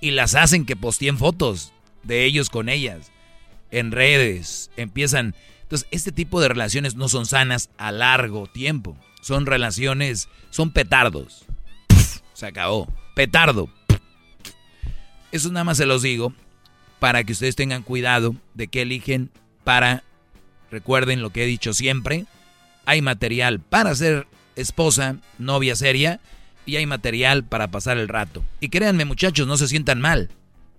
Y 0.00 0.12
las 0.12 0.34
hacen 0.34 0.64
que 0.66 0.76
posteen 0.76 1.18
fotos 1.18 1.72
de 2.02 2.24
ellos 2.24 2.50
con 2.50 2.68
ellas 2.68 3.10
en 3.70 3.90
redes. 3.92 4.70
Empiezan. 4.76 5.34
Entonces, 5.62 5.88
este 5.90 6.12
tipo 6.12 6.40
de 6.40 6.48
relaciones 6.48 6.94
no 6.94 7.08
son 7.08 7.26
sanas 7.26 7.70
a 7.78 7.90
largo 7.92 8.46
tiempo. 8.46 8.96
Son 9.20 9.46
relaciones, 9.46 10.28
son 10.50 10.70
petardos. 10.70 11.44
Se 12.36 12.44
acabó. 12.44 12.86
Petardo. 13.14 13.70
Eso 15.32 15.50
nada 15.50 15.64
más 15.64 15.78
se 15.78 15.86
los 15.86 16.02
digo 16.02 16.34
para 16.98 17.24
que 17.24 17.32
ustedes 17.32 17.56
tengan 17.56 17.82
cuidado 17.82 18.36
de 18.52 18.68
que 18.68 18.82
eligen 18.82 19.30
para, 19.64 20.04
recuerden 20.70 21.22
lo 21.22 21.30
que 21.30 21.44
he 21.44 21.46
dicho 21.46 21.72
siempre, 21.72 22.26
hay 22.84 23.00
material 23.00 23.60
para 23.60 23.94
ser 23.94 24.26
esposa, 24.54 25.16
novia 25.38 25.76
seria, 25.76 26.20
y 26.66 26.76
hay 26.76 26.84
material 26.84 27.42
para 27.42 27.68
pasar 27.68 27.96
el 27.96 28.06
rato. 28.08 28.44
Y 28.60 28.68
créanme 28.68 29.06
muchachos, 29.06 29.46
no 29.46 29.56
se 29.56 29.68
sientan 29.68 30.02
mal. 30.02 30.28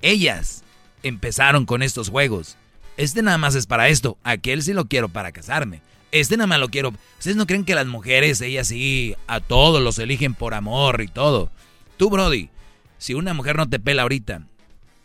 Ellas 0.03 0.63
empezaron 1.01 1.65
con 1.65 1.81
estos 1.81 2.09
juegos. 2.09 2.55
Este 2.97 3.23
nada 3.23 3.39
más 3.39 3.55
es 3.55 3.65
para 3.65 3.89
esto, 3.89 4.19
aquel 4.23 4.61
sí 4.61 4.73
lo 4.73 4.85
quiero 4.85 5.09
para 5.09 5.31
casarme. 5.31 5.81
Este 6.11 6.37
nada 6.37 6.47
más 6.47 6.59
lo 6.59 6.69
quiero. 6.69 6.93
¿Ustedes 7.17 7.35
no 7.37 7.45
creen 7.47 7.65
que 7.65 7.75
las 7.75 7.85
mujeres, 7.87 8.39
ellas 8.41 8.67
sí, 8.69 9.15
a 9.27 9.39
todos 9.39 9.81
los 9.81 9.99
eligen 9.99 10.33
por 10.33 10.53
amor 10.53 11.01
y 11.01 11.07
todo? 11.07 11.49
Tú, 11.97 12.09
Brody, 12.09 12.49
si 12.97 13.13
una 13.13 13.33
mujer 13.33 13.57
no 13.57 13.67
te 13.69 13.79
pela 13.79 14.03
ahorita, 14.03 14.41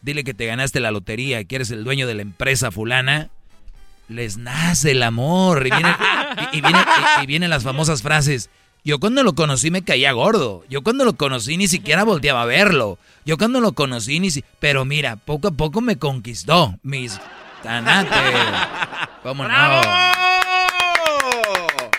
dile 0.03 0.25
que 0.25 0.35
te 0.35 0.47
ganaste 0.47 0.81
la 0.81 0.91
lotería, 0.91 1.43
que 1.45 1.57
eres 1.57 1.71
el 1.71 1.85
dueño 1.85 2.07
de 2.07 2.15
la 2.15 2.23
empresa 2.23 2.71
fulana, 2.71 3.31
les 4.09 4.37
nace 4.37 4.93
el 4.93 5.03
amor. 5.03 5.67
Y 5.67 5.71
vienen, 5.71 5.95
y, 6.53 6.59
y 6.59 6.61
vienen- 6.61 6.85
y- 7.21 7.23
y 7.23 7.27
vienen 7.27 7.51
las 7.51 7.63
famosas 7.65 8.03
frases, 8.03 8.51
Yo 8.85 8.99
cuando 8.99 9.23
lo 9.23 9.35
conocí 9.37 9.71
me 9.71 9.83
caía 9.83 10.11
gordo. 10.11 10.65
Yo 10.69 10.83
cuando 10.83 11.05
lo 11.05 11.13
conocí 11.15 11.57
ni 11.57 11.69
siquiera 11.69 12.03
volteaba 12.03 12.43
a 12.43 12.47
verlo. 12.47 12.99
Yo 13.25 13.39
cuando 13.39 13.61
lo 13.61 13.75
conocí 13.75 14.19
ni 14.19 14.31
si... 14.33 14.45
Pero 14.59 14.85
mira, 14.85 15.15
poco 15.15 15.47
a 15.49 15.53
poco 15.53 15.81
me 15.81 15.99
conquistó. 15.99 16.75
Mis 16.83 17.21
tanates. 17.63 18.35
¿Cómo 19.23 19.45
no? 19.45 20.22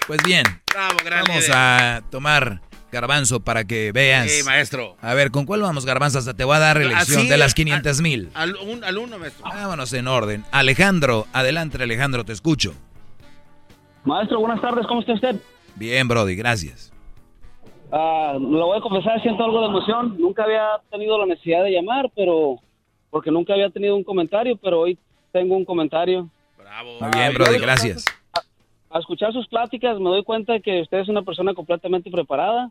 Pues 0.08 0.22
bien. 0.24 0.44
Bravo, 0.72 0.98
gran 1.04 1.24
Vamos 1.28 1.50
a 1.52 2.02
tomar 2.10 2.62
garbanzo 2.92 3.40
para 3.40 3.66
que 3.66 3.92
veas. 3.92 4.30
Sí, 4.30 4.44
maestro. 4.44 4.96
A 5.02 5.14
ver, 5.14 5.32
¿con 5.32 5.46
cuál 5.46 5.62
vamos, 5.62 5.86
garbanzo? 5.86 6.20
Hasta 6.20 6.34
te 6.34 6.44
voy 6.44 6.56
a 6.56 6.60
dar 6.60 6.78
elección 6.78 7.22
Así, 7.22 7.30
de 7.30 7.38
las 7.38 7.54
500 7.54 8.02
mil. 8.02 8.30
Al, 8.34 8.56
un, 8.56 8.84
al 8.84 8.98
uno, 8.98 9.18
maestro. 9.18 9.46
Vámonos 9.46 9.92
en 9.94 10.08
orden. 10.08 10.46
Alejandro, 10.52 11.26
adelante 11.34 11.82
Alejandro, 11.82 12.24
te 12.24 12.34
escucho. 12.34 12.74
Maestro, 14.06 14.40
buenas 14.40 14.62
tardes, 14.62 14.86
¿cómo 14.88 15.02
está 15.02 15.14
usted? 15.14 15.36
Bien, 15.76 16.08
Brody, 16.08 16.36
gracias. 16.36 16.92
Ah, 17.92 18.34
lo 18.40 18.68
voy 18.68 18.78
a 18.78 18.82
confesar, 18.82 19.22
siento 19.22 19.44
algo 19.44 19.62
de 19.62 19.68
emoción. 19.68 20.18
Nunca 20.20 20.44
había 20.44 20.66
tenido 20.92 21.18
la 21.18 21.26
necesidad 21.26 21.64
de 21.64 21.72
llamar, 21.72 22.12
pero 22.16 22.58
porque 23.10 23.32
nunca 23.32 23.54
había 23.54 23.70
tenido 23.70 23.96
un 23.96 24.04
comentario, 24.04 24.58
pero 24.58 24.82
hoy 24.82 24.98
tengo 25.32 25.56
un 25.56 25.66
comentario. 25.66 26.30
Muy 27.00 27.10
bien, 27.12 27.34
Brody, 27.34 27.60
gracias. 27.60 28.06
A 28.94 29.00
escuchar 29.00 29.34
sus 29.34 29.48
pláticas 29.48 30.00
me 30.00 30.12
doy 30.12 30.24
cuenta 30.24 30.60
que 30.60 30.82
usted 30.82 31.00
es 31.00 31.10
una 31.10 31.24
persona 31.24 31.56
completamente 31.56 32.12
preparada 32.12 32.70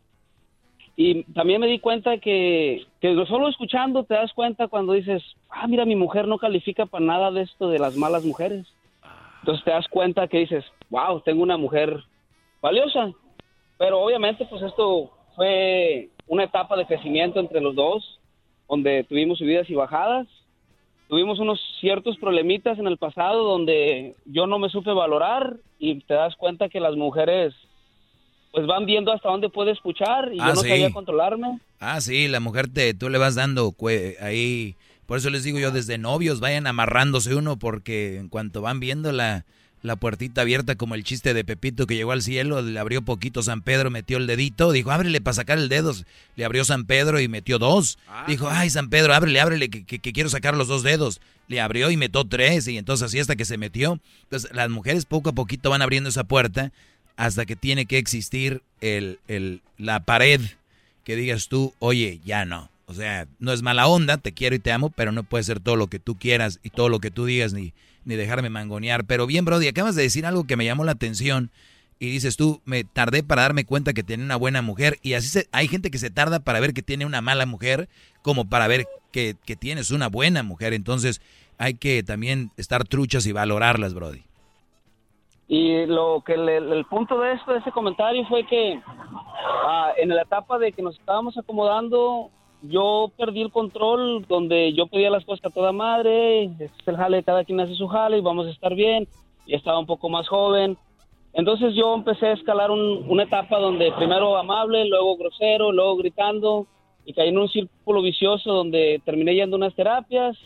y 0.94 1.24
también 1.24 1.61
me 1.61 1.66
di 1.66 1.81
cuenta 1.81 2.19
que, 2.19 2.86
que 3.01 3.27
solo 3.27 3.49
escuchando 3.49 4.05
te 4.05 4.15
das 4.15 4.32
cuenta 4.32 4.69
cuando 4.69 4.93
dices, 4.93 5.20
ah, 5.51 5.66
mira, 5.66 5.85
mi 5.85 5.97
mujer 5.97 6.28
no 6.28 6.39
califica 6.39 6.86
para 6.86 7.05
nada 7.05 7.32
de 7.32 7.43
esto 7.43 7.69
de 7.69 7.81
las 7.81 7.97
malas 7.97 8.24
mujeres. 8.24 8.69
Entonces 9.40 9.65
te 9.65 9.73
das 9.73 9.89
cuenta 9.89 10.28
que 10.28 10.39
dices, 10.39 10.65
wow, 10.90 11.20
tengo 11.23 11.43
una 11.43 11.57
mujer 11.57 12.05
valiosa. 12.61 13.11
Pero 13.77 14.01
obviamente 14.01 14.44
pues 14.44 14.62
esto 14.62 15.11
fue 15.35 16.11
una 16.28 16.44
etapa 16.44 16.77
de 16.77 16.86
crecimiento 16.86 17.40
entre 17.40 17.61
los 17.61 17.74
dos, 17.74 18.20
donde 18.69 19.03
tuvimos 19.03 19.39
subidas 19.39 19.69
y 19.69 19.74
bajadas. 19.74 20.28
Tuvimos 21.12 21.39
unos 21.40 21.60
ciertos 21.78 22.16
problemitas 22.16 22.78
en 22.78 22.86
el 22.86 22.97
pasado 22.97 23.44
donde 23.44 24.16
yo 24.24 24.47
no 24.47 24.59
me 24.59 24.70
supe 24.70 24.93
valorar 24.93 25.56
y 25.78 26.01
te 26.05 26.14
das 26.14 26.34
cuenta 26.36 26.70
que 26.70 26.80
las 26.80 26.97
mujeres 26.97 27.52
pues 28.51 28.66
van 28.66 28.86
viendo 28.86 29.12
hasta 29.12 29.28
dónde 29.28 29.51
puede 29.51 29.72
escuchar 29.72 30.32
y 30.32 30.39
Ah, 30.40 30.48
yo 30.48 30.55
no 30.55 30.60
sí. 30.62 30.68
sabía 30.70 30.90
controlarme. 30.90 31.60
Ah, 31.80 32.01
sí, 32.01 32.28
la 32.28 32.40
mujer 32.40 32.68
te, 32.72 32.94
tú 32.94 33.10
le 33.10 33.18
vas 33.18 33.34
dando 33.34 33.74
ahí. 34.22 34.74
Por 35.05 35.18
eso 35.18 35.28
les 35.28 35.44
digo 35.44 35.59
yo, 35.59 35.70
desde 35.70 35.98
novios 35.98 36.40
vayan 36.40 36.66
amarrándose 36.66 37.34
uno, 37.34 37.59
porque 37.59 38.16
en 38.16 38.30
cuanto 38.30 38.62
van 38.62 38.80
viendo 38.80 39.12
la, 39.82 39.96
puertita 39.96 40.40
abierta, 40.42 40.74
como 40.76 40.94
el 40.94 41.04
chiste 41.04 41.34
de 41.34 41.44
Pepito 41.44 41.86
que 41.86 41.94
llegó 41.96 42.12
al 42.12 42.22
cielo, 42.22 42.62
le 42.62 42.78
abrió 42.78 43.02
poquito 43.02 43.42
San 43.42 43.62
Pedro, 43.62 43.90
metió 43.90 44.16
el 44.18 44.26
dedito, 44.26 44.72
dijo, 44.72 44.90
ábrele 44.90 45.20
para 45.20 45.34
sacar 45.34 45.59
el 45.59 45.68
dedo. 45.68 45.92
Le 46.36 46.44
abrió 46.44 46.64
San 46.64 46.84
Pedro 46.84 47.20
y 47.20 47.28
metió 47.28 47.59
dos. 47.59 47.98
Dijo, 48.26 48.48
ay, 48.48 48.70
San 48.70 48.88
Pedro, 48.90 49.12
ábrele, 49.14 49.40
ábrele, 49.40 49.68
que, 49.68 49.84
que- 49.84 49.98
que 49.98 50.12
quiero 50.12 50.28
sacar 50.30 50.56
los 50.56 50.68
dos 50.68 50.82
dedos. 50.82 51.20
Le 51.48 51.60
abrió 51.60 51.90
y 51.90 51.96
metió 51.96 52.24
tres, 52.24 52.66
y 52.68 52.78
entonces 52.78 53.06
así 53.06 53.18
hasta 53.18 53.36
que 53.36 53.44
se 53.44 53.59
metió. 53.59 54.00
Entonces 54.24 54.50
las 54.54 54.70
mujeres 54.70 55.04
poco 55.04 55.30
a 55.30 55.34
poquito 55.34 55.70
van 55.70 55.82
abriendo 55.82 56.09
esa 56.09 56.24
puerta 56.24 56.72
hasta 57.16 57.44
que 57.44 57.56
tiene 57.56 57.84
que 57.86 57.98
existir 57.98 58.62
el, 58.80 59.18
el, 59.28 59.60
la 59.78 60.00
pared 60.04 60.40
que 61.04 61.16
digas 61.16 61.48
tú, 61.48 61.74
oye, 61.78 62.20
ya 62.24 62.44
no. 62.44 62.70
O 62.86 62.94
sea, 62.94 63.26
no 63.38 63.52
es 63.52 63.62
mala 63.62 63.86
onda, 63.86 64.18
te 64.18 64.32
quiero 64.32 64.54
y 64.54 64.59
te 64.59 64.70
amo, 64.72 64.90
pero 64.90 65.12
no 65.12 65.22
puede 65.24 65.44
ser 65.44 65.60
todo 65.60 65.76
lo 65.76 65.86
que 65.88 65.98
tú 65.98 66.16
quieras 66.18 66.59
y 66.62 66.70
todo 66.70 66.88
lo 66.88 67.00
que 67.00 67.10
tú 67.10 67.24
digas 67.26 67.52
ni, 67.52 67.72
ni 68.04 68.14
dejarme 68.16 68.50
mangonear. 68.50 69.04
Pero 69.04 69.26
bien, 69.26 69.44
Brody, 69.44 69.68
acabas 69.68 69.94
de 69.94 70.02
decir 70.02 70.26
algo 70.26 70.44
que 70.44 70.56
me 70.56 70.64
llamó 70.64 70.84
la 70.84 70.92
atención 70.92 71.50
y 71.98 72.10
dices 72.10 72.36
tú, 72.36 72.60
me 72.64 72.82
tardé 72.84 73.22
para 73.22 73.42
darme 73.42 73.64
cuenta 73.64 73.92
que 73.92 74.02
tiene 74.02 74.24
una 74.24 74.36
buena 74.36 74.60
mujer 74.62 74.98
y 75.02 75.14
así 75.14 75.28
se, 75.28 75.48
hay 75.52 75.68
gente 75.68 75.90
que 75.90 75.98
se 75.98 76.10
tarda 76.10 76.40
para 76.40 76.58
ver 76.60 76.74
que 76.74 76.82
tiene 76.82 77.06
una 77.06 77.20
mala 77.20 77.46
mujer 77.46 77.88
como 78.22 78.48
para 78.48 78.66
ver 78.66 78.86
que, 79.12 79.36
que 79.44 79.54
tienes 79.56 79.90
una 79.92 80.08
buena 80.08 80.42
mujer. 80.42 80.72
Entonces 80.72 81.20
hay 81.58 81.74
que 81.74 82.02
también 82.02 82.50
estar 82.56 82.84
truchas 82.84 83.26
y 83.26 83.32
valorarlas, 83.32 83.94
Brody. 83.94 84.22
Y 85.48 85.86
lo 85.86 86.22
que 86.26 86.36
le- 86.36 86.56
el 86.56 86.84
punto 86.86 87.20
de 87.20 87.34
esto, 87.34 87.52
de 87.52 87.58
ese 87.58 87.70
comentario, 87.72 88.24
fue 88.26 88.46
que 88.46 88.80
ah, 89.66 89.92
en 89.98 90.08
la 90.08 90.22
etapa 90.22 90.58
de 90.58 90.72
que 90.72 90.82
nos 90.82 90.98
estábamos 90.98 91.36
acomodando, 91.36 92.30
yo 92.62 93.10
perdí 93.16 93.43
el 93.43 93.51
control, 93.51 94.24
donde 94.28 94.72
yo 94.72 94.86
pedía 94.86 95.10
las 95.10 95.24
cosas 95.24 95.44
a 95.47 95.55
toda 95.55 95.72
madre, 95.72 96.44
este 96.44 96.64
es 96.64 96.89
el 96.89 96.97
jale, 96.97 97.22
cada 97.22 97.44
quien 97.44 97.60
hace 97.60 97.74
su 97.74 97.89
jale 97.89 98.18
y 98.18 98.22
vamos 98.22 98.47
a 98.47 98.51
estar 98.51 98.74
bien, 98.74 99.06
y 99.47 99.55
estaba 99.55 99.78
un 99.78 99.86
poco 99.86 100.09
más 100.09 100.28
joven. 100.28 100.76
Entonces 101.34 101.74
yo 101.74 101.94
empecé 101.94 102.26
a 102.26 102.32
escalar 102.32 102.70
un- 102.70 103.05
una 103.09 103.24
etapa 103.24 103.59
donde 103.59 103.90
primero 103.93 104.36
amable, 104.36 104.84
luego 104.84 105.16
grosero, 105.16 105.72
luego 105.72 105.97
gritando, 105.97 106.66
y 107.05 107.12
caí 107.14 107.30
en 107.30 107.39
un 107.39 107.48
círculo 107.48 108.02
vicioso 108.02 108.52
donde 108.52 109.01
terminé 109.05 109.34
yendo 109.34 109.56
a 109.56 109.59
unas 109.59 109.74
terapias. 109.74 110.36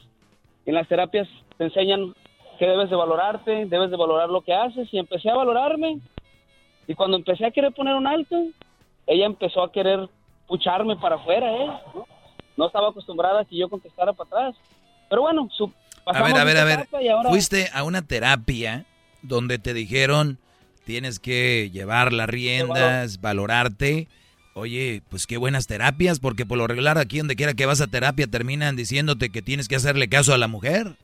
En 0.64 0.74
las 0.74 0.88
terapias 0.88 1.28
te 1.58 1.64
enseñan 1.64 2.14
que 2.58 2.66
debes 2.66 2.88
de 2.88 2.96
valorarte, 2.96 3.66
debes 3.66 3.90
de 3.90 3.96
valorar 3.96 4.30
lo 4.30 4.40
que 4.40 4.54
haces, 4.54 4.88
y 4.92 4.98
empecé 4.98 5.28
a 5.28 5.36
valorarme. 5.36 5.98
Y 6.88 6.94
cuando 6.94 7.16
empecé 7.18 7.44
a 7.44 7.50
querer 7.50 7.72
poner 7.72 7.94
un 7.94 8.06
alto, 8.06 8.36
ella 9.06 9.26
empezó 9.26 9.62
a 9.62 9.72
querer 9.72 10.08
pucharme 10.46 10.96
para 10.96 11.16
afuera, 11.16 11.50
¿eh? 11.52 11.66
¿no? 11.94 12.06
No 12.56 12.66
estaba 12.66 12.88
acostumbrada 12.88 13.40
a 13.40 13.44
que 13.44 13.56
yo 13.56 13.68
contestara 13.68 14.12
para 14.12 14.28
atrás. 14.28 14.56
Pero 15.10 15.22
bueno, 15.22 15.48
su, 15.56 15.72
A 16.06 16.22
ver, 16.22 16.36
a 16.36 16.44
ver, 16.44 16.56
a 16.58 16.64
ver. 16.64 16.88
ahora- 17.12 17.30
Fuiste 17.30 17.68
a 17.74 17.82
una 17.82 18.02
terapia 18.02 18.84
donde 19.22 19.58
te 19.58 19.74
dijeron 19.74 20.38
tienes 20.84 21.18
que 21.18 21.68
llevar 21.72 22.12
las 22.12 22.28
riendas, 22.28 23.20
valorarte. 23.20 24.06
Oye, 24.54 25.02
pues 25.10 25.26
qué 25.26 25.36
buenas 25.36 25.66
terapias, 25.66 26.18
porque 26.20 26.46
por 26.46 26.56
lo 26.58 26.66
regular 26.66 26.96
aquí 26.96 27.18
donde 27.18 27.34
quiera 27.36 27.54
que 27.54 27.66
vas 27.66 27.80
a 27.80 27.88
terapia 27.88 28.26
terminan 28.28 28.76
diciéndote 28.76 29.30
que 29.30 29.42
tienes 29.42 29.68
que 29.68 29.76
hacerle 29.76 30.08
caso 30.08 30.32
a 30.32 30.38
la 30.38 30.46
mujer. 30.48 30.94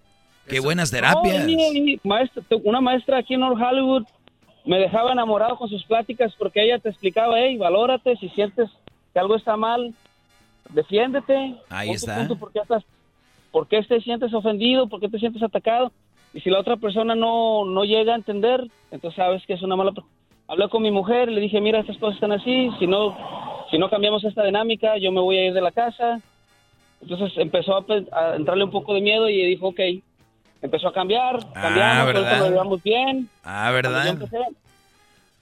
Qué 0.48 0.60
buenas 0.60 0.90
terapias. 0.90 1.44
No, 1.44 1.50
y- 1.50 1.94
y 1.94 2.00
maestra- 2.04 2.42
una 2.64 2.80
maestra 2.80 3.18
aquí 3.18 3.34
en 3.34 3.40
North 3.40 3.60
Hollywood 3.60 4.04
me 4.64 4.78
dejaba 4.78 5.12
enamorado 5.12 5.56
con 5.58 5.68
sus 5.68 5.84
pláticas 5.84 6.32
porque 6.38 6.64
ella 6.64 6.78
te 6.78 6.88
explicaba, 6.88 7.38
hey, 7.40 7.56
valórate, 7.58 8.16
si 8.16 8.28
sientes 8.30 8.70
que 9.12 9.18
algo 9.18 9.36
está 9.36 9.56
mal, 9.56 9.94
defiéndete. 10.70 11.56
Ahí 11.68 11.90
está. 11.90 12.16
punto, 12.16 12.36
¿Por 12.36 12.52
qué, 12.52 12.60
estás, 12.60 12.84
¿Por 13.50 13.68
qué 13.68 13.82
te 13.82 14.00
sientes 14.00 14.32
ofendido? 14.34 14.88
¿Por 14.88 15.00
qué 15.00 15.08
te 15.08 15.18
sientes 15.18 15.42
atacado? 15.42 15.92
Y 16.34 16.40
si 16.40 16.50
la 16.50 16.60
otra 16.60 16.76
persona 16.76 17.14
no, 17.14 17.64
no 17.64 17.84
llega 17.84 18.12
a 18.14 18.16
entender, 18.16 18.66
entonces 18.90 19.16
sabes 19.16 19.44
que 19.46 19.54
es 19.54 19.62
una 19.62 19.76
mala... 19.76 19.92
Hablé 20.48 20.68
con 20.68 20.82
mi 20.82 20.90
mujer, 20.90 21.30
le 21.30 21.40
dije, 21.40 21.60
mira, 21.60 21.80
estas 21.80 21.96
cosas 21.98 22.14
están 22.16 22.32
así, 22.32 22.70
si 22.78 22.86
no, 22.86 23.16
si 23.70 23.78
no 23.78 23.88
cambiamos 23.88 24.24
esta 24.24 24.44
dinámica, 24.44 24.98
yo 24.98 25.12
me 25.12 25.20
voy 25.20 25.36
a 25.38 25.46
ir 25.46 25.54
de 25.54 25.60
la 25.60 25.70
casa. 25.70 26.20
Entonces 27.00 27.32
empezó 27.36 27.76
a, 27.76 27.84
a 28.12 28.36
entrarle 28.36 28.64
un 28.64 28.70
poco 28.70 28.94
de 28.94 29.00
miedo 29.00 29.28
y 29.28 29.46
dijo, 29.46 29.68
ok, 29.68 29.80
empezó 30.62 30.88
a 30.88 30.92
cambiar, 30.92 31.38
cambiamos, 31.52 32.06
ahorita 32.06 32.20
¿verdad? 32.20 32.38
nos 32.38 32.50
llevamos 32.50 32.82
bien. 32.82 33.28
Ah, 33.44 33.70
¿verdad? 33.72 34.16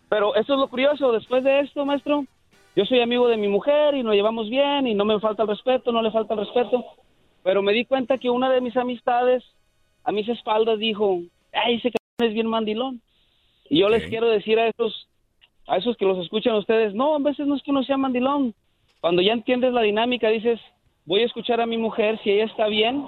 Pero 0.09 0.35
eso 0.35 0.55
es 0.55 0.59
lo 0.59 0.69
curioso, 0.69 1.13
después 1.13 1.45
de 1.45 1.61
esto, 1.61 1.85
maestro, 1.85 2.25
yo 2.77 2.85
soy 2.85 3.01
amigo 3.01 3.29
de 3.29 3.37
mi 3.37 3.49
mujer 3.49 3.95
y 3.95 4.03
nos 4.03 4.15
llevamos 4.15 4.49
bien 4.49 4.87
y 4.87 4.95
no 4.95 5.05
me 5.05 5.19
falta 5.21 5.43
el 5.43 5.49
respeto, 5.49 5.93
no 5.93 6.03
le 6.03 6.11
falta 6.11 6.35
el 6.35 6.41
respeto, 6.41 6.85
pero 7.43 7.63
me 7.63 7.73
di 7.73 7.85
cuenta 7.85 8.19
que 8.19 8.31
una 8.31 8.51
de 8.51 8.61
mis 8.61 8.77
amistades 8.77 9.43
a 10.05 10.13
mis 10.13 10.29
espaldas 10.29 10.79
dijo, 10.79 11.21
ay, 11.53 11.77
ese 11.77 11.91
cabrón 11.91 12.29
es 12.29 12.35
bien 12.35 12.47
mandilón. 12.47 13.01
Y 13.69 13.81
yo 13.81 13.89
les 13.89 14.09
quiero 14.09 14.29
decir 14.29 14.59
a 14.59 14.69
esos, 14.69 15.09
a 15.67 15.77
esos 15.77 15.97
que 15.97 16.05
los 16.05 16.19
escuchan 16.19 16.55
ustedes, 16.57 16.95
no, 16.95 17.15
a 17.15 17.19
veces 17.19 17.47
no 17.47 17.57
es 17.57 17.63
que 17.63 17.71
uno 17.71 17.83
sea 17.85 17.97
mandilón. 17.97 18.55
Cuando 19.01 19.23
ya 19.23 19.33
entiendes 19.33 19.73
la 19.73 19.83
dinámica, 19.83 20.29
dices, 20.29 20.61
voy 21.07 21.23
a 21.23 21.27
escuchar 21.27 21.61
a 21.61 21.67
mi 21.67 21.79
mujer, 21.79 22.19
si 22.23 22.31
ella 22.31 22.45
está 22.45 22.67
bien, 22.67 23.07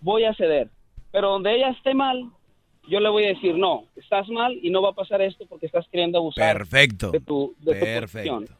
voy 0.00 0.24
a 0.24 0.34
ceder. 0.34 0.68
Pero 1.12 1.30
donde 1.30 1.54
ella 1.54 1.70
esté 1.70 1.94
mal, 1.94 2.30
yo 2.88 3.00
le 3.00 3.08
voy 3.08 3.24
a 3.24 3.28
decir, 3.28 3.54
no, 3.56 3.84
estás 3.96 4.28
mal 4.28 4.58
y 4.62 4.70
no 4.70 4.82
va 4.82 4.90
a 4.90 4.94
pasar 4.94 5.20
esto 5.22 5.46
porque 5.48 5.66
estás 5.66 5.86
queriendo 5.90 6.18
abusar 6.18 6.56
Perfecto. 6.56 7.10
de 7.10 7.20
tu, 7.20 7.54
de 7.60 7.74
tu 7.74 7.80
Perfecto. 7.80 8.34
posición. 8.34 8.56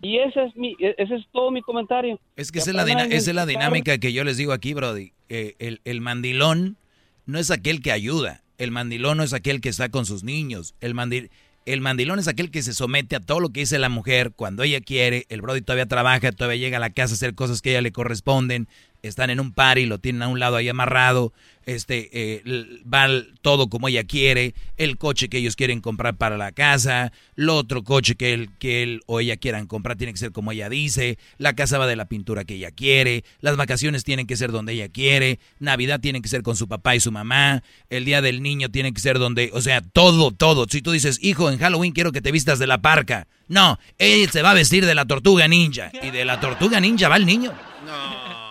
Y 0.00 0.18
ese 0.18 0.44
es, 0.44 0.54
mi, 0.56 0.76
e- 0.78 0.94
ese 0.96 1.16
es 1.16 1.24
todo 1.32 1.50
mi 1.50 1.60
comentario. 1.60 2.20
Es 2.36 2.52
que 2.52 2.60
esa 2.60 2.70
es, 2.70 2.76
la 2.76 2.84
esa 3.06 3.30
es 3.30 3.34
la 3.34 3.46
dinámica 3.46 3.98
que 3.98 4.12
yo 4.12 4.22
les 4.22 4.36
digo 4.36 4.52
aquí, 4.52 4.74
Brody. 4.74 5.12
Eh, 5.28 5.54
el, 5.58 5.80
el 5.84 6.00
mandilón 6.00 6.76
no 7.24 7.38
es 7.40 7.50
aquel 7.50 7.82
que 7.82 7.90
ayuda. 7.90 8.42
El 8.58 8.70
mandilón 8.70 9.16
no 9.16 9.24
es 9.24 9.32
aquel 9.32 9.60
que 9.60 9.68
está 9.68 9.88
con 9.88 10.06
sus 10.06 10.22
niños. 10.22 10.76
El, 10.80 10.94
mandi- 10.94 11.30
el 11.64 11.80
mandilón 11.80 12.20
es 12.20 12.28
aquel 12.28 12.52
que 12.52 12.62
se 12.62 12.74
somete 12.74 13.16
a 13.16 13.20
todo 13.20 13.40
lo 13.40 13.48
que 13.48 13.60
dice 13.60 13.80
la 13.80 13.88
mujer 13.88 14.30
cuando 14.36 14.62
ella 14.62 14.80
quiere. 14.80 15.24
El 15.30 15.42
Brody 15.42 15.62
todavía 15.62 15.86
trabaja, 15.86 16.30
todavía 16.30 16.60
llega 16.60 16.76
a 16.76 16.80
la 16.80 16.90
casa 16.90 17.14
a 17.14 17.16
hacer 17.16 17.34
cosas 17.34 17.60
que 17.60 17.70
a 17.70 17.72
ella 17.72 17.82
le 17.82 17.90
corresponden. 17.92 18.68
Están 19.08 19.30
en 19.30 19.40
un 19.40 19.52
par 19.52 19.78
y 19.78 19.86
lo 19.86 19.98
tienen 19.98 20.22
a 20.22 20.28
un 20.28 20.38
lado 20.38 20.56
ahí 20.56 20.68
amarrado, 20.68 21.32
este, 21.66 22.10
eh, 22.12 22.42
va 22.92 23.08
todo 23.42 23.68
como 23.68 23.88
ella 23.88 24.04
quiere, 24.04 24.54
el 24.76 24.96
coche 24.98 25.28
que 25.28 25.38
ellos 25.38 25.56
quieren 25.56 25.80
comprar 25.80 26.16
para 26.16 26.36
la 26.36 26.52
casa, 26.52 27.12
el 27.36 27.48
otro 27.48 27.82
coche 27.82 28.14
que 28.14 28.32
él, 28.32 28.50
que 28.58 28.84
él 28.84 29.02
o 29.06 29.18
ella 29.18 29.36
quieran 29.36 29.66
comprar 29.66 29.96
tiene 29.96 30.12
que 30.12 30.18
ser 30.18 30.30
como 30.30 30.52
ella 30.52 30.68
dice, 30.68 31.18
la 31.38 31.54
casa 31.54 31.78
va 31.78 31.88
de 31.88 31.96
la 31.96 32.06
pintura 32.06 32.44
que 32.44 32.54
ella 32.54 32.70
quiere, 32.70 33.24
las 33.40 33.56
vacaciones 33.56 34.04
tienen 34.04 34.28
que 34.28 34.36
ser 34.36 34.52
donde 34.52 34.74
ella 34.74 34.88
quiere, 34.88 35.40
Navidad 35.58 36.00
tiene 36.00 36.22
que 36.22 36.28
ser 36.28 36.42
con 36.42 36.56
su 36.56 36.68
papá 36.68 36.94
y 36.94 37.00
su 37.00 37.10
mamá, 37.10 37.64
el 37.90 38.04
día 38.04 38.22
del 38.22 38.42
niño 38.42 38.70
tiene 38.70 38.92
que 38.92 39.00
ser 39.00 39.18
donde, 39.18 39.50
o 39.52 39.60
sea, 39.60 39.80
todo, 39.80 40.30
todo. 40.30 40.66
Si 40.70 40.82
tú 40.82 40.92
dices, 40.92 41.18
hijo, 41.20 41.50
en 41.50 41.58
Halloween 41.58 41.92
quiero 41.92 42.12
que 42.12 42.20
te 42.22 42.30
vistas 42.32 42.60
de 42.60 42.68
la 42.68 42.80
parca, 42.80 43.26
no, 43.48 43.78
él 43.98 44.30
se 44.30 44.42
va 44.42 44.52
a 44.52 44.54
vestir 44.54 44.86
de 44.86 44.94
la 44.94 45.04
tortuga 45.04 45.48
ninja, 45.48 45.90
y 46.00 46.10
de 46.10 46.24
la 46.24 46.38
tortuga 46.38 46.80
ninja 46.80 47.08
va 47.08 47.16
el 47.16 47.26
niño. 47.26 47.52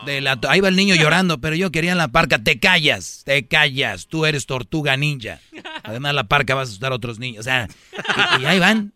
De 0.06 0.22
la, 0.22 0.40
ahí 0.50 0.60
va 0.60 0.68
el 0.68 0.76
niño 0.76 0.96
llorando, 0.96 1.40
pero 1.40 1.56
yo 1.56 1.72
quería 1.72 1.92
en 1.92 1.98
la 1.98 2.10
parca. 2.10 2.44
Te 2.44 2.60
callas, 2.60 3.24
te 3.26 3.48
callas. 3.48 4.08
Tú 4.08 4.26
eres 4.26 4.46
tortuga 4.46 4.98
ninja. 4.98 5.40
Además, 5.84 6.14
la 6.14 6.26
parca 6.26 6.56
va 6.56 6.62
a 6.62 6.64
asustar 6.64 6.92
a 6.92 6.96
otros 6.96 7.20
niños. 7.20 7.42
O 7.42 7.44
sea, 7.44 7.68
y, 8.40 8.44
y 8.44 8.46
ahí 8.46 8.60
van. 8.60 8.94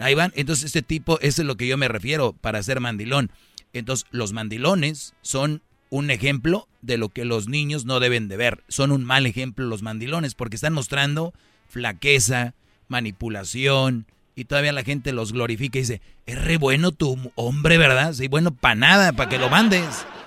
Ahí 0.00 0.14
van. 0.14 0.32
Entonces, 0.36 0.66
este 0.66 0.82
tipo, 0.82 1.18
eso 1.20 1.42
es 1.42 1.46
lo 1.46 1.56
que 1.56 1.66
yo 1.66 1.76
me 1.76 1.88
refiero 1.88 2.32
para 2.32 2.62
ser 2.62 2.80
mandilón. 2.80 3.30
Entonces, 3.72 4.06
los 4.10 4.32
mandilones 4.32 5.14
son 5.22 5.62
un 5.90 6.10
ejemplo 6.10 6.68
de 6.82 6.98
lo 6.98 7.08
que 7.08 7.24
los 7.24 7.48
niños 7.48 7.84
no 7.84 8.00
deben 8.00 8.28
de 8.28 8.36
ver. 8.36 8.64
Son 8.68 8.92
un 8.92 9.04
mal 9.04 9.26
ejemplo 9.26 9.66
los 9.66 9.82
mandilones 9.82 10.34
porque 10.34 10.56
están 10.56 10.72
mostrando 10.72 11.34
flaqueza, 11.68 12.54
manipulación 12.88 14.06
y 14.34 14.44
todavía 14.44 14.72
la 14.72 14.82
gente 14.84 15.12
los 15.12 15.32
glorifica 15.32 15.78
y 15.78 15.82
dice, 15.82 16.00
es 16.26 16.42
re 16.42 16.56
bueno 16.56 16.92
tu 16.92 17.18
hombre, 17.34 17.76
¿verdad? 17.78 18.12
Sí, 18.14 18.28
bueno, 18.28 18.52
para 18.52 18.74
nada, 18.74 19.12
para 19.12 19.28
que 19.28 19.38
lo 19.38 19.48
mandes. 19.50 19.84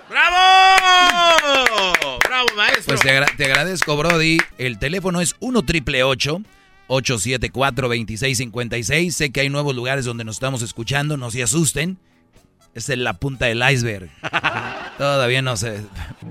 ¡Bravo! 0.09 0.38
¡Bravo, 2.27 2.47
maestro! 2.55 2.84
Pues 2.85 3.01
te, 3.01 3.09
agra- 3.11 3.31
te 3.38 3.45
agradezco, 3.45 3.95
Brody. 3.97 4.38
El 4.57 4.77
teléfono 4.80 5.21
es 5.21 5.35
1 5.39 5.61
triple 5.63 6.03
874 6.03 7.88
2656 7.88 9.15
Sé 9.15 9.31
que 9.31 9.41
hay 9.41 9.49
nuevos 9.49 9.75
lugares 9.75 10.05
donde 10.05 10.23
nos 10.23 10.35
estamos 10.35 10.61
escuchando, 10.61 11.17
no 11.17 11.31
se 11.31 11.43
asusten. 11.43 11.97
Es 12.74 12.90
en 12.90 13.04
la 13.04 13.14
punta 13.14 13.45
del 13.45 13.62
iceberg. 13.72 14.10
Todavía 14.98 15.44
no 15.44 15.56
sé. 15.58 15.82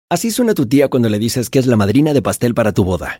Así 0.09 0.29
suena 0.29 0.53
tu 0.53 0.67
tía 0.67 0.89
cuando 0.89 1.09
le 1.09 1.17
dices 1.17 1.49
que 1.49 1.57
es 1.57 1.65
la 1.65 1.75
madrina 1.75 2.13
de 2.13 2.21
pastel 2.21 2.53
para 2.53 2.71
tu 2.71 2.83
boda. 2.83 3.19